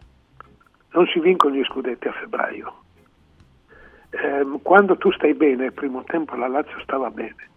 non 0.91 1.05
si 1.07 1.19
vincono 1.19 1.55
gli 1.55 1.63
scudetti 1.63 2.07
a 2.07 2.13
febbraio. 2.13 2.82
Ehm, 4.21 4.61
quando 4.61 4.95
tu 4.97 5.11
stai 5.11 5.33
bene, 5.33 5.65
il 5.65 5.73
primo 5.73 6.03
tempo 6.03 6.35
la 6.35 6.47
Lazio 6.47 6.79
stava 6.81 7.09
bene, 7.09 7.49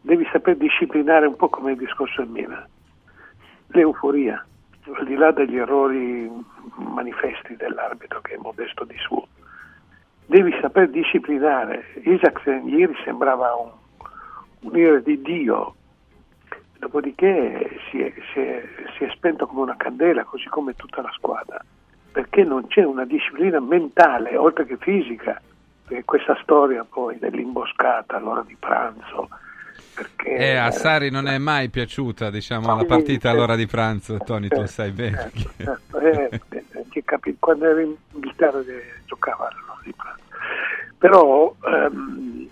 devi 0.00 0.26
saper 0.30 0.56
disciplinare 0.56 1.26
un 1.26 1.34
po' 1.34 1.48
come 1.48 1.72
il 1.72 1.78
discorso 1.78 2.22
del 2.22 2.30
Milan. 2.30 2.64
L'euforia, 3.68 4.44
al 4.96 5.06
di 5.06 5.16
là 5.16 5.32
degli 5.32 5.56
errori 5.56 6.30
manifesti 6.76 7.56
dell'arbitro 7.56 8.20
che 8.20 8.34
è 8.34 8.38
modesto 8.38 8.84
di 8.84 8.96
suo, 8.98 9.26
devi 10.26 10.56
saper 10.60 10.88
disciplinare. 10.90 11.84
Isaacsen 12.04 12.68
ieri 12.68 12.94
sembrava 13.02 13.52
un, 14.60 14.76
ire 14.76 15.02
di 15.02 15.20
Dio, 15.20 15.74
dopodiché 16.78 17.80
si 17.90 18.00
è, 18.00 18.12
si, 18.32 18.38
è, 18.38 18.64
si 18.96 19.04
è 19.04 19.10
spento 19.10 19.48
come 19.48 19.62
una 19.62 19.76
candela, 19.76 20.22
così 20.22 20.48
come 20.48 20.74
tutta 20.76 21.02
la 21.02 21.10
squadra, 21.12 21.60
perché 22.12 22.44
non 22.44 22.68
c'è 22.68 22.84
una 22.84 23.04
disciplina 23.04 23.58
mentale, 23.58 24.36
oltre 24.36 24.64
che 24.64 24.76
fisica, 24.76 25.42
questa 26.04 26.38
storia 26.42 26.84
poi 26.88 27.18
dell'imboscata 27.18 28.16
all'ora 28.16 28.42
di 28.46 28.56
pranzo, 28.58 29.28
perché... 29.94 30.30
Eh, 30.36 30.56
a 30.56 30.70
Sari 30.70 31.10
non 31.10 31.26
è 31.28 31.38
mai 31.38 31.68
piaciuta, 31.68 32.30
diciamo, 32.30 32.74
la 32.74 32.84
partita 32.84 33.30
all'ora 33.30 33.54
di 33.56 33.66
pranzo, 33.66 34.18
Tony, 34.18 34.48
tu 34.48 34.60
lo 34.60 34.66
Certo, 34.66 34.72
sai 34.72 34.90
bene. 34.90 35.30
certo, 35.56 35.98
eh, 35.98 36.40
eh, 36.92 37.04
capi- 37.04 37.36
quando 37.38 37.66
ero 37.66 37.80
in 37.80 37.94
Inghilterra 38.12 38.60
eh, 38.60 39.00
giocava 39.04 39.48
all'ora 39.48 39.80
di 39.84 39.92
pranzo. 39.92 40.22
Però, 40.98 41.54
ehm, 41.64 42.48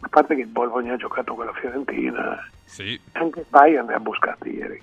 a 0.00 0.08
parte 0.08 0.34
che 0.34 0.40
il 0.42 0.46
Bologna 0.48 0.94
ha 0.94 0.96
giocato 0.96 1.34
con 1.34 1.46
la 1.46 1.52
Fiorentina, 1.52 2.48
Sì. 2.64 3.00
anche 3.12 3.44
Bayern 3.48 3.86
ne 3.86 3.94
ha 3.94 4.00
buscate 4.00 4.48
ieri. 4.48 4.82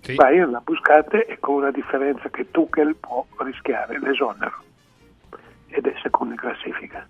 Sì. 0.00 0.14
Bayern 0.14 0.50
le 0.50 0.56
ha 0.58 0.62
buscate 0.62 1.26
e 1.26 1.38
con 1.40 1.56
una 1.56 1.70
differenza 1.70 2.28
che 2.28 2.50
Tuchel 2.50 2.94
può 2.96 3.26
rischiare 3.38 3.98
l'esonero 3.98 4.62
ed 5.74 5.86
è 5.86 5.94
secondo 6.02 6.34
in 6.34 6.38
classifica. 6.38 7.06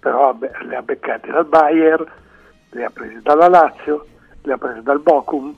Però 0.00 0.36
le 0.66 0.76
ha 0.76 0.82
beccate 0.82 1.30
dal 1.30 1.46
Bayern, 1.46 2.04
le 2.70 2.84
ha 2.84 2.90
prese 2.90 3.20
dalla 3.22 3.48
Lazio, 3.48 4.06
le 4.42 4.52
ha 4.52 4.58
prese 4.58 4.82
dal 4.82 4.98
Bochum 5.00 5.54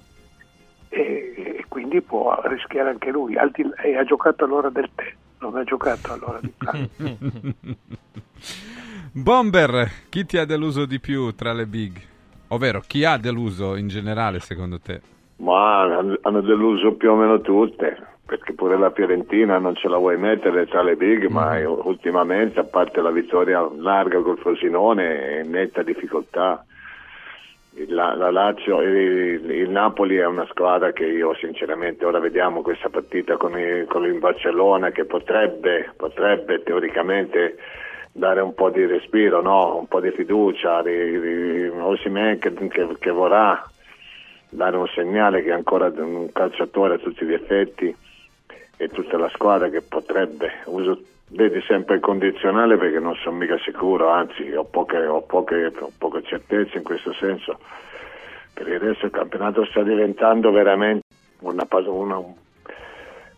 e, 0.91 1.35
e 1.59 1.65
quindi 1.69 2.03
può 2.03 2.39
rischiare 2.45 2.91
anche 2.91 3.11
lui. 3.11 3.37
Al 3.37 3.51
di- 3.51 3.71
e 3.83 3.97
ha 3.97 4.05
giocato 4.05 4.45
all'ora 4.45 4.69
del 4.69 4.91
tè, 4.95 5.13
non 5.39 5.57
ha 5.57 5.65
giocato 5.65 6.13
all'ora 6.13 6.41
di 6.41 6.53
pranzo. 6.57 7.17
Bomber, 9.13 9.89
chi 10.11 10.27
ti 10.27 10.37
ha 10.37 10.45
deluso 10.45 10.85
di 10.85 11.01
più 11.01 11.35
tra 11.35 11.53
le 11.53 11.67
big? 11.67 11.99
Ovvero, 12.49 12.83
chi 12.87 13.05
ha 13.05 13.17
deluso 13.17 13.77
in 13.77 13.89
generale 13.89 14.41
secondo 14.41 14.79
te? 14.79 15.01
Ma 15.37 15.83
hanno 15.83 16.41
deluso 16.43 16.93
più 16.95 17.11
o 17.11 17.17
meno 17.17 17.41
tutte. 17.41 18.13
Perché 18.27 18.55
pure 18.55 18.79
la 18.79 18.91
Fiorentina 18.91 19.59
non 19.59 19.75
ce 19.75 19.89
la 19.89 19.99
vuoi 19.99 20.17
mettere 20.17 20.67
tra 20.67 20.83
le 20.83 20.97
big, 20.97 21.27
ma 21.27 21.59
ultimamente, 21.69 22.59
a 22.59 22.65
parte 22.65 23.03
la 23.03 23.11
vittoria 23.11 23.69
larga 23.77 24.21
col 24.21 24.39
Frosinone, 24.39 25.21
è 25.21 25.41
in 25.43 25.51
netta 25.51 25.83
difficoltà. 25.83 26.65
La, 27.89 28.15
la 28.15 28.31
Lazio, 28.31 28.81
il, 28.81 29.51
il 29.51 29.69
Napoli 29.69 30.17
è 30.17 30.25
una 30.25 30.47
squadra 30.49 30.93
che 30.93 31.05
io 31.05 31.35
sinceramente 31.35 32.05
ora 32.05 32.21
vediamo 32.21 32.63
questa 32.63 32.89
partita 32.89 33.37
con 33.37 33.59
il, 33.59 33.87
con 33.87 34.05
il 34.05 34.19
Barcellona 34.19 34.91
che 34.91 35.05
potrebbe, 35.05 35.93
potrebbe 35.97 36.63
teoricamente 36.63 37.57
dare 38.13 38.41
un 38.41 38.55
po' 38.55 38.71
di 38.71 38.87
respiro, 38.87 39.43
no? 39.43 39.77
un 39.77 39.89
po' 39.89 40.01
di 40.01 40.13
fiducia, 40.13 40.83
di, 40.83 41.21
di, 41.21 41.67
Osimhen 41.67 42.39
che, 42.39 42.55
che, 42.55 42.87
che 42.97 43.11
vorrà 43.11 43.69
dare 44.49 44.77
un 44.77 44.87
segnale 44.95 45.43
che 45.43 45.51
è 45.51 45.55
ancora 45.55 45.93
un 45.97 46.31
calciatore 46.33 46.95
a 46.95 46.99
tutti 46.99 47.25
gli 47.25 47.33
effetti 47.33 47.95
e 48.77 48.89
tutta 48.89 49.17
la 49.17 49.29
squadra 49.31 49.69
che 49.69 49.83
potrebbe, 49.83 50.51
uso, 50.67 51.01
vedi 51.29 51.61
sempre 51.63 51.97
il 51.97 52.01
condizionale 52.01 52.77
perché 52.77 52.99
non 52.99 53.15
sono 53.17 53.37
mica 53.37 53.59
sicuro, 53.59 54.09
anzi 54.09 54.53
ho 54.53 54.65
poche, 54.65 55.05
ho 55.05 55.23
poche, 55.23 55.73
ho 55.79 55.91
poche 55.97 56.23
certezze 56.23 56.79
in 56.79 56.85
questo 56.85 57.13
senso. 57.15 57.59
Per 58.53 58.69
il 58.69 58.79
resto 58.79 59.07
il 59.07 59.13
campionato 59.13 59.65
sta 59.67 59.83
diventando 59.83 60.51
veramente 60.53 61.07
una, 61.41 61.67
una, 61.87 62.23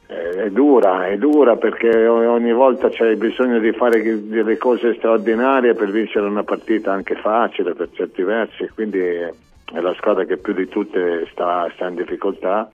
è 0.06 0.50
dura, 0.50 1.08
è 1.08 1.16
dura 1.16 1.56
perché 1.56 2.06
ogni 2.06 2.52
volta 2.52 2.88
c'è 2.88 3.16
bisogno 3.16 3.58
di 3.58 3.72
fare 3.72 4.02
delle 4.28 4.56
cose 4.56 4.94
straordinarie 4.94 5.74
per 5.74 5.90
vincere 5.90 6.26
una 6.26 6.44
partita 6.44 6.92
anche 6.92 7.16
facile 7.16 7.74
per 7.74 7.88
certi 7.92 8.22
versi, 8.22 8.68
quindi 8.74 8.98
è 8.98 9.32
la 9.80 9.94
squadra 9.94 10.24
che 10.24 10.36
più 10.36 10.52
di 10.52 10.68
tutte 10.68 11.26
sta, 11.32 11.68
sta 11.74 11.88
in 11.88 11.96
difficoltà 11.96 12.70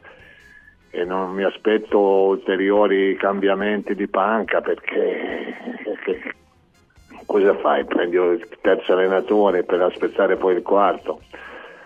e 0.94 1.04
non 1.04 1.30
mi 1.32 1.42
aspetto 1.42 1.98
ulteriori 1.98 3.16
cambiamenti 3.16 3.94
di 3.94 4.06
panca 4.08 4.60
perché 4.60 5.56
cosa 7.24 7.56
fai? 7.56 7.86
Prendi 7.86 8.16
il 8.16 8.46
terzo 8.60 8.92
allenatore 8.92 9.64
per 9.64 9.80
aspettare 9.80 10.36
poi 10.36 10.56
il 10.56 10.62
quarto, 10.62 11.22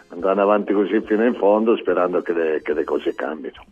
andare 0.09 0.41
avanti 0.41 0.73
così 0.73 1.01
fino 1.03 1.25
in 1.25 1.35
fondo 1.35 1.77
sperando 1.77 2.21
che 2.21 2.33
le, 2.33 2.63
che 2.63 2.75
le 2.75 2.83
cose 2.83 3.15
cambino. 3.15 3.65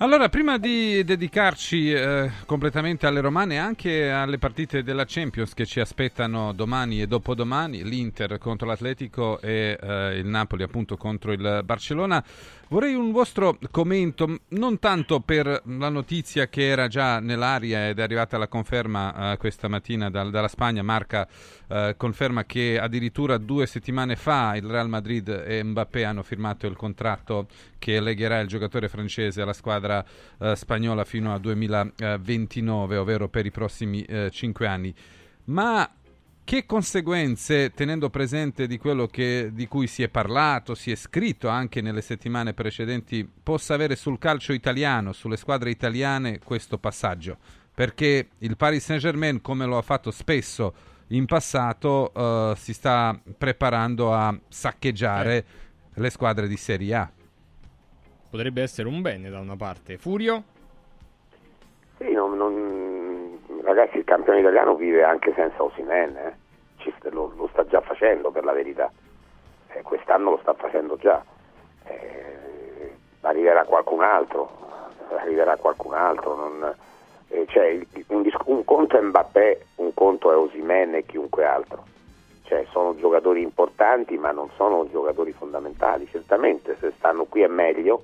Allora, 0.00 0.28
prima 0.28 0.58
di 0.58 1.02
dedicarci 1.02 1.90
eh, 1.90 2.30
completamente 2.46 3.08
alle 3.08 3.20
romane 3.20 3.54
e 3.54 3.58
anche 3.58 4.08
alle 4.12 4.38
partite 4.38 4.84
della 4.84 5.04
Champions 5.04 5.54
che 5.54 5.66
ci 5.66 5.80
aspettano 5.80 6.52
domani 6.52 7.02
e 7.02 7.08
dopodomani, 7.08 7.82
l'Inter 7.82 8.38
contro 8.38 8.68
l'Atletico 8.68 9.40
e 9.40 9.76
eh, 9.80 10.18
il 10.18 10.26
Napoli 10.26 10.62
appunto 10.62 10.96
contro 10.96 11.32
il 11.32 11.62
Barcellona, 11.64 12.22
vorrei 12.68 12.94
un 12.94 13.12
vostro 13.12 13.58
commento, 13.70 14.40
non 14.48 14.78
tanto 14.78 15.20
per 15.20 15.62
la 15.64 15.88
notizia 15.88 16.48
che 16.48 16.66
era 16.66 16.88
già 16.88 17.20
nell'aria 17.20 17.88
ed 17.88 17.98
è 17.98 18.02
arrivata 18.02 18.38
la 18.38 18.48
conferma 18.48 19.32
eh, 19.32 19.36
questa 19.36 19.68
mattina 19.68 20.10
dal, 20.10 20.30
dalla 20.30 20.48
Spagna, 20.48 20.82
Marca 20.82 21.26
eh, 21.68 21.94
conferma 21.96 22.44
che 22.44 22.78
addirittura 22.78 23.38
due 23.38 23.66
settimane 23.66 24.16
fa 24.16 24.56
il 24.56 24.64
Real 24.64 24.88
Madrid 24.88 25.28
e 25.28 25.62
Mbappé 25.62 26.04
hanno 26.04 26.22
firmato 26.22 26.66
il 26.66 26.76
contratto 26.76 27.46
che 27.78 28.00
legherà 28.00 28.40
il 28.40 28.48
giocatore 28.48 28.88
francese 28.88 29.42
alla 29.42 29.52
squadra 29.52 30.04
eh, 30.38 30.56
spagnola 30.56 31.04
fino 31.04 31.32
al 31.32 31.40
2029, 31.40 32.96
ovvero 32.96 33.28
per 33.28 33.46
i 33.46 33.50
prossimi 33.50 34.02
eh, 34.02 34.30
cinque 34.30 34.66
anni. 34.66 34.94
Ma 35.44 35.90
che 36.48 36.64
conseguenze, 36.64 37.74
tenendo 37.74 38.08
presente 38.08 38.66
di 38.66 38.78
quello 38.78 39.06
che, 39.06 39.50
di 39.52 39.68
cui 39.68 39.86
si 39.86 40.02
è 40.02 40.08
parlato, 40.08 40.74
si 40.74 40.90
è 40.90 40.94
scritto 40.94 41.48
anche 41.48 41.82
nelle 41.82 42.00
settimane 42.00 42.54
precedenti, 42.54 43.30
possa 43.42 43.74
avere 43.74 43.96
sul 43.96 44.18
calcio 44.18 44.54
italiano, 44.54 45.12
sulle 45.12 45.36
squadre 45.36 45.68
italiane, 45.68 46.38
questo 46.42 46.78
passaggio? 46.78 47.36
Perché 47.74 48.28
il 48.38 48.56
Paris 48.56 48.82
Saint-Germain, 48.82 49.42
come 49.42 49.66
lo 49.66 49.76
ha 49.76 49.82
fatto 49.82 50.10
spesso 50.10 50.72
in 51.08 51.26
passato, 51.26 52.14
eh, 52.14 52.54
si 52.56 52.72
sta 52.72 53.20
preparando 53.36 54.14
a 54.14 54.34
saccheggiare 54.48 55.44
le 55.92 56.08
squadre 56.08 56.48
di 56.48 56.56
Serie 56.56 56.94
A. 56.94 57.10
Potrebbe 58.30 58.62
essere 58.62 58.88
un 58.88 59.02
bene 59.02 59.28
da 59.28 59.38
una 59.38 59.56
parte. 59.56 59.98
Furio? 59.98 60.44
Sì, 61.98 62.10
non, 62.10 62.38
non- 62.38 62.67
ragazzi, 63.68 63.98
il 63.98 64.04
campione 64.04 64.40
italiano 64.40 64.74
vive 64.74 65.04
anche 65.04 65.32
senza 65.34 65.62
Osimen, 65.62 66.16
eh. 66.16 66.46
Lo, 67.10 67.32
lo 67.36 67.48
sta 67.52 67.66
già 67.66 67.80
facendo 67.80 68.30
per 68.30 68.44
la 68.44 68.52
verità. 68.52 68.90
Eh, 69.72 69.82
quest'anno 69.82 70.30
lo 70.30 70.38
sta 70.38 70.54
facendo 70.54 70.96
già. 70.96 71.22
Eh, 71.84 72.92
arriverà 73.22 73.64
qualcun 73.64 74.02
altro, 74.02 74.50
arriverà 75.18 75.56
qualcun 75.56 75.94
altro. 75.94 76.34
non- 76.34 76.74
eh, 77.28 77.46
cioè, 77.48 77.78
un, 78.08 78.30
un 78.44 78.64
conto 78.64 78.96
è 78.96 79.00
Mbappé, 79.02 79.66
un 79.76 79.92
conto 79.92 80.32
è 80.32 80.36
Osimen 80.36 80.94
e 80.94 81.04
chiunque 81.04 81.44
altro. 81.44 81.84
Cioè, 82.44 82.64
sono 82.70 82.96
giocatori 82.96 83.42
importanti, 83.42 84.16
ma 84.16 84.30
non 84.30 84.48
sono 84.56 84.88
giocatori 84.90 85.32
fondamentali. 85.32 86.08
Certamente, 86.10 86.76
se 86.80 86.92
stanno 86.96 87.24
qui 87.24 87.42
è 87.42 87.48
meglio, 87.48 88.02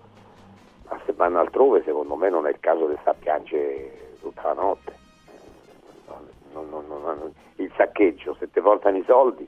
ma 0.91 1.01
se 1.07 1.12
vanno 1.15 1.41
altrove, 1.41 1.82
secondo 1.85 2.16
me, 2.16 2.28
non 2.28 2.47
è 2.47 2.51
il 2.51 2.61
caso 2.61 2.86
di 2.86 2.97
sta 3.01 3.11
a 3.11 3.16
piangere 3.19 4.16
tutta 4.20 4.43
la 4.43 4.53
notte. 4.53 5.03
Non- 6.55 6.86
non- 6.89 7.02
non- 7.02 7.32
il 7.56 7.70
saccheggio, 7.76 8.36
se 8.39 8.48
ti 8.51 8.60
portano 8.60 8.97
i 8.97 9.05
soldi, 9.06 9.47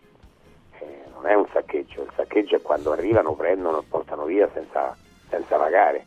eh, 0.80 1.02
non 1.14 1.26
è 1.26 1.34
un 1.34 1.46
saccheggio. 1.52 2.02
Il 2.02 2.10
saccheggio 2.16 2.56
è 2.56 2.62
quando 2.62 2.92
arrivano, 2.92 3.34
prendono 3.34 3.80
e 3.80 3.84
portano 3.88 4.24
via 4.24 4.48
senza, 4.52 4.96
senza 5.28 5.56
pagare. 5.56 6.06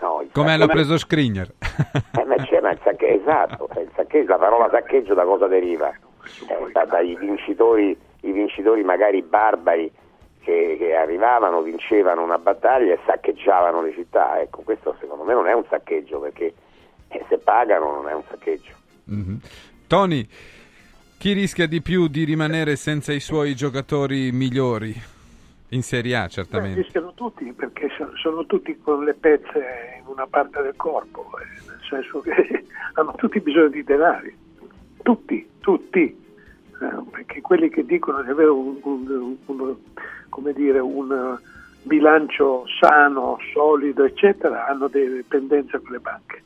No, 0.00 0.24
Come 0.32 0.52
hanno 0.52 0.64
saccheggio- 0.66 0.72
preso 0.72 0.96
Skriniar. 0.98 1.48
eh, 2.18 2.24
ma 2.24 2.36
c'è, 2.36 2.60
ma 2.60 2.70
il 2.70 2.78
sacche- 2.82 3.20
esatto, 3.20 3.68
eh, 3.74 3.80
il 3.82 3.90
saccheggio- 3.94 4.30
la 4.30 4.38
parola 4.38 4.68
saccheggio 4.70 5.14
da 5.14 5.24
cosa 5.24 5.46
deriva? 5.48 5.90
Eh, 5.90 6.70
da- 6.72 6.84
dai 6.84 7.16
vincitori, 7.16 7.98
i 8.22 8.30
vincitori 8.32 8.82
magari 8.84 9.22
barbari 9.22 9.90
che, 10.40 10.76
che 10.78 10.94
arrivavano, 10.94 11.60
vincevano 11.62 12.22
una 12.22 12.38
battaglia 12.38 12.94
e 12.94 12.98
saccheggiavano 13.06 13.82
le 13.82 13.92
città. 13.92 14.40
Ecco, 14.40 14.62
questo 14.62 14.96
secondo 15.00 15.24
me 15.24 15.34
non 15.34 15.46
è 15.46 15.52
un 15.52 15.64
saccheggio 15.68 16.20
perché 16.20 16.54
eh, 17.08 17.24
se 17.28 17.38
pagano 17.38 17.90
non 17.92 18.08
è 18.08 18.14
un 18.14 18.22
saccheggio. 18.28 18.72
Mhm. 19.04 19.40
Tony, 19.88 20.28
chi 21.16 21.32
rischia 21.32 21.66
di 21.66 21.80
più 21.80 22.08
di 22.08 22.24
rimanere 22.24 22.76
senza 22.76 23.12
i 23.14 23.20
suoi 23.20 23.54
giocatori 23.56 24.30
migliori? 24.32 24.94
In 25.70 25.82
Serie 25.82 26.14
A, 26.16 26.22
Beh, 26.24 26.28
certamente. 26.28 26.82
rischiano 26.82 27.12
tutti 27.14 27.50
perché 27.52 27.88
sono, 28.20 28.44
tutti 28.44 28.76
con 28.78 29.02
le 29.04 29.14
pezze 29.14 29.96
in 29.98 30.06
una 30.06 30.26
parte 30.26 30.60
del 30.62 30.74
corpo, 30.76 31.30
eh, 31.40 31.66
nel 31.68 31.80
senso 31.88 32.20
che 32.20 32.64
hanno 32.94 33.14
tutti 33.16 33.40
bisogno 33.40 33.68
di 33.68 33.82
denari, 33.82 34.34
tutti, 35.02 35.48
tutti, 35.60 36.26
Eh, 36.80 37.10
perché 37.10 37.40
quelli 37.40 37.70
che 37.70 37.84
dicono 37.84 38.22
di 38.22 38.30
avere 38.30 38.50
un, 38.50 38.78
un- 38.82 39.36
un- 39.46 39.76
come 40.28 40.52
dire, 40.52 40.78
un 40.78 41.36
bilancio 41.82 42.64
sano, 42.78 43.38
solido, 43.52 44.04
eccetera, 44.04 44.66
hanno 44.68 44.86
delle 44.86 45.16
dipendenze 45.16 45.80
con 45.80 45.90
le 45.92 45.98
banche. 45.98 46.42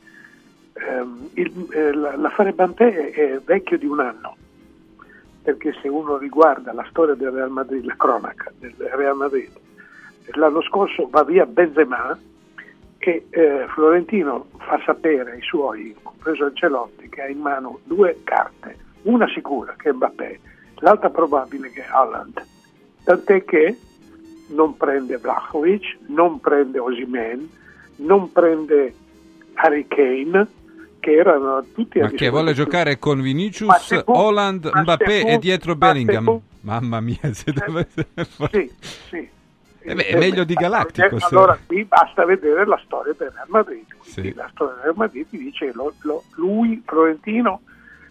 L'affare 0.73 2.53
Bantè 2.53 3.11
è 3.11 3.39
vecchio 3.43 3.77
di 3.77 3.85
un 3.85 3.99
anno, 3.99 4.35
perché 5.41 5.73
se 5.81 5.87
uno 5.87 6.17
riguarda 6.17 6.73
la 6.73 6.85
storia 6.89 7.15
del 7.15 7.31
Real 7.31 7.51
Madrid, 7.51 7.83
la 7.85 7.95
cronaca 7.95 8.51
del 8.57 8.73
Real 8.77 9.15
Madrid, 9.15 9.51
l'anno 10.33 10.61
scorso 10.61 11.07
va 11.09 11.23
via 11.23 11.45
Benzema 11.45 12.17
e 12.97 13.25
eh, 13.29 13.65
Florentino 13.73 14.47
fa 14.57 14.81
sapere 14.85 15.33
ai 15.33 15.41
suoi, 15.41 15.95
compreso 16.01 16.45
Ancelotti, 16.45 17.09
che 17.09 17.21
ha 17.21 17.27
in 17.27 17.39
mano 17.39 17.79
due 17.83 18.21
carte, 18.23 18.77
una 19.03 19.27
sicura 19.27 19.75
che 19.77 19.89
è 19.89 19.91
Mbappé, 19.91 20.39
l'altra 20.75 21.09
probabile 21.09 21.69
che 21.69 21.81
è 21.81 21.87
Haaland, 21.89 22.41
tant'è 23.03 23.43
che 23.43 23.77
non 24.47 24.77
prende 24.77 25.17
Vlahovic, 25.17 25.97
non 26.07 26.39
prende 26.39 26.79
Osimen, 26.79 27.49
non 27.97 28.31
prende 28.31 28.93
Harry 29.55 29.85
Kane, 29.87 30.47
che 31.03 31.11
erano 31.15 31.61
tutti 31.73 31.99
Ma 31.99 32.09
che 32.09 32.29
vuole 32.29 32.53
giocare 32.53 32.97
con 32.97 33.19
Vinicius, 33.21 33.87
tu- 33.87 34.01
Holland, 34.05 34.71
Mbappé 34.73 35.21
tu- 35.21 35.27
e 35.27 35.37
dietro 35.37 35.75
Bellingham. 35.75 36.23
tu- 36.23 36.41
Mamma 36.61 37.01
mia, 37.01 37.19
se 37.33 37.51
deve 37.51 37.89
Sì, 38.49 38.71
sì. 39.09 39.29
Eh 39.85 39.93
beh, 39.95 40.05
è 40.05 40.17
meglio 40.17 40.45
di 40.45 40.53
Galactico, 40.53 41.19
se- 41.19 41.25
Allora 41.35 41.59
qui 41.65 41.83
basta 41.83 42.23
vedere 42.23 42.65
la 42.65 42.79
storia 42.85 43.13
del 43.17 43.31
Real 43.31 43.47
Madrid. 43.49 43.83
Sì. 44.03 44.33
La 44.33 44.47
storia 44.53 44.75
del 44.75 44.83
Real 44.83 44.95
Madrid 44.95 45.25
dice 45.29 45.65
che 45.65 45.71
lo- 45.73 45.93
lo- 46.03 46.23
lui, 46.35 46.81
Florentino, 46.85 47.61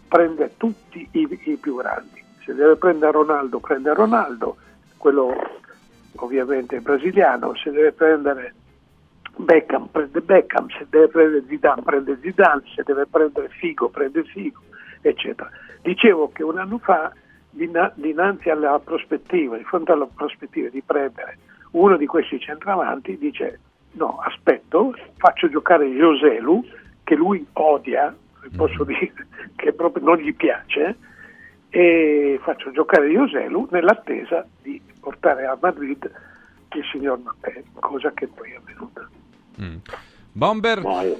prende 0.07 0.53
tutti 0.57 1.07
i, 1.13 1.27
i 1.45 1.57
più 1.59 1.75
grandi. 1.77 2.23
Se 2.45 2.53
deve 2.53 2.75
prendere 2.75 3.11
Ronaldo, 3.13 3.57
prende 3.59 3.91
Ronaldo, 3.95 4.55
quello 4.97 5.33
ovviamente 6.17 6.79
brasiliano. 6.79 7.55
Se 7.55 7.71
deve 7.71 7.91
prendere 7.91 8.53
Beckham, 9.37 9.87
prende 9.87 10.21
Beckham. 10.21 10.67
Se 10.69 10.85
deve 10.89 11.07
prendere 11.07 11.43
Zidane, 11.47 11.81
prende 11.81 12.17
Zidane. 12.21 12.61
Se 12.75 12.83
deve 12.83 13.05
prendere 13.05 13.49
Figo, 13.49 13.89
prende 13.89 14.23
Figo, 14.23 14.61
eccetera. 15.01 15.49
Dicevo 15.81 16.31
che 16.31 16.43
un 16.43 16.57
anno 16.57 16.77
fa, 16.77 17.11
dina- 17.49 17.91
dinanzi 17.95 18.49
alla 18.49 18.79
prospettiva, 18.79 19.57
di 19.57 19.63
fronte 19.63 19.91
alla 19.91 20.07
prospettiva 20.07 20.69
di 20.69 20.81
prendere 20.81 21.37
uno 21.71 21.97
di 21.97 22.05
questi 22.05 22.39
centravanti, 22.39 23.17
dice 23.17 23.59
no, 23.93 24.19
aspetto, 24.19 24.95
faccio 25.17 25.49
giocare 25.49 25.87
Joselu, 25.87 26.63
che 27.03 27.15
lui 27.15 27.45
odia, 27.53 28.15
posso 28.55 28.83
dire 28.83 29.11
che 29.55 29.73
proprio 29.73 30.03
non 30.03 30.17
gli 30.17 30.33
piace, 30.35 30.95
e 31.75 32.39
faccio 32.43 32.69
giocare 32.71 33.09
Ioselu 33.09 33.67
nell'attesa 33.71 34.45
di 34.61 34.79
portare 34.99 35.47
a 35.47 35.57
Madrid 35.59 36.11
il 36.75 36.83
signor 36.91 37.17
Mappé, 37.17 37.63
cosa 37.79 38.11
che 38.11 38.27
poi 38.27 38.51
è 38.51 38.55
avvenuta. 38.55 39.09
Mm. 39.61 39.75
Bomber? 40.31 40.81
No, 40.81 41.01
io- 41.01 41.17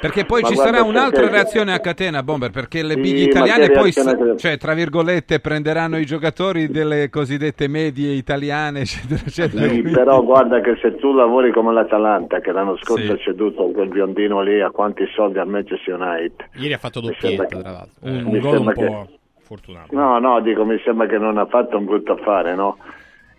Perché 0.00 0.24
poi 0.24 0.42
Ma 0.42 0.48
ci 0.48 0.56
sarà 0.56 0.82
un'altra 0.82 1.20
perché- 1.20 1.34
reazione 1.36 1.72
a 1.72 1.78
catena, 1.78 2.24
Bomber, 2.24 2.50
perché 2.50 2.82
le 2.82 2.94
Sì, 2.94 3.00
big 3.00 3.16
italiane 3.18 3.70
poi, 3.70 3.92
reazione- 3.92 4.36
cioè, 4.36 4.56
tra 4.58 4.74
virgolette, 4.74 5.38
prenderanno 5.38 5.96
i 5.96 6.04
giocatori 6.04 6.68
delle 6.68 7.08
cosiddette 7.08 7.68
medie 7.68 8.12
italiane, 8.12 8.80
eccetera, 8.82 9.20
eccetera. 9.24 9.68
Sì, 9.68 9.82
però 9.82 10.22
guarda 10.24 10.60
che 10.60 10.76
se 10.82 10.96
tu 10.96 11.12
lavori 11.12 11.52
come 11.52 11.72
l'Atalanta, 11.72 12.40
che 12.40 12.50
l'anno 12.50 12.76
scorso 12.78 13.04
Sì. 13.04 13.10
ha 13.12 13.16
ceduto 13.16 13.64
quel 13.70 13.88
biondino 13.88 14.40
lì 14.40 14.60
a 14.60 14.70
quanti 14.70 15.04
soldi 15.14 15.38
al 15.38 15.46
Manchester 15.48 15.94
United. 15.94 16.48
Ieri 16.54 16.72
ha 16.74 16.78
fatto 16.78 17.00
doppietta, 17.00 17.46
che- 17.46 17.60
tra 17.60 17.70
l'altro. 17.70 18.08
eh, 18.08 18.10
Un, 18.10 18.22
mi 18.24 18.34
un 18.34 18.38
gol 18.40 18.50
un 18.50 18.56
sembra 18.56 18.74
po' 18.74 19.06
che- 19.08 19.18
fortunato. 19.42 19.94
No, 19.94 20.18
no, 20.18 20.40
dico, 20.40 20.64
mi 20.64 20.80
sembra 20.84 21.06
che 21.06 21.18
non 21.18 21.38
ha 21.38 21.46
fatto 21.46 21.76
un 21.76 21.84
brutto 21.84 22.12
affare, 22.12 22.54
no? 22.56 22.76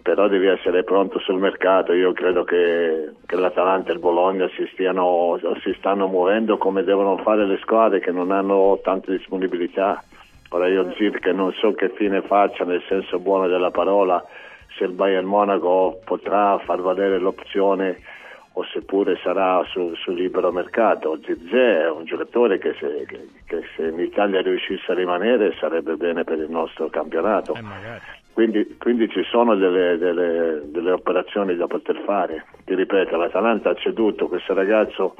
Però 0.03 0.27
devi 0.27 0.47
essere 0.47 0.83
pronto 0.83 1.17
sul 1.19 1.39
mercato. 1.39 1.93
Io 1.93 2.11
credo 2.11 2.43
che, 2.43 3.11
che 3.25 3.35
l'Atalanta 3.37 3.89
e 3.89 3.93
il 3.93 3.99
Bologna 3.99 4.49
si, 4.49 4.67
stiano, 4.73 5.39
si 5.61 5.73
stanno 5.77 6.07
muovendo 6.07 6.57
come 6.57 6.83
devono 6.83 7.15
fare 7.19 7.45
le 7.45 7.57
squadre 7.61 8.01
che 8.01 8.11
non 8.11 8.31
hanno 8.31 8.79
tante 8.83 9.15
disponibilità. 9.15 10.03
Ora 10.49 10.67
io 10.67 10.91
Zir 10.97 11.17
che 11.19 11.31
non 11.31 11.51
so 11.53 11.73
che 11.73 11.89
fine 11.95 12.21
faccia 12.21 12.65
nel 12.65 12.83
senso 12.87 13.17
buono 13.19 13.47
della 13.47 13.71
parola, 13.71 14.23
se 14.77 14.83
il 14.83 14.91
Bayern 14.91 15.25
Monaco 15.25 15.99
potrà 16.03 16.59
far 16.59 16.81
valere 16.81 17.17
l'opzione 17.17 18.01
o 18.55 18.63
seppure 18.71 19.17
sarà 19.23 19.63
su, 19.71 19.95
sul 19.95 20.15
libero 20.15 20.51
mercato. 20.51 21.17
Zirze 21.23 21.81
è 21.81 21.89
un 21.89 22.03
giocatore 22.05 22.59
che 22.59 22.75
se, 22.79 23.05
che- 23.07 23.27
che 23.47 23.61
se 23.75 23.87
in 23.87 23.99
Italia 23.99 24.41
riuscisse 24.41 24.91
a 24.91 24.95
rimanere 24.95 25.55
sarebbe 25.59 25.95
bene 25.95 26.23
per 26.23 26.37
il 26.37 26.49
nostro 26.49 26.87
campionato. 26.89 27.53
Quindi, 28.33 28.75
quindi 28.79 29.07
ci 29.09 29.23
sono 29.29 29.55
delle, 29.55 29.97
delle- 29.97 30.61
delle 30.65 30.91
operazioni 30.91 31.55
da 31.55 31.67
poter 31.67 32.01
fare. 32.03 32.45
Ti 32.65 32.73
ripeto, 32.73 33.15
l'Atalanta 33.15 33.69
ha 33.69 33.75
ceduto 33.75 34.27
questo 34.27 34.53
ragazzo 34.55 35.15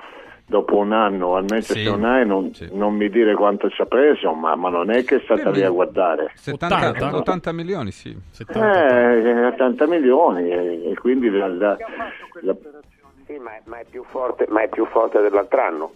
dopo 0.46 0.78
un 0.78 0.92
anno 0.92 1.36
al 1.36 1.46
Manchester 1.48 1.78
Sì, 1.78 1.88
United, 1.88 2.26
non, 2.28 2.52
non 2.72 2.96
mi 2.96 3.10
dire 3.10 3.34
quanto 3.36 3.70
ci 3.70 3.82
ha 3.82 3.86
preso, 3.86 4.34
ma, 4.34 4.56
ma 4.56 4.70
non 4.70 4.90
è 4.90 5.04
che 5.04 5.18
è 5.18 5.22
stata 5.24 5.52
lì 5.52 5.62
a 5.64 5.70
guardare. 5.70 6.32
70, 6.34 6.76
80. 6.90 7.16
80 7.18 7.52
milioni, 7.52 7.92
sì. 7.92 8.16
Eh, 8.50 9.46
80 9.46 9.88
milioni 9.88 10.50
e, 10.50 10.90
e 10.92 10.96
quindi 10.96 11.30
la- 11.30 11.48
la- 11.48 11.78
la- 12.42 12.56
Sì, 13.26 13.38
ma 13.38 13.52
è, 13.56 13.62
ma 13.66 13.78
è 13.80 13.86
più 13.90 14.04
forte, 14.04 14.46
ma 14.50 14.64
è 14.64 14.68
più 14.70 14.86
forte 14.88 15.22
dell'altro 15.22 15.62
anno. 15.62 15.92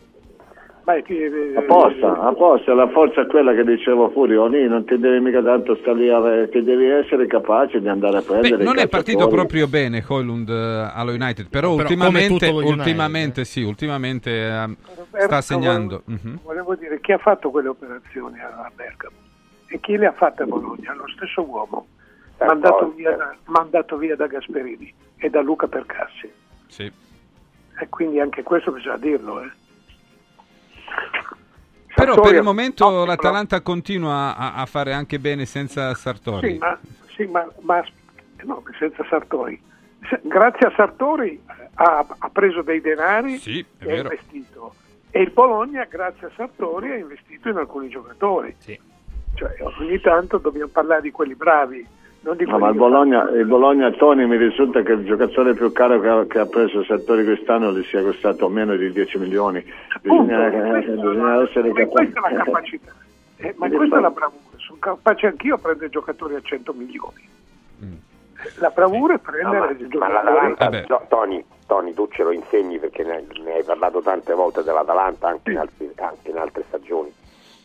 Ma 0.88 0.96
è 0.96 1.04
che, 1.04 1.26
eh, 1.26 1.58
apposta, 1.58 2.18
apposta, 2.22 2.74
la 2.74 2.88
forza 2.88 3.20
è 3.20 3.26
quella 3.26 3.54
che 3.54 3.66
dicevo 3.66 4.10
Furio, 4.10 4.48
lì 4.48 4.66
non 4.70 4.86
ti 4.86 4.98
devi 4.98 5.20
mica 5.20 5.42
tanto 5.44 5.76
stare 5.82 5.98
lì, 5.98 6.10
a- 6.10 6.48
ti 6.48 6.64
devi 6.64 6.86
essere 6.86 7.28
capace 7.28 7.82
di 7.82 7.90
andare 7.90 8.20
a 8.20 8.22
prendere 8.22 8.56
Beh, 8.56 8.64
non 8.64 8.80
è 8.80 8.88
partito 8.88 9.28
proprio 9.28 9.68
bene 9.68 10.02
Hoylund 10.08 10.48
eh, 10.48 10.90
allo 10.94 11.12
United, 11.12 11.50
però, 11.50 11.76
Però 11.76 11.90
ultimamente, 11.90 12.50
lo 12.50 12.56
United, 12.60 12.78
ultimamente 12.80 13.44
sì, 13.44 13.64
ultimamente 13.64 14.30
eh, 14.32 14.76
Roberto, 14.96 15.26
sta 15.26 15.42
segnando. 15.42 16.04
Mhm. 16.06 16.40
Volevo 16.42 16.74
dire, 16.76 17.02
chi 17.02 17.12
ha 17.12 17.18
fatto 17.18 17.50
quelle 17.50 17.68
operazioni 17.68 18.40
a 18.40 18.48
a 18.48 18.72
Bergamo 18.74 19.16
e 19.68 19.82
chi 19.82 19.98
le 19.98 20.06
ha 20.06 20.14
fatte 20.14 20.44
a 20.44 20.46
Bologna? 20.46 20.94
Lo 20.94 21.10
stesso 21.14 21.42
uomo, 21.42 21.86
mandato 22.40 22.94
via, 22.96 23.14
da, 23.14 23.36
mandato 23.48 23.98
via 23.98 24.16
da 24.16 24.28
Gasperini 24.28 24.94
e 25.18 25.30
da 25.30 25.42
Luca 25.42 25.68
Percassi. 25.68 26.32
Sì. 26.68 26.90
E 27.78 27.90
quindi 27.90 28.22
anche 28.22 28.42
questo 28.44 28.72
bisogna 28.72 28.96
dirlo. 28.96 29.42
Eh. 29.42 29.66
Però 31.94 32.14
Sartori- 32.14 32.30
per 32.30 32.38
il 32.38 32.44
momento 32.44 32.90
no, 32.90 33.06
l'Atalanta 33.06 33.62
continua 33.62 34.36
a, 34.36 34.54
a 34.56 34.66
fare 34.68 34.94
anche 34.94 35.20
bene 35.20 35.46
senza 35.46 35.94
Sartori. 35.96 36.52
Sì, 36.54 36.58
ma, 36.60 36.80
sì, 37.16 37.26
ma, 37.26 37.48
ma- 37.62 37.84
no, 38.44 38.64
senza 38.78 39.04
Sartori. 39.10 39.60
Se- 40.08 40.20
Grazie 40.24 40.68
a 40.68 40.74
Sartori 40.76 41.32
eh, 41.32 41.70
ha, 41.74 42.06
ha 42.20 42.30
preso 42.30 42.62
dei 42.62 42.82
denari 42.82 43.38
Sì, 43.38 43.66
e 43.80 43.92
ha 43.92 43.96
investito. 43.98 44.76
E 45.10 45.22
il 45.22 45.32
Bologna, 45.32 45.86
grazie 45.86 46.28
a 46.28 46.32
Sartori, 46.36 46.92
ha 46.92 46.98
investito 46.98 47.50
in 47.50 47.58
alcuni 47.58 47.90
giocatori. 47.90 48.56
Cioè, 49.34 49.56
ogni 49.80 50.00
tanto 50.02 50.38
dobbiamo 50.38 50.70
parlare 50.72 51.02
di 51.02 51.12
quelli 51.12 51.34
bravi, 51.36 51.86
No, 52.36 52.58
ma 52.58 52.68
il 52.70 52.76
Bologna, 52.76 53.30
il 53.30 53.46
Bologna 53.46 53.90
Toni 53.92 54.26
mi 54.28 54.36
risulta 54.36 54.82
che 54.82 54.92
il 54.92 55.06
giocatore 55.06 55.54
più 55.54 55.72
caro 55.72 56.00
che 56.02 56.08
ha, 56.10 56.26
che 56.26 56.40
ha 56.40 56.46
preso 56.46 56.84
Sartori 56.84 57.24
quest'anno 57.24 57.72
gli 57.72 57.84
sia 57.86 58.02
costato 58.04 58.50
meno 58.50 58.76
di 58.76 58.92
10 58.92 59.18
milioni. 59.18 59.64
Bisogna, 60.02 60.46
Appunto, 60.48 60.76
eh, 60.76 60.82
bisogna 60.92 61.42
essere 61.44 61.72
ma 61.72 61.86
questa 61.86 62.20
è 62.28 62.32
la 62.36 62.44
capaci. 62.44 62.80
capacità. 62.80 62.92
Eh, 63.38 63.54
ma 63.58 63.70
questa 63.70 63.98
è 63.98 64.02
la 64.02 64.10
bravura. 64.10 64.42
Sono 64.58 64.80
capace 64.80 65.28
anch'io 65.28 65.56
a 65.56 65.58
prendere 65.60 65.90
giocatori 65.90 66.36
a 66.36 66.42
100 66.42 66.74
milioni. 66.74 67.36
La 68.60 68.70
bravura 68.70 69.14
è 69.16 69.20
prendere 69.20 69.58
No, 69.58 69.60
ma, 69.60 69.72
i 69.72 69.74
ma 69.82 69.88
giocatori. 69.88 70.12
l'Atalanta, 70.14 70.84
no, 70.88 71.06
Tony, 71.08 71.46
Tony, 71.66 71.94
tu 71.94 72.08
ce 72.12 72.24
lo 72.24 72.32
insegni 72.32 72.78
perché 72.78 73.04
ne, 73.04 73.26
ne 73.44 73.54
hai 73.54 73.64
parlato 73.64 74.02
tante 74.02 74.34
volte 74.34 74.64
dell'Atalanta 74.64 75.30
anche 75.30 75.52
in, 75.52 75.58
altri- 75.60 75.92
anche 75.96 76.30
in 76.30 76.38
altre 76.38 76.64
stagioni. 76.68 77.12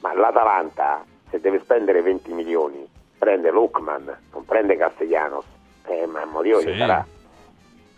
Ma 0.00 0.14
l'Atalanta, 0.14 1.04
se 1.30 1.40
deve 1.40 1.58
spendere 1.58 2.00
20 2.00 2.32
milioni, 2.32 2.86
prende 3.22 3.52
Lookman, 3.52 4.12
non 4.32 4.44
prende 4.44 4.76
Castellanos. 4.76 5.44
Eh, 5.86 6.06
ma 6.06 6.24
Morio 6.24 6.58
Sì. 6.58 6.74
sarà. 6.76 7.06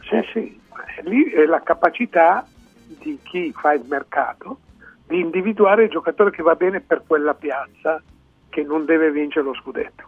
Sì, 0.02 0.20
sì, 0.32 0.60
lì 1.04 1.30
è 1.30 1.46
la 1.46 1.62
capacità 1.62 2.46
di 2.86 3.18
chi 3.22 3.50
fa 3.52 3.72
il 3.72 3.84
mercato 3.88 4.58
di 5.06 5.20
individuare 5.20 5.84
il 5.84 5.90
giocatore 5.90 6.30
che 6.30 6.42
va 6.42 6.54
bene 6.56 6.80
per 6.80 7.04
quella 7.06 7.32
piazza 7.32 8.02
che 8.50 8.62
non 8.64 8.84
deve 8.84 9.10
vincere 9.10 9.46
lo 9.46 9.54
scudetto. 9.54 10.02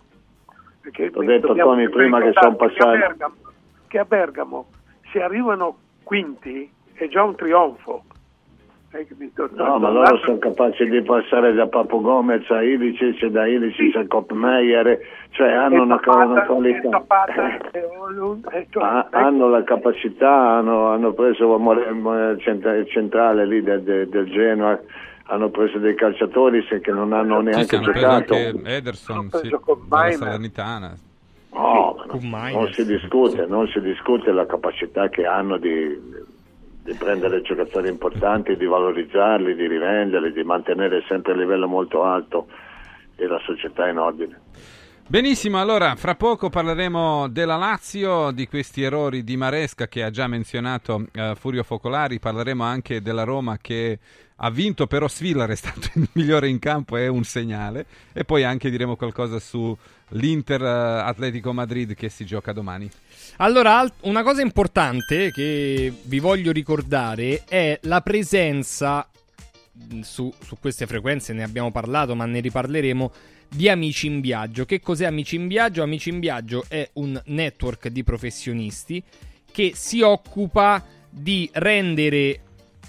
Perché 0.82 1.10
T'ho 1.10 1.22
detto, 1.24 1.54
Tony, 1.54 1.88
prima 1.88 2.18
che 2.20 2.26
ricordare 2.28 2.46
son 2.46 2.56
passati- 2.56 2.98
Bergamo, 2.98 3.34
che 3.86 3.98
a 3.98 4.04
Bergamo 4.04 4.66
se 5.12 5.22
arrivano 5.22 5.78
quinti 6.02 6.70
è 6.92 7.08
già 7.08 7.22
un 7.22 7.34
trionfo. 7.36 8.04
Hai 8.96 9.06
capito? 9.06 9.46
No, 9.52 9.78
ma 9.78 9.90
loro 9.90 10.16
sono 10.20 10.38
capaci 10.38 10.88
di 10.88 11.02
passare 11.02 11.52
da 11.52 11.66
Papo 11.66 12.00
Gomez 12.00 12.48
a 12.50 12.62
Ilicic, 12.62 13.26
da 13.26 13.46
Ilicic 13.46 13.94
a 13.96 14.06
Koppmeier, 14.06 14.98
cioè 15.32 15.52
hanno 15.52 15.82
una, 15.82 16.00
Zapata, 16.02 16.24
una 16.24 16.42
qualità. 16.46 16.88
Zapata, 16.88 17.70
e 17.72 17.84
Olund, 17.98 18.48
e 18.52 18.66
cioè, 18.70 18.82
Ha- 18.82 19.08
hanno 19.10 19.50
la 19.50 19.62
capacità, 19.64 20.32
hanno, 20.56 20.86
hanno 20.88 21.12
preso 21.12 21.56
il 21.56 22.86
centrale 22.88 23.46
lì 23.46 23.60
del, 23.60 23.82
del- 23.82 24.08
del 24.08 24.30
Genoa, 24.30 24.80
hanno 25.24 25.50
preso 25.50 25.76
dei 25.76 25.94
calciatori 25.94 26.64
se- 26.66 26.80
che 26.80 26.90
non 26.90 27.12
hanno 27.12 27.40
Sì, 27.40 27.44
sì, 27.44 27.50
neanche 27.50 27.76
hanno 27.76 27.84
preso 27.90 28.06
giocato. 28.24 28.34
Ederson 28.64 29.28
sì, 29.30 29.40
preso 29.40 29.60
con 29.60 29.78
dalla. 29.88 30.12
Salernitana. 30.12 30.96
No, 31.52 31.96
no, 32.06 32.50
non 32.52 32.68
si 32.72 32.84
discute, 32.86 33.44
non 33.46 33.66
si 33.68 33.80
discute 33.80 34.30
la 34.30 34.44
capacità 34.46 35.08
che 35.08 35.24
hanno 35.26 35.56
di, 35.58 35.98
di 36.86 36.94
prendere 36.94 37.42
giocatori 37.42 37.88
importanti, 37.88 38.56
di 38.56 38.64
valorizzarli, 38.64 39.56
di 39.56 39.66
rivenderli, 39.66 40.32
di 40.32 40.44
mantenere 40.44 41.02
sempre 41.08 41.32
il 41.32 41.40
livello 41.40 41.66
molto 41.66 42.04
alto 42.04 42.46
e 43.16 43.26
la 43.26 43.40
società 43.44 43.88
in 43.88 43.98
ordine. 43.98 44.40
Benissimo, 45.08 45.60
allora 45.60 45.96
fra 45.96 46.14
poco 46.14 46.48
parleremo 46.48 47.28
della 47.28 47.56
Lazio, 47.56 48.30
di 48.30 48.46
questi 48.46 48.82
errori 48.82 49.24
di 49.24 49.36
Maresca 49.36 49.88
che 49.88 50.04
ha 50.04 50.10
già 50.10 50.28
menzionato 50.28 51.06
eh, 51.12 51.34
Furio 51.36 51.64
Focolari, 51.64 52.20
parleremo 52.20 52.62
anche 52.62 53.02
della 53.02 53.24
Roma 53.24 53.56
che 53.60 53.98
ha 54.36 54.50
vinto 54.50 54.86
però 54.86 55.08
Svillar 55.08 55.50
è 55.50 55.54
stato 55.54 55.88
il 55.98 56.08
migliore 56.12 56.48
in 56.48 56.60
campo, 56.60 56.96
è 56.96 57.08
un 57.08 57.24
segnale 57.24 57.86
e 58.12 58.24
poi 58.24 58.44
anche 58.44 58.70
diremo 58.70 58.96
qualcosa 58.96 59.38
sull'Inter 59.40 59.95
eh, 60.62 60.66
Atletico 60.66 61.52
Madrid 61.52 61.94
che 61.94 62.08
si 62.08 62.24
gioca 62.24 62.52
domani. 62.52 62.88
Allora, 63.38 63.78
al- 63.78 63.92
una 64.02 64.22
cosa 64.22 64.40
importante 64.40 65.30
che 65.30 65.92
vi 66.02 66.18
voglio 66.18 66.52
ricordare 66.52 67.44
è 67.44 67.78
la 67.82 68.00
presenza 68.00 69.08
mh, 69.72 70.00
su, 70.00 70.32
su 70.40 70.56
queste 70.58 70.86
frequenze, 70.86 71.32
ne 71.32 71.42
abbiamo 71.42 71.70
parlato, 71.70 72.14
ma 72.14 72.24
ne 72.24 72.40
riparleremo, 72.40 73.12
di 73.48 73.68
Amici 73.68 74.06
in 74.06 74.20
Viaggio. 74.20 74.64
Che 74.64 74.80
cos'è 74.80 75.04
Amici 75.04 75.36
in 75.36 75.48
Viaggio? 75.48 75.82
Amici 75.82 76.08
in 76.10 76.20
Viaggio 76.20 76.64
è 76.68 76.88
un 76.94 77.20
network 77.26 77.88
di 77.88 78.02
professionisti 78.02 79.02
che 79.50 79.72
si 79.74 80.02
occupa 80.02 80.84
di 81.08 81.48
rendere, 81.54 82.40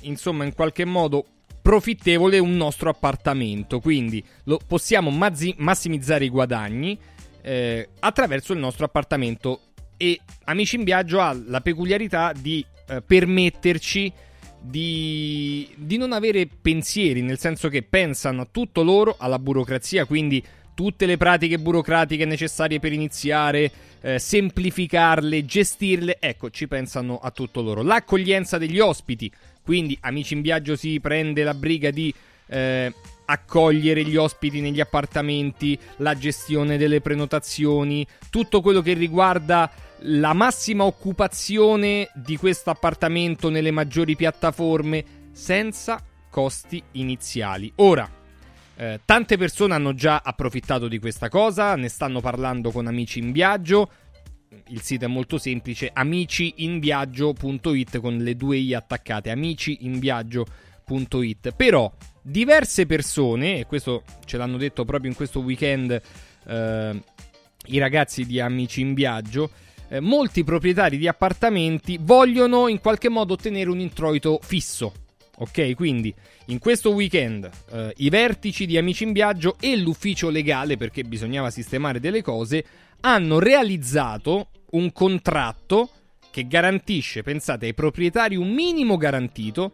insomma, 0.02 0.44
in 0.44 0.54
qualche 0.54 0.86
modo 0.86 1.26
profittevole 1.68 2.40
un 2.40 2.56
nostro 2.56 2.90
appartamento. 2.90 3.82
Quindi 3.82 4.24
lo 4.46 4.58
possiamo 4.66 5.10
mazzi- 5.10 5.54
massimizzare 5.58 6.24
i 6.24 6.30
guadagni 6.30 6.98
eh, 7.42 7.90
attraverso 8.00 8.54
il 8.54 8.60
nostro 8.60 8.86
appartamento. 8.86 9.60
E 9.98 10.18
Amici 10.46 10.78
in 10.78 10.86
Viaggio 10.86 11.20
ha 11.20 11.38
la 11.46 11.60
peculiarità 11.60 12.32
di 12.32 12.66
eh, 12.88 13.02
permetterci 13.02 14.14
di, 14.62 15.68
di 15.76 15.98
non 15.98 16.14
avere 16.14 16.48
pensieri, 16.48 17.22
nel 17.22 17.38
senso 17.38 17.68
che 17.68 17.84
pensano 17.84 18.44
a 18.44 18.48
tutto 18.50 18.82
loro, 18.82 19.18
alla 19.20 19.38
burocrazia, 19.38 20.06
quindi 20.06 20.42
tutte 20.78 21.08
le 21.08 21.18
pratiche 21.18 21.58
burocratiche 21.58 22.24
necessarie 22.24 22.80
per 22.80 22.94
iniziare, 22.94 23.72
eh, 24.00 24.20
semplificarle, 24.20 25.44
gestirle, 25.44 26.18
ecco, 26.20 26.52
ci 26.52 26.68
pensano 26.68 27.18
a 27.18 27.32
tutto 27.32 27.64
loro. 27.64 27.82
L'accoglienza 27.82 28.60
degli 28.60 28.78
ospiti, 28.78 29.32
quindi 29.64 29.98
Amici 30.02 30.36
in 30.36 30.42
Viaggio 30.42 30.76
si 30.76 31.00
prende 31.00 31.42
la 31.42 31.56
briga 31.56 31.90
di 31.90 32.14
eh, 32.46 32.94
accogliere 33.26 34.04
gli 34.04 34.18
ospiti 34.18 34.62
negli 34.62 34.80
appartamenti, 34.80 35.80
la 35.96 36.16
gestione 36.16 36.78
delle 36.78 37.02
prenotazioni, 37.02 38.06
tutto 38.30 38.62
quello 38.62 38.84
che 38.84 38.94
riguarda 38.94 39.72
la 40.02 40.34
massima 40.34 40.84
occupazione 40.84 42.08
di 42.14 42.38
questo 42.38 42.70
appartamento 42.70 43.50
nelle 43.50 43.72
maggiori 43.72 44.16
piattaforme 44.16 45.04
senza 45.32 46.00
costi 46.30 46.84
iniziali. 46.92 47.72
Ora, 47.78 48.17
eh, 48.78 49.00
tante 49.04 49.38
persone 49.38 49.74
hanno 49.74 49.96
già 49.96 50.22
approfittato 50.24 50.88
di 50.88 51.00
questa 51.00 51.30
cosa, 51.30 51.76
ne 51.76 51.90
stanno 51.90 52.22
parlando 52.22 52.70
con 52.72 52.86
amici 52.86 53.18
in 53.20 53.32
viaggio. 53.32 53.90
Il 54.68 54.82
sito 54.82 55.06
è 55.06 55.08
molto 55.08 55.40
semplice, 55.40 55.90
amiciinviaggio.it 55.92 58.00
con 58.00 58.18
le 58.18 58.36
due 58.36 58.58
i 58.58 58.76
attaccate, 58.76 59.32
amiciinviaggio.it. 59.32 61.56
Però 61.56 61.92
diverse 62.22 62.86
persone, 62.86 63.58
e 63.60 63.66
questo 63.66 64.04
ce 64.26 64.38
l'hanno 64.38 64.58
detto 64.58 64.86
proprio 64.86 65.10
in 65.10 65.16
questo 65.16 65.40
weekend 65.40 66.00
eh, 66.48 67.02
i 67.66 67.80
ragazzi 67.80 68.24
di 68.26 68.40
Amici 68.40 68.82
in 68.82 68.94
Viaggio, 68.94 69.50
eh, 69.90 70.00
molti 70.00 70.44
proprietari 70.44 70.98
di 70.98 71.08
appartamenti 71.08 71.98
vogliono 72.00 72.68
in 72.68 72.80
qualche 72.80 73.10
modo 73.10 73.34
ottenere 73.34 73.72
un 73.72 73.80
introito 73.80 74.40
fisso. 74.42 75.07
Ok, 75.40 75.76
quindi 75.76 76.14
in 76.46 76.58
questo 76.58 76.92
weekend 76.94 77.48
eh, 77.72 77.94
i 77.98 78.10
vertici 78.10 78.66
di 78.66 78.76
Amici 78.76 79.04
in 79.04 79.12
Viaggio 79.12 79.56
e 79.60 79.78
l'ufficio 79.78 80.30
legale, 80.30 80.78
perché 80.78 81.04
bisognava 81.04 81.52
sistemare 81.52 82.00
delle 82.00 82.24
cose, 82.24 82.66
hanno 83.02 83.38
realizzato 83.38 84.50
un 84.72 84.92
contratto 84.92 85.90
che 86.32 86.48
garantisce, 86.48 87.22
pensate, 87.22 87.68
ai 87.68 87.76
proprietari 87.76 88.36
un 88.36 88.50
minimo 88.50 88.98
garantito 88.98 89.74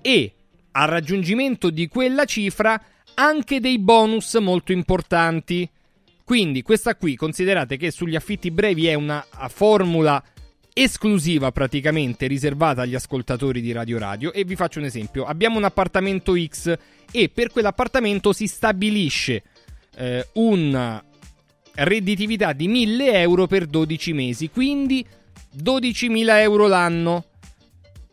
e 0.00 0.32
al 0.72 0.88
raggiungimento 0.88 1.68
di 1.68 1.86
quella 1.86 2.24
cifra 2.24 2.80
anche 3.14 3.60
dei 3.60 3.78
bonus 3.78 4.34
molto 4.36 4.72
importanti. 4.72 5.68
Quindi 6.24 6.62
questa 6.62 6.94
qui 6.94 7.14
considerate 7.14 7.76
che 7.76 7.90
sugli 7.90 8.16
affitti 8.16 8.50
brevi 8.50 8.86
è 8.86 8.94
una 8.94 9.26
formula 9.48 10.22
esclusiva 10.82 11.50
praticamente 11.50 12.26
riservata 12.28 12.82
agli 12.82 12.94
ascoltatori 12.94 13.60
di 13.60 13.72
Radio 13.72 13.98
Radio 13.98 14.32
e 14.32 14.44
vi 14.44 14.54
faccio 14.54 14.78
un 14.78 14.84
esempio. 14.84 15.24
Abbiamo 15.24 15.58
un 15.58 15.64
appartamento 15.64 16.34
X 16.36 16.76
e 17.10 17.28
per 17.28 17.50
quell'appartamento 17.50 18.32
si 18.32 18.46
stabilisce 18.46 19.42
eh, 19.96 20.28
una 20.34 21.02
redditività 21.74 22.52
di 22.52 22.68
1000 22.68 23.12
euro 23.20 23.46
per 23.46 23.66
12 23.66 24.12
mesi, 24.12 24.50
quindi 24.50 25.04
12.000 25.56 26.40
euro 26.40 26.68
l'anno. 26.68 27.24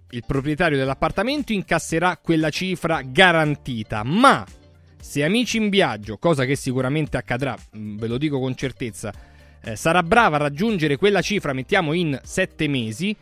Il 0.09 0.23
proprietario 0.25 0.77
dell'appartamento 0.77 1.53
incasserà 1.53 2.17
quella 2.17 2.49
cifra 2.49 3.01
garantita, 3.03 4.03
ma 4.03 4.45
se 4.99 5.23
amici 5.23 5.57
in 5.57 5.69
viaggio, 5.69 6.17
cosa 6.17 6.45
che 6.45 6.55
sicuramente 6.55 7.17
accadrà, 7.17 7.55
mm, 7.77 7.97
ve 7.97 8.07
lo 8.07 8.17
dico 8.17 8.39
con 8.39 8.55
certezza, 8.55 9.13
eh, 9.65 9.75
sarà 9.75 10.03
brava 10.03 10.35
a 10.35 10.39
raggiungere 10.39 10.95
quella 10.95 11.21
cifra, 11.21 11.51
mettiamo 11.51 11.93
in 11.93 12.17
7 12.23 12.67
mesi, 12.67 13.15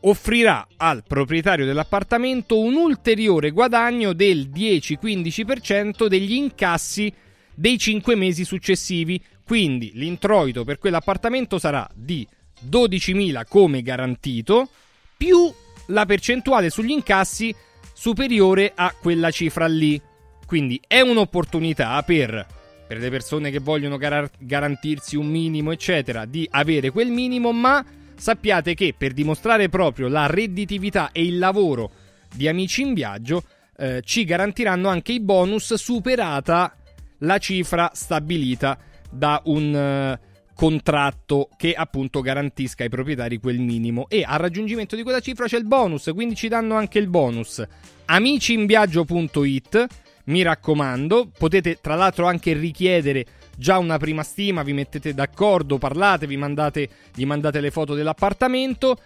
offrirà 0.00 0.66
al 0.76 1.02
proprietario 1.06 1.64
dell'appartamento 1.64 2.60
un 2.60 2.74
ulteriore 2.74 3.50
guadagno 3.50 4.12
del 4.12 4.50
10-15% 4.54 6.06
degli 6.06 6.34
incassi 6.34 7.12
dei 7.54 7.78
5 7.78 8.14
mesi 8.14 8.44
successivi. 8.44 9.20
Quindi 9.44 9.92
l'introito 9.94 10.62
per 10.64 10.78
quell'appartamento 10.78 11.58
sarà 11.58 11.88
di 11.94 12.26
12.000 12.68 13.44
come 13.48 13.80
garantito, 13.80 14.68
più 15.16 15.50
la 15.86 16.04
percentuale 16.04 16.68
sugli 16.68 16.90
incassi 16.90 17.54
superiore 17.94 18.72
a 18.74 18.94
quella 19.00 19.30
cifra 19.30 19.66
lì. 19.66 20.00
Quindi 20.44 20.78
è 20.86 21.00
un'opportunità 21.00 22.02
per, 22.02 22.46
per 22.88 22.98
le 22.98 23.10
persone 23.10 23.50
che 23.50 23.58
vogliono 23.58 23.98
gar- 23.98 24.30
garantirsi 24.38 25.14
un 25.14 25.26
minimo, 25.26 25.72
eccetera, 25.72 26.24
di 26.24 26.48
avere 26.50 26.90
quel 26.90 27.10
minimo, 27.10 27.52
ma 27.52 27.84
sappiate 28.16 28.74
che 28.74 28.94
per 28.96 29.12
dimostrare 29.12 29.68
proprio 29.68 30.08
la 30.08 30.26
redditività 30.26 31.12
e 31.12 31.22
il 31.22 31.38
lavoro 31.38 31.90
di 32.34 32.48
Amici 32.48 32.80
in 32.80 32.94
Viaggio 32.94 33.44
eh, 33.76 34.00
ci 34.02 34.24
garantiranno 34.24 34.88
anche 34.88 35.12
i 35.12 35.20
bonus 35.20 35.74
superata 35.74 36.74
la 37.18 37.38
cifra 37.38 37.90
stabilita 37.92 38.78
da 39.10 39.40
un 39.44 39.74
eh, 39.74 40.20
contratto 40.54 41.48
che 41.56 41.74
appunto 41.74 42.20
garantisca 42.20 42.82
ai 42.82 42.88
proprietari 42.88 43.38
quel 43.38 43.60
minimo 43.60 44.06
e 44.08 44.24
al 44.26 44.38
raggiungimento 44.38 44.96
di 44.96 45.02
quella 45.02 45.20
cifra 45.20 45.46
c'è 45.46 45.58
il 45.58 45.66
bonus, 45.66 46.10
quindi 46.14 46.34
ci 46.34 46.48
danno 46.48 46.74
anche 46.74 46.98
il 46.98 47.06
bonus. 47.06 47.62
Amiciinviaggio.it, 48.06 49.86
mi 50.28 50.42
raccomando, 50.42 51.30
potete 51.36 51.78
tra 51.80 51.94
l'altro 51.94 52.26
anche 52.26 52.52
richiedere 52.52 53.26
già 53.56 53.78
una 53.78 53.98
prima 53.98 54.22
stima, 54.22 54.62
vi 54.62 54.72
mettete 54.72 55.12
d'accordo, 55.12 55.78
parlate, 55.78 56.26
vi 56.26 56.36
mandate, 56.36 56.88
gli 57.14 57.26
mandate 57.26 57.60
le 57.60 57.70
foto 57.70 57.94
dell'appartamento. 57.94 58.98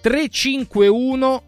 351 0.00 1.42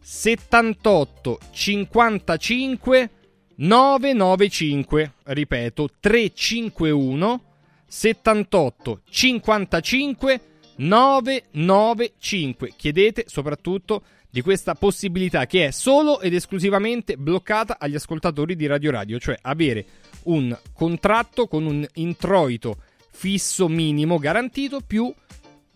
78 0.00 1.38
55 1.50 3.10
995, 3.56 5.12
ripeto, 5.24 5.88
351 6.00 7.42
78 7.86 9.00
55 9.08 10.40
995. 10.76 12.72
Chiedete 12.76 13.24
soprattutto 13.26 14.02
di 14.34 14.42
questa 14.42 14.74
possibilità 14.74 15.46
che 15.46 15.66
è 15.66 15.70
solo 15.70 16.20
ed 16.20 16.34
esclusivamente 16.34 17.16
bloccata 17.16 17.76
agli 17.78 17.94
ascoltatori 17.94 18.56
di 18.56 18.66
Radio 18.66 18.90
Radio, 18.90 19.20
cioè 19.20 19.38
avere 19.40 19.84
un 20.24 20.58
contratto 20.72 21.46
con 21.46 21.64
un 21.64 21.86
introito 21.94 22.78
fisso 23.12 23.68
minimo 23.68 24.18
garantito 24.18 24.80
più 24.80 25.14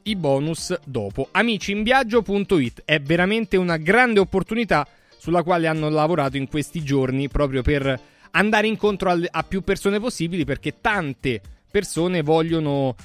i 0.02 0.16
bonus 0.16 0.76
dopo. 0.82 1.28
Amiciinviaggio.it 1.30 2.82
è 2.85 2.98
veramente 3.01 3.56
una 3.56 3.76
grande 3.76 4.18
opportunità 4.18 4.85
sulla 5.18 5.44
quale 5.44 5.68
hanno 5.68 5.89
lavorato 5.89 6.36
in 6.36 6.48
questi 6.48 6.82
giorni 6.82 7.28
proprio 7.28 7.62
per 7.62 8.01
andare 8.32 8.66
incontro 8.66 9.16
a 9.30 9.43
più 9.44 9.62
persone 9.62 10.01
possibili 10.01 10.44
perché 10.44 10.80
tante 10.80 11.40
persone 11.70 12.22
vogliono 12.22 12.97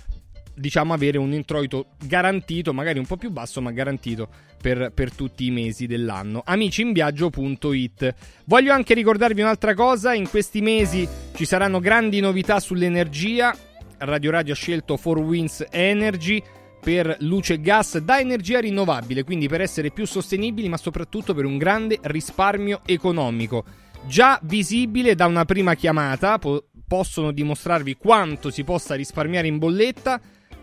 diciamo 0.55 0.93
avere 0.93 1.17
un 1.17 1.31
introito 1.31 1.89
garantito, 2.05 2.73
magari 2.73 2.99
un 2.99 3.05
po' 3.05 3.17
più 3.17 3.29
basso, 3.29 3.61
ma 3.61 3.71
garantito 3.71 4.29
per, 4.63 4.93
per, 4.93 5.13
tutti 5.13 5.45
i 5.45 5.51
mesi 5.51 5.87
dell'anno. 5.87 6.41
Amiciinviaggio.it. 6.45 8.15
Voglio 8.45 8.71
anche 8.71 8.93
ricordarvi 8.93 9.41
un'altra 9.41 9.73
cosa: 9.73 10.13
in 10.13 10.29
questi 10.29 10.61
mesi 10.61 11.05
ci 11.35 11.43
saranno 11.43 11.81
grandi 11.81 12.21
novità 12.21 12.61
sull'energia. 12.61 13.53
Radio 13.97 14.31
Radio 14.31 14.53
ha 14.53 14.55
scelto 14.55 14.97
4Winds 15.01 15.67
Energy 15.69 16.41
per 16.79 17.17
luce 17.19 17.55
e 17.55 17.61
gas 17.61 17.97
da 17.97 18.19
energia 18.19 18.61
rinnovabile, 18.61 19.25
quindi 19.25 19.49
per 19.49 19.59
essere 19.59 19.91
più 19.91 20.07
sostenibili, 20.07 20.69
ma 20.69 20.77
soprattutto 20.77 21.33
per 21.33 21.43
un 21.43 21.57
grande 21.57 21.99
risparmio 22.01 22.81
economico. 22.85 23.65
Già 24.07 24.39
visibile 24.43 25.13
da 25.13 25.25
una 25.25 25.43
prima 25.43 25.75
chiamata, 25.75 26.37
po- 26.39 26.67
possono 26.87 27.31
dimostrarvi 27.31 27.97
quanto 27.97 28.49
si 28.49 28.63
possa 28.63 28.95
risparmiare 28.95 29.47
in 29.47 29.57
bolletta 29.57 30.21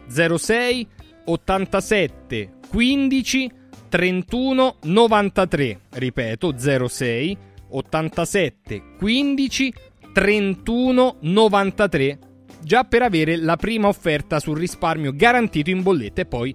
06 0.08 0.88
87 1.26 2.52
15 2.70 3.58
31 3.90 4.76
93. 4.82 5.80
Ripeto 5.90 6.54
06 6.56 7.36
87 7.68 8.82
15 8.96 9.74
31 10.14 11.16
93. 11.20 12.18
Già 12.62 12.84
per 12.84 13.02
avere 13.02 13.36
la 13.36 13.56
prima 13.56 13.88
offerta 13.88 14.38
sul 14.38 14.56
risparmio 14.56 15.12
garantito 15.14 15.68
in 15.70 15.82
bolletta 15.82 16.22
e 16.22 16.26
poi 16.26 16.54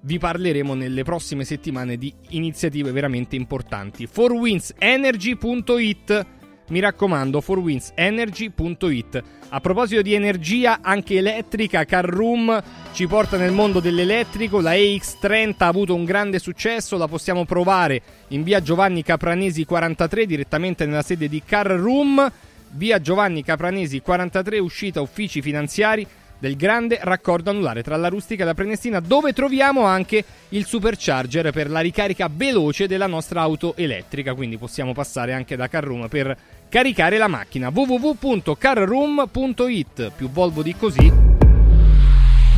vi 0.00 0.18
parleremo 0.18 0.74
nelle 0.74 1.04
prossime 1.04 1.44
settimane 1.44 1.96
di 1.96 2.12
iniziative 2.30 2.90
veramente 2.92 3.36
importanti. 3.36 4.08
4windsenergy.it 4.12 6.26
mi 6.68 6.80
raccomando, 6.80 7.42
4windsenergy.it. 7.46 9.22
A 9.50 9.60
proposito 9.60 10.02
di 10.02 10.12
energia, 10.14 10.80
anche 10.82 11.16
elettrica, 11.16 11.84
Carroom 11.84 12.62
ci 12.92 13.06
porta 13.06 13.36
nel 13.36 13.52
mondo 13.52 13.80
dell'elettrico. 13.80 14.60
La 14.60 14.72
EX30 14.72 15.54
ha 15.58 15.66
avuto 15.66 15.94
un 15.94 16.04
grande 16.04 16.38
successo, 16.38 16.98
la 16.98 17.08
possiamo 17.08 17.44
provare 17.46 18.02
in 18.28 18.42
via 18.42 18.60
Giovanni 18.60 19.02
Capranesi 19.02 19.64
43, 19.64 20.26
direttamente 20.26 20.84
nella 20.84 21.02
sede 21.02 21.28
di 21.28 21.42
Carroom. 21.44 22.30
Via 22.72 23.00
Giovanni 23.00 23.42
Capranesi 23.42 24.02
43, 24.02 24.58
uscita 24.58 25.00
uffici 25.00 25.40
finanziari 25.40 26.06
del 26.38 26.56
grande 26.56 26.98
raccordo 27.02 27.50
anulare 27.50 27.82
tra 27.82 27.96
la 27.96 28.08
rustica 28.08 28.42
e 28.42 28.46
la 28.46 28.54
prenestina, 28.54 29.00
dove 29.00 29.32
troviamo 29.32 29.84
anche 29.84 30.24
il 30.50 30.66
supercharger 30.66 31.50
per 31.50 31.68
la 31.70 31.80
ricarica 31.80 32.28
veloce 32.30 32.86
della 32.86 33.06
nostra 33.06 33.40
auto 33.40 33.74
elettrica. 33.76 34.34
Quindi 34.34 34.56
possiamo 34.56 34.92
passare 34.92 35.32
anche 35.32 35.56
da 35.56 35.68
Carroom 35.68 36.08
per 36.08 36.36
caricare 36.68 37.18
la 37.18 37.28
macchina. 37.28 37.70
www.carroom.it 37.70 40.12
più 40.16 40.30
Volvo 40.30 40.62
di 40.62 40.74
così. 40.76 41.28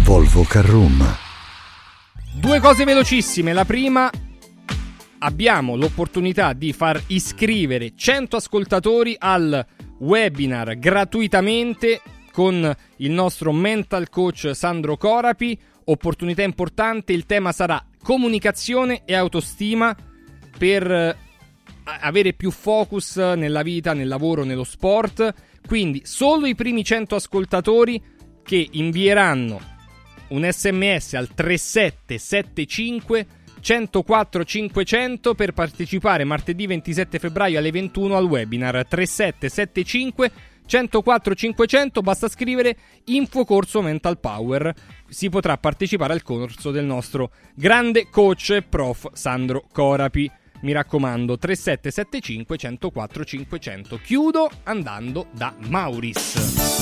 Volvo 0.02 0.42
Carroom. 0.42 1.16
Due 2.34 2.60
cose 2.60 2.84
velocissime. 2.84 3.52
La 3.52 3.64
prima, 3.64 4.10
abbiamo 5.18 5.76
l'opportunità 5.76 6.52
di 6.52 6.72
far 6.72 7.00
iscrivere 7.08 7.92
100 7.94 8.36
ascoltatori 8.36 9.14
al 9.18 9.64
webinar 9.98 10.78
gratuitamente 10.78 12.00
con 12.32 12.74
il 12.96 13.10
nostro 13.10 13.52
mental 13.52 14.08
coach 14.08 14.50
Sandro 14.54 14.96
Corapi. 14.96 15.58
Opportunità 15.84 16.42
importante, 16.42 17.12
il 17.12 17.26
tema 17.26 17.52
sarà 17.52 17.84
comunicazione 18.02 19.02
e 19.04 19.14
autostima 19.14 19.94
per 20.56 21.16
avere 21.98 22.32
più 22.32 22.50
focus 22.50 23.16
nella 23.16 23.62
vita, 23.62 23.92
nel 23.92 24.08
lavoro, 24.08 24.44
nello 24.44 24.64
sport. 24.64 25.34
Quindi 25.66 26.02
solo 26.04 26.46
i 26.46 26.54
primi 26.54 26.84
100 26.84 27.14
ascoltatori 27.14 28.02
che 28.42 28.68
invieranno 28.72 29.60
un 30.28 30.48
sms 30.50 31.14
al 31.14 31.32
3775 31.34 33.26
104 33.60 34.44
500 34.44 35.34
per 35.34 35.52
partecipare 35.52 36.24
martedì 36.24 36.66
27 36.66 37.18
febbraio 37.18 37.58
alle 37.58 37.70
21 37.70 38.16
al 38.16 38.24
webinar 38.24 38.86
3775 38.86 40.30
104 40.70 41.34
500 41.34 42.00
basta 42.00 42.28
scrivere 42.28 42.76
info 43.06 43.44
corso 43.44 43.82
mental 43.82 44.20
power. 44.20 44.72
Si 45.08 45.28
potrà 45.28 45.58
partecipare 45.58 46.12
al 46.12 46.22
corso 46.22 46.70
del 46.70 46.84
nostro 46.84 47.32
grande 47.56 48.08
coach 48.08 48.62
prof. 48.68 49.08
Sandro 49.12 49.66
Corapi 49.72 50.30
mi 50.62 50.72
raccomando 50.72 51.38
3775 51.38 52.56
104 52.56 53.24
500 53.24 54.00
chiudo 54.02 54.50
andando 54.64 55.26
da 55.32 55.54
Mauris 55.58 56.78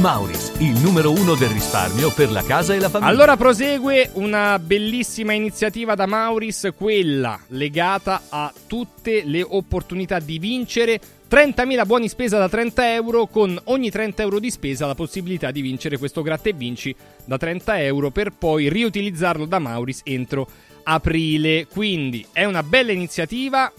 Mauris, 0.00 0.52
il 0.58 0.80
numero 0.80 1.12
uno 1.12 1.34
del 1.34 1.50
risparmio 1.50 2.10
per 2.10 2.32
la 2.32 2.42
casa 2.42 2.74
e 2.74 2.80
la 2.80 2.88
famiglia. 2.88 3.12
Allora 3.12 3.36
prosegue 3.36 4.10
una 4.14 4.58
bellissima 4.58 5.32
iniziativa 5.32 5.94
da 5.94 6.06
Mauris, 6.06 6.70
quella 6.76 7.38
legata 7.48 8.22
a 8.28 8.52
tutte 8.66 9.22
le 9.24 9.42
opportunità 9.42 10.18
di 10.18 10.38
vincere 10.38 10.98
30.000 11.32 11.86
buoni 11.86 12.10
spesa 12.10 12.36
da 12.36 12.46
30 12.46 12.92
euro 12.92 13.26
con 13.26 13.58
ogni 13.64 13.90
30 13.90 14.20
euro 14.20 14.38
di 14.38 14.50
spesa 14.50 14.84
la 14.84 14.94
possibilità 14.94 15.50
di 15.50 15.62
vincere 15.62 15.96
questo 15.96 16.20
gratta 16.20 16.50
e 16.50 16.52
vinci 16.52 16.94
da 17.24 17.38
30 17.38 17.80
euro 17.84 18.10
per 18.10 18.32
poi 18.32 18.68
riutilizzarlo 18.68 19.46
da 19.46 19.58
Mauris 19.58 20.02
entro 20.04 20.46
aprile. 20.82 21.66
Quindi 21.68 22.26
è 22.32 22.44
una 22.44 22.62
bella 22.62 22.92
iniziativa 22.92 23.72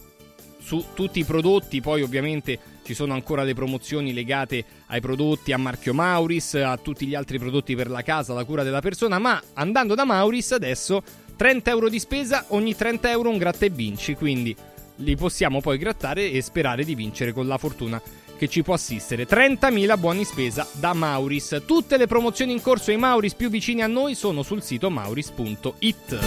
su 0.59 0.83
tutti 0.95 1.19
i 1.19 1.25
prodotti, 1.25 1.79
poi 1.79 2.01
ovviamente 2.01 2.57
ci 2.83 2.95
sono 2.95 3.13
ancora 3.13 3.43
le 3.43 3.53
promozioni 3.53 4.13
legate 4.13 4.65
ai 4.87 4.99
prodotti 4.99 5.51
a 5.51 5.57
marchio 5.59 5.93
Mauris, 5.93 6.55
a 6.55 6.75
tutti 6.77 7.05
gli 7.05 7.13
altri 7.13 7.37
prodotti 7.37 7.75
per 7.75 7.87
la 7.87 8.01
casa, 8.01 8.33
la 8.33 8.45
cura 8.45 8.63
della 8.63 8.81
persona, 8.81 9.19
ma 9.19 9.39
andando 9.53 9.93
da 9.93 10.05
Mauris 10.05 10.53
adesso 10.53 11.03
30 11.35 11.69
euro 11.69 11.89
di 11.89 11.99
spesa, 11.99 12.45
ogni 12.47 12.75
30 12.75 13.11
euro 13.11 13.29
un 13.29 13.37
gratta 13.37 13.65
e 13.65 13.69
vinci, 13.69 14.15
quindi 14.15 14.55
li 15.03 15.15
possiamo 15.15 15.61
poi 15.61 15.77
grattare 15.77 16.31
e 16.31 16.41
sperare 16.41 16.83
di 16.83 16.95
vincere 16.95 17.33
con 17.33 17.45
la 17.47 17.57
fortuna 17.57 18.01
che 18.37 18.47
ci 18.47 18.63
può 18.63 18.73
assistere. 18.73 19.27
30.000 19.27 19.99
buoni 19.99 20.23
spesa 20.25 20.67
da 20.71 20.93
Mauris. 20.93 21.61
Tutte 21.65 21.97
le 21.97 22.07
promozioni 22.07 22.51
in 22.51 22.61
corso 22.61 22.91
ai 22.91 22.97
Mauris 22.97 23.35
più 23.35 23.49
vicini 23.49 23.81
a 23.81 23.87
noi 23.87 24.15
sono 24.15 24.43
sul 24.43 24.63
sito 24.63 24.89
mauris.it. 24.89 26.19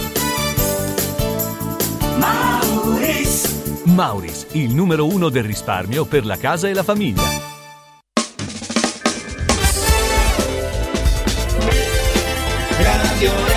Mauris. 2.17 3.83
Mauris, 3.85 4.47
il 4.51 4.73
numero 4.73 5.07
uno 5.07 5.29
del 5.29 5.43
risparmio 5.43 6.05
per 6.05 6.25
la 6.25 6.37
casa 6.37 6.67
e 6.67 6.73
la 6.73 6.83
famiglia. 6.83 7.23
Radio 12.79 13.56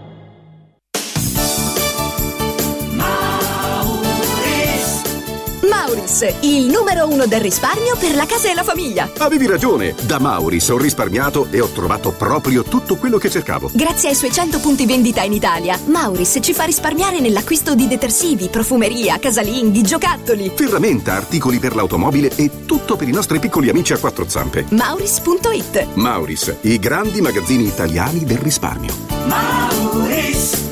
Mauris, 6.11 6.35
il 6.41 6.65
numero 6.65 7.07
uno 7.07 7.25
del 7.25 7.39
risparmio 7.39 7.95
per 7.97 8.15
la 8.15 8.25
casa 8.25 8.49
e 8.49 8.53
la 8.53 8.63
famiglia. 8.63 9.09
Avevi 9.19 9.47
ragione, 9.47 9.95
da 10.01 10.19
Mauris 10.19 10.67
ho 10.67 10.77
risparmiato 10.77 11.47
e 11.49 11.61
ho 11.61 11.67
trovato 11.67 12.11
proprio 12.11 12.63
tutto 12.63 12.97
quello 12.97 13.17
che 13.17 13.29
cercavo. 13.29 13.69
Grazie 13.71 14.09
ai 14.09 14.15
suoi 14.15 14.31
100 14.31 14.59
punti 14.59 14.85
vendita 14.85 15.21
in 15.21 15.31
Italia, 15.31 15.79
Mauris 15.85 16.39
ci 16.41 16.53
fa 16.53 16.65
risparmiare 16.65 17.21
nell'acquisto 17.21 17.75
di 17.75 17.87
detersivi, 17.87 18.49
profumeria, 18.49 19.19
casalinghi, 19.19 19.81
giocattoli. 19.83 20.51
Ferramenta, 20.53 21.13
articoli 21.13 21.59
per 21.59 21.75
l'automobile 21.75 22.35
e 22.35 22.65
tutto 22.65 22.97
per 22.97 23.07
i 23.07 23.13
nostri 23.13 23.39
piccoli 23.39 23.69
amici 23.69 23.93
a 23.93 23.97
quattro 23.97 24.27
zampe. 24.27 24.65
Mauris.it 24.69 25.87
Mauris, 25.93 26.53
i 26.61 26.77
grandi 26.77 27.21
magazzini 27.21 27.63
italiani 27.63 28.25
del 28.25 28.39
risparmio. 28.39 28.93
Mauris 29.27 30.71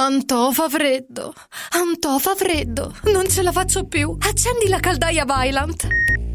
Antò 0.00 0.50
fa 0.50 0.66
freddo. 0.70 1.34
Antò 1.72 2.18
fa 2.18 2.34
freddo. 2.34 2.94
Non 3.12 3.28
ce 3.28 3.42
la 3.42 3.52
faccio 3.52 3.84
più. 3.84 4.16
Accendi 4.18 4.66
la 4.66 4.80
caldaia 4.80 5.26
Vylant. 5.26 6.19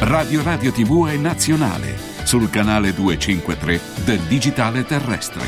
Radio 0.00 0.42
Radio 0.42 0.72
TV 0.72 1.08
è 1.08 1.16
nazionale 1.16 1.94
sul 2.22 2.48
canale 2.48 2.94
253 2.94 3.80
del 4.04 4.20
digitale 4.20 4.82
terrestre. 4.86 5.42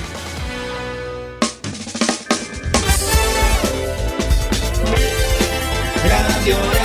Radio 6.05 6.82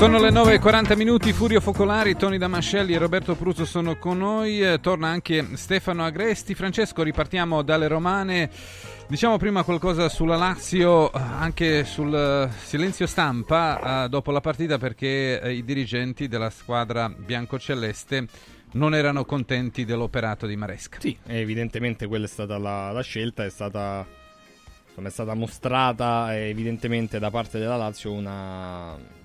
Sono 0.00 0.18
le 0.18 0.30
9.40 0.30 0.96
minuti, 0.96 1.30
Furio 1.34 1.60
Focolari, 1.60 2.16
Tony 2.16 2.38
Damascelli 2.38 2.94
e 2.94 2.98
Roberto 2.98 3.34
Pruzzo 3.34 3.66
sono 3.66 3.98
con 3.98 4.16
noi, 4.16 4.62
eh, 4.62 4.80
torna 4.80 5.08
anche 5.08 5.46
Stefano 5.56 6.06
Agresti. 6.06 6.54
Francesco, 6.54 7.02
ripartiamo 7.02 7.60
dalle 7.60 7.86
romane. 7.86 8.48
Diciamo 9.06 9.36
prima 9.36 9.62
qualcosa 9.62 10.08
sulla 10.08 10.36
Lazio, 10.36 11.12
eh, 11.12 11.18
anche 11.18 11.84
sul 11.84 12.14
eh, 12.14 12.48
silenzio 12.64 13.06
stampa 13.06 14.06
dopo 14.08 14.30
la 14.30 14.40
partita 14.40 14.78
perché 14.78 15.38
i 15.44 15.62
dirigenti 15.64 16.28
della 16.28 16.48
squadra 16.48 17.10
biancoceleste 17.10 18.26
non 18.72 18.94
erano 18.94 19.26
contenti 19.26 19.84
dell'operato 19.84 20.46
di 20.46 20.56
Maresca. 20.56 20.98
Sì, 20.98 21.14
evidentemente 21.26 22.06
quella 22.06 22.24
è 22.24 22.28
stata 22.28 22.56
la, 22.56 22.90
la 22.90 23.02
scelta, 23.02 23.44
è 23.44 23.50
stata, 23.50 24.06
è 24.94 25.08
stata 25.10 25.34
mostrata 25.34 26.34
evidentemente 26.38 27.18
da 27.18 27.30
parte 27.30 27.58
della 27.58 27.76
Lazio 27.76 28.12
una, 28.12 28.94
un- 28.94 29.19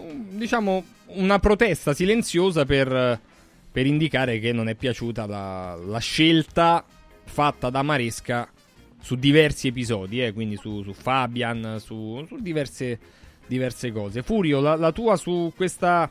diciamo, 0.00 0.84
una 1.06 1.38
protesta 1.38 1.92
silenziosa 1.94 2.64
per, 2.64 3.20
per 3.70 3.86
indicare 3.86 4.38
che 4.38 4.52
non 4.52 4.68
è 4.68 4.74
piaciuta 4.74 5.26
la, 5.26 5.74
la 5.76 5.98
scelta 5.98 6.84
fatta 7.24 7.70
da 7.70 7.82
Maresca 7.82 8.48
su 9.00 9.16
diversi 9.16 9.68
episodi, 9.68 10.24
eh, 10.24 10.32
quindi 10.32 10.56
su, 10.56 10.82
su 10.82 10.92
Fabian, 10.92 11.76
su, 11.78 12.24
su 12.26 12.36
diverse, 12.40 12.98
diverse 13.46 13.92
cose. 13.92 14.22
Furio, 14.22 14.60
la, 14.60 14.76
la 14.76 14.92
tua 14.92 15.16
su 15.16 15.52
questa, 15.54 16.10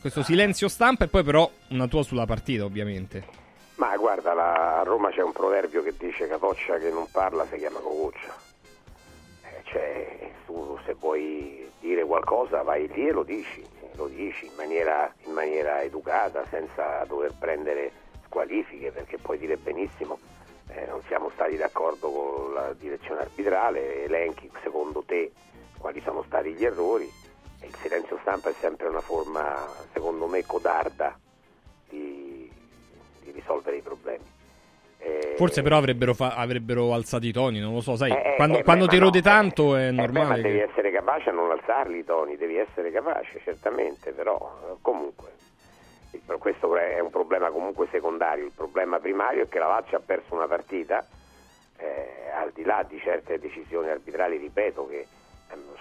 questo 0.00 0.22
silenzio 0.22 0.68
stampa 0.68 1.04
e 1.04 1.08
poi 1.08 1.24
però 1.24 1.50
una 1.68 1.88
tua 1.88 2.02
sulla 2.02 2.24
partita, 2.24 2.64
ovviamente. 2.64 3.24
Ma 3.76 3.96
guarda, 3.96 4.32
la- 4.34 4.80
a 4.80 4.82
Roma 4.82 5.10
c'è 5.10 5.22
un 5.22 5.32
proverbio 5.32 5.82
che 5.82 5.94
dice 5.98 6.26
capoccia 6.28 6.78
che 6.78 6.90
non 6.90 7.06
parla 7.10 7.46
si 7.50 7.58
chiama 7.58 7.78
cococcia. 7.78 8.36
Eh, 9.44 9.62
cioè, 9.64 10.32
tu 10.46 10.78
se 10.84 10.94
vuoi 10.94 11.67
dire 11.88 12.04
qualcosa 12.04 12.62
vai 12.62 12.86
lì 12.88 13.08
e 13.08 13.12
lo 13.12 13.22
dici, 13.22 13.64
lo 13.94 14.08
dici 14.08 14.46
in 14.46 14.52
maniera, 14.56 15.12
in 15.24 15.32
maniera 15.32 15.82
educata, 15.82 16.44
senza 16.50 17.04
dover 17.06 17.32
prendere 17.38 17.90
squalifiche, 18.24 18.90
perché 18.90 19.16
puoi 19.18 19.38
dire 19.38 19.56
benissimo 19.56 20.18
eh, 20.68 20.86
non 20.86 21.02
siamo 21.06 21.30
stati 21.30 21.56
d'accordo 21.56 22.10
con 22.10 22.52
la 22.52 22.72
direzione 22.74 23.22
arbitrale, 23.22 24.04
elenchi 24.04 24.50
secondo 24.62 25.02
te 25.02 25.32
quali 25.78 26.00
sono 26.02 26.22
stati 26.26 26.52
gli 26.52 26.64
errori. 26.64 27.10
E 27.60 27.66
il 27.66 27.74
silenzio 27.76 28.18
stampa 28.20 28.50
è 28.50 28.54
sempre 28.60 28.88
una 28.88 29.00
forma, 29.00 29.66
secondo 29.92 30.26
me, 30.26 30.44
codarda 30.44 31.18
di, 31.88 32.48
di 33.22 33.30
risolvere 33.32 33.78
i 33.78 33.82
problemi. 33.82 34.24
Eh, 35.08 35.34
Forse 35.36 35.62
però 35.62 35.76
avrebbero, 35.76 36.14
fa- 36.14 36.34
avrebbero 36.34 36.92
alzato 36.92 37.24
i 37.26 37.32
toni, 37.32 37.60
non 37.60 37.72
lo 37.72 37.80
so, 37.80 37.96
sai, 37.96 38.10
Eh, 38.10 38.32
eh, 38.32 38.34
quando, 38.36 38.58
eh, 38.58 38.62
quando 38.64 38.84
beh, 38.86 38.90
ti 38.90 38.98
ma 38.98 39.04
rode 39.04 39.18
no, 39.18 39.24
tanto 39.24 39.76
è 39.76 39.86
Eh, 39.88 39.90
ma 39.92 40.02
normale. 40.02 40.42
devi 40.42 40.58
che- 40.58 40.64
essere 40.64 40.90
capace 40.90 41.30
a 41.30 41.32
non 41.32 41.50
alzarli 41.50 41.98
i 41.98 42.04
toni, 42.04 42.36
devi 42.36 42.56
essere 42.56 42.90
capace, 42.90 43.40
certamente, 43.44 44.12
però 44.12 44.36
eh, 44.36 44.76
comunque. 44.82 45.26
il- 46.12 46.22
questo 46.38 46.74
è 46.76 46.98
un 47.00 47.10
problema 47.10 47.50
comunque 47.50 47.86
secondario, 47.90 48.44
il 48.44 48.52
problema 48.54 48.98
primario 48.98 49.44
è 49.44 49.48
che 49.48 49.58
la 49.58 49.68
Lazio 49.68 49.98
ha 49.98 50.00
perso 50.04 50.34
una 50.34 50.46
partita, 50.46 51.06
eh, 51.78 52.30
al 52.34 52.50
di 52.52 52.64
là 52.64 52.82
di 52.88 52.98
certe 52.98 53.38
decisioni 53.38 53.88
arbitrali, 53.90 54.36
ripeto 54.38 54.88
che 54.88 55.06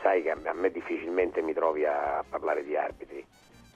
sai 0.02 0.22
che 0.24 0.32
a 0.32 0.54
me 0.54 0.70
difficilmente 0.70 1.42
mi 1.42 1.54
trovi 1.54 1.86
a 1.86 2.24
parlare 2.30 2.64
di 2.64 2.76
arbitri, 2.76 3.26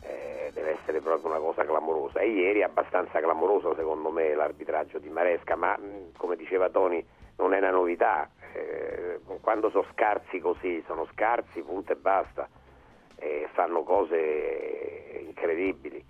eh, 0.02 0.52
deve 0.54 0.78
essere 0.80 1.02
proprio 1.02 1.30
una 1.30 1.40
cosa 1.40 1.64
clamorosa. 1.64 2.20
E 2.20 2.30
ieri 2.30 2.60
è 2.60 2.64
abbastanza 2.64 3.20
clamoroso 3.20 3.76
secondo 3.76 4.10
me 4.10 4.34
l'arbitraggio 4.34 5.00
di 5.00 5.10
Maresca, 5.10 5.56
ma 5.56 5.78
come 6.18 6.36
diceva 6.36 6.70
Toni 6.70 7.06
non 7.38 7.54
è 7.54 7.58
una 7.58 7.72
novità. 7.72 8.30
Eh, 8.54 9.20
quando 9.42 9.70
sono 9.70 9.86
scarsi 9.92 10.40
così, 10.40 10.84
sono 10.86 11.08
scarsi, 11.14 11.62
punto 11.62 11.94
e 11.94 11.96
basta, 11.96 12.48
e 13.16 13.48
fanno 13.54 13.84
cose 13.84 15.22
incredibili, 15.26 16.04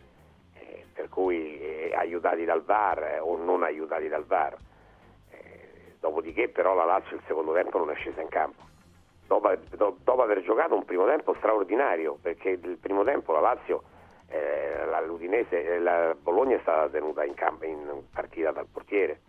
eh, 0.56 0.86
per 0.94 1.10
cui 1.10 1.60
eh, 1.60 1.94
aiutati 1.96 2.46
dal 2.46 2.64
VAR 2.64 3.04
eh, 3.04 3.20
o 3.20 3.38
non 3.38 3.64
aiutati 3.64 4.08
dal 4.08 4.26
VAR. 4.26 4.58
Eh, 5.30 5.96
dopodiché 6.00 6.50
però 6.50 6.74
la 6.74 6.86
Lazio 6.86 7.16
il 7.16 7.24
secondo 7.28 7.54
tempo 7.54 7.78
non 7.78 7.92
è 7.92 7.96
scesa 7.96 8.22
in 8.22 8.30
campo. 8.30 8.71
Dopo, 9.32 9.50
do- 9.78 9.96
dopo 10.04 10.24
aver 10.24 10.42
giocato 10.42 10.76
un 10.76 10.84
primo 10.84 11.06
tempo 11.06 11.34
straordinario, 11.36 12.18
perché 12.22 12.50
il 12.50 12.78
primo 12.78 13.06
tempo 13.06 13.32
la 13.32 13.40
Lazio, 13.40 13.84
eh, 14.28 14.86
la, 14.86 15.00
l'Udinese, 15.00 15.76
eh, 15.76 15.80
la 15.80 16.14
Bologna 16.22 16.58
è 16.58 16.60
stata 16.60 16.90
tenuta 16.90 17.24
in, 17.24 17.34
campo, 17.34 17.64
in 17.64 18.04
partita 18.14 18.52
dal 18.52 18.68
portiere, 18.70 19.22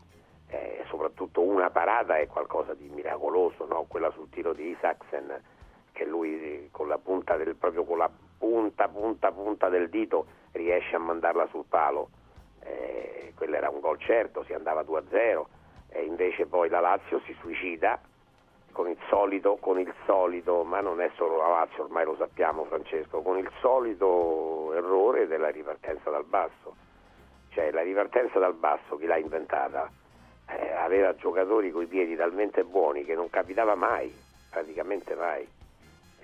eh, 0.49 0.83
soprattutto 0.89 1.43
una 1.43 1.71
parata 1.71 2.19
è 2.19 2.27
qualcosa 2.27 2.75
di 2.75 2.89
miracoloso, 2.89 3.65
no? 3.65 3.85
quella 3.87 4.11
sul 4.11 4.29
tiro 4.29 4.53
di 4.53 4.71
Isaacsen, 4.71 5.41
che 5.93 6.05
lui 6.05 6.67
con 6.73 6.89
la 6.89 6.99
punta 6.99 7.37
del, 7.37 7.55
proprio 7.55 7.85
con 7.85 7.99
la 7.99 8.11
punta, 8.39 8.89
punta, 8.89 9.31
punta 9.31 9.69
del 9.69 9.89
dito 9.89 10.27
riesce 10.51 10.97
a 10.97 10.99
mandarla 10.99 11.47
sul 11.53 11.67
palo. 11.69 12.09
Eh, 12.65 13.35
quello 13.37 13.55
era 13.55 13.71
un 13.71 13.79
gol 13.79 14.01
certo, 14.01 14.43
si 14.47 14.53
andava 14.53 14.83
2-0, 14.83 15.45
e 15.91 16.03
invece 16.03 16.47
poi 16.47 16.69
la 16.69 16.81
Lazio 16.81 17.21
si 17.25 17.37
suicida 17.39 18.01
con 18.73 18.89
il 18.89 18.99
solito, 19.09 19.57
con 19.61 19.79
il 19.79 19.93
solito, 20.07 20.65
ma 20.65 20.81
non 20.81 21.01
è 21.01 21.11
solo 21.17 21.37
la 21.37 21.49
Lazio, 21.49 21.85
ormai 21.85 22.05
lo 22.05 22.17
sappiamo 22.17 22.65
Francesco, 22.65 23.21
con 23.21 23.39
il 23.39 23.51
solito 23.61 24.73
errore 24.75 25.27
della 25.27 25.51
ripartenza 25.51 26.11
dal 26.11 26.25
basso. 26.25 26.75
Cioè 27.51 27.71
la 27.71 27.83
ripartenza 27.83 28.39
dal 28.39 28.55
basso, 28.55 28.97
chi 28.97 29.07
l'ha 29.07 29.19
inventata, 29.19 29.91
eh, 30.49 30.73
aveva 30.73 31.15
giocatori 31.15 31.71
coi 31.71 31.87
piedi 31.87 32.17
talmente 32.17 32.65
buoni 32.65 33.05
che 33.05 33.15
non 33.15 33.29
capitava 33.31 33.75
mai, 33.75 34.13
praticamente 34.51 35.15
mai, 35.15 35.47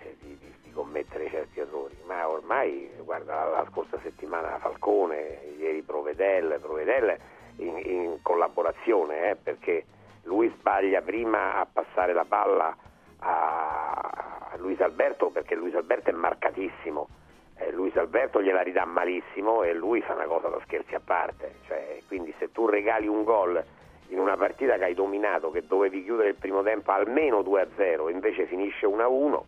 eh, 0.03 0.17
di, 0.21 0.37
di- 0.39 0.55
di 0.63 0.73
commettere 0.73 1.29
certi 1.29 1.61
errori. 1.61 1.97
Ma 2.07 2.29
ormai, 2.29 2.91
guarda, 3.03 3.35
la, 3.35 3.49
la 3.49 3.67
scorsa 3.71 3.99
settimana 4.03 4.59
Falcone, 4.59 5.41
ieri 5.59 5.83
Provedel, 5.83 6.59
Provedel 6.61 7.19
in, 7.57 7.77
in 7.77 8.19
collaborazione, 8.23 9.31
eh, 9.31 9.37
perché 9.37 9.85
lui 10.25 10.53
sbaglia 10.59 11.01
prima 11.03 11.57
a 11.57 11.67
passare 11.71 12.13
la 12.13 12.25
palla 12.25 12.77
a, 13.21 14.57
Luis 14.59 14.81
Alberto 14.81 15.31
perché 15.31 15.55
Luis 15.55 15.75
Alberto 15.75 16.11
è 16.11 16.13
marcatissimo. 16.13 17.09
Eh, 17.57 17.73
Luis 17.73 17.97
Alberto 17.97 18.43
gliela 18.43 18.63
ridà 18.63 18.85
malissimo 18.85 19.63
e 19.63 19.73
lui 19.75 20.01
fa 20.03 20.15
una 20.15 20.27
cosa 20.27 20.49
da 20.49 20.61
scherzi 20.65 20.95
a 20.95 21.01
parte. 21.01 21.57
Cioè, 21.67 22.01
quindi 22.07 22.35
se 22.39 22.53
tu 22.53 22.67
regali 22.67 23.07
un 23.07 23.25
gol 23.25 23.63
in 24.09 24.19
una 24.19 24.37
partita 24.37 24.77
che 24.77 24.85
hai 24.85 24.95
dominato, 24.95 25.51
che 25.51 25.67
dovevi 25.67 26.03
chiudere 26.03 26.31
il 26.31 26.35
primo 26.37 26.63
tempo 26.63 26.93
almeno 26.93 27.41
2-0, 27.41 28.11
invece 28.11 28.47
finisce 28.47 28.87
1-1 28.87 29.43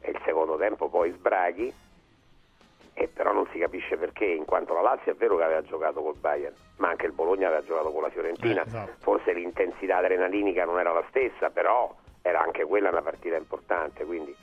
e 0.00 0.10
il 0.10 0.20
secondo 0.24 0.56
tempo 0.56 0.88
poi 0.88 1.10
sbraghi, 1.12 1.72
e 2.94 3.08
però 3.08 3.32
non 3.32 3.46
si 3.52 3.58
capisce 3.58 3.96
perché, 3.96 4.24
in 4.24 4.44
quanto 4.44 4.72
la 4.74 4.80
Lazio 4.80 5.12
è 5.12 5.14
vero 5.16 5.36
che 5.36 5.42
aveva 5.42 5.62
giocato 5.62 6.00
col 6.00 6.14
Bayern, 6.16 6.54
ma 6.76 6.88
anche 6.90 7.06
il 7.06 7.12
Bologna 7.12 7.48
aveva 7.48 7.64
giocato 7.64 7.90
con 7.90 8.02
la 8.02 8.10
Fiorentina, 8.10 8.62
Eh, 8.62 8.66
esatto. 8.66 8.92
forse 9.00 9.32
l'intensità 9.32 9.96
adrenalinica 9.98 10.64
non 10.64 10.78
era 10.78 10.92
la 10.92 11.04
stessa, 11.08 11.50
però 11.50 11.94
era 12.22 12.40
anche 12.40 12.64
quella 12.64 12.90
una 12.90 13.02
partita 13.02 13.36
importante, 13.36 14.04
quindi 14.04 14.34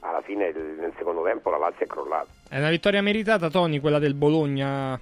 alla 0.00 0.20
fine 0.22 0.52
nel 0.52 0.92
secondo 0.96 1.22
tempo 1.24 1.50
la 1.50 1.58
Lazio 1.58 1.84
è 1.84 1.88
crollata. 1.88 2.28
È 2.48 2.58
una 2.58 2.70
vittoria 2.70 3.02
meritata, 3.02 3.50
Tony, 3.50 3.80
quella 3.80 3.98
del 3.98 4.14
Bologna 4.14 4.98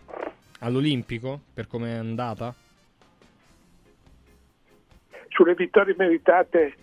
all'Olimpico, 0.60 1.40
per 1.52 1.66
come 1.66 1.93
è 1.94 1.98
andata? 1.98 2.55
Sulle 5.28 5.55
vittorie 5.55 5.94
meritate 5.98 6.74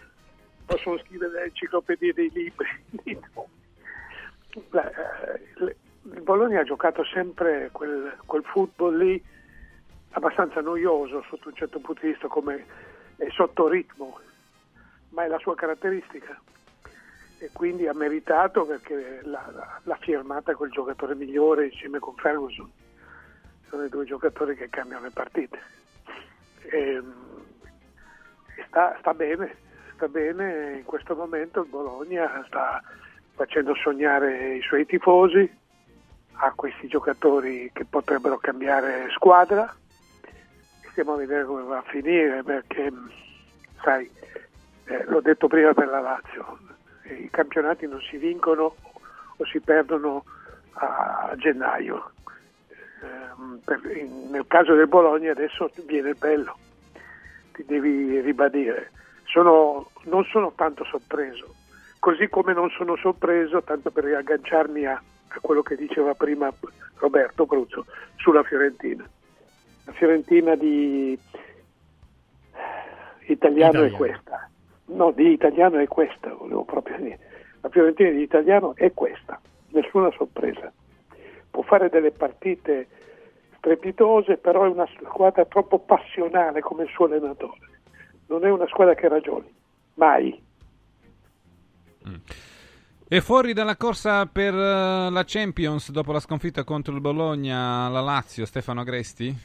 possono 0.65 0.97
scrivere 0.99 1.31
le 1.31 1.43
enciclopedie 1.45 2.13
dei 2.13 2.29
libri. 2.31 2.67
La- 4.69 4.89
eh, 5.33 5.41
le- 5.55 5.75
Il 6.03 6.21
Bologna 6.21 6.61
ha 6.61 6.63
giocato 6.63 7.03
sempre 7.03 7.69
quel, 7.71 8.17
quel 8.25 8.43
football 8.43 8.97
lì 8.97 9.23
abbastanza 10.11 10.59
noioso 10.61 11.23
sotto 11.29 11.49
un 11.49 11.55
certo 11.55 11.79
punto 11.79 12.01
di 12.01 12.11
vista, 12.11 12.27
come 12.27 12.65
è 13.17 13.29
sotto 13.29 13.67
ritmo, 13.67 14.19
ma 15.09 15.25
è 15.25 15.27
la 15.27 15.37
sua 15.37 15.55
caratteristica. 15.55 16.39
E 17.37 17.49
quindi 17.53 17.87
ha 17.87 17.93
meritato 17.93 18.65
perché 18.65 19.21
l'ha, 19.23 19.79
l'ha- 19.83 19.97
firmata 20.01 20.53
col 20.53 20.69
giocatore 20.69 21.15
migliore 21.15 21.67
insieme 21.67 21.99
con 21.99 22.15
Ferguson. 22.15 22.69
Sono 23.67 23.83
i 23.83 23.89
due 23.89 24.05
giocatori 24.05 24.55
che 24.55 24.69
cambiano 24.69 25.05
le 25.05 25.11
partite. 25.11 25.59
Ehm, 26.71 27.13
e 28.55 28.63
sta, 28.67 28.95
sta 28.99 29.13
bene, 29.13 29.55
sta 29.93 30.07
bene 30.07 30.77
in 30.77 30.83
questo 30.83 31.15
momento 31.15 31.61
il 31.61 31.69
Bologna 31.69 32.43
sta 32.47 32.81
facendo 33.33 33.73
sognare 33.75 34.55
i 34.55 34.61
suoi 34.61 34.85
tifosi, 34.85 35.49
ha 36.43 36.51
questi 36.55 36.87
giocatori 36.87 37.69
che 37.71 37.85
potrebbero 37.85 38.37
cambiare 38.39 39.07
squadra, 39.11 39.71
stiamo 40.89 41.13
a 41.13 41.17
vedere 41.17 41.45
come 41.45 41.61
va 41.61 41.77
a 41.77 41.83
finire 41.83 42.41
perché 42.41 42.91
sai, 43.83 44.09
eh, 44.85 45.03
l'ho 45.05 45.21
detto 45.21 45.47
prima 45.47 45.73
per 45.73 45.87
la 45.87 45.99
Lazio, 45.99 46.57
i 47.03 47.29
campionati 47.29 47.87
non 47.87 48.01
si 48.01 48.17
vincono 48.17 48.75
o 49.37 49.45
si 49.45 49.59
perdono 49.59 50.23
a, 50.73 51.27
a 51.29 51.35
gennaio. 51.35 52.11
Ehm, 53.03 53.59
per- 53.63 53.95
in- 53.95 54.29
nel 54.31 54.45
caso 54.47 54.73
del 54.73 54.87
Bologna 54.87 55.31
adesso 55.31 55.69
viene 55.85 56.13
bello, 56.15 56.57
ti 57.53 57.63
devi 57.65 58.19
ribadire. 58.19 58.91
Sono- 59.25 59.91
non 60.05 60.23
sono 60.25 60.53
tanto 60.55 60.83
sorpreso, 60.85 61.53
così 61.99 62.27
come 62.29 62.53
non 62.53 62.69
sono 62.71 62.95
sorpreso, 62.95 63.61
tanto 63.61 63.91
per 63.91 64.05
riagganciarmi 64.05 64.85
a, 64.87 65.01
a 65.33 65.39
quello 65.39 65.61
che 65.61 65.75
diceva 65.75 66.13
prima 66.13 66.51
Roberto 66.95 67.45
Bruzzo, 67.45 67.85
sulla 68.17 68.43
Fiorentina. 68.43 69.07
La 69.85 69.91
Fiorentina 69.93 70.55
di 70.55 71.17
italiano 73.27 73.85
Italiano. 73.85 73.85
è 73.85 73.91
questa. 73.97 74.49
No, 74.85 75.11
di 75.11 75.31
italiano 75.31 75.77
è 75.77 75.87
questa, 75.87 76.33
volevo 76.33 76.63
proprio 76.63 76.97
dire. 76.97 77.19
La 77.61 77.69
Fiorentina 77.69 78.09
di 78.09 78.21
italiano 78.21 78.75
è 78.75 78.91
questa, 78.93 79.39
nessuna 79.69 80.11
sorpresa. 80.11 80.71
Può 81.49 81.63
fare 81.63 81.89
delle 81.89 82.11
partite 82.11 82.87
strepitose, 83.57 84.37
però 84.37 84.65
è 84.65 84.69
una 84.69 84.87
squadra 85.03 85.45
troppo 85.45 85.79
passionale 85.79 86.61
come 86.61 86.83
il 86.83 86.89
suo 86.89 87.05
allenatore. 87.05 87.69
Non 88.27 88.45
è 88.45 88.49
una 88.49 88.67
squadra 88.67 88.95
che 88.95 89.07
ragioni, 89.07 89.53
mai. 89.95 90.41
E 93.13 93.19
fuori 93.19 93.51
dalla 93.51 93.75
corsa 93.75 94.25
per 94.25 94.53
eh, 94.53 95.09
la 95.11 95.23
Champions 95.25 95.91
dopo 95.91 96.13
la 96.13 96.21
sconfitta 96.21 96.63
contro 96.63 96.93
il 96.93 97.01
Bologna, 97.01 97.89
la 97.89 97.99
Lazio, 97.99 98.45
Stefano 98.45 98.79
Agresti? 98.79 99.35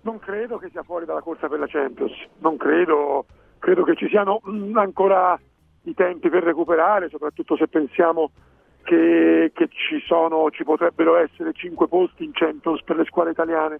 Non 0.00 0.18
credo 0.18 0.58
che 0.58 0.68
sia 0.70 0.82
fuori 0.82 1.04
dalla 1.04 1.20
corsa 1.20 1.46
per 1.46 1.60
la 1.60 1.68
Champions, 1.68 2.10
non 2.38 2.56
credo, 2.56 3.26
credo 3.60 3.84
che 3.84 3.94
ci 3.94 4.08
siano 4.08 4.40
mm, 4.44 4.76
ancora 4.76 5.38
i 5.82 5.94
tempi 5.94 6.28
per 6.28 6.42
recuperare, 6.42 7.08
soprattutto 7.10 7.56
se 7.56 7.68
pensiamo 7.68 8.32
che, 8.82 9.52
che 9.54 9.68
ci, 9.68 10.02
sono, 10.04 10.50
ci 10.50 10.64
potrebbero 10.64 11.14
essere 11.18 11.52
cinque 11.52 11.86
posti 11.86 12.24
in 12.24 12.32
Champions 12.32 12.82
per 12.82 12.96
le 12.96 13.04
squadre 13.04 13.30
italiane. 13.30 13.78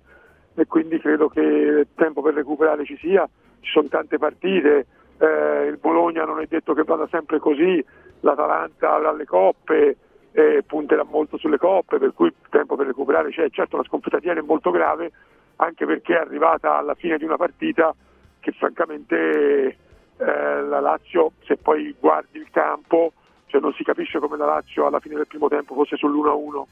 E 0.55 0.67
quindi 0.67 1.01
credo 1.01 1.29
che 1.29 1.41
il 1.41 1.89
tempo 1.97 2.23
per 2.23 2.35
recuperare 2.35 2.85
ci 2.85 2.97
sia, 2.99 3.29
ci 3.59 3.73
sono 3.73 3.89
tante 3.89 4.19
partite, 4.19 4.87
eh, 5.19 5.67
il 5.67 5.79
Bologna 5.79 6.25
non 6.25 6.41
è 6.41 6.47
detto 6.47 6.75
che 6.75 6.85
vada 6.85 7.07
sempre 7.09 7.39
così, 7.39 7.85
l'Atalanta 8.21 8.95
avrà 8.95 9.13
le 9.13 9.25
coppe, 9.25 9.97
eh, 10.33 10.63
punterà 10.67 11.05
molto 11.05 11.39
sulle 11.39 11.57
coppe, 11.59 11.99
per 11.99 12.13
cui 12.13 12.33
tempo 12.51 12.77
per 12.77 12.87
recuperare 12.87 13.31
c'è, 13.31 13.49
certo 13.51 13.77
la 13.77 13.85
sconfitta 13.85 14.19
ieri 14.23 14.41
è 14.41 14.43
molto 14.43 14.71
grave, 14.71 15.11
anche 15.57 15.87
perché 15.87 16.15
è 16.15 16.21
arrivata 16.21 16.77
alla 16.77 16.95
fine 16.95 17.17
di 17.17 17.25
una 17.25 17.37
partita 17.37 17.95
che 18.41 18.53
francamente 18.53 19.77
eh, 20.19 20.63
la 20.63 20.81
Lazio, 20.81 21.33
se 21.45 21.57
poi 21.57 21.95
guardi 21.99 22.39
il 22.39 22.51
campo, 22.51 23.13
cioè 23.47 23.61
non 23.61 23.73
si 23.73 23.85
capisce 23.85 24.19
come 24.19 24.37
la 24.37 24.45
Lazio 24.45 24.87
alla 24.87 25.01
fine 25.01 25.15
del 25.15 25.27
primo 25.27 25.49
tempo 25.49 25.75
fosse 25.75 25.97
sull'1-1, 25.97 26.63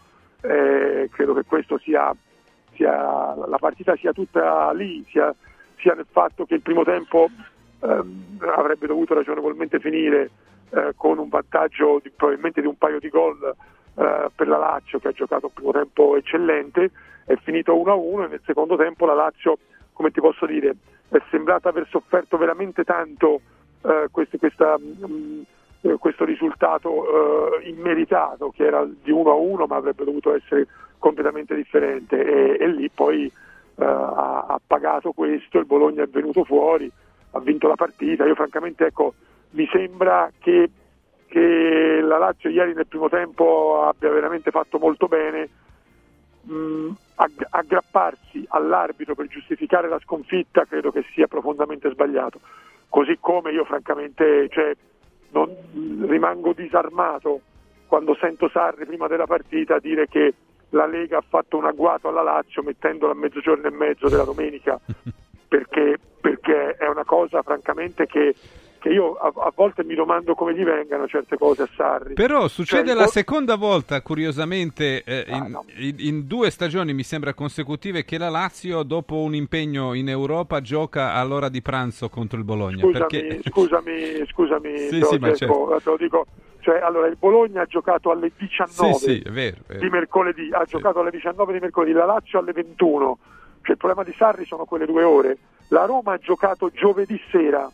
eh, 0.43 1.09
credo 1.11 1.33
che 1.33 1.45
questo 1.45 1.79
sia, 1.79 2.15
sia- 2.75 3.35
la 3.35 3.59
partita 3.59 3.97
sia 3.97 4.13
tutta 4.13 4.71
lì, 4.73 5.05
sia, 5.09 5.35
sia 5.79 5.95
nel 5.95 6.07
fatto 6.11 6.45
che 6.45 6.55
il 6.55 6.61
primo 6.61 6.85
tempo 6.85 7.29
avrebbe 7.87 8.87
dovuto 8.87 9.15
ragionevolmente 9.15 9.79
finire 9.79 10.31
eh, 10.71 10.93
con 10.97 11.19
un 11.19 11.29
vantaggio 11.29 12.01
di- 12.03 12.11
probabilmente 12.11 12.61
di 12.61 12.67
un 12.67 12.77
paio 12.77 12.99
di 12.99 13.09
gol 13.09 13.55
eh, 13.97 14.31
per 14.35 14.49
la 14.49 14.59
Lazio 14.59 14.99
che 14.99 15.09
ha 15.09 15.13
giocato 15.13 15.47
un 15.47 15.53
primo 15.53 15.73
tempo 15.73 16.17
eccellente, 16.17 16.91
è 17.25 17.37
finito 17.37 17.75
1-1 17.75 18.25
e 18.25 18.29
nel 18.29 18.41
secondo 18.45 18.77
tempo 18.77 19.07
la 19.07 19.15
Lazio, 19.15 19.59
come 19.93 20.11
ti 20.11 20.21
posso 20.21 20.47
dire, 20.47 20.75
è 21.09 21.21
sembrata 21.31 21.69
aver 21.69 21.87
sofferto 21.89 22.37
veramente 22.37 22.85
tanto 22.85 23.41
eh, 23.83 24.09
questo, 24.11 24.39
questa, 24.39 24.77
mm, 24.79 25.43
eh, 25.83 25.97
questo 25.99 26.25
risultato 26.25 27.61
eh, 27.61 27.69
immeritato 27.69 28.51
che 28.51 28.65
era 28.65 28.85
di 28.85 29.13
1-1 29.13 29.67
ma 29.67 29.77
avrebbe 29.77 30.05
dovuto 30.05 30.35
essere 30.35 30.67
completamente 30.99 31.55
differente. 31.55 32.25
E, 32.25 32.57
e 32.59 32.67
lì 32.69 32.91
poi 32.91 33.27
eh, 33.27 33.85
ha, 33.85 34.47
ha 34.49 34.61
pagato 34.67 35.13
questo, 35.13 35.59
il 35.59 35.67
Bologna 35.67 36.03
è 36.03 36.09
venuto 36.09 36.45
fuori, 36.45 36.91
ha 37.35 37.41
vinto 37.41 37.67
la 37.69 37.75
partita, 37.75 38.25
io 38.25 38.35
francamente 38.35 38.87
ecco, 38.87 39.15
mi 39.51 39.69
sembra 39.71 40.31
che, 40.39 40.71
che 41.27 42.01
la 42.01 42.19
Lazio 42.19 42.49
ieri 42.49 42.75
nel 42.75 42.87
primo 42.87 43.09
tempo 43.09 43.83
abbia 43.83 44.11
veramente 44.11 44.51
fatto 44.51 44.79
molto 44.79 45.09
bene, 45.09 45.49
agg- 47.17 47.47
aggrapparsi 47.51 48.45
all'arbitro 48.49 49.15
per 49.15 49.27
giustificare 49.27 49.89
la 49.89 49.99
sconfitta 50.01 50.65
credo 50.65 50.93
che 50.93 51.05
sia 51.13 51.27
profondamente 51.27 51.91
sbagliato, 51.91 52.41
così 52.89 53.17
come 53.19 53.51
io 53.51 53.65
francamente 53.65 54.49
cioè, 54.51 54.73
non- 55.31 56.07
rimango 56.07 56.53
disarmato 56.53 57.41
quando 57.87 58.17
sento 58.21 58.49
Sarri 58.49 58.87
prima 58.87 59.09
della 59.09 59.27
partita 59.27 59.79
dire 59.79 60.07
che 60.07 60.35
la 60.71 60.87
Lega 60.87 61.19
ha 61.19 61.25
fatto 61.27 61.57
un 61.57 61.65
agguato 61.65 62.09
alla 62.09 62.23
Lazio 62.23 62.63
mettendola 62.63 63.13
a 63.13 63.17
mezzogiorno 63.17 63.67
e 63.67 63.71
mezzo 63.71 64.09
della 64.09 64.25
domenica 64.25 64.79
perché, 65.55 65.99
perché 66.21 66.75
è 66.77 66.89
una 66.89 67.05
cosa 67.05 67.41
francamente 67.43 68.07
che, 68.07 68.35
che 68.81 68.89
io 68.89 69.15
a, 69.15 69.33
a 69.37 69.53
volte 69.55 69.85
mi 69.85 69.95
domando 69.95 70.35
come 70.35 70.53
gli 70.53 70.65
vengano 70.65 71.07
certe 71.07 71.37
cose 71.37 71.63
a 71.63 71.69
Sarri. 71.77 72.15
Però 72.15 72.49
succede 72.49 72.89
Cioè, 72.89 72.97
la 72.97 73.07
seconda 73.07 73.55
volta, 73.55 74.03
curiosamente, 74.03 75.05
eh, 75.05 75.25
Ah, 75.29 75.37
in, 75.47 75.59
in- 75.77 75.95
in 75.99 76.27
due 76.27 76.51
stagioni 76.51 76.93
mi 76.93 77.05
sembra 77.05 77.35
consecutive, 77.35 78.05
che 78.05 78.19
la 78.19 78.31
Lazio, 78.31 78.83
dopo 78.83 79.19
un 79.23 79.37
impegno 79.37 79.95
in 79.95 80.09
Europa, 80.09 80.61
gioca 80.61 81.13
all'ora 81.13 81.49
di 81.49 81.63
pranzo 81.63 82.09
contro 82.09 82.37
il 82.37 82.45
Bologna. 82.45 82.79
Scusami, 82.83 83.07
perché... 83.07 83.41
scusami, 83.49 84.27
scusami, 84.27 84.79
Sì, 84.91 84.91
te 84.91 84.99
lo 84.99 85.07
sì, 85.07 85.19
ma 85.19 85.35
cerco, 85.35 85.81
te 85.85 85.91
lo 85.91 85.97
dico. 85.97 86.27
Cioè, 86.59 86.81
allora, 86.81 87.07
il 87.07 87.17
Bologna 87.17 87.63
ha 87.63 87.67
giocato 87.67 88.11
alle 88.11 88.33
19 88.37 88.95
Sì, 88.95 89.23
vero. 89.31 89.59
vero. 89.69 89.79
di 89.79 89.89
mercoledì, 89.89 90.49
ha 90.51 90.65
giocato 90.65 90.99
alle 90.99 91.11
19 91.13 91.53
di 91.53 91.59
mercoledì, 91.61 91.93
la 91.93 92.07
Lazio 92.07 92.41
alle 92.41 92.53
21. 92.53 93.19
Cioè, 93.65 93.73
il 93.73 93.79
problema 93.79 94.05
di 94.05 94.15
Sarri 94.17 94.45
sono 94.45 94.67
quelle 94.67 94.85
due 94.85 95.03
ore. 95.03 95.39
La 95.69 95.87
Roma 95.87 96.13
ha 96.13 96.19
giocato 96.19 96.69
giovedì 96.69 97.19
sera 97.31 97.69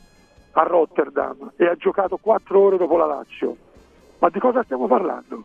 a 0.53 0.63
Rotterdam 0.63 1.53
e 1.57 1.67
ha 1.67 1.75
giocato 1.75 2.17
quattro 2.17 2.61
ore 2.61 2.77
dopo 2.77 2.97
la 2.97 3.07
Lazio. 3.07 3.57
Ma 4.21 4.29
di 4.29 4.39
cosa 4.39 4.63
stiamo 4.63 4.87
parlando? 4.87 5.43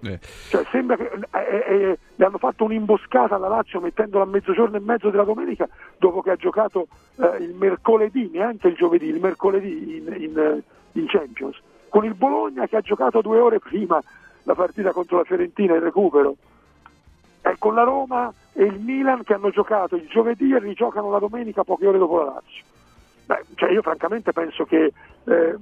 Eh. 0.00 0.18
Cioè, 0.48 0.64
sembra 0.70 0.96
che 0.96 1.10
eh, 1.12 1.64
eh, 1.68 1.98
le 2.14 2.24
hanno 2.24 2.38
fatto 2.38 2.64
un'imboscata 2.64 3.34
alla 3.34 3.48
Lazio 3.48 3.80
mettendola 3.80 4.24
a 4.24 4.26
mezzogiorno 4.26 4.76
e 4.76 4.80
mezzo 4.80 5.10
della 5.10 5.24
domenica 5.24 5.68
dopo 5.98 6.22
che 6.22 6.30
ha 6.30 6.36
giocato 6.36 6.86
eh, 7.16 7.36
il 7.42 7.54
mercoledì, 7.54 8.30
neanche 8.32 8.68
il 8.68 8.76
giovedì, 8.76 9.08
il 9.08 9.20
mercoledì 9.20 9.96
in, 9.96 10.14
in, 10.22 10.62
in 10.92 11.06
Champions, 11.06 11.60
con 11.90 12.06
il 12.06 12.14
Bologna 12.14 12.66
che 12.66 12.76
ha 12.76 12.80
giocato 12.80 13.20
due 13.20 13.38
ore 13.38 13.58
prima 13.58 14.00
la 14.44 14.54
partita 14.54 14.92
contro 14.92 15.18
la 15.18 15.24
Fiorentina 15.24 15.74
in 15.74 15.82
recupero. 15.82 16.36
Con 17.58 17.74
la 17.74 17.82
Roma 17.84 18.32
e 18.52 18.64
il 18.64 18.78
Milan 18.80 19.22
che 19.22 19.34
hanno 19.34 19.50
giocato 19.50 19.94
il 19.96 20.06
giovedì 20.08 20.52
e 20.52 20.58
rigiocano 20.58 21.10
la 21.10 21.18
domenica 21.18 21.62
poche 21.64 21.86
ore 21.86 21.98
dopo 21.98 22.18
la 22.18 22.24
Lazio. 22.24 22.64
Beh, 23.26 23.44
cioè 23.54 23.70
io 23.70 23.82
francamente 23.82 24.32
penso 24.32 24.64
che, 24.64 24.92
eh, 25.24 25.54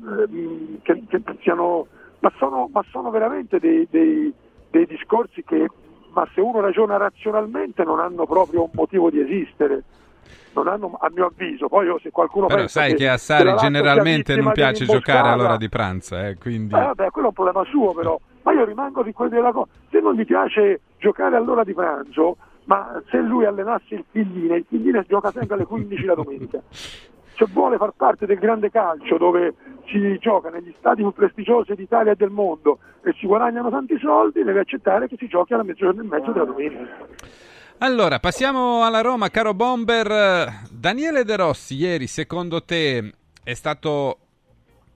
che- 0.82 1.02
che 1.09 1.23
siano, 1.40 1.86
ma 2.20 2.32
sono, 2.39 2.69
ma 2.73 2.82
sono 2.90 3.11
veramente 3.11 3.59
dei, 3.59 3.86
dei- 3.90 4.32
dei 4.70 4.86
discorsi 4.86 5.43
che, 5.44 5.66
ma 6.12 6.27
se 6.35 6.40
uno 6.40 6.61
ragiona 6.61 6.97
razionalmente, 6.97 7.85
non 7.85 8.01
hanno 8.01 8.27
proprio 8.27 8.62
un 8.65 8.70
motivo 8.73 9.11
di 9.11 9.20
esistere. 9.20 9.82
Non 10.52 10.69
hanno, 10.69 10.97
a 11.01 11.11
mio 11.12 11.27
avviso, 11.27 11.69
poi 11.69 11.86
io, 11.86 11.98
se 11.98 12.11
qualcuno 12.11 12.47
Però 12.47 12.66
sai 12.69 12.94
che 12.94 13.09
a 13.09 13.12
la 13.12 13.19
Sari 13.19 13.56
generalmente 13.56 14.36
non 14.36 14.52
piace 14.52 14.85
giocare 14.85 15.28
all'ora 15.28 15.56
di 15.56 15.69
pranzo, 15.69 16.16
eh, 16.16 16.36
quindi... 16.40 16.74
eh, 16.74 16.78
vabbè, 16.78 17.11
quello 17.11 17.27
è 17.27 17.31
un 17.31 17.35
problema 17.35 17.65
suo 17.65 17.93
però, 17.93 18.19
ma 18.45 18.53
io 18.53 18.65
rimango 18.65 19.03
di 19.03 19.12
quelli 19.12 19.33
della 19.33 19.53
cosa. 19.53 19.71
Se 19.91 20.01
non 20.01 20.15
gli 20.15 20.25
piace 20.25 20.81
giocare 20.99 21.37
all'ora 21.37 21.65
di 21.65 21.75
pranzo, 21.75 22.37
ma 22.65 23.03
se 23.11 23.19
lui 23.19 23.45
allenasse 23.45 23.95
il 23.95 24.05
Figline, 24.11 24.57
il 24.57 24.66
Figline 24.69 25.05
gioca 25.09 25.31
sempre 25.31 25.55
alle 25.55 25.65
15 25.65 26.05
la 26.05 26.15
domenica. 26.15 26.61
Cioè 27.35 27.49
vuole 27.49 27.79
far 27.79 27.93
parte 27.97 28.27
del 28.27 28.39
grande 28.39 28.71
calcio 28.71 29.16
dove 29.16 29.55
si 29.87 30.16
gioca 30.19 30.51
negli 30.51 30.73
stadi 30.79 31.03
più 31.03 31.12
prestigiosi 31.12 31.75
d'Italia 31.75 32.12
e 32.12 32.16
del 32.16 32.31
mondo 32.31 32.79
e 33.03 33.12
si 33.19 33.27
guadagnano 33.27 33.71
tanti 33.71 33.99
soldi, 33.99 34.45
deve 34.45 34.61
accettare 34.61 35.09
che 35.09 35.16
si 35.19 35.27
giochi 35.27 35.53
alla 35.53 35.65
mezzogiorno 35.65 36.03
e 36.03 36.05
mezzo 36.05 36.31
della 36.31 36.45
domenica. 36.45 37.07
Allora, 37.79 38.21
passiamo 38.21 38.85
alla 38.85 39.01
Roma, 39.01 39.31
caro 39.31 39.53
Bomber. 39.53 40.62
Daniele 40.71 41.25
De 41.25 41.37
Rossi, 41.37 41.75
ieri, 41.75 42.07
secondo 42.07 42.62
te, 42.62 43.12
è 43.43 43.55
stato 43.55 44.19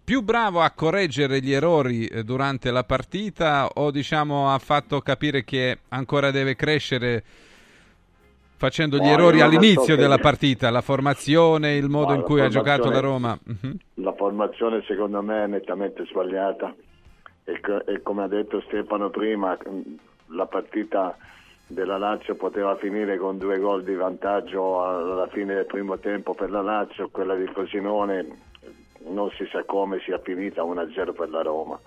più 0.08 0.22
bravo 0.22 0.62
a 0.62 0.70
correggere 0.70 1.38
gli 1.42 1.52
errori 1.52 2.06
eh, 2.06 2.24
durante 2.24 2.70
la 2.70 2.82
partita 2.82 3.68
o 3.74 3.90
diciamo 3.90 4.50
ha 4.50 4.58
fatto 4.58 5.02
capire 5.02 5.44
che 5.44 5.80
ancora 5.90 6.30
deve 6.30 6.56
crescere 6.56 7.22
facendo 8.56 8.96
gli 8.96 9.02
No, 9.02 9.10
errori 9.12 9.42
all'inizio 9.42 9.96
che- 9.96 10.00
della 10.00 10.16
partita, 10.16 10.70
la 10.70 10.80
formazione, 10.80 11.76
il 11.76 11.90
modo 11.90 12.12
No, 12.14 12.20
in 12.20 12.22
cui 12.22 12.40
ha 12.40 12.48
giocato 12.48 12.88
la 12.88 13.00
Roma? 13.00 13.38
Mhm. 13.44 13.76
La 13.96 14.14
formazione 14.14 14.82
secondo 14.86 15.20
me 15.20 15.44
è 15.44 15.46
nettamente 15.46 16.06
sbagliata 16.06 16.74
e, 17.44 17.60
e 17.86 18.00
come 18.02 18.22
ha 18.22 18.28
detto 18.28 18.62
Stefano 18.62 19.10
prima, 19.10 19.58
mh, 19.62 19.80
la 20.34 20.46
partita 20.46 21.18
della 21.66 21.98
Lazio 21.98 22.34
poteva 22.34 22.74
finire 22.76 23.18
con 23.18 23.36
due 23.36 23.58
gol 23.58 23.84
di 23.84 23.94
vantaggio 23.94 24.82
alla 24.82 25.28
fine 25.30 25.54
del 25.54 25.66
primo 25.66 25.98
tempo 25.98 26.32
per 26.32 26.50
la 26.50 26.62
Lazio, 26.62 27.10
quella 27.10 27.34
di 27.34 27.44
Cosinone 27.52 28.46
non 29.06 29.30
si 29.30 29.46
sa 29.50 29.64
come 29.64 30.00
sia 30.00 30.18
finita 30.18 30.62
1-0 30.62 31.14
per 31.14 31.30
la 31.30 31.42
Roma. 31.42 31.78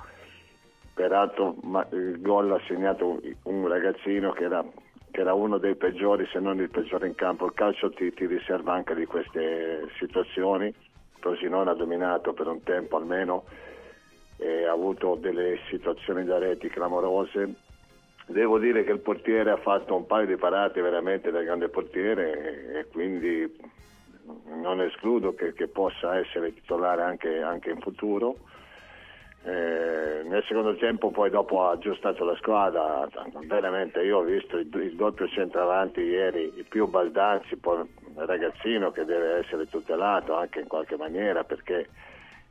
Peraltro 0.94 1.56
il 1.92 2.22
gol 2.22 2.52
ha 2.52 2.62
segnato 2.68 3.20
un, 3.44 3.68
ragazzino 3.68 4.32
che 4.32 4.44
era, 4.44 4.64
che 5.10 5.22
era 5.22 5.34
uno 5.34 5.58
dei 5.58 5.76
peggiori, 5.76 6.28
se 6.32 6.40
non 6.40 6.60
il 6.60 6.70
peggiore 6.70 7.08
in 7.08 7.16
campo. 7.16 7.46
Il 7.46 7.54
calcio 7.54 7.90
ti, 7.92 8.14
ti 8.14 8.26
riserva 8.26 8.74
anche 8.74 8.96
di 8.96 9.06
queste 9.06 9.88
situazioni. 9.98 10.74
Frosinone 11.20 11.70
ha 11.70 11.76
dominato 11.76 12.34
per 12.34 12.48
un 12.48 12.64
tempo 12.64 12.98
almeno 12.98 13.44
e 14.38 14.66
ha 14.66 14.72
avuto 14.72 15.16
delle 15.16 15.60
situazioni 15.70 16.26
da 16.26 16.40
reti 16.40 16.68
clamorose. 16.68 17.54
Devo 18.26 18.60
dire 18.60 18.84
che 18.84 18.92
il 18.92 19.00
portiere 19.00 19.52
ha 19.52 19.58
fatto 19.58 19.96
un 19.96 20.06
paio 20.06 20.26
di 20.26 20.36
parate 20.36 20.82
veramente 20.82 21.32
da 21.32 21.42
grande 21.42 21.70
portiere 21.70 22.80
e 22.80 22.88
quindi 22.88 23.56
non 24.46 24.82
escludo 24.82 25.34
che, 25.34 25.54
che 25.54 25.68
possa 25.68 26.18
essere 26.18 26.54
titolare 26.54 27.04
anche, 27.04 27.42
anche 27.42 27.72
in 27.72 27.80
futuro. 27.80 28.38
Eh, 29.44 30.22
nel 30.24 30.44
secondo 30.48 30.76
tempo 30.76 31.10
poi 31.10 31.32
dopo 31.32 31.64
ha 31.64 31.72
aggiustato 31.72 32.24
la 32.24 32.36
squadra, 32.36 33.08
veramente 33.48 34.04
io 34.04 34.20
ho 34.20 34.24
visto 34.24 34.58
il, 34.58 34.70
il 34.76 34.96
doppio 34.96 35.28
centravanti 35.28 36.00
ieri, 36.02 36.54
il 36.56 36.66
più 36.66 36.88
Baldanzi, 36.88 37.56
poi 37.56 37.84
ragazzino 38.16 38.92
che 38.92 39.04
deve 39.04 39.40
essere 39.40 39.68
tutelato 39.68 40.36
anche 40.36 40.60
in 40.60 40.68
qualche 40.68 40.96
maniera 40.96 41.44
perché 41.44 41.90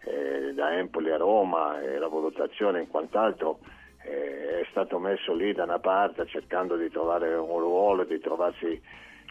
eh, 0.01 0.53
da 0.53 0.77
Empoli 0.77 1.11
a 1.13 1.17
Roma 1.17 1.81
e 1.81 1.99
la 1.99 2.09
valutazione 2.09 2.81
in 2.81 2.89
quant'altro 2.89 3.61
eh, 4.03 4.61
è 4.61 4.67
stato 4.71 4.99
messo 4.99 5.33
lì 5.33 5.53
da 5.53 5.65
una 5.65 5.79
parte 5.79 6.27
cercando 6.27 6.77
di 6.77 6.91
trovare 6.91 7.35
un 7.35 7.59
ruolo, 7.59 8.05
di 8.05 8.19
trovarsi 8.19 8.81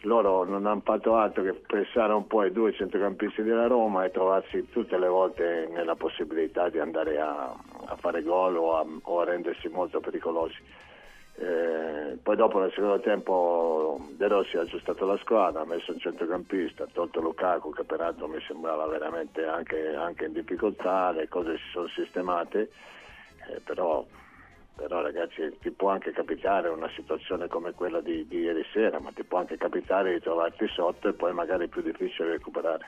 loro 0.02 0.44
non 0.44 0.66
hanno 0.66 0.80
fatto 0.82 1.16
altro 1.16 1.42
che 1.42 1.52
pressare 1.52 2.12
un 2.12 2.26
po' 2.26 2.44
i 2.44 2.52
due 2.52 2.72
centrocampisti 2.72 3.42
della 3.42 3.66
Roma 3.66 4.04
e 4.04 4.10
trovarsi 4.10 4.68
tutte 4.70 4.98
le 4.98 5.08
volte 5.08 5.68
nella 5.72 5.94
possibilità 5.94 6.68
di 6.68 6.78
andare 6.78 7.20
a, 7.20 7.54
a 7.86 7.96
fare 7.96 8.22
gol 8.22 8.56
o 8.56 8.76
a, 8.76 8.86
o 9.02 9.20
a 9.20 9.24
rendersi 9.24 9.68
molto 9.68 10.00
pericolosi. 10.00 10.58
Eh, 11.36 12.18
poi 12.22 12.36
dopo 12.36 12.58
nel 12.58 12.70
secondo 12.72 13.00
tempo 13.00 13.98
De 14.16 14.28
Rossi 14.28 14.56
ha 14.56 14.62
aggiustato 14.62 15.06
la 15.06 15.16
squadra, 15.18 15.62
ha 15.62 15.66
messo 15.66 15.92
un 15.92 15.98
centrocampista, 15.98 16.84
ha 16.84 16.88
tolto 16.92 17.20
Lukaku 17.20 17.72
che 17.72 17.84
peraltro 17.84 18.26
mi 18.26 18.40
sembrava 18.46 18.86
veramente 18.86 19.46
anche, 19.46 19.94
anche 19.94 20.26
in 20.26 20.32
difficoltà, 20.32 21.12
le 21.12 21.28
cose 21.28 21.56
si 21.56 21.70
sono 21.72 21.88
sistemate, 21.88 22.70
eh, 23.48 23.60
però 23.64 24.04
però 24.80 25.02
ragazzi 25.02 25.42
ti 25.60 25.70
può 25.70 25.90
anche 25.90 26.10
capitare 26.10 26.70
una 26.70 26.88
situazione 26.96 27.48
come 27.48 27.72
quella 27.72 28.00
di, 28.00 28.26
di 28.26 28.38
ieri 28.38 28.64
sera, 28.72 28.98
ma 28.98 29.10
ti 29.14 29.24
può 29.24 29.38
anche 29.38 29.58
capitare 29.58 30.14
di 30.14 30.20
trovarti 30.20 30.66
sotto 30.68 31.08
e 31.08 31.12
poi 31.12 31.34
magari 31.34 31.66
è 31.66 31.68
più 31.68 31.82
difficile 31.82 32.30
recuperare. 32.30 32.86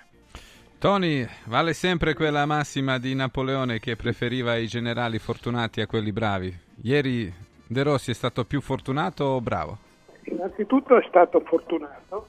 Tony, 0.79 1.27
vale 1.45 1.75
sempre 1.75 2.15
quella 2.15 2.47
massima 2.47 2.97
di 2.99 3.15
Napoleone 3.15 3.79
che 3.79 3.95
preferiva 3.97 4.57
i 4.57 4.67
generali 4.67 5.19
fortunati 5.19 5.83
a 5.83 5.87
quelli 5.87 6.13
bravi. 6.13 6.53
Ieri 6.83 7.31
De 7.67 7.83
Rossi 7.83 8.13
è 8.13 8.15
stato 8.15 8.45
più 8.45 8.63
fortunato 8.63 9.25
o 9.25 9.41
bravo? 9.43 9.77
Innanzitutto 10.25 10.97
è 10.97 11.05
stato 11.07 11.41
fortunato, 11.41 12.27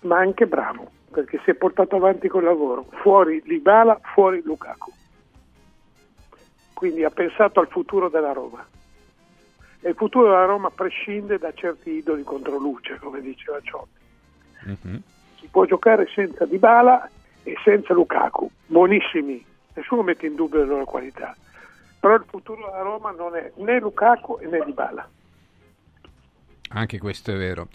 ma 0.00 0.18
anche 0.18 0.46
bravo, 0.46 0.90
perché 1.10 1.38
si 1.44 1.50
è 1.50 1.54
portato 1.54 1.96
avanti 1.96 2.28
col 2.28 2.44
lavoro. 2.44 2.86
Fuori 3.02 3.42
Libala, 3.44 4.00
fuori 4.14 4.40
Lukaku. 4.42 5.00
Quindi 6.82 7.04
ha 7.04 7.10
pensato 7.10 7.60
al 7.60 7.68
futuro 7.68 8.08
della 8.08 8.32
Roma. 8.32 8.66
E 9.82 9.88
il 9.88 9.94
futuro 9.94 10.30
della 10.30 10.46
Roma 10.46 10.68
prescinde 10.68 11.38
da 11.38 11.52
certi 11.54 11.90
idoli 11.90 12.24
contro 12.24 12.58
luce, 12.58 12.98
come 12.98 13.20
diceva 13.20 13.60
Ciotti. 13.62 14.00
Si 15.38 15.46
può 15.48 15.64
giocare 15.64 16.08
senza 16.12 16.44
Dybala 16.44 17.08
e 17.44 17.54
senza 17.62 17.94
Lukaku, 17.94 18.50
buonissimi, 18.66 19.46
nessuno 19.74 20.02
mette 20.02 20.26
in 20.26 20.34
dubbio 20.34 20.58
le 20.58 20.66
loro 20.66 20.84
qualità. 20.84 21.36
Però 22.00 22.14
il 22.16 22.24
futuro 22.26 22.66
della 22.66 22.82
Roma 22.82 23.12
non 23.12 23.36
è 23.36 23.52
né 23.58 23.78
Lukaku 23.78 24.40
né 24.50 24.64
Dybala. 24.64 25.08
Anche 26.70 26.98
questo 26.98 27.30
è 27.30 27.36
vero. 27.36 27.68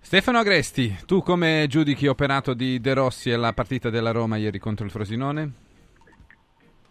Stefano 0.00 0.38
Agresti, 0.38 1.02
tu 1.06 1.22
come 1.22 1.66
giudichi 1.68 2.08
operato 2.08 2.54
di 2.54 2.80
De 2.80 2.94
Rossi 2.94 3.30
e 3.30 3.36
la 3.36 3.52
partita 3.52 3.90
della 3.90 4.10
Roma 4.10 4.38
ieri 4.38 4.58
contro 4.58 4.84
il 4.84 4.90
Frosinone? 4.90 5.68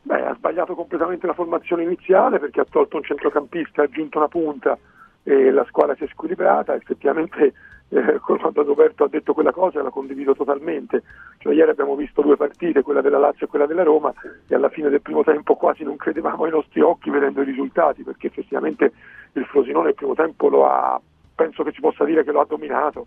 Beh, 0.10 0.26
ha 0.26 0.34
sbagliato 0.34 0.73
completamente 0.73 1.27
la 1.27 1.36
formazione 1.36 1.84
iniziale 1.84 2.40
perché 2.40 2.61
ha 2.61 2.65
tolto 2.68 2.98
un 2.98 3.03
centrocampista, 3.03 3.84
ha 3.84 3.86
aggiunto 3.86 4.18
una 4.18 4.27
punta 4.27 4.76
e 5.22 5.52
la 5.52 5.64
squadra 5.65 5.94
si 5.94 6.06
è 6.06 6.07
squilibrata. 6.07 6.73
Effettivamente, 6.73 7.53
eh, 7.90 8.18
quando 8.18 8.64
Roberto 8.64 9.03
ha 9.03 9.07
detto 9.07 9.36
quella 9.36 9.52
cosa, 9.52 9.84
la 9.84 9.91
condivido 9.91 10.34
totalmente. 10.34 11.03
Cioè, 11.38 11.53
ieri 11.53 11.69
abbiamo 11.69 11.95
visto 11.95 12.23
due 12.23 12.38
partite, 12.38 12.81
quella 12.81 13.02
della 13.02 13.19
Lazio 13.19 13.45
e 13.45 13.49
quella 13.49 13.68
della 13.68 13.84
Roma, 13.84 14.11
e 14.48 14.56
alla 14.56 14.69
fine 14.69 14.90
del 14.90 15.03
primo 15.03 15.23
tempo 15.23 15.53
quasi 15.53 15.84
non 15.84 15.95
credevamo 15.95 16.44
ai 16.44 16.49
nostri 16.49 16.81
occhi 16.81 17.11
vedendo 17.11 17.44
i 17.44 17.45
risultati 17.45 18.02
perché 18.02 18.27
effettivamente 18.27 18.91
il 19.34 19.45
Frosinone 19.45 19.90
il 19.90 19.95
primo 19.95 20.15
tempo 20.15 20.49
lo 20.49 20.65
ha, 20.65 20.99
penso 21.36 21.61
che 21.61 21.72
si 21.72 21.81
possa 21.81 22.03
dire 22.03 22.23
che 22.23 22.31
lo 22.31 22.41
ha 22.41 22.48
dominato. 22.49 23.06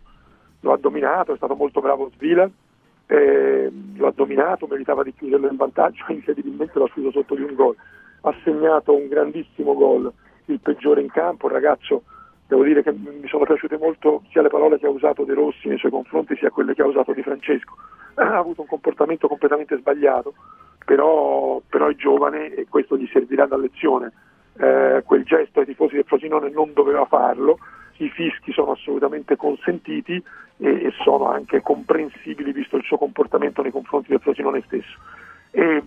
Lo 0.60 0.72
ha 0.72 0.76
dominato, 0.76 1.32
è 1.32 1.36
stato 1.36 1.56
molto 1.56 1.80
bravo 1.80 2.12
Svila 2.14 2.48
eh, 3.06 3.70
lo 3.96 4.06
ha 4.06 4.12
dominato, 4.14 4.66
meritava 4.66 5.02
di 5.02 5.14
chiuderlo 5.14 5.48
in 5.48 5.56
vantaggio, 5.56 6.04
incredibilmente 6.12 6.78
l'ha 6.78 6.88
chiuso 6.88 7.10
sotto 7.10 7.34
di 7.34 7.42
un 7.42 7.54
gol. 7.54 7.76
Ha 8.22 8.34
segnato 8.44 8.94
un 8.94 9.08
grandissimo 9.08 9.74
gol, 9.74 10.12
il 10.46 10.60
peggiore 10.60 11.00
in 11.00 11.10
campo, 11.10 11.46
il 11.46 11.52
ragazzo, 11.52 12.02
devo 12.46 12.64
dire 12.64 12.82
che 12.82 12.92
mi 12.92 13.26
sono 13.28 13.44
piaciute 13.44 13.78
molto 13.78 14.22
sia 14.30 14.42
le 14.42 14.48
parole 14.48 14.78
che 14.78 14.86
ha 14.86 14.90
usato 14.90 15.24
De 15.24 15.34
Rossi 15.34 15.68
nei 15.68 15.78
suoi 15.78 15.90
confronti, 15.90 16.36
sia 16.36 16.50
quelle 16.50 16.74
che 16.74 16.82
ha 16.82 16.86
usato 16.86 17.12
Di 17.12 17.22
Francesco. 17.22 17.76
Ha 18.14 18.36
avuto 18.36 18.60
un 18.60 18.66
comportamento 18.66 19.26
completamente 19.26 19.74
sbagliato, 19.78 20.34
però, 20.84 21.62
però 21.66 21.88
è 21.88 21.94
giovane 21.94 22.54
e 22.54 22.66
questo 22.68 22.98
gli 22.98 23.08
servirà 23.10 23.46
da 23.46 23.56
lezione. 23.56 24.12
Eh, 24.58 25.02
quel 25.04 25.24
gesto 25.24 25.60
ai 25.60 25.66
tifosi 25.66 25.94
del 25.94 26.04
Frosinone 26.04 26.50
non 26.50 26.72
doveva 26.72 27.04
farlo, 27.06 27.58
i 27.96 28.08
fischi 28.10 28.52
sono 28.52 28.72
assolutamente 28.72 29.36
consentiti 29.36 30.22
e, 30.58 30.68
e 30.68 30.92
sono 31.02 31.30
anche 31.30 31.62
comprensibili 31.62 32.52
visto 32.52 32.76
il 32.76 32.84
suo 32.84 32.98
comportamento 32.98 33.62
nei 33.62 33.70
confronti 33.70 34.10
del 34.10 34.20
Frosinone 34.20 34.62
stesso. 34.66 34.98
E, 35.50 35.82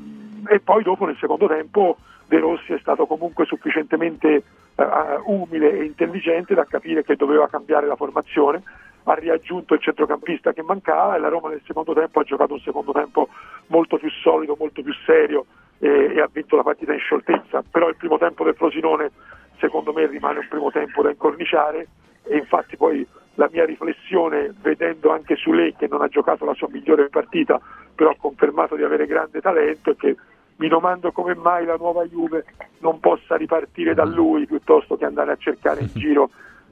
e 0.47 0.59
poi 0.59 0.83
dopo 0.83 1.05
nel 1.05 1.17
secondo 1.17 1.47
tempo 1.47 1.97
De 2.27 2.39
Rossi 2.39 2.73
è 2.73 2.79
stato 2.79 3.05
comunque 3.05 3.45
sufficientemente 3.45 4.43
eh, 4.75 4.85
umile 5.25 5.71
e 5.71 5.83
intelligente 5.83 6.53
da 6.53 6.65
capire 6.65 7.03
che 7.03 7.15
doveva 7.15 7.47
cambiare 7.47 7.87
la 7.87 7.95
formazione, 7.95 8.63
ha 9.03 9.13
riaggiunto 9.13 9.75
il 9.75 9.81
centrocampista 9.81 10.53
che 10.53 10.63
mancava 10.63 11.15
e 11.15 11.19
la 11.19 11.27
Roma 11.27 11.49
nel 11.49 11.61
secondo 11.65 11.93
tempo 11.93 12.19
ha 12.19 12.23
giocato 12.23 12.53
un 12.53 12.59
secondo 12.59 12.91
tempo 12.91 13.29
molto 13.67 13.97
più 13.97 14.09
solido, 14.09 14.55
molto 14.57 14.81
più 14.81 14.93
serio 15.05 15.45
e, 15.79 16.13
e 16.15 16.21
ha 16.21 16.29
vinto 16.31 16.55
la 16.55 16.63
partita 16.63 16.93
in 16.93 16.99
scioltezza, 16.99 17.63
però 17.69 17.89
il 17.89 17.95
primo 17.97 18.17
tempo 18.17 18.43
del 18.43 18.55
Frosinone 18.55 19.11
secondo 19.59 19.93
me 19.93 20.05
rimane 20.07 20.39
un 20.39 20.47
primo 20.49 20.71
tempo 20.71 21.01
da 21.01 21.09
incorniciare 21.09 21.87
e 22.23 22.37
infatti 22.37 22.77
poi 22.77 23.05
la 23.35 23.49
mia 23.51 23.65
riflessione 23.65 24.53
vedendo 24.61 25.11
anche 25.11 25.35
Sule 25.35 25.73
che 25.77 25.87
non 25.87 26.01
ha 26.01 26.07
giocato 26.07 26.45
la 26.45 26.53
sua 26.53 26.69
migliore 26.69 27.09
partita 27.09 27.59
però 27.93 28.09
ha 28.11 28.15
confermato 28.17 28.75
di 28.75 28.83
avere 28.83 29.05
grande 29.05 29.41
talento 29.41 29.91
è 29.91 29.95
che 29.95 30.15
mi 30.57 30.67
domando 30.67 31.11
come 31.11 31.35
mai 31.35 31.65
la 31.65 31.75
nuova 31.75 32.05
Juve 32.05 32.45
non 32.79 32.99
possa 32.99 33.35
ripartire 33.35 33.93
da 33.93 34.05
lui 34.05 34.45
piuttosto 34.45 34.95
che 34.95 35.05
andare 35.05 35.33
a 35.33 35.37
cercare 35.37 35.81
in 35.81 35.89
giro 35.95 36.29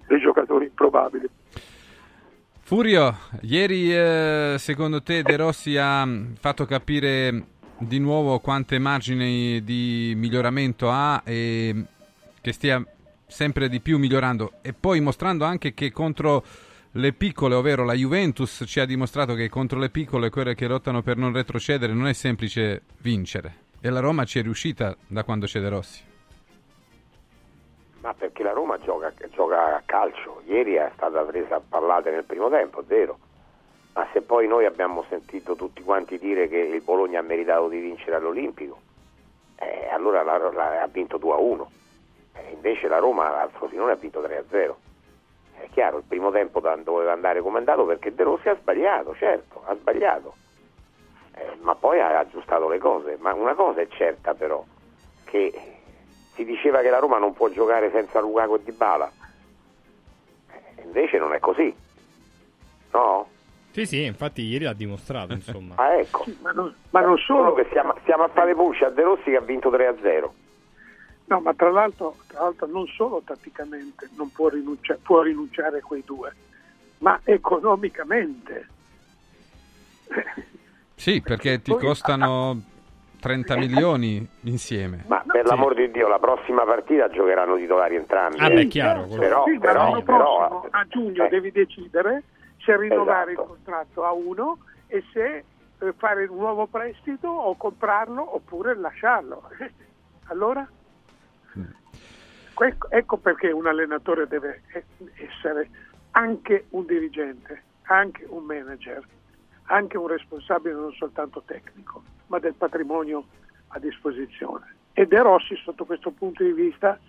dei 0.08 0.20
giocatori 0.20 0.66
improbabili. 0.66 1.28
Furio, 2.62 3.14
ieri 3.42 3.94
eh, 3.94 4.56
secondo 4.58 5.04
te 5.04 5.22
De 5.22 5.36
Rossi 5.36 5.76
ha 5.78 6.08
fatto 6.40 6.66
capire 6.66 7.44
di 7.78 8.00
nuovo 8.00 8.40
quante 8.40 8.80
margini 8.80 9.64
di 9.64 10.14
miglioramento 10.16 10.90
ha 10.90 11.22
e 11.26 11.86
che 12.42 12.52
stia 12.52 12.84
sempre 13.26 13.70
di 13.70 13.80
più 13.80 13.98
migliorando 13.98 14.54
e 14.62 14.74
poi 14.74 15.00
mostrando 15.00 15.46
anche 15.46 15.74
che 15.74 15.92
contro 15.92 16.44
le 16.92 17.14
piccole, 17.14 17.56
ovvero 17.56 17.84
la 17.84 17.94
Juventus, 17.94 18.64
ci 18.68 18.80
ha 18.80 18.86
dimostrato 18.86 19.34
che 19.34 19.50
contro 19.50 19.80
le 19.80 19.90
piccole, 19.90 20.30
quelle 20.30 20.54
che 20.54 20.68
lottano 20.68 21.02
per 21.02 21.18
non 21.18 21.34
retrocedere, 21.34 21.94
non 21.94 22.08
è 22.08 22.14
semplice 22.14 22.84
vincere. 23.00 23.62
E 23.82 23.90
la 23.90 24.00
Roma 24.00 24.26
ci 24.26 24.40
è 24.40 24.44
riuscita 24.44 24.96
da 25.08 25.24
quando 25.24 25.46
c'è 25.46 25.60
De 25.60 25.70
Rossi. 25.70 26.04
Ma 28.02 28.14
perché 28.14 28.44
la 28.44 28.52
Roma 28.52 28.78
gioca, 28.80 29.12
gioca 29.32 29.78
a 29.78 29.82
calcio. 29.86 30.42
Ieri 30.46 30.74
è 30.74 30.92
stata 30.94 31.22
presa 31.22 31.56
a 31.56 31.62
pallate 31.68 32.12
nel 32.12 32.26
primo 32.26 32.50
tempo, 32.50 32.84
vero. 32.86 33.18
Ma 33.94 34.08
se 34.12 34.22
poi 34.22 34.48
noi 34.48 34.66
abbiamo 34.66 35.06
sentito 35.08 35.56
tutti 35.56 35.84
quanti 35.84 36.18
dire 36.18 36.48
che 36.48 36.58
il 36.58 36.82
Bologna 36.82 37.20
ha 37.20 37.24
meritato 37.24 37.68
di 37.68 37.80
vincere 37.80 38.16
all'Olimpico, 38.16 38.80
eh, 39.58 39.88
allora 39.92 40.24
la, 40.24 40.38
la- 40.52 40.82
ha 40.82 40.88
vinto 40.88 41.18
2 41.18 41.34
a 41.34 41.38
1. 41.38 41.72
Eh, 42.36 42.52
invece 42.54 42.88
la 42.88 42.98
Roma 42.98 43.40
al 43.40 43.52
Frosinone 43.52 43.92
ha 43.92 43.96
vinto 43.96 44.22
3 44.22 44.38
a 44.38 44.44
0. 44.50 44.78
È 45.60 45.68
chiaro, 45.72 45.98
il 45.98 46.04
primo 46.08 46.32
tempo 46.32 46.60
doveva 46.60 47.12
andare 47.14 47.42
come 47.42 47.56
è 47.56 47.60
andato 47.60 47.86
perché 47.86 48.14
De 48.14 48.24
Rossi 48.24 48.50
ha 48.50 48.56
sbagliato, 48.56 49.16
certo, 49.16 49.62
ha 49.66 49.76
sbagliato. 49.76 50.34
Eh, 51.36 51.58
ma 51.62 51.76
poi 51.76 52.00
ha 52.00 52.18
aggiustato 52.18 52.68
le 52.68 52.80
cose. 52.80 53.18
Ma 53.20 53.34
una 53.34 53.54
cosa 53.54 53.82
è 53.82 53.88
certa 53.90 54.34
però, 54.34 54.64
che 55.26 55.54
si 56.34 56.44
diceva 56.44 56.82
che 56.82 56.90
la 56.90 56.98
Roma 57.00 57.20
non 57.20 57.34
può 57.34 57.48
giocare 57.50 57.92
senza 57.92 58.20
Lukaku 58.20 58.56
e 58.56 58.64
Dybala. 58.64 59.12
Eh, 60.52 60.82
invece 60.82 61.20
non 61.20 61.34
è 61.34 61.40
così. 61.40 61.74
No? 62.92 63.28
Sì, 63.74 63.88
sì, 63.88 64.04
infatti 64.04 64.44
ieri 64.44 64.66
l'ha 64.66 64.74
dimostrato, 64.74 65.34
insomma. 65.34 65.74
Ah, 65.78 65.96
ecco. 65.98 66.26
Ma 66.42 66.52
non, 66.52 66.72
ma 66.92 67.02
non 67.02 67.18
solo, 67.18 67.54
che 67.56 67.66
stiamo, 67.70 67.96
stiamo 68.04 68.24
a 68.24 68.28
fare 68.30 68.54
pulce 68.54 68.86
a 68.86 68.90
De 68.90 69.02
Rossi 69.02 69.32
che 69.32 69.36
ha 69.36 69.42
vinto 69.42 69.72
3 69.72 69.88
a 69.88 69.96
0. 70.00 70.34
no, 71.26 71.40
ma 71.40 71.54
tra 71.56 71.72
l'altro, 71.72 72.16
tra 72.28 72.42
l'altro 72.44 72.68
non 72.68 72.86
solo 72.88 73.24
tatticamente 73.26 74.10
non 74.16 74.32
può 74.32 74.50
rinunciare, 74.50 75.00
può 75.02 75.22
rinunciare 75.24 75.80
a 75.80 75.82
quei 75.82 76.04
due, 76.06 76.32
ma 77.00 77.20
economicamente. 77.24 78.68
Sì, 80.96 81.22
perché 81.22 81.62
ti 81.62 81.76
costano 81.76 82.62
30 83.20 83.58
milioni 83.58 84.26
insieme. 84.42 85.04
Ma 85.08 85.24
per 85.26 85.46
l'amor 85.46 85.74
di 85.74 85.90
Dio, 85.90 86.08
la 86.08 86.20
prossima 86.20 86.64
partita 86.64 87.10
giocheranno 87.10 87.56
titolari 87.56 87.96
entrambi. 87.96 88.38
Ah, 88.38 88.52
eh. 88.52 88.54
beh, 88.54 88.68
chiaro, 88.68 89.08
Però, 89.08 89.46
Sì, 89.46 89.58
però, 89.58 90.02
però, 90.04 90.48
prossimo, 90.48 90.68
a 90.70 90.86
giugno 90.88 91.26
eh. 91.26 91.30
devi 91.30 91.52
decidere 91.52 92.24
se 92.64 92.78
rinnovare 92.78 93.32
Esatto. 93.34 93.42
il 93.42 93.48
contratto 93.56 94.04
a 94.06 94.12
uno 94.14 94.58
e 94.88 95.04
se 95.12 95.44
eh, 95.80 95.94
fare 95.98 96.26
un 96.26 96.38
nuovo 96.38 96.68
prestito 96.68 97.28
o 97.28 97.56
comprarlo 97.56 98.36
oppure 98.36 98.76
lasciarlo. 98.76 99.50
allora? 100.28 100.68
Que- 102.54 102.78
Ecco 102.90 103.18
perché 103.18 103.52
un 103.52 103.66
allenatore 103.68 104.28
deve 104.28 104.62
eh, 104.74 104.86
essere 105.16 105.70
anche 106.12 106.66
un 106.70 106.86
dirigente, 106.86 107.64
anche 107.84 108.26
un 108.30 108.44
manager, 108.44 109.04
anche 109.64 109.98
un 109.98 110.08
responsabile 110.08 110.74
non 110.76 110.92
soltanto 110.94 111.42
tecnico, 111.46 112.04
ma 112.28 112.38
del 112.40 112.54
patrimonio 112.54 113.26
a 113.70 113.80
disposizione. 113.80 114.76
E 114.94 115.08
De 115.08 115.20
Rossi 115.22 115.56
sotto 115.56 115.86
questo 115.86 116.12
punto 116.12 116.44
di 116.44 116.52
vista 116.52 117.00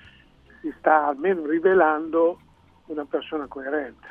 si 0.62 0.72
sta 0.78 1.08
almeno 1.08 1.44
rivelando 1.44 2.40
una 2.86 3.04
persona 3.04 3.46
coerente. 3.46 4.08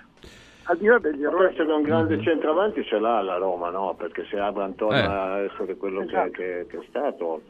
Al 0.66 0.78
di 0.78 0.86
là 0.86 0.98
degli 0.98 1.24
errori. 1.24 1.46
questo 1.46 1.66
che 1.66 1.72
un 1.72 1.82
grande 1.82 2.16
Mm-hmm. 2.16 2.24
centravanti 2.24 2.84
ce 2.86 2.98
l'ha 3.00 3.22
la 3.22 3.36
Roma, 3.38 3.70
no? 3.70 3.94
Perché 3.98 4.26
se 4.30 4.40
Abram 4.40 4.76
torna 4.76 4.98
Eh. 4.98 5.06
a 5.06 5.40
essere 5.42 5.76
quello 5.76 6.00
che- 6.00 6.06
Esatto. 6.06 6.30
che, 6.32 6.66
che 6.70 6.78
è 6.78 6.86
stato, 6.88 7.42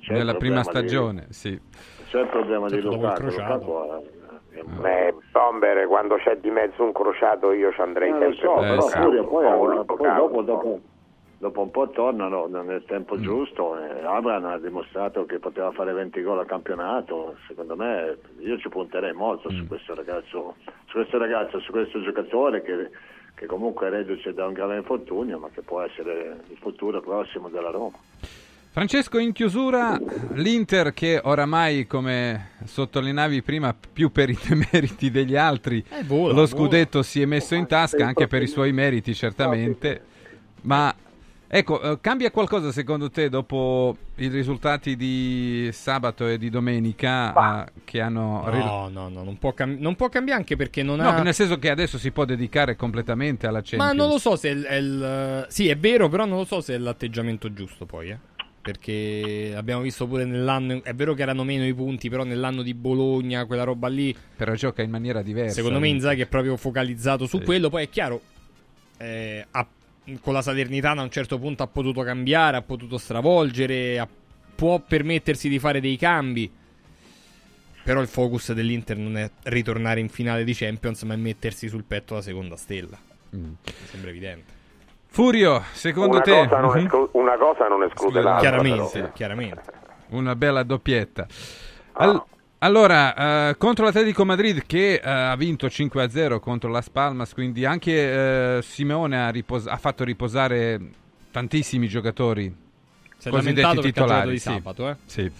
c'è 0.00 0.12
Nella 0.12 0.34
prima 0.34 0.60
problema 0.60 0.60
di- 0.60 0.88
stagione, 0.88 1.26
sì. 1.30 1.60
c'è 2.08 2.20
il 2.20 2.26
problema 2.28 2.66
di 2.68 2.74
Certo, 2.74 2.90
Lukaku. 2.90 3.20
crociato. 3.20 3.52
Lukaku 3.66 4.04
è- 4.52 4.58
è- 4.58 4.62
Beh, 4.62 5.14
Bomber, 5.32 5.86
quando 5.86 6.16
c'è 6.16 6.36
di 6.38 6.50
mezzo 6.50 6.82
un 6.82 6.92
crociato 6.92 7.52
io 7.52 7.72
ci 7.72 7.80
andrei 7.80 8.10
Eh, 8.10 8.12
sempre 8.18 8.34
so, 8.34 8.56
Eh, 8.56 8.68
però 8.68 8.80
Furio, 8.82 9.24
poi, 9.24 9.84
poi 9.86 10.14
dopo, 10.14 10.42
dopo, 10.42 10.80
dopo 11.40 11.62
un 11.62 11.70
po' 11.70 11.88
tornano 11.88 12.46
nel 12.48 12.84
tempo 12.86 13.16
Mm. 13.16 13.22
giusto. 13.22 13.74
e 13.78 14.04
Abram 14.04 14.44
ha 14.44 14.58
dimostrato 14.58 15.24
che 15.24 15.38
poteva 15.38 15.72
fare 15.72 15.92
20 15.94 16.20
gol 16.22 16.38
a 16.38 16.44
campionato. 16.44 17.36
Secondo 17.48 17.76
me, 17.76 18.18
io 18.40 18.58
ci 18.58 18.68
punterei 18.68 19.14
molto 19.14 19.50
Mm. 19.50 19.56
su 19.56 19.66
questo 19.66 19.94
ragazzo, 19.94 20.56
su 20.86 20.92
questo 20.92 21.16
ragazzo, 21.16 21.58
su 21.60 21.70
questo 21.72 22.02
giocatore 22.02 22.60
che, 22.62 22.90
che 23.34 23.46
comunque 23.46 23.86
è 23.86 23.90
reduce 23.90 24.34
da 24.34 24.46
un 24.46 24.52
grave 24.52 24.76
infortunio, 24.76 25.38
ma 25.38 25.48
che 25.52 25.62
può 25.62 25.80
essere 25.80 26.40
il 26.50 26.58
futuro 26.60 27.00
prossimo 27.00 27.48
della 27.48 27.70
Roma. 27.70 27.96
Francesco, 28.72 29.18
in 29.18 29.32
chiusura, 29.32 29.98
l'Inter 30.34 30.92
che 30.92 31.20
oramai, 31.24 31.86
come 31.86 32.50
sottolineavi 32.64 33.42
prima, 33.42 33.74
più 33.74 34.12
per 34.12 34.28
i 34.28 34.36
demeriti 34.46 35.10
degli 35.10 35.36
altri, 35.36 35.82
Eh, 35.88 36.04
vola, 36.04 36.34
lo 36.34 36.44
scudetto 36.46 37.02
si 37.02 37.22
è 37.22 37.24
messo 37.24 37.54
in 37.54 37.66
tasca 37.66 38.06
anche 38.06 38.26
per 38.28 38.42
i 38.42 38.46
suoi 38.46 38.72
meriti, 38.72 39.14
certamente. 39.14 40.02
Ma 40.62 40.89
ecco, 41.52 41.82
eh, 41.82 41.98
cambia 42.00 42.30
qualcosa 42.30 42.70
secondo 42.70 43.10
te 43.10 43.28
dopo 43.28 43.96
i 44.16 44.28
risultati 44.28 44.94
di 44.94 45.68
sabato 45.72 46.28
e 46.28 46.38
di 46.38 46.48
domenica 46.48 47.64
eh, 47.66 47.72
che 47.84 48.00
hanno... 48.00 48.44
No, 48.48 48.88
no, 48.88 49.08
no, 49.08 49.24
non 49.24 49.36
può, 49.38 49.52
cam- 49.52 49.76
non 49.78 49.96
può 49.96 50.08
cambiare 50.08 50.38
anche 50.38 50.54
perché 50.54 50.82
non 50.84 50.98
No, 50.98 51.08
ha... 51.08 51.22
nel 51.22 51.34
senso 51.34 51.58
che 51.58 51.70
adesso 51.70 51.98
si 51.98 52.12
può 52.12 52.24
dedicare 52.24 52.76
completamente 52.76 53.46
alla 53.46 53.60
Champions. 53.62 53.84
Ma 53.84 53.92
non 53.92 54.08
lo 54.08 54.18
so 54.18 54.36
se 54.36 54.48
è 54.48 54.52
il, 54.52 54.62
è 54.62 54.74
il- 54.76 55.46
Sì, 55.48 55.68
è 55.68 55.76
vero, 55.76 56.08
però 56.08 56.24
non 56.24 56.38
lo 56.38 56.44
so 56.44 56.60
se 56.60 56.74
è 56.74 56.78
l'atteggiamento 56.78 57.52
giusto 57.52 57.84
poi, 57.86 58.10
eh. 58.10 58.18
Perché 58.62 59.54
abbiamo 59.56 59.80
visto 59.80 60.06
pure 60.06 60.26
nell'anno... 60.26 60.82
È 60.84 60.92
vero 60.94 61.14
che 61.14 61.22
erano 61.22 61.44
meno 61.44 61.64
i 61.66 61.72
punti, 61.72 62.10
però 62.10 62.24
nell'anno 62.24 62.60
di 62.62 62.74
Bologna, 62.74 63.46
quella 63.46 63.64
roba 63.64 63.88
lì... 63.88 64.14
Però 64.36 64.52
gioca 64.54 64.82
in 64.82 64.90
maniera 64.90 65.22
diversa. 65.22 65.54
Secondo 65.54 65.78
me 65.80 65.88
Inzaghi 65.88 66.20
è 66.20 66.26
proprio 66.26 66.56
focalizzato 66.58 67.26
su 67.26 67.38
Sì. 67.38 67.44
quello. 67.44 67.70
Poi 67.70 67.84
è 67.84 67.88
chiaro, 67.88 68.20
eh, 68.98 69.46
ha- 69.50 69.66
con 70.20 70.32
la 70.32 70.42
Salernitana 70.42 71.00
a 71.00 71.04
un 71.04 71.10
certo 71.10 71.38
punto 71.38 71.62
ha 71.62 71.66
potuto 71.66 72.02
cambiare, 72.02 72.56
ha 72.56 72.62
potuto 72.62 72.98
stravolgere, 72.98 73.98
ha- 73.98 74.08
può 74.54 74.78
permettersi 74.80 75.48
di 75.48 75.58
fare 75.58 75.80
dei 75.80 75.96
cambi. 75.96 76.50
Però 77.82 78.00
il 78.00 78.08
focus 78.08 78.52
dell'Inter 78.52 78.96
non 78.96 79.16
è 79.16 79.30
ritornare 79.44 80.00
in 80.00 80.08
finale 80.08 80.44
di 80.44 80.54
Champions, 80.54 81.02
ma 81.02 81.14
è 81.14 81.16
mettersi 81.16 81.68
sul 81.68 81.84
petto 81.84 82.14
la 82.14 82.22
seconda 82.22 82.56
stella. 82.56 82.98
Mm. 83.34 83.44
Mi 83.44 83.86
sembra 83.86 84.10
evidente. 84.10 84.58
Furio, 85.06 85.62
secondo 85.72 86.16
una, 86.16 86.20
te... 86.20 86.46
cosa 86.46 86.60
non 86.60 86.78
esclu- 86.78 87.08
una 87.12 87.36
cosa 87.36 87.68
non 87.68 87.82
esclude 87.82 88.20
l'altra. 88.20 88.48
Chiaramente, 88.48 88.90
però. 88.92 89.12
chiaramente. 89.12 89.62
Una 90.10 90.36
bella 90.36 90.62
doppietta. 90.62 91.26
Ah. 91.92 92.04
Al- 92.04 92.22
allora, 92.62 93.50
eh, 93.50 93.56
contro 93.56 93.84
l'Atletico 93.84 94.24
Madrid 94.24 94.64
che 94.66 94.94
eh, 94.94 95.00
ha 95.02 95.36
vinto 95.36 95.66
5-0 95.66 96.40
contro 96.40 96.70
Las 96.70 96.88
Palmas, 96.90 97.34
quindi 97.34 97.64
anche 97.64 98.58
eh, 98.58 98.62
Simeone 98.62 99.20
ha, 99.20 99.30
ripos- 99.30 99.66
ha 99.66 99.76
fatto 99.76 100.04
riposare 100.04 100.78
tantissimi 101.30 101.88
giocatori 101.88 102.54
Si 103.20 103.30
lamentato 103.30 103.80
perché 103.80 103.88
ha 103.88 103.92
giocato 103.92 104.04
titolari. 104.06 104.30
di 104.30 104.38
sì. 104.38 104.48
sabato, 104.50 104.88
eh? 104.88 104.96
Sì. 105.06 105.30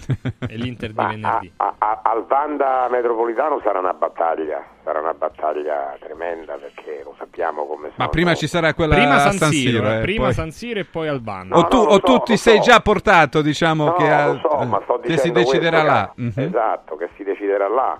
E 0.48 0.56
l'Inter 0.56 0.90
di 0.90 0.94
venerdì. 0.96 1.52
a- 1.56 1.74
a- 1.78 2.00
al 2.04 2.26
Vanda 2.26 2.88
Metropolitano 2.90 3.60
sarà 3.62 3.78
una 3.78 3.94
battaglia, 3.94 4.62
sarà 4.84 5.00
una 5.00 5.14
battaglia 5.14 5.96
tremenda 5.98 6.54
perché 6.56 7.00
lo 7.04 7.14
sappiamo 7.18 7.64
come 7.66 7.84
sono. 7.88 7.94
Ma 7.96 8.08
prima 8.08 8.34
ci 8.34 8.46
sarà 8.46 8.74
quella 8.74 8.94
Prima 8.96 9.14
a 9.14 9.18
San, 9.18 9.32
San 9.32 9.50
Siro, 9.50 9.70
Siro, 9.78 9.88
eh, 9.90 9.96
eh, 9.98 10.00
prima 10.02 10.24
poi- 10.24 10.32
San 10.34 10.50
Siro 10.50 10.80
e 10.80 10.84
poi 10.84 11.08
Albano. 11.08 11.56
o 11.56 11.60
No, 11.62 11.68
tu, 11.68 11.76
no, 11.76 11.82
o 11.84 11.90
so, 11.92 11.98
tu 12.00 12.18
ti 12.24 12.36
sei 12.36 12.56
so. 12.56 12.62
già 12.62 12.80
portato, 12.80 13.40
diciamo, 13.42 13.84
No, 13.86 13.92
che, 13.94 14.08
lo 14.24 14.38
so, 14.42 14.64
ma 14.66 14.80
sto 14.84 15.00
che 15.00 15.16
si 15.18 15.30
deciderà 15.32 15.82
là. 15.82 16.12
che- 16.14 16.22
Mhm. 16.22 16.32
Esatto, 16.36 16.96
che 16.96 17.08
si 17.16 17.24
deciderà 17.24 17.68
là. 17.68 17.98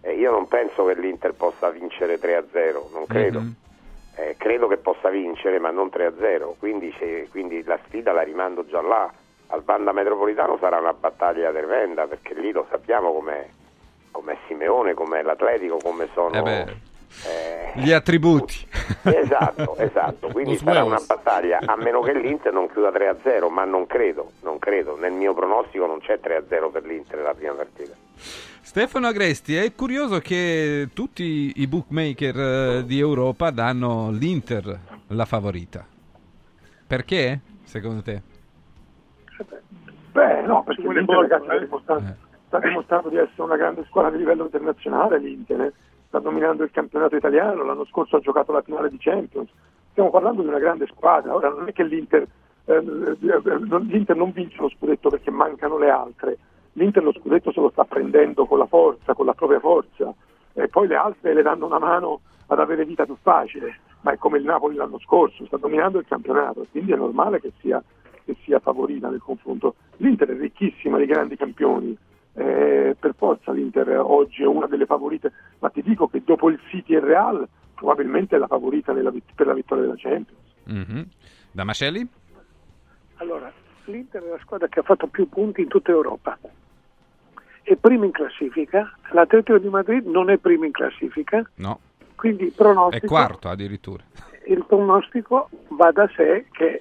E 0.00 0.14
io 0.14 0.30
non 0.30 0.48
penso 0.48 0.84
che 0.86 0.94
l'Inter 0.94 1.34
possa 1.34 1.68
vincere 1.70 2.18
3-0, 2.18 2.88
non 2.94 3.04
credo. 3.06 3.40
Mhm. 3.40 3.54
Eh, 4.14 4.34
credo 4.36 4.66
che 4.66 4.78
possa 4.78 5.10
vincere, 5.10 5.58
ma 5.60 5.70
non 5.70 5.90
3-0. 5.90 6.56
Quindi, 6.58 6.92
quindi 7.30 7.62
la 7.64 7.78
sfida 7.86 8.12
la 8.12 8.22
rimando 8.22 8.64
già 8.66 8.80
là. 8.80 9.08
Al 9.48 9.62
Banda 9.62 9.92
Metropolitano 9.92 10.58
sarà 10.58 10.78
una 10.78 10.92
battaglia 10.92 11.50
tremenda, 11.50 12.06
perché 12.06 12.34
lì 12.34 12.52
lo 12.52 12.66
sappiamo 12.70 13.12
com'è, 13.12 13.48
com'è 14.10 14.36
Simeone, 14.46 14.94
com'è 14.94 15.22
l'Atletico, 15.22 15.78
come 15.82 16.08
sono... 16.12 16.34
Eh 16.34 16.42
beh, 16.42 16.76
eh, 17.24 17.72
Gli 17.80 17.92
attributi. 17.92 18.66
Esatto, 19.02 19.76
esatto, 19.76 20.28
quindi 20.32 20.56
sarà 20.58 20.84
una 20.84 21.00
battaglia, 21.04 21.60
a 21.64 21.76
meno 21.76 22.00
che 22.00 22.12
l'Inter 22.12 22.52
non 22.52 22.70
chiuda 22.70 22.90
3-0, 22.90 23.50
ma 23.50 23.64
non 23.64 23.86
credo, 23.86 24.32
non 24.42 24.58
credo, 24.58 24.96
nel 24.96 25.12
mio 25.12 25.32
pronostico 25.32 25.86
non 25.86 26.00
c'è 26.00 26.20
3-0 26.22 26.70
per 26.70 26.84
l'Inter 26.84 27.20
la 27.20 27.34
prima 27.34 27.54
partita. 27.54 27.94
Stefano 28.60 29.06
Agresti, 29.06 29.56
è 29.56 29.74
curioso 29.74 30.18
che 30.18 30.90
tutti 30.92 31.52
i 31.56 31.66
bookmaker 31.66 32.38
eh, 32.38 32.84
di 32.84 32.98
Europa 32.98 33.50
danno 33.50 34.10
l'Inter 34.10 34.78
la 35.08 35.24
favorita. 35.24 35.86
Perché, 36.86 37.40
secondo 37.64 38.02
te? 38.02 38.36
Beh, 40.18 40.42
no, 40.42 40.64
perché 40.64 40.82
l'Inter 40.82 41.26
sta, 41.26 41.54
eh. 41.54 41.58
dimostrando, 41.60 42.14
sta 42.48 42.58
dimostrando 42.58 43.08
di 43.08 43.16
essere 43.18 43.42
una 43.42 43.56
grande 43.56 43.84
squadra 43.84 44.10
di 44.10 44.18
livello 44.18 44.42
internazionale 44.42 45.18
l'Inter, 45.18 45.60
eh. 45.60 45.72
sta 46.08 46.18
dominando 46.18 46.64
il 46.64 46.72
campionato 46.72 47.14
italiano, 47.14 47.62
l'anno 47.62 47.84
scorso 47.84 48.16
ha 48.16 48.20
giocato 48.20 48.50
la 48.50 48.62
finale 48.62 48.88
di 48.88 48.98
Champions, 48.98 49.48
stiamo 49.92 50.10
parlando 50.10 50.42
di 50.42 50.48
una 50.48 50.58
grande 50.58 50.88
squadra, 50.88 51.36
ora 51.36 51.50
non 51.50 51.68
è 51.68 51.72
che 51.72 51.84
l'Inter, 51.84 52.26
eh, 52.64 52.80
l'Inter 52.80 54.16
non 54.16 54.32
vince 54.32 54.60
lo 54.60 54.68
scudetto 54.70 55.08
perché 55.08 55.30
mancano 55.30 55.78
le 55.78 55.90
altre, 55.90 56.38
l'Inter 56.72 57.04
lo 57.04 57.12
scudetto 57.12 57.52
se 57.52 57.60
lo 57.60 57.70
sta 57.70 57.84
prendendo 57.84 58.44
con 58.44 58.58
la 58.58 58.66
forza, 58.66 59.14
con 59.14 59.24
la 59.24 59.34
propria 59.34 59.60
forza, 59.60 60.12
e 60.52 60.66
poi 60.66 60.88
le 60.88 60.96
altre 60.96 61.32
le 61.32 61.42
danno 61.42 61.66
una 61.66 61.78
mano 61.78 62.22
ad 62.48 62.58
avere 62.58 62.84
vita 62.84 63.04
più 63.04 63.16
facile, 63.22 63.78
ma 64.00 64.12
è 64.12 64.16
come 64.16 64.38
il 64.38 64.44
Napoli 64.44 64.74
l'anno 64.74 64.98
scorso, 64.98 65.46
sta 65.46 65.58
dominando 65.58 66.00
il 66.00 66.06
campionato, 66.08 66.66
quindi 66.72 66.92
è 66.92 66.96
normale 66.96 67.40
che 67.40 67.52
sia, 67.60 67.80
che 68.28 68.36
sia 68.44 68.58
favorita 68.60 69.08
nel 69.08 69.22
confronto. 69.22 69.76
L'Inter 69.96 70.28
è 70.28 70.38
ricchissima 70.38 70.98
di 70.98 71.06
grandi 71.06 71.34
campioni, 71.36 71.96
eh, 72.34 72.94
per 72.98 73.14
forza 73.16 73.52
l'Inter 73.52 73.88
oggi 74.00 74.42
è 74.42 74.46
una 74.46 74.66
delle 74.66 74.84
favorite, 74.84 75.32
ma 75.60 75.70
ti 75.70 75.80
dico 75.82 76.08
che 76.08 76.22
dopo 76.22 76.50
il 76.50 76.60
City 76.68 76.92
e 76.94 76.98
il 76.98 77.04
Real 77.04 77.48
probabilmente 77.74 78.36
è 78.36 78.38
la 78.38 78.46
favorita 78.46 78.92
nella 78.92 79.10
per 79.34 79.46
la 79.46 79.54
vittoria 79.54 79.84
della 79.84 79.94
Champions. 79.96 80.38
Mhm. 80.64 81.08
Damascelli? 81.52 82.06
Allora, 83.16 83.50
l'Inter 83.86 84.22
è 84.22 84.28
la 84.28 84.38
squadra 84.42 84.68
che 84.68 84.80
ha 84.80 84.82
fatto 84.82 85.06
più 85.06 85.26
punti 85.28 85.62
in 85.62 85.68
tutta 85.68 85.90
Europa. 85.90 86.38
È 87.62 87.76
prima 87.76 88.04
in 88.04 88.10
classifica, 88.12 88.92
l'Atletico 89.12 89.58
di 89.58 89.68
Madrid 89.68 90.06
non 90.06 90.28
è 90.30 90.36
prima 90.36 90.66
in 90.66 90.72
classifica, 90.72 91.48
No, 91.56 91.80
quindi 92.14 92.44
il 92.44 92.52
è 92.52 92.54
pronostico, 92.54 93.06
quarto 93.06 93.48
addirittura. 93.48 94.02
il 94.46 94.64
pronostico 94.66 95.48
va 95.68 95.90
da 95.92 96.08
sé 96.16 96.46
che 96.52 96.78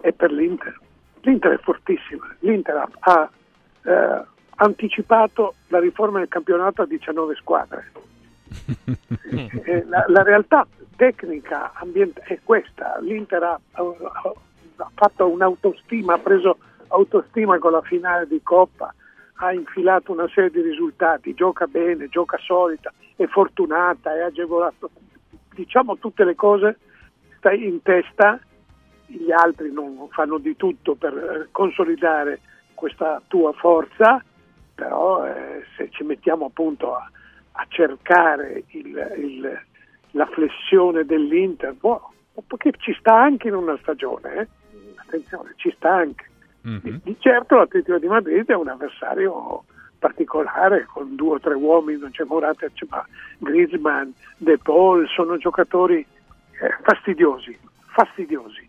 è 0.00 0.12
per 0.12 0.32
l'Inter. 0.32 0.78
L'Inter 1.20 1.52
è 1.52 1.58
fortissima, 1.58 2.26
l'Inter 2.40 2.88
ha, 3.00 3.30
eh, 3.82 4.22
anticipato 4.56 5.54
la 5.68 5.80
riforma 5.80 6.18
del 6.18 6.28
campionato 6.28 6.82
a 6.82 6.86
19 6.86 7.34
squadre. 7.36 7.92
La, 9.88 10.04
la 10.08 10.22
realtà 10.22 10.66
tecnica 10.96 11.72
è 12.24 12.38
questa, 12.42 12.98
l'Inter 13.00 13.42
ha, 13.42 13.60
ha- 13.72 14.32
ha 14.76 14.90
fatto 14.94 15.28
un'autostima, 15.28 16.14
ha 16.14 16.18
preso 16.18 16.58
autostima 16.88 17.58
con 17.58 17.72
la 17.72 17.82
finale 17.82 18.26
di 18.26 18.40
Coppa, 18.42 18.94
ha 19.34 19.52
infilato 19.52 20.12
una 20.12 20.28
serie 20.28 20.50
di 20.50 20.62
risultati, 20.62 21.34
gioca 21.34 21.66
bene, 21.66 22.08
gioca 22.08 22.38
solita, 22.38 22.92
è 23.16 23.26
fortunata, 23.26 24.14
è 24.14 24.20
agevolato, 24.20 24.90
diciamo 25.54 25.98
tutte 25.98 26.24
le 26.24 26.34
cose 26.34 26.78
stai 27.36 27.66
in 27.66 27.82
testa, 27.82 28.40
gli 29.08 29.30
altri 29.32 29.72
non 29.72 30.08
fanno 30.10 30.38
di 30.38 30.56
tutto 30.56 30.94
per 30.94 31.12
eh, 31.16 31.48
consolidare 31.50 32.40
questa 32.74 33.20
tua 33.26 33.52
forza, 33.52 34.22
però 34.74 35.26
eh, 35.26 35.64
se 35.76 35.88
ci 35.90 36.04
mettiamo 36.04 36.46
appunto 36.46 36.94
a, 36.94 37.10
a 37.52 37.66
cercare 37.68 38.64
il- 38.68 39.14
il- 39.18 39.60
la 40.12 40.26
flessione 40.26 41.04
dell'Inter, 41.04 41.74
boh, 41.74 42.12
perché 42.46 42.72
ci 42.78 42.94
sta 42.98 43.14
anche 43.20 43.48
in 43.48 43.54
una 43.54 43.76
stagione, 43.82 44.34
eh? 44.34 44.48
attenzione, 44.96 45.52
ci 45.56 45.72
sta 45.76 45.94
anche. 45.94 46.24
Mhm. 46.62 47.00
Di 47.02 47.16
certo 47.18 47.56
l'Atletico 47.56 47.98
di 47.98 48.06
Madrid 48.06 48.46
è 48.46 48.54
un 48.54 48.68
avversario 48.68 49.64
particolare 49.98 50.84
con 50.84 51.14
due 51.16 51.34
o 51.36 51.40
tre 51.40 51.54
uomini, 51.54 51.98
non 51.98 52.10
c'è 52.10 52.24
Morata, 52.24 52.66
c'è 52.72 52.86
ma 52.88 53.04
Griezmann, 53.38 54.10
De 54.36 54.58
Paul, 54.58 55.08
sono 55.08 55.36
giocatori 55.38 56.04
eh, 56.60 56.76
fastidiosi, 56.82 57.56
fastidiosi. 57.86 58.67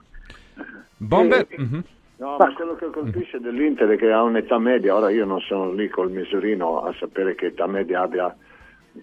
Bomber? 0.97 1.45
Eh, 1.49 1.61
Mhm. 1.61 1.83
No, 2.19 2.35
ma 2.37 2.53
quello 2.53 2.75
che 2.75 2.89
colpisce 2.91 3.39
dell'Inter 3.39 3.87
è 3.91 3.95
che 3.97 4.11
ha 4.11 4.21
un'età 4.23 4.57
media, 4.59 4.93
ora 4.93 5.09
io 5.09 5.23
non 5.25 5.39
sono 5.39 5.71
lì 5.71 5.87
col 5.87 6.11
misurino 6.11 6.81
a 6.81 6.93
sapere 6.99 7.33
che 7.33 7.45
età 7.47 7.65
media 7.65 8.01
abbia 8.01 8.35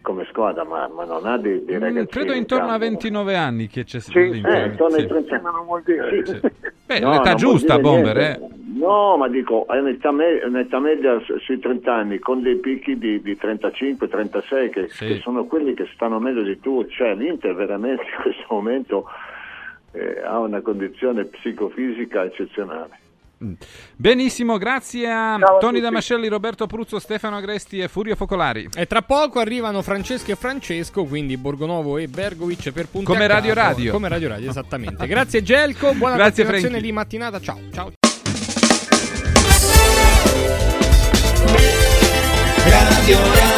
come 0.02 0.26
squadra, 0.28 0.64
ma, 0.64 0.86
ma 0.94 1.04
non 1.06 1.24
ha 1.24 1.38
di, 1.38 1.64
di 1.64 1.76
Mm, 1.76 1.80
ragazzini. 1.80 2.06
credo 2.08 2.32
in 2.32 2.38
intorno 2.40 2.66
a 2.66 2.68
campo. 2.72 2.84
29 2.84 3.34
anni 3.36 3.68
che 3.68 3.84
c'è 3.84 4.00
Sì, 4.00 4.18
l'Inter. 4.32 4.52
eh, 4.64 4.66
intorno 4.66 4.96
ai 4.96 5.00
Sì. 5.02 5.08
30 5.08 5.40
ma 5.40 5.50
non 5.50 5.64
vuol 5.64 5.82
dire. 5.86 6.26
Sì. 6.26 6.40
Beh, 6.86 7.00
No, 7.00 7.12
l'età 7.12 7.34
giusta, 7.34 7.78
Bomber, 7.78 8.18
eh. 8.18 8.40
No, 8.74 9.16
ma 9.16 9.28
dico, 9.28 9.66
è 9.66 9.78
un'età, 9.78 10.10
me- 10.12 10.42
un'età 10.44 10.78
media 10.78 11.18
su- 11.20 11.38
sui 11.38 11.58
30 11.58 11.94
anni, 11.94 12.18
con 12.18 12.42
dei 12.42 12.56
picchi 12.56 12.98
di, 12.98 13.22
di 13.22 13.34
35-36 13.34 14.68
che, 14.70 14.86
che 14.88 15.18
sono 15.22 15.44
quelli 15.46 15.72
che 15.72 15.88
stanno 15.94 16.18
meglio 16.20 16.42
di 16.42 16.60
tutti. 16.60 16.92
Cioè, 16.92 17.14
l'Inter 17.14 17.54
veramente 17.54 18.02
in 18.02 18.20
questo 18.22 18.44
momento 18.50 19.06
eh, 19.96 20.22
ha 20.22 20.38
una 20.38 20.60
condizione 20.60 21.24
psicofisica 21.24 22.24
eccezionale. 22.24 23.04
Benissimo, 23.94 24.56
grazie 24.56 25.10
a 25.10 25.34
a 25.34 25.58
Tony. 25.58 25.80
Damascelli, 25.80 26.26
Roberto 26.26 26.66
Pruzzo, 26.66 26.98
Stefano 26.98 27.36
Agresti 27.36 27.80
e 27.80 27.88
Furio 27.88 28.16
Focolari. 28.16 28.68
E 28.74 28.86
tra 28.86 29.02
poco 29.02 29.40
arrivano 29.40 29.82
Francesco 29.82 30.32
e 30.32 30.36
Francesco, 30.36 31.04
quindi 31.04 31.36
Borgonovo 31.36 31.98
e 31.98 32.08
Bergovic 32.08 32.72
per 32.72 32.88
punti 32.88 33.06
Come 33.06 33.26
Radio 33.26 33.52
capo. 33.52 33.68
Radio. 33.68 33.92
Come 33.92 34.08
Radio 34.08 34.28
Radio, 34.28 34.48
esattamente. 34.48 35.04
Grazie 35.08 35.42
Gelco, 35.42 35.92
buona 35.92 36.16
Grazie, 36.16 36.44
continuazione 36.44 36.80
Franchi. 36.80 36.86
di 36.86 36.92
mattinata. 36.92 37.40
Ciao, 37.40 37.58
ciao. 37.72 37.92
Radio 42.64 43.18
Radio 43.18 43.55